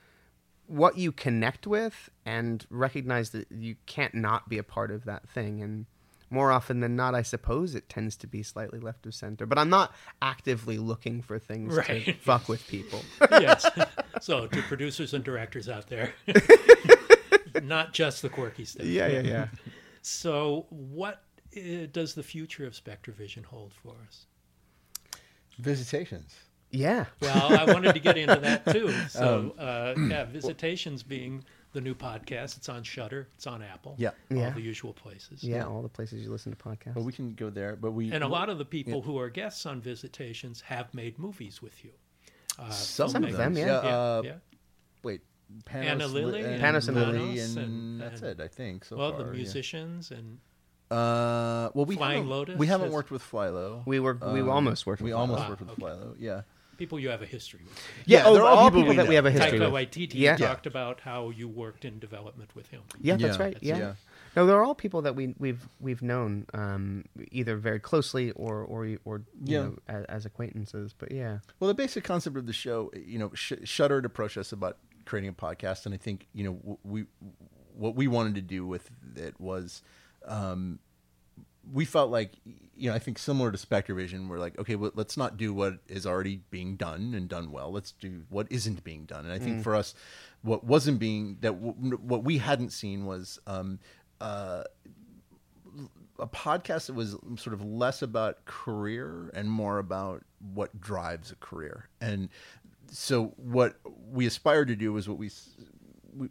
what 0.65 0.97
you 0.97 1.11
connect 1.11 1.65
with 1.65 2.09
and 2.25 2.65
recognize 2.69 3.29
that 3.29 3.49
you 3.51 3.75
can't 3.85 4.13
not 4.15 4.49
be 4.49 4.57
a 4.57 4.63
part 4.63 4.91
of 4.91 5.05
that 5.05 5.29
thing 5.29 5.61
and 5.61 5.85
more 6.29 6.51
often 6.51 6.79
than 6.81 6.95
not 6.95 7.15
i 7.15 7.21
suppose 7.21 7.73
it 7.75 7.87
tends 7.89 8.15
to 8.17 8.27
be 8.27 8.43
slightly 8.43 8.79
left 8.79 9.05
of 9.05 9.13
center 9.13 9.45
but 9.45 9.57
i'm 9.57 9.69
not 9.69 9.93
actively 10.21 10.77
looking 10.77 11.21
for 11.21 11.39
things 11.39 11.77
to 11.85 12.13
fuck 12.21 12.47
with 12.49 12.65
people 12.67 13.01
yes. 13.31 13.65
So, 14.21 14.47
to 14.47 14.61
producers 14.63 15.13
and 15.13 15.23
directors 15.23 15.69
out 15.69 15.87
there, 15.87 16.11
not 17.61 17.93
just 17.93 18.21
the 18.23 18.29
quirky 18.29 18.65
stuff. 18.65 18.85
yeah 18.85 19.07
yeah 19.07 19.19
yeah 19.21 19.47
So, 20.01 20.65
what 20.69 21.21
uh, 21.55 21.85
does 21.91 22.15
the 22.15 22.23
future 22.23 22.65
of 22.65 22.73
SpectreVision 22.73 23.45
hold 23.45 23.73
for 23.73 23.93
us? 24.07 24.25
visitations. 25.59 26.35
yeah 26.71 27.05
Well, 27.21 27.59
I 27.59 27.71
wanted 27.71 27.93
to 27.93 27.99
get 27.99 28.17
into 28.17 28.35
that 28.39 28.65
too. 28.71 28.87
Um, 28.89 29.07
So, 29.09 29.55
uh, 29.59 29.95
yeah, 29.97 30.23
Visitations 30.31 31.03
being 31.03 31.43
the 31.77 31.81
new 31.81 31.93
podcast. 31.93 32.57
It's 32.57 32.69
on 32.69 32.81
Shudder. 32.81 33.27
It's 33.35 33.45
on 33.45 33.61
Apple. 33.61 33.93
Yeah. 33.99 34.09
all 34.31 34.37
Yeah. 34.37 34.49
the 34.49 34.61
usual 34.61 34.93
places. 34.93 35.43
yeah 35.43 35.63
all 35.65 35.83
the 35.83 35.87
places 35.97 36.23
you 36.23 36.31
listen 36.31 36.51
to 36.51 36.57
podcasts 36.57 36.95
Well, 36.95 37.05
we 37.05 37.13
can 37.13 37.35
go 37.35 37.49
there, 37.51 37.75
but 37.75 37.91
we 37.91 38.11
And 38.11 38.23
a 38.23 38.27
lot 38.27 38.49
of 38.49 38.57
the 38.57 38.65
people 38.65 39.01
who 39.03 39.19
are 39.19 39.29
guests 39.29 39.65
on 39.67 39.79
Visitations 39.79 40.61
have 40.61 40.91
made 40.95 41.19
movies 41.19 41.61
with 41.61 41.85
you. 41.85 41.91
Uh, 42.59 42.69
some, 42.71 43.09
Some 43.09 43.23
of 43.23 43.37
them, 43.37 43.55
yeah. 43.55 43.65
Yeah, 43.65 43.83
yeah, 43.83 43.97
uh, 43.97 44.21
yeah. 44.25 44.33
Wait, 45.03 45.21
Panos, 45.65 45.85
Ana 45.85 46.07
Lily 46.07 46.41
and, 46.41 46.53
and 46.55 46.63
Panos 46.63 46.87
and 46.87 46.97
Lily, 46.97 47.19
Manos 47.19 47.55
and, 47.55 47.65
and- 47.65 48.01
that's 48.01 48.21
and- 48.23 48.39
it. 48.39 48.43
I 48.43 48.47
think 48.47 48.83
so 48.85 48.97
Well, 48.97 49.11
far. 49.11 49.19
the 49.19 49.25
yeah. 49.27 49.31
musicians 49.43 50.09
and 50.11 50.39
Uh, 50.89 51.69
well, 51.75 51.85
we 51.85 51.95
Flying 51.97 52.17
haven't, 52.23 52.29
Lotus 52.31 52.57
We 52.57 52.67
haven't 52.67 52.87
has- 52.87 52.93
worked 52.95 53.11
with 53.11 53.21
FlyLo. 53.21 53.85
we 53.85 53.99
were 53.99 54.15
we 54.33 54.39
Um, 54.41 54.49
almost 54.49 54.85
worked 54.87 55.01
We 55.03 55.11
with 55.11 55.19
almost 55.19 55.41
Wow, 55.41 55.49
worked 55.49 55.61
with 55.61 55.71
okay. 55.71 55.81
FlyLo. 55.83 56.15
Yeah. 56.17 56.41
People 56.77 56.99
you 56.99 57.09
have 57.09 57.21
a 57.21 57.25
history 57.25 57.61
with. 57.63 57.73
yeah, 58.05 58.19
Yeah, 58.27 58.33
they're 58.33 58.43
all 58.43 58.57
all 58.57 58.69
people 58.69 58.81
people 58.81 58.89
we 58.91 58.95
that 58.97 59.07
we 59.07 59.15
have 59.15 59.25
a 59.25 59.31
history 59.31 59.59
Taika 59.59 59.71
with 59.71 59.91
Waititi 59.91 60.13
Yeah. 60.15 60.37
talked 60.37 60.67
about 60.67 60.99
how 61.01 61.29
you 61.31 61.47
worked 61.47 61.85
in 61.85 61.99
development 61.99 62.55
with 62.55 62.67
him. 62.69 62.81
Yeah, 63.01 63.17
that's 63.17 63.39
right. 63.39 63.53
that's- 63.55 63.63
Yeah. 63.67 63.77
yeah. 63.77 63.93
No, 64.35 64.45
they're 64.45 64.63
all 64.63 64.75
people 64.75 65.01
that 65.01 65.15
we 65.15 65.33
we've 65.39 65.67
we've 65.79 66.01
known 66.03 66.45
um, 66.53 67.05
either 67.31 67.57
very 67.57 67.79
closely 67.79 68.31
or 68.31 68.61
or 68.63 68.97
or 69.05 69.17
you 69.43 69.55
Yeah. 69.55 69.59
know 69.63 69.77
as, 69.87 70.05
as 70.05 70.25
acquaintances. 70.27 70.93
But 70.97 71.11
yeah, 71.11 71.39
Well, 71.59 71.67
the 71.67 71.73
basic 71.73 72.03
concept 72.03 72.37
of 72.37 72.45
the 72.45 72.53
show, 72.53 72.91
you 72.95 73.17
know, 73.17 73.31
Sh- 73.33 73.53
Shudder 73.63 73.95
had 73.95 74.05
approached 74.05 74.37
us 74.37 74.51
about 74.51 74.77
creating 75.05 75.29
a 75.29 75.33
podcast, 75.33 75.85
and 75.87 75.95
I 75.95 75.97
think 75.97 76.27
you 76.33 76.43
know 76.43 76.53
w- 76.53 76.77
we 76.83 77.05
what 77.73 77.95
we 77.95 78.07
wanted 78.07 78.35
to 78.35 78.41
do 78.41 78.65
with 78.67 78.89
it 79.15 79.39
was. 79.39 79.81
Um, 80.25 80.79
we 81.71 81.85
felt 81.85 82.11
like 82.11 82.33
you 82.75 82.89
know 82.89 82.95
I 82.95 82.99
think 82.99 83.17
similar 83.19 83.51
to 83.51 83.57
SpectreVision, 83.57 84.27
we're 84.27 84.39
like 84.39 84.57
okay, 84.59 84.75
well, 84.75 84.91
let's 84.95 85.17
not 85.17 85.37
do 85.37 85.53
what 85.53 85.79
is 85.87 86.05
already 86.05 86.41
being 86.49 86.75
done 86.75 87.13
and 87.15 87.27
done 87.27 87.51
well. 87.51 87.71
Let's 87.71 87.91
do 87.91 88.23
what 88.29 88.47
isn't 88.49 88.83
being 88.83 89.05
done. 89.05 89.25
And 89.25 89.33
I 89.33 89.39
think 89.39 89.63
for 89.63 89.75
us, 89.75 89.93
what 90.41 90.63
wasn't 90.63 90.99
being 90.99 91.37
that 91.41 91.61
w- 91.61 91.97
what 91.97 92.23
we 92.23 92.37
hadn't 92.37 92.71
seen 92.71 93.05
was 93.05 93.39
um, 93.47 93.79
uh, 94.21 94.63
a 96.19 96.27
podcast 96.27 96.87
that 96.87 96.93
was 96.93 97.15
sort 97.35 97.53
of 97.53 97.63
less 97.63 98.01
about 98.01 98.45
career 98.45 99.29
and 99.33 99.49
more 99.49 99.77
about 99.79 100.23
what 100.53 100.79
drives 100.81 101.31
a 101.31 101.35
career. 101.35 101.89
And 102.01 102.29
so 102.89 103.33
what 103.37 103.75
we 104.11 104.25
aspired 104.25 104.67
to 104.69 104.75
do 104.75 104.93
was 104.93 105.07
what 105.07 105.17
we 105.17 105.29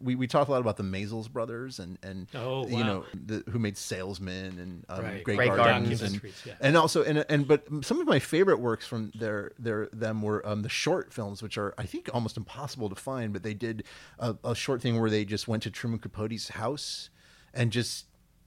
we, 0.01 0.15
we 0.15 0.27
talked 0.27 0.49
a 0.49 0.53
lot 0.53 0.61
about 0.61 0.77
the 0.77 0.83
Maysles 0.83 1.31
brothers 1.31 1.79
and 1.79 1.99
and 2.03 2.27
Oh, 2.35 2.67
you 2.67 2.85
know 2.85 3.05
the, 3.15 3.43
who 3.51 3.59
made 3.59 3.77
Salesman 3.77 4.59
and 4.59 4.85
um, 4.89 5.05
Right. 5.05 5.25
Great, 5.25 5.37
Grey 5.37 5.47
Gardens, 5.49 6.01
Gardens. 6.01 6.03
and, 6.03 6.33
yeah. 6.45 6.53
and 6.61 6.77
also 6.77 7.03
and 7.05 7.25
and 7.29 7.47
but 7.47 7.65
some 7.83 8.01
of 8.01 8.07
my 8.07 8.19
favorite 8.19 8.59
works 8.59 8.87
from 8.87 9.13
their 9.19 9.53
their 9.59 9.89
them 9.93 10.23
were 10.23 10.47
um, 10.47 10.63
the 10.63 10.69
short 10.69 11.13
films, 11.13 11.43
which 11.43 11.57
are 11.59 11.75
I 11.79 11.85
think 11.87 12.09
almost 12.13 12.37
impossible 12.37 12.89
to 12.89 12.95
find. 12.97 13.33
But 13.33 13.43
they 13.43 13.55
did 13.55 13.85
a, 14.19 14.37
a 14.45 14.55
short 14.55 14.83
thing 14.83 15.01
where 15.01 15.11
they 15.11 15.25
just 15.25 15.49
went 15.49 15.63
to 15.65 15.71
Truman 15.71 15.99
Capote's 15.99 16.49
house 16.49 17.11
and 17.55 17.71
just 17.73 18.07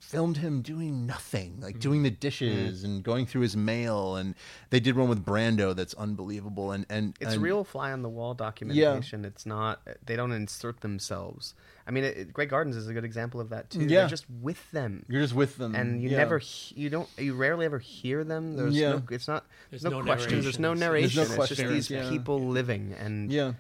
filmed 0.10 0.38
him 0.38 0.64
doing 0.64 1.06
nothing, 1.06 1.60
like 1.62 1.76
mm-hmm. 1.76 1.80
doing 1.80 2.04
the 2.04 2.10
mm-hmm. 2.10 2.20
dishes 2.20 2.84
and 2.84 3.04
going 3.04 3.28
through 3.28 3.42
his 3.42 3.56
mail. 3.56 4.16
And 4.16 4.34
they 4.72 4.80
did 4.80 4.98
one 4.98 5.08
with 5.08 5.24
Brando 5.24 5.76
that's 5.76 5.94
unbelievable. 5.94 6.72
And 6.72 6.86
and 6.90 7.16
It's 7.20 7.34
and- 7.34 7.44
real 7.44 7.64
fly 7.64 7.92
on 7.92 8.02
the 8.02 8.10
wall 8.10 8.34
documentation. 8.34 9.24
It's 9.24 9.46
not. 9.46 9.88
They 10.04 10.16
don't 10.16 10.32
insert 10.32 10.82
themselves. 10.82 11.54
I 11.88 11.92
mean, 11.92 12.04
it, 12.04 12.18
it- 12.18 12.34
Grey 12.34 12.48
Gardens 12.48 12.76
is 12.76 12.88
a 12.88 12.94
good 12.94 13.06
example 13.06 13.40
of 13.40 13.50
that 13.50 13.70
too. 13.70 13.80
Mm, 13.80 13.90
yeah. 13.90 14.00
They're 14.00 14.10
just 14.10 14.26
with 14.42 14.72
them, 14.72 15.06
You're 15.08 15.22
just 15.22 15.36
with 15.36 15.58
them, 15.58 15.76
and 15.76 16.02
you 16.02 16.10
Yeah. 16.10 16.18
never, 16.18 16.40
he- 16.40 16.76
you 16.76 16.90
don't, 16.90 17.10
you 17.18 17.36
rarely 17.36 17.66
ever 17.66 17.80
hear 17.80 18.24
them. 18.24 18.56
There's 18.58 18.76
Yeah. 18.76 18.90
no, 18.90 19.04
it's 19.12 19.28
not. 19.28 19.46
There's, 19.70 19.84
There's 19.84 19.92
no, 19.92 20.00
no 20.00 20.06
questions. 20.06 20.44
There's 20.44 20.60
no 20.60 20.74
narration. 20.74 21.18
narration. 21.18 21.18
There's 21.18 21.38
no 21.38 21.44
it's 21.44 21.56
just 21.56 21.90
these 21.90 21.90
yeah. 21.90 22.10
people 22.10 22.48
living, 22.48 22.96
and 23.00 23.32
Yeah. 23.32 23.54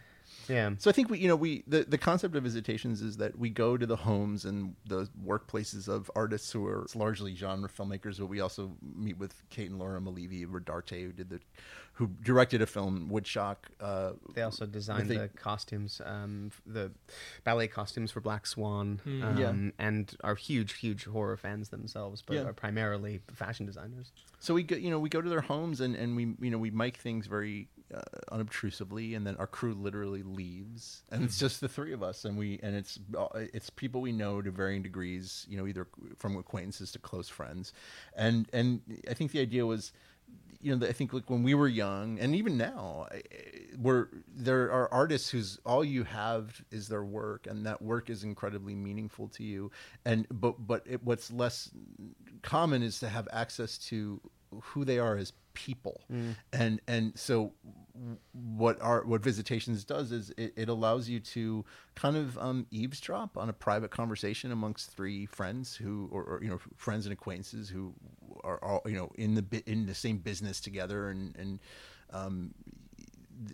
Yeah. 0.49 0.71
So 0.79 0.89
I 0.89 0.93
think 0.93 1.11
we, 1.11 1.19
you 1.19 1.27
know, 1.27 1.35
we 1.35 1.63
the, 1.67 1.83
the 1.83 1.97
concept 1.97 2.35
of 2.35 2.43
visitations 2.43 3.01
is 3.01 3.17
that 3.17 3.37
we 3.37 3.49
go 3.49 3.77
to 3.77 3.85
the 3.85 3.95
homes 3.95 4.45
and 4.45 4.75
the 4.87 5.07
workplaces 5.23 5.87
of 5.87 6.09
artists 6.15 6.51
who 6.51 6.65
are 6.65 6.87
largely 6.95 7.35
genre 7.35 7.69
filmmakers, 7.69 8.17
but 8.17 8.25
we 8.25 8.41
also 8.41 8.75
meet 8.95 9.17
with 9.19 9.47
Kate 9.49 9.69
and 9.69 9.77
Laura 9.77 10.01
Mulleavy 10.01 10.47
Rodarte, 10.47 11.03
who 11.03 11.11
did 11.11 11.29
the, 11.29 11.39
who 11.99 12.07
directed 12.23 12.61
a 12.61 12.65
film 12.65 13.09
Woodshock. 13.11 13.57
Uh, 13.81 14.13
They 14.33 14.41
also 14.41 14.65
designed 14.65 15.09
they- 15.09 15.17
the 15.17 15.27
costumes, 15.27 16.01
um, 16.05 16.49
the 16.65 16.91
ballet 17.43 17.67
costumes 17.67 18.09
for 18.09 18.21
Black 18.21 18.47
Swan, 18.47 19.01
um, 19.05 19.21
Hmm. 19.21 19.37
Yeah. 19.37 19.71
and 19.77 20.15
are 20.23 20.35
huge, 20.35 20.75
huge 20.75 21.03
horror 21.03 21.35
fans 21.35 21.67
themselves, 21.69 22.21
but 22.21 22.35
Yeah. 22.35 22.43
are 22.45 22.53
primarily 22.53 23.19
fashion 23.33 23.65
designers. 23.65 24.13
So 24.39 24.53
we 24.53 24.63
go, 24.63 24.77
you 24.77 24.89
know, 24.89 24.97
we 24.99 25.09
go 25.09 25.21
to 25.21 25.27
their 25.27 25.41
homes 25.41 25.81
and, 25.81 25.93
and 25.93 26.15
we, 26.15 26.23
you 26.39 26.49
know, 26.49 26.57
we 26.57 26.71
mic 26.71 26.95
things 26.95 27.27
very 27.27 27.67
uh, 27.93 28.01
unobtrusively, 28.31 29.15
and 29.15 29.25
then 29.27 29.35
our 29.37 29.47
crew 29.47 29.73
literally 29.73 30.21
leaves, 30.23 31.03
and 31.09 31.23
it's 31.23 31.39
just 31.39 31.59
the 31.59 31.67
three 31.67 31.91
of 31.91 32.03
us, 32.03 32.23
and 32.23 32.37
we, 32.37 32.59
and 32.61 32.75
it's 32.75 32.99
uh, 33.17 33.27
it's 33.51 33.71
people 33.71 33.99
we 33.99 34.11
know 34.11 34.43
to 34.43 34.51
varying 34.51 34.83
degrees, 34.83 35.45
you 35.49 35.57
know, 35.57 35.65
either 35.65 35.87
from 36.17 36.37
acquaintances 36.37 36.91
to 36.91 36.99
close 36.99 37.27
friends, 37.29 37.73
and 38.15 38.47
and 38.53 38.81
I 39.09 39.13
think 39.15 39.31
the 39.31 39.41
idea 39.41 39.65
was. 39.65 39.91
You 40.61 40.75
know, 40.75 40.85
I 40.85 40.91
think 40.91 41.13
like 41.13 41.29
when 41.29 41.41
we 41.41 41.53
were 41.53 41.69
young, 41.69 42.19
and 42.19 42.35
even 42.35 42.57
now, 42.57 43.07
we're 43.77 44.07
there 44.27 44.71
are 44.71 44.93
artists 44.93 45.29
whose 45.29 45.57
all 45.65 45.85
you 45.85 46.03
have 46.03 46.61
is 46.69 46.89
their 46.89 47.03
work, 47.03 47.47
and 47.47 47.65
that 47.65 47.81
work 47.81 48.09
is 48.09 48.25
incredibly 48.25 48.75
meaningful 48.75 49.29
to 49.29 49.43
you. 49.43 49.71
And 50.03 50.27
but 50.29 50.67
but 50.67 50.83
it, 50.85 51.01
what's 51.03 51.31
less 51.31 51.71
common 52.41 52.83
is 52.83 52.99
to 52.99 53.07
have 53.07 53.27
access 53.31 53.77
to 53.89 54.19
who 54.61 54.83
they 54.83 54.99
are 54.99 55.15
as 55.15 55.31
people. 55.53 56.01
And 56.53 56.81
and 56.87 57.17
so 57.17 57.53
what 58.31 58.81
our 58.81 59.03
what 59.05 59.21
visitations 59.21 59.83
does 59.83 60.11
is 60.11 60.31
it, 60.37 60.53
it 60.55 60.69
allows 60.69 61.09
you 61.09 61.19
to 61.19 61.65
kind 61.95 62.15
of 62.15 62.37
um, 62.37 62.65
eavesdrop 62.71 63.37
on 63.37 63.49
a 63.49 63.53
private 63.53 63.91
conversation 63.91 64.51
amongst 64.51 64.91
three 64.91 65.25
friends 65.25 65.75
who 65.75 66.07
or, 66.11 66.23
or 66.23 66.39
you 66.43 66.49
know 66.49 66.59
friends 66.77 67.05
and 67.05 67.13
acquaintances 67.13 67.69
who 67.69 67.93
are 68.43 68.63
all 68.63 68.81
you 68.85 68.95
know 68.95 69.11
in 69.15 69.35
the 69.35 69.63
in 69.65 69.85
the 69.85 69.95
same 69.95 70.17
business 70.17 70.61
together. 70.61 71.09
And 71.09 71.35
and 71.37 71.59
um, 72.11 72.53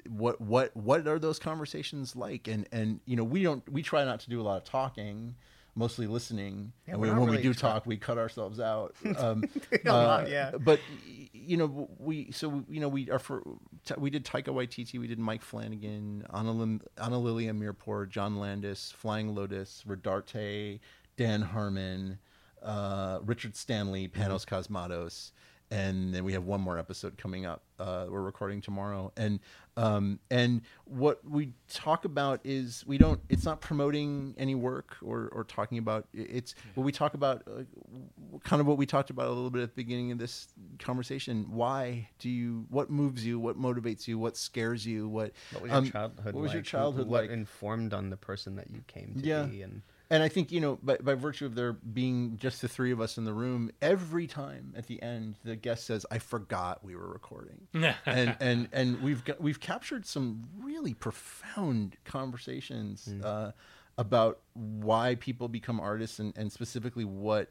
what 0.10 0.40
what 0.42 0.76
what 0.76 1.08
are 1.08 1.20
those 1.20 1.40
conversations 1.40 2.16
like? 2.16 2.48
And 2.48 2.68
and 2.72 3.00
you 3.06 3.16
know 3.16 3.24
we 3.24 3.44
don't 3.44 3.68
we 3.72 3.82
try 3.82 4.04
not 4.04 4.20
to 4.22 4.30
do 4.30 4.42
a 4.42 4.44
lot 4.44 4.58
of 4.58 4.64
talking 4.64 5.36
mostly 5.76 6.08
listening. 6.08 6.72
Yeah, 6.88 6.94
and 6.94 7.02
we're 7.02 7.10
when, 7.10 7.22
when 7.22 7.30
we 7.32 7.42
do 7.42 7.54
try- 7.54 7.72
talk 7.72 7.86
we 7.86 7.98
cut 7.98 8.18
ourselves 8.18 8.60
out. 8.60 8.96
Um 9.18 9.44
lot, 9.86 10.30
yeah. 10.30 10.52
but 10.60 10.80
you 11.34 11.58
know 11.58 11.90
we 12.00 12.32
so 12.32 12.64
you 12.70 12.80
know 12.80 12.88
we 12.88 13.10
are 13.10 13.20
for 13.20 13.44
we 13.98 14.10
did 14.10 14.26
Taika 14.26 14.48
Waititi 14.48 15.00
we 15.00 15.08
did 15.08 15.20
Mike 15.20 15.42
Flanagan 15.42 16.26
Anna, 16.34 16.52
Lim, 16.52 16.82
Ana 16.98 17.20
Lily 17.20 17.46
Amirpour 17.46 18.10
John 18.10 18.40
Landis 18.40 18.94
Flying 18.98 19.36
Lotus 19.36 19.84
Rodarte 19.88 20.80
Dan 21.18 21.42
Harmon 21.42 22.18
uh, 22.64 23.20
Richard 23.24 23.56
Stanley 23.56 24.08
Panos 24.08 24.46
Cosmatos 24.46 25.32
and 25.72 26.14
then 26.14 26.24
we 26.24 26.34
have 26.34 26.44
one 26.46 26.62
more 26.62 26.78
episode 26.78 27.18
coming 27.18 27.46
up. 27.46 27.64
Uh, 27.80 28.06
we're 28.10 28.22
recording 28.22 28.62
tomorrow, 28.62 29.12
and 29.18 29.40
um, 29.78 30.20
and 30.30 30.62
what 30.86 31.20
we 31.30 31.52
talk 31.70 32.06
about 32.06 32.40
is 32.44 32.84
we 32.88 32.98
don't. 32.98 33.20
It's 33.30 33.44
not 33.46 33.62
promoting 33.62 34.36
any 34.38 34.56
work 34.56 34.96
or 35.02 35.28
or 35.34 35.44
talking 35.44 35.78
about. 35.78 36.08
It's 36.14 36.56
what 36.76 36.84
we 36.84 36.92
talk 36.92 37.14
about. 37.16 37.44
Uh, 37.48 37.64
kind 38.44 38.60
of 38.62 38.68
what 38.68 38.78
we 38.78 38.86
talked 38.86 39.10
about 39.10 39.28
a 39.28 39.32
little 39.32 39.50
bit 39.50 39.64
at 39.64 39.70
the 39.76 39.76
beginning 39.84 40.12
of 40.12 40.18
this 40.20 40.48
conversation. 40.80 41.48
Why 41.50 42.10
do 42.20 42.30
you? 42.30 42.66
What 42.70 42.90
moves 42.90 43.26
you? 43.26 43.40
What 43.40 43.60
motivates 43.60 44.08
you? 44.08 44.18
What 44.20 44.38
scares 44.38 44.86
you? 44.86 45.10
What 45.10 45.34
What 45.52 45.64
was 45.64 45.70
your 45.72 45.78
um, 45.80 45.92
childhood? 45.92 46.34
What 46.36 46.42
was 46.44 46.54
your 46.54 46.60
like? 46.62 46.66
childhood 46.68 47.08
What 47.08 47.24
like? 47.24 47.32
informed 47.32 47.94
on 47.94 48.10
the 48.10 48.18
person 48.18 48.56
that 48.56 48.70
you 48.72 48.82
came 48.88 49.16
to 49.16 49.28
Yeah. 49.28 49.44
be? 49.44 49.62
And 49.64 49.82
And 50.10 50.22
I 50.22 50.30
think 50.30 50.52
you 50.52 50.62
know, 50.62 50.78
by, 50.82 50.98
by 50.98 51.16
virtue 51.16 51.46
of 51.46 51.56
there 51.56 51.74
being 51.74 52.38
just 52.38 52.62
the 52.62 52.68
three 52.68 52.92
of 52.92 53.02
us 53.02 53.18
in 53.18 53.26
the 53.26 53.34
room, 53.34 53.72
every 53.82 54.28
time 54.28 54.74
at 54.78 54.88
the 54.88 55.02
end 55.02 55.36
the 55.44 55.56
guest 55.56 55.86
says, 55.86 56.06
"I 56.12 56.20
forgot 56.20 56.84
we 56.84 56.96
were 56.96 57.08
recording," 57.08 57.68
and 58.06 58.36
and 58.40 58.68
and 58.72 59.02
we've 59.02 59.24
got, 59.24 59.42
we've 59.42 59.60
captured 59.60 60.06
some 60.06 60.44
really 60.60 60.94
profound 60.94 61.98
conversations 62.06 63.08
uh, 63.24 63.52
about 63.98 64.40
why 64.54 65.16
people 65.16 65.48
become 65.48 65.80
artists 65.80 66.20
and, 66.20 66.38
and 66.38 66.52
specifically 66.52 67.06
what 67.06 67.50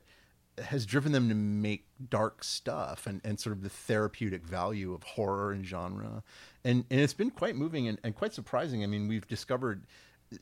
has 0.63 0.87
driven 0.87 1.13
them 1.13 1.29
to 1.29 1.35
make 1.35 1.87
dark 2.11 2.45
stuff 2.45 3.07
and, 3.07 3.21
and 3.25 3.41
sort 3.41 3.57
of 3.57 3.63
the 3.63 3.69
therapeutic 3.69 4.45
value 4.45 4.95
of 4.95 5.03
horror 5.03 5.53
and 5.53 5.67
genre. 5.67 6.23
And, 6.65 6.85
and 6.91 7.01
it's 7.01 7.15
been 7.15 7.31
quite 7.31 7.57
moving 7.57 7.89
and, 7.89 7.99
and 8.05 8.15
quite 8.15 8.33
surprising. 8.33 8.85
I 8.85 8.87
mean, 8.87 9.09
we've 9.09 9.27
discovered 9.27 9.85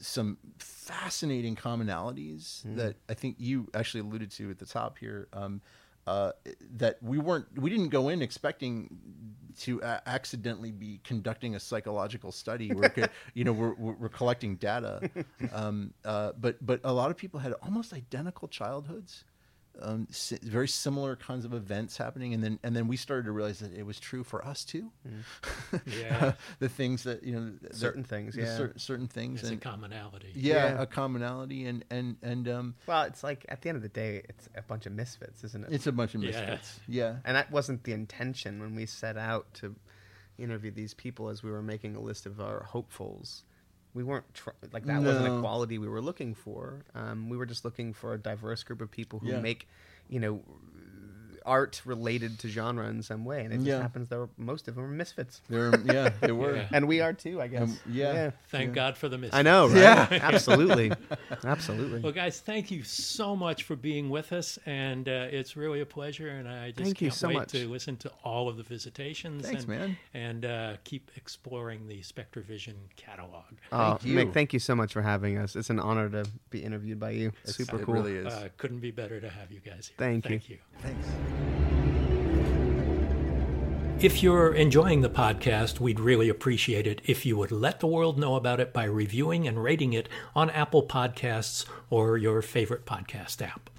some 0.00 0.38
fascinating 0.58 1.56
commonalities 1.56 2.62
that 2.76 2.96
I 3.08 3.14
think 3.14 3.36
you 3.38 3.68
actually 3.74 4.00
alluded 4.00 4.30
to 4.32 4.50
at 4.50 4.58
the 4.58 4.66
top 4.66 4.98
here. 4.98 5.28
Um, 5.32 5.60
uh, 6.04 6.32
that 6.78 7.00
we 7.00 7.18
weren't, 7.18 7.46
we 7.56 7.70
didn't 7.70 7.90
go 7.90 8.08
in 8.08 8.22
expecting 8.22 8.98
to 9.60 9.80
a- 9.84 10.02
accidentally 10.06 10.72
be 10.72 11.00
conducting 11.04 11.54
a 11.54 11.60
psychological 11.60 12.32
study. 12.32 12.72
We're, 12.72 12.92
you 13.34 13.44
know, 13.44 13.52
we're, 13.52 13.74
we're, 13.74 13.92
we're 13.92 14.08
collecting 14.08 14.56
data, 14.56 15.08
um, 15.52 15.94
uh, 16.04 16.32
but 16.40 16.64
but 16.64 16.80
a 16.82 16.92
lot 16.92 17.12
of 17.12 17.16
people 17.16 17.38
had 17.38 17.52
almost 17.62 17.92
identical 17.92 18.48
childhoods 18.48 19.24
um, 19.80 20.06
si- 20.10 20.38
very 20.42 20.68
similar 20.68 21.16
kinds 21.16 21.44
of 21.44 21.54
events 21.54 21.96
happening, 21.96 22.34
and 22.34 22.44
then 22.44 22.58
and 22.62 22.76
then 22.76 22.88
we 22.88 22.96
started 22.96 23.24
to 23.24 23.32
realize 23.32 23.60
that 23.60 23.72
it 23.72 23.84
was 23.86 23.98
true 23.98 24.22
for 24.24 24.44
us 24.44 24.64
too. 24.64 24.90
Yeah. 25.86 26.32
the 26.58 26.68
things 26.68 27.04
that 27.04 27.22
you 27.24 27.32
know, 27.34 27.52
the- 27.60 27.74
Certain 27.74 28.04
things, 28.04 28.36
yeah. 28.36 28.56
cer- 28.56 28.74
certain 28.76 29.08
things, 29.08 29.40
It's 29.40 29.48
a 29.50 29.52
and 29.54 29.60
commonality. 29.62 30.32
yeah, 30.34 30.74
Yeah. 30.74 30.82
a 30.82 30.86
commonality, 30.86 31.66
and 31.66 31.84
and 31.90 32.16
and 32.22 32.48
um, 32.48 32.74
well, 32.86 33.04
it's 33.04 33.22
like 33.24 33.46
at 33.48 33.62
the 33.62 33.68
end 33.70 33.76
of 33.76 33.82
the 33.82 33.88
day, 33.88 34.22
it's 34.28 34.48
a 34.54 34.62
bunch 34.62 34.86
of 34.86 34.92
misfits, 34.92 35.42
isn't 35.44 35.64
it? 35.66 35.72
it's 35.72 35.86
a 35.86 35.92
bunch 35.92 36.14
of 36.14 36.22
Yeah. 36.22 36.30
misfits. 36.30 36.80
Yeah, 36.86 37.16
and 37.24 37.36
that 37.36 37.50
wasn't 37.50 37.84
the 37.84 37.92
intention 37.92 38.60
when 38.60 38.74
we 38.74 38.86
set 38.86 39.16
out 39.16 39.52
to 39.54 39.74
interview 40.38 40.70
these 40.70 40.94
people 40.94 41.28
as 41.28 41.42
we 41.42 41.50
were 41.50 41.62
making 41.62 41.94
a 41.96 42.00
list 42.00 42.26
of 42.26 42.40
our 42.40 42.64
hopefuls 42.64 43.44
we 43.94 44.02
weren't 44.02 44.32
tr- 44.34 44.50
like 44.72 44.84
that 44.86 45.02
wasn't 45.02 45.26
a 45.26 45.40
quality 45.40 45.78
we 45.78 45.88
were 45.88 46.00
looking 46.00 46.34
for 46.34 46.84
um, 46.94 47.28
we 47.28 47.36
were 47.36 47.46
just 47.46 47.64
looking 47.64 47.92
for 47.92 48.14
a 48.14 48.18
diverse 48.18 48.62
group 48.62 48.80
of 48.80 48.90
people 48.90 49.18
who 49.18 49.28
Yeah. 49.28 49.40
make 49.40 49.68
you 50.08 50.20
know 50.20 50.42
art 51.44 51.82
related 51.84 52.38
to 52.40 52.48
genre 52.48 52.86
in 52.88 53.02
some 53.02 53.24
way 53.24 53.44
and 53.44 53.52
it 53.52 53.56
just 53.58 53.66
Yeah. 53.68 53.82
happens 53.82 54.08
that 54.08 54.28
most 54.36 54.68
of 54.68 54.74
them 54.74 54.84
are 54.84 54.88
misfits 54.88 55.40
They're, 55.48 55.72
yeah, 55.84 56.10
they 56.20 56.32
were. 56.42 56.56
Yeah. 56.56 56.68
and 56.72 56.86
we 56.88 57.00
are 57.00 57.12
too 57.12 57.40
i 57.40 57.48
guess 57.48 57.62
Um, 57.62 57.78
yeah. 57.90 58.30
Thank 58.48 58.74
God 58.74 58.96
for 58.96 59.08
the 59.08 59.18
misfits. 59.18 59.36
i 59.36 59.42
know 59.42 59.68
right? 59.68 59.76
Yeah. 59.76 60.06
absolutely 60.22 60.92
absolutely 61.44 62.00
Well, 62.00 62.12
guys, 62.12 62.40
thank 62.40 62.70
you 62.70 62.82
so 62.82 63.34
much 63.36 63.62
for 63.64 63.76
being 63.76 64.10
with 64.10 64.32
us, 64.32 64.58
and 64.66 65.08
uh, 65.08 65.28
it's 65.30 65.56
really 65.56 65.80
a 65.80 65.86
pleasure. 65.86 66.28
And 66.28 66.48
I 66.48 66.70
just 66.70 66.78
Thank 66.82 67.00
you 67.00 67.08
can't 67.08 67.18
so 67.18 67.28
wait 67.28 67.34
much. 67.36 67.48
to 67.52 67.68
listen 67.68 67.96
to 67.98 68.10
all 68.24 68.48
of 68.48 68.56
the 68.56 68.62
visitations. 68.62 69.44
Thanks, 69.46 69.64
and, 69.64 69.68
man. 69.70 69.96
And 70.14 70.44
uh, 70.44 70.76
keep 70.84 71.10
exploring 71.16 71.86
the 71.88 72.00
SpectreVision 72.02 72.74
catalog. 72.96 73.44
Oh, 73.72 73.94
Thank 73.94 74.04
you. 74.04 74.16
Mick, 74.16 74.32
thank 74.34 74.52
you 74.52 74.58
so 74.58 74.74
much 74.74 74.92
for 74.92 75.02
having 75.02 75.38
us. 75.38 75.56
It's 75.56 75.70
an 75.70 75.80
honor 75.80 76.08
to 76.10 76.24
be 76.50 76.62
interviewed 76.62 77.00
by 77.00 77.10
you. 77.10 77.32
Super 77.44 77.80
it 77.80 77.84
cool. 77.86 77.94
really 77.94 78.14
is. 78.16 78.26
Uh, 78.32 78.48
couldn't 78.56 78.80
be 78.80 78.90
better 78.90 79.20
to 79.20 79.28
have 79.28 79.50
you 79.50 79.60
guys 79.60 79.88
here. 79.88 79.96
Thank 79.98 80.24
you. 80.26 80.30
Thank 80.38 80.48
you. 80.50 80.58
Thanks. 80.80 81.31
If 84.02 84.20
you're 84.20 84.52
enjoying 84.52 85.02
the 85.02 85.08
podcast, 85.08 85.78
we'd 85.78 86.00
really 86.00 86.28
appreciate 86.28 86.88
it 86.88 87.00
if 87.04 87.24
you 87.24 87.36
would 87.36 87.52
let 87.52 87.78
the 87.78 87.86
world 87.86 88.18
know 88.18 88.34
about 88.34 88.58
it 88.58 88.72
by 88.72 88.82
reviewing 88.82 89.46
and 89.46 89.62
rating 89.62 89.92
it 89.92 90.08
on 90.34 90.50
Apple 90.50 90.82
Podcasts 90.82 91.66
or 91.88 92.18
your 92.18 92.42
favorite 92.42 92.84
podcast 92.84 93.40
app. 93.40 93.70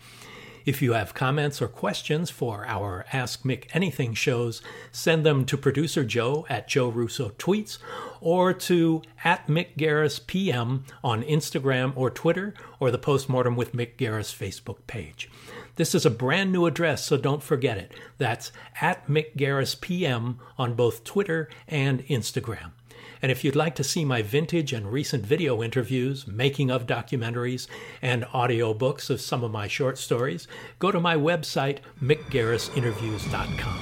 If 0.65 0.81
you 0.81 0.93
have 0.93 1.13
comments 1.13 1.61
or 1.61 1.67
questions 1.67 2.29
for 2.29 2.65
our 2.65 3.05
Ask 3.11 3.43
Mick 3.43 3.65
Anything 3.73 4.13
shows, 4.13 4.61
send 4.93 5.25
them 5.25 5.43
to 5.43 5.57
producer 5.57 6.05
Joe 6.05 6.45
at 6.47 6.69
Joe 6.69 6.87
Russo 6.87 7.31
Tweets 7.31 7.79
or 8.21 8.53
to 8.53 9.01
at 9.25 9.47
Mick 9.47 9.75
Garris 9.77 10.25
PM 10.25 10.85
on 11.03 11.21
Instagram 11.23 11.91
or 11.97 12.09
Twitter 12.09 12.53
or 12.79 12.91
the 12.91 12.97
Postmortem 12.97 13.57
with 13.57 13.73
Mick 13.73 13.97
Garris 13.97 14.33
Facebook 14.33 14.77
page. 14.87 15.29
This 15.75 15.95
is 15.95 16.05
a 16.05 16.11
brand 16.11 16.51
new 16.51 16.67
address, 16.67 17.03
so 17.03 17.17
don't 17.17 17.41
forget 17.41 17.77
it. 17.77 17.93
That's 18.19 18.51
at 18.79 19.07
Mick 19.07 19.35
Garris 19.35 19.79
PM 19.79 20.39
on 20.57 20.75
both 20.75 21.03
Twitter 21.03 21.49
and 21.67 22.05
Instagram. 22.05 22.71
And 23.23 23.31
if 23.31 23.43
you'd 23.43 23.55
like 23.55 23.73
to 23.75 23.83
see 23.83 24.05
my 24.05 24.21
vintage 24.21 24.71
and 24.71 24.91
recent 24.91 25.25
video 25.25 25.63
interviews, 25.63 26.27
making 26.27 26.69
of 26.69 26.85
documentaries, 26.85 27.67
and 28.01 28.25
audiobooks 28.25 29.09
of 29.09 29.21
some 29.21 29.43
of 29.43 29.51
my 29.51 29.67
short 29.67 29.97
stories, 29.97 30.47
go 30.77 30.91
to 30.91 30.99
my 30.99 31.15
website, 31.15 31.79
mickgarrisinterviews.com. 32.01 33.79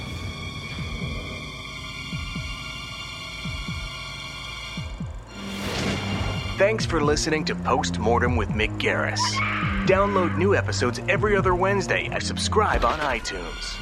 Thanks 6.56 6.86
for 6.86 7.02
listening 7.02 7.44
to 7.46 7.54
Postmortem 7.56 8.36
with 8.36 8.50
Mick 8.50 8.78
Garris. 8.80 9.71
Download 9.86 10.38
new 10.38 10.54
episodes 10.54 11.00
every 11.08 11.36
other 11.36 11.56
Wednesday 11.56 12.08
and 12.12 12.22
subscribe 12.22 12.84
on 12.84 13.00
iTunes. 13.00 13.81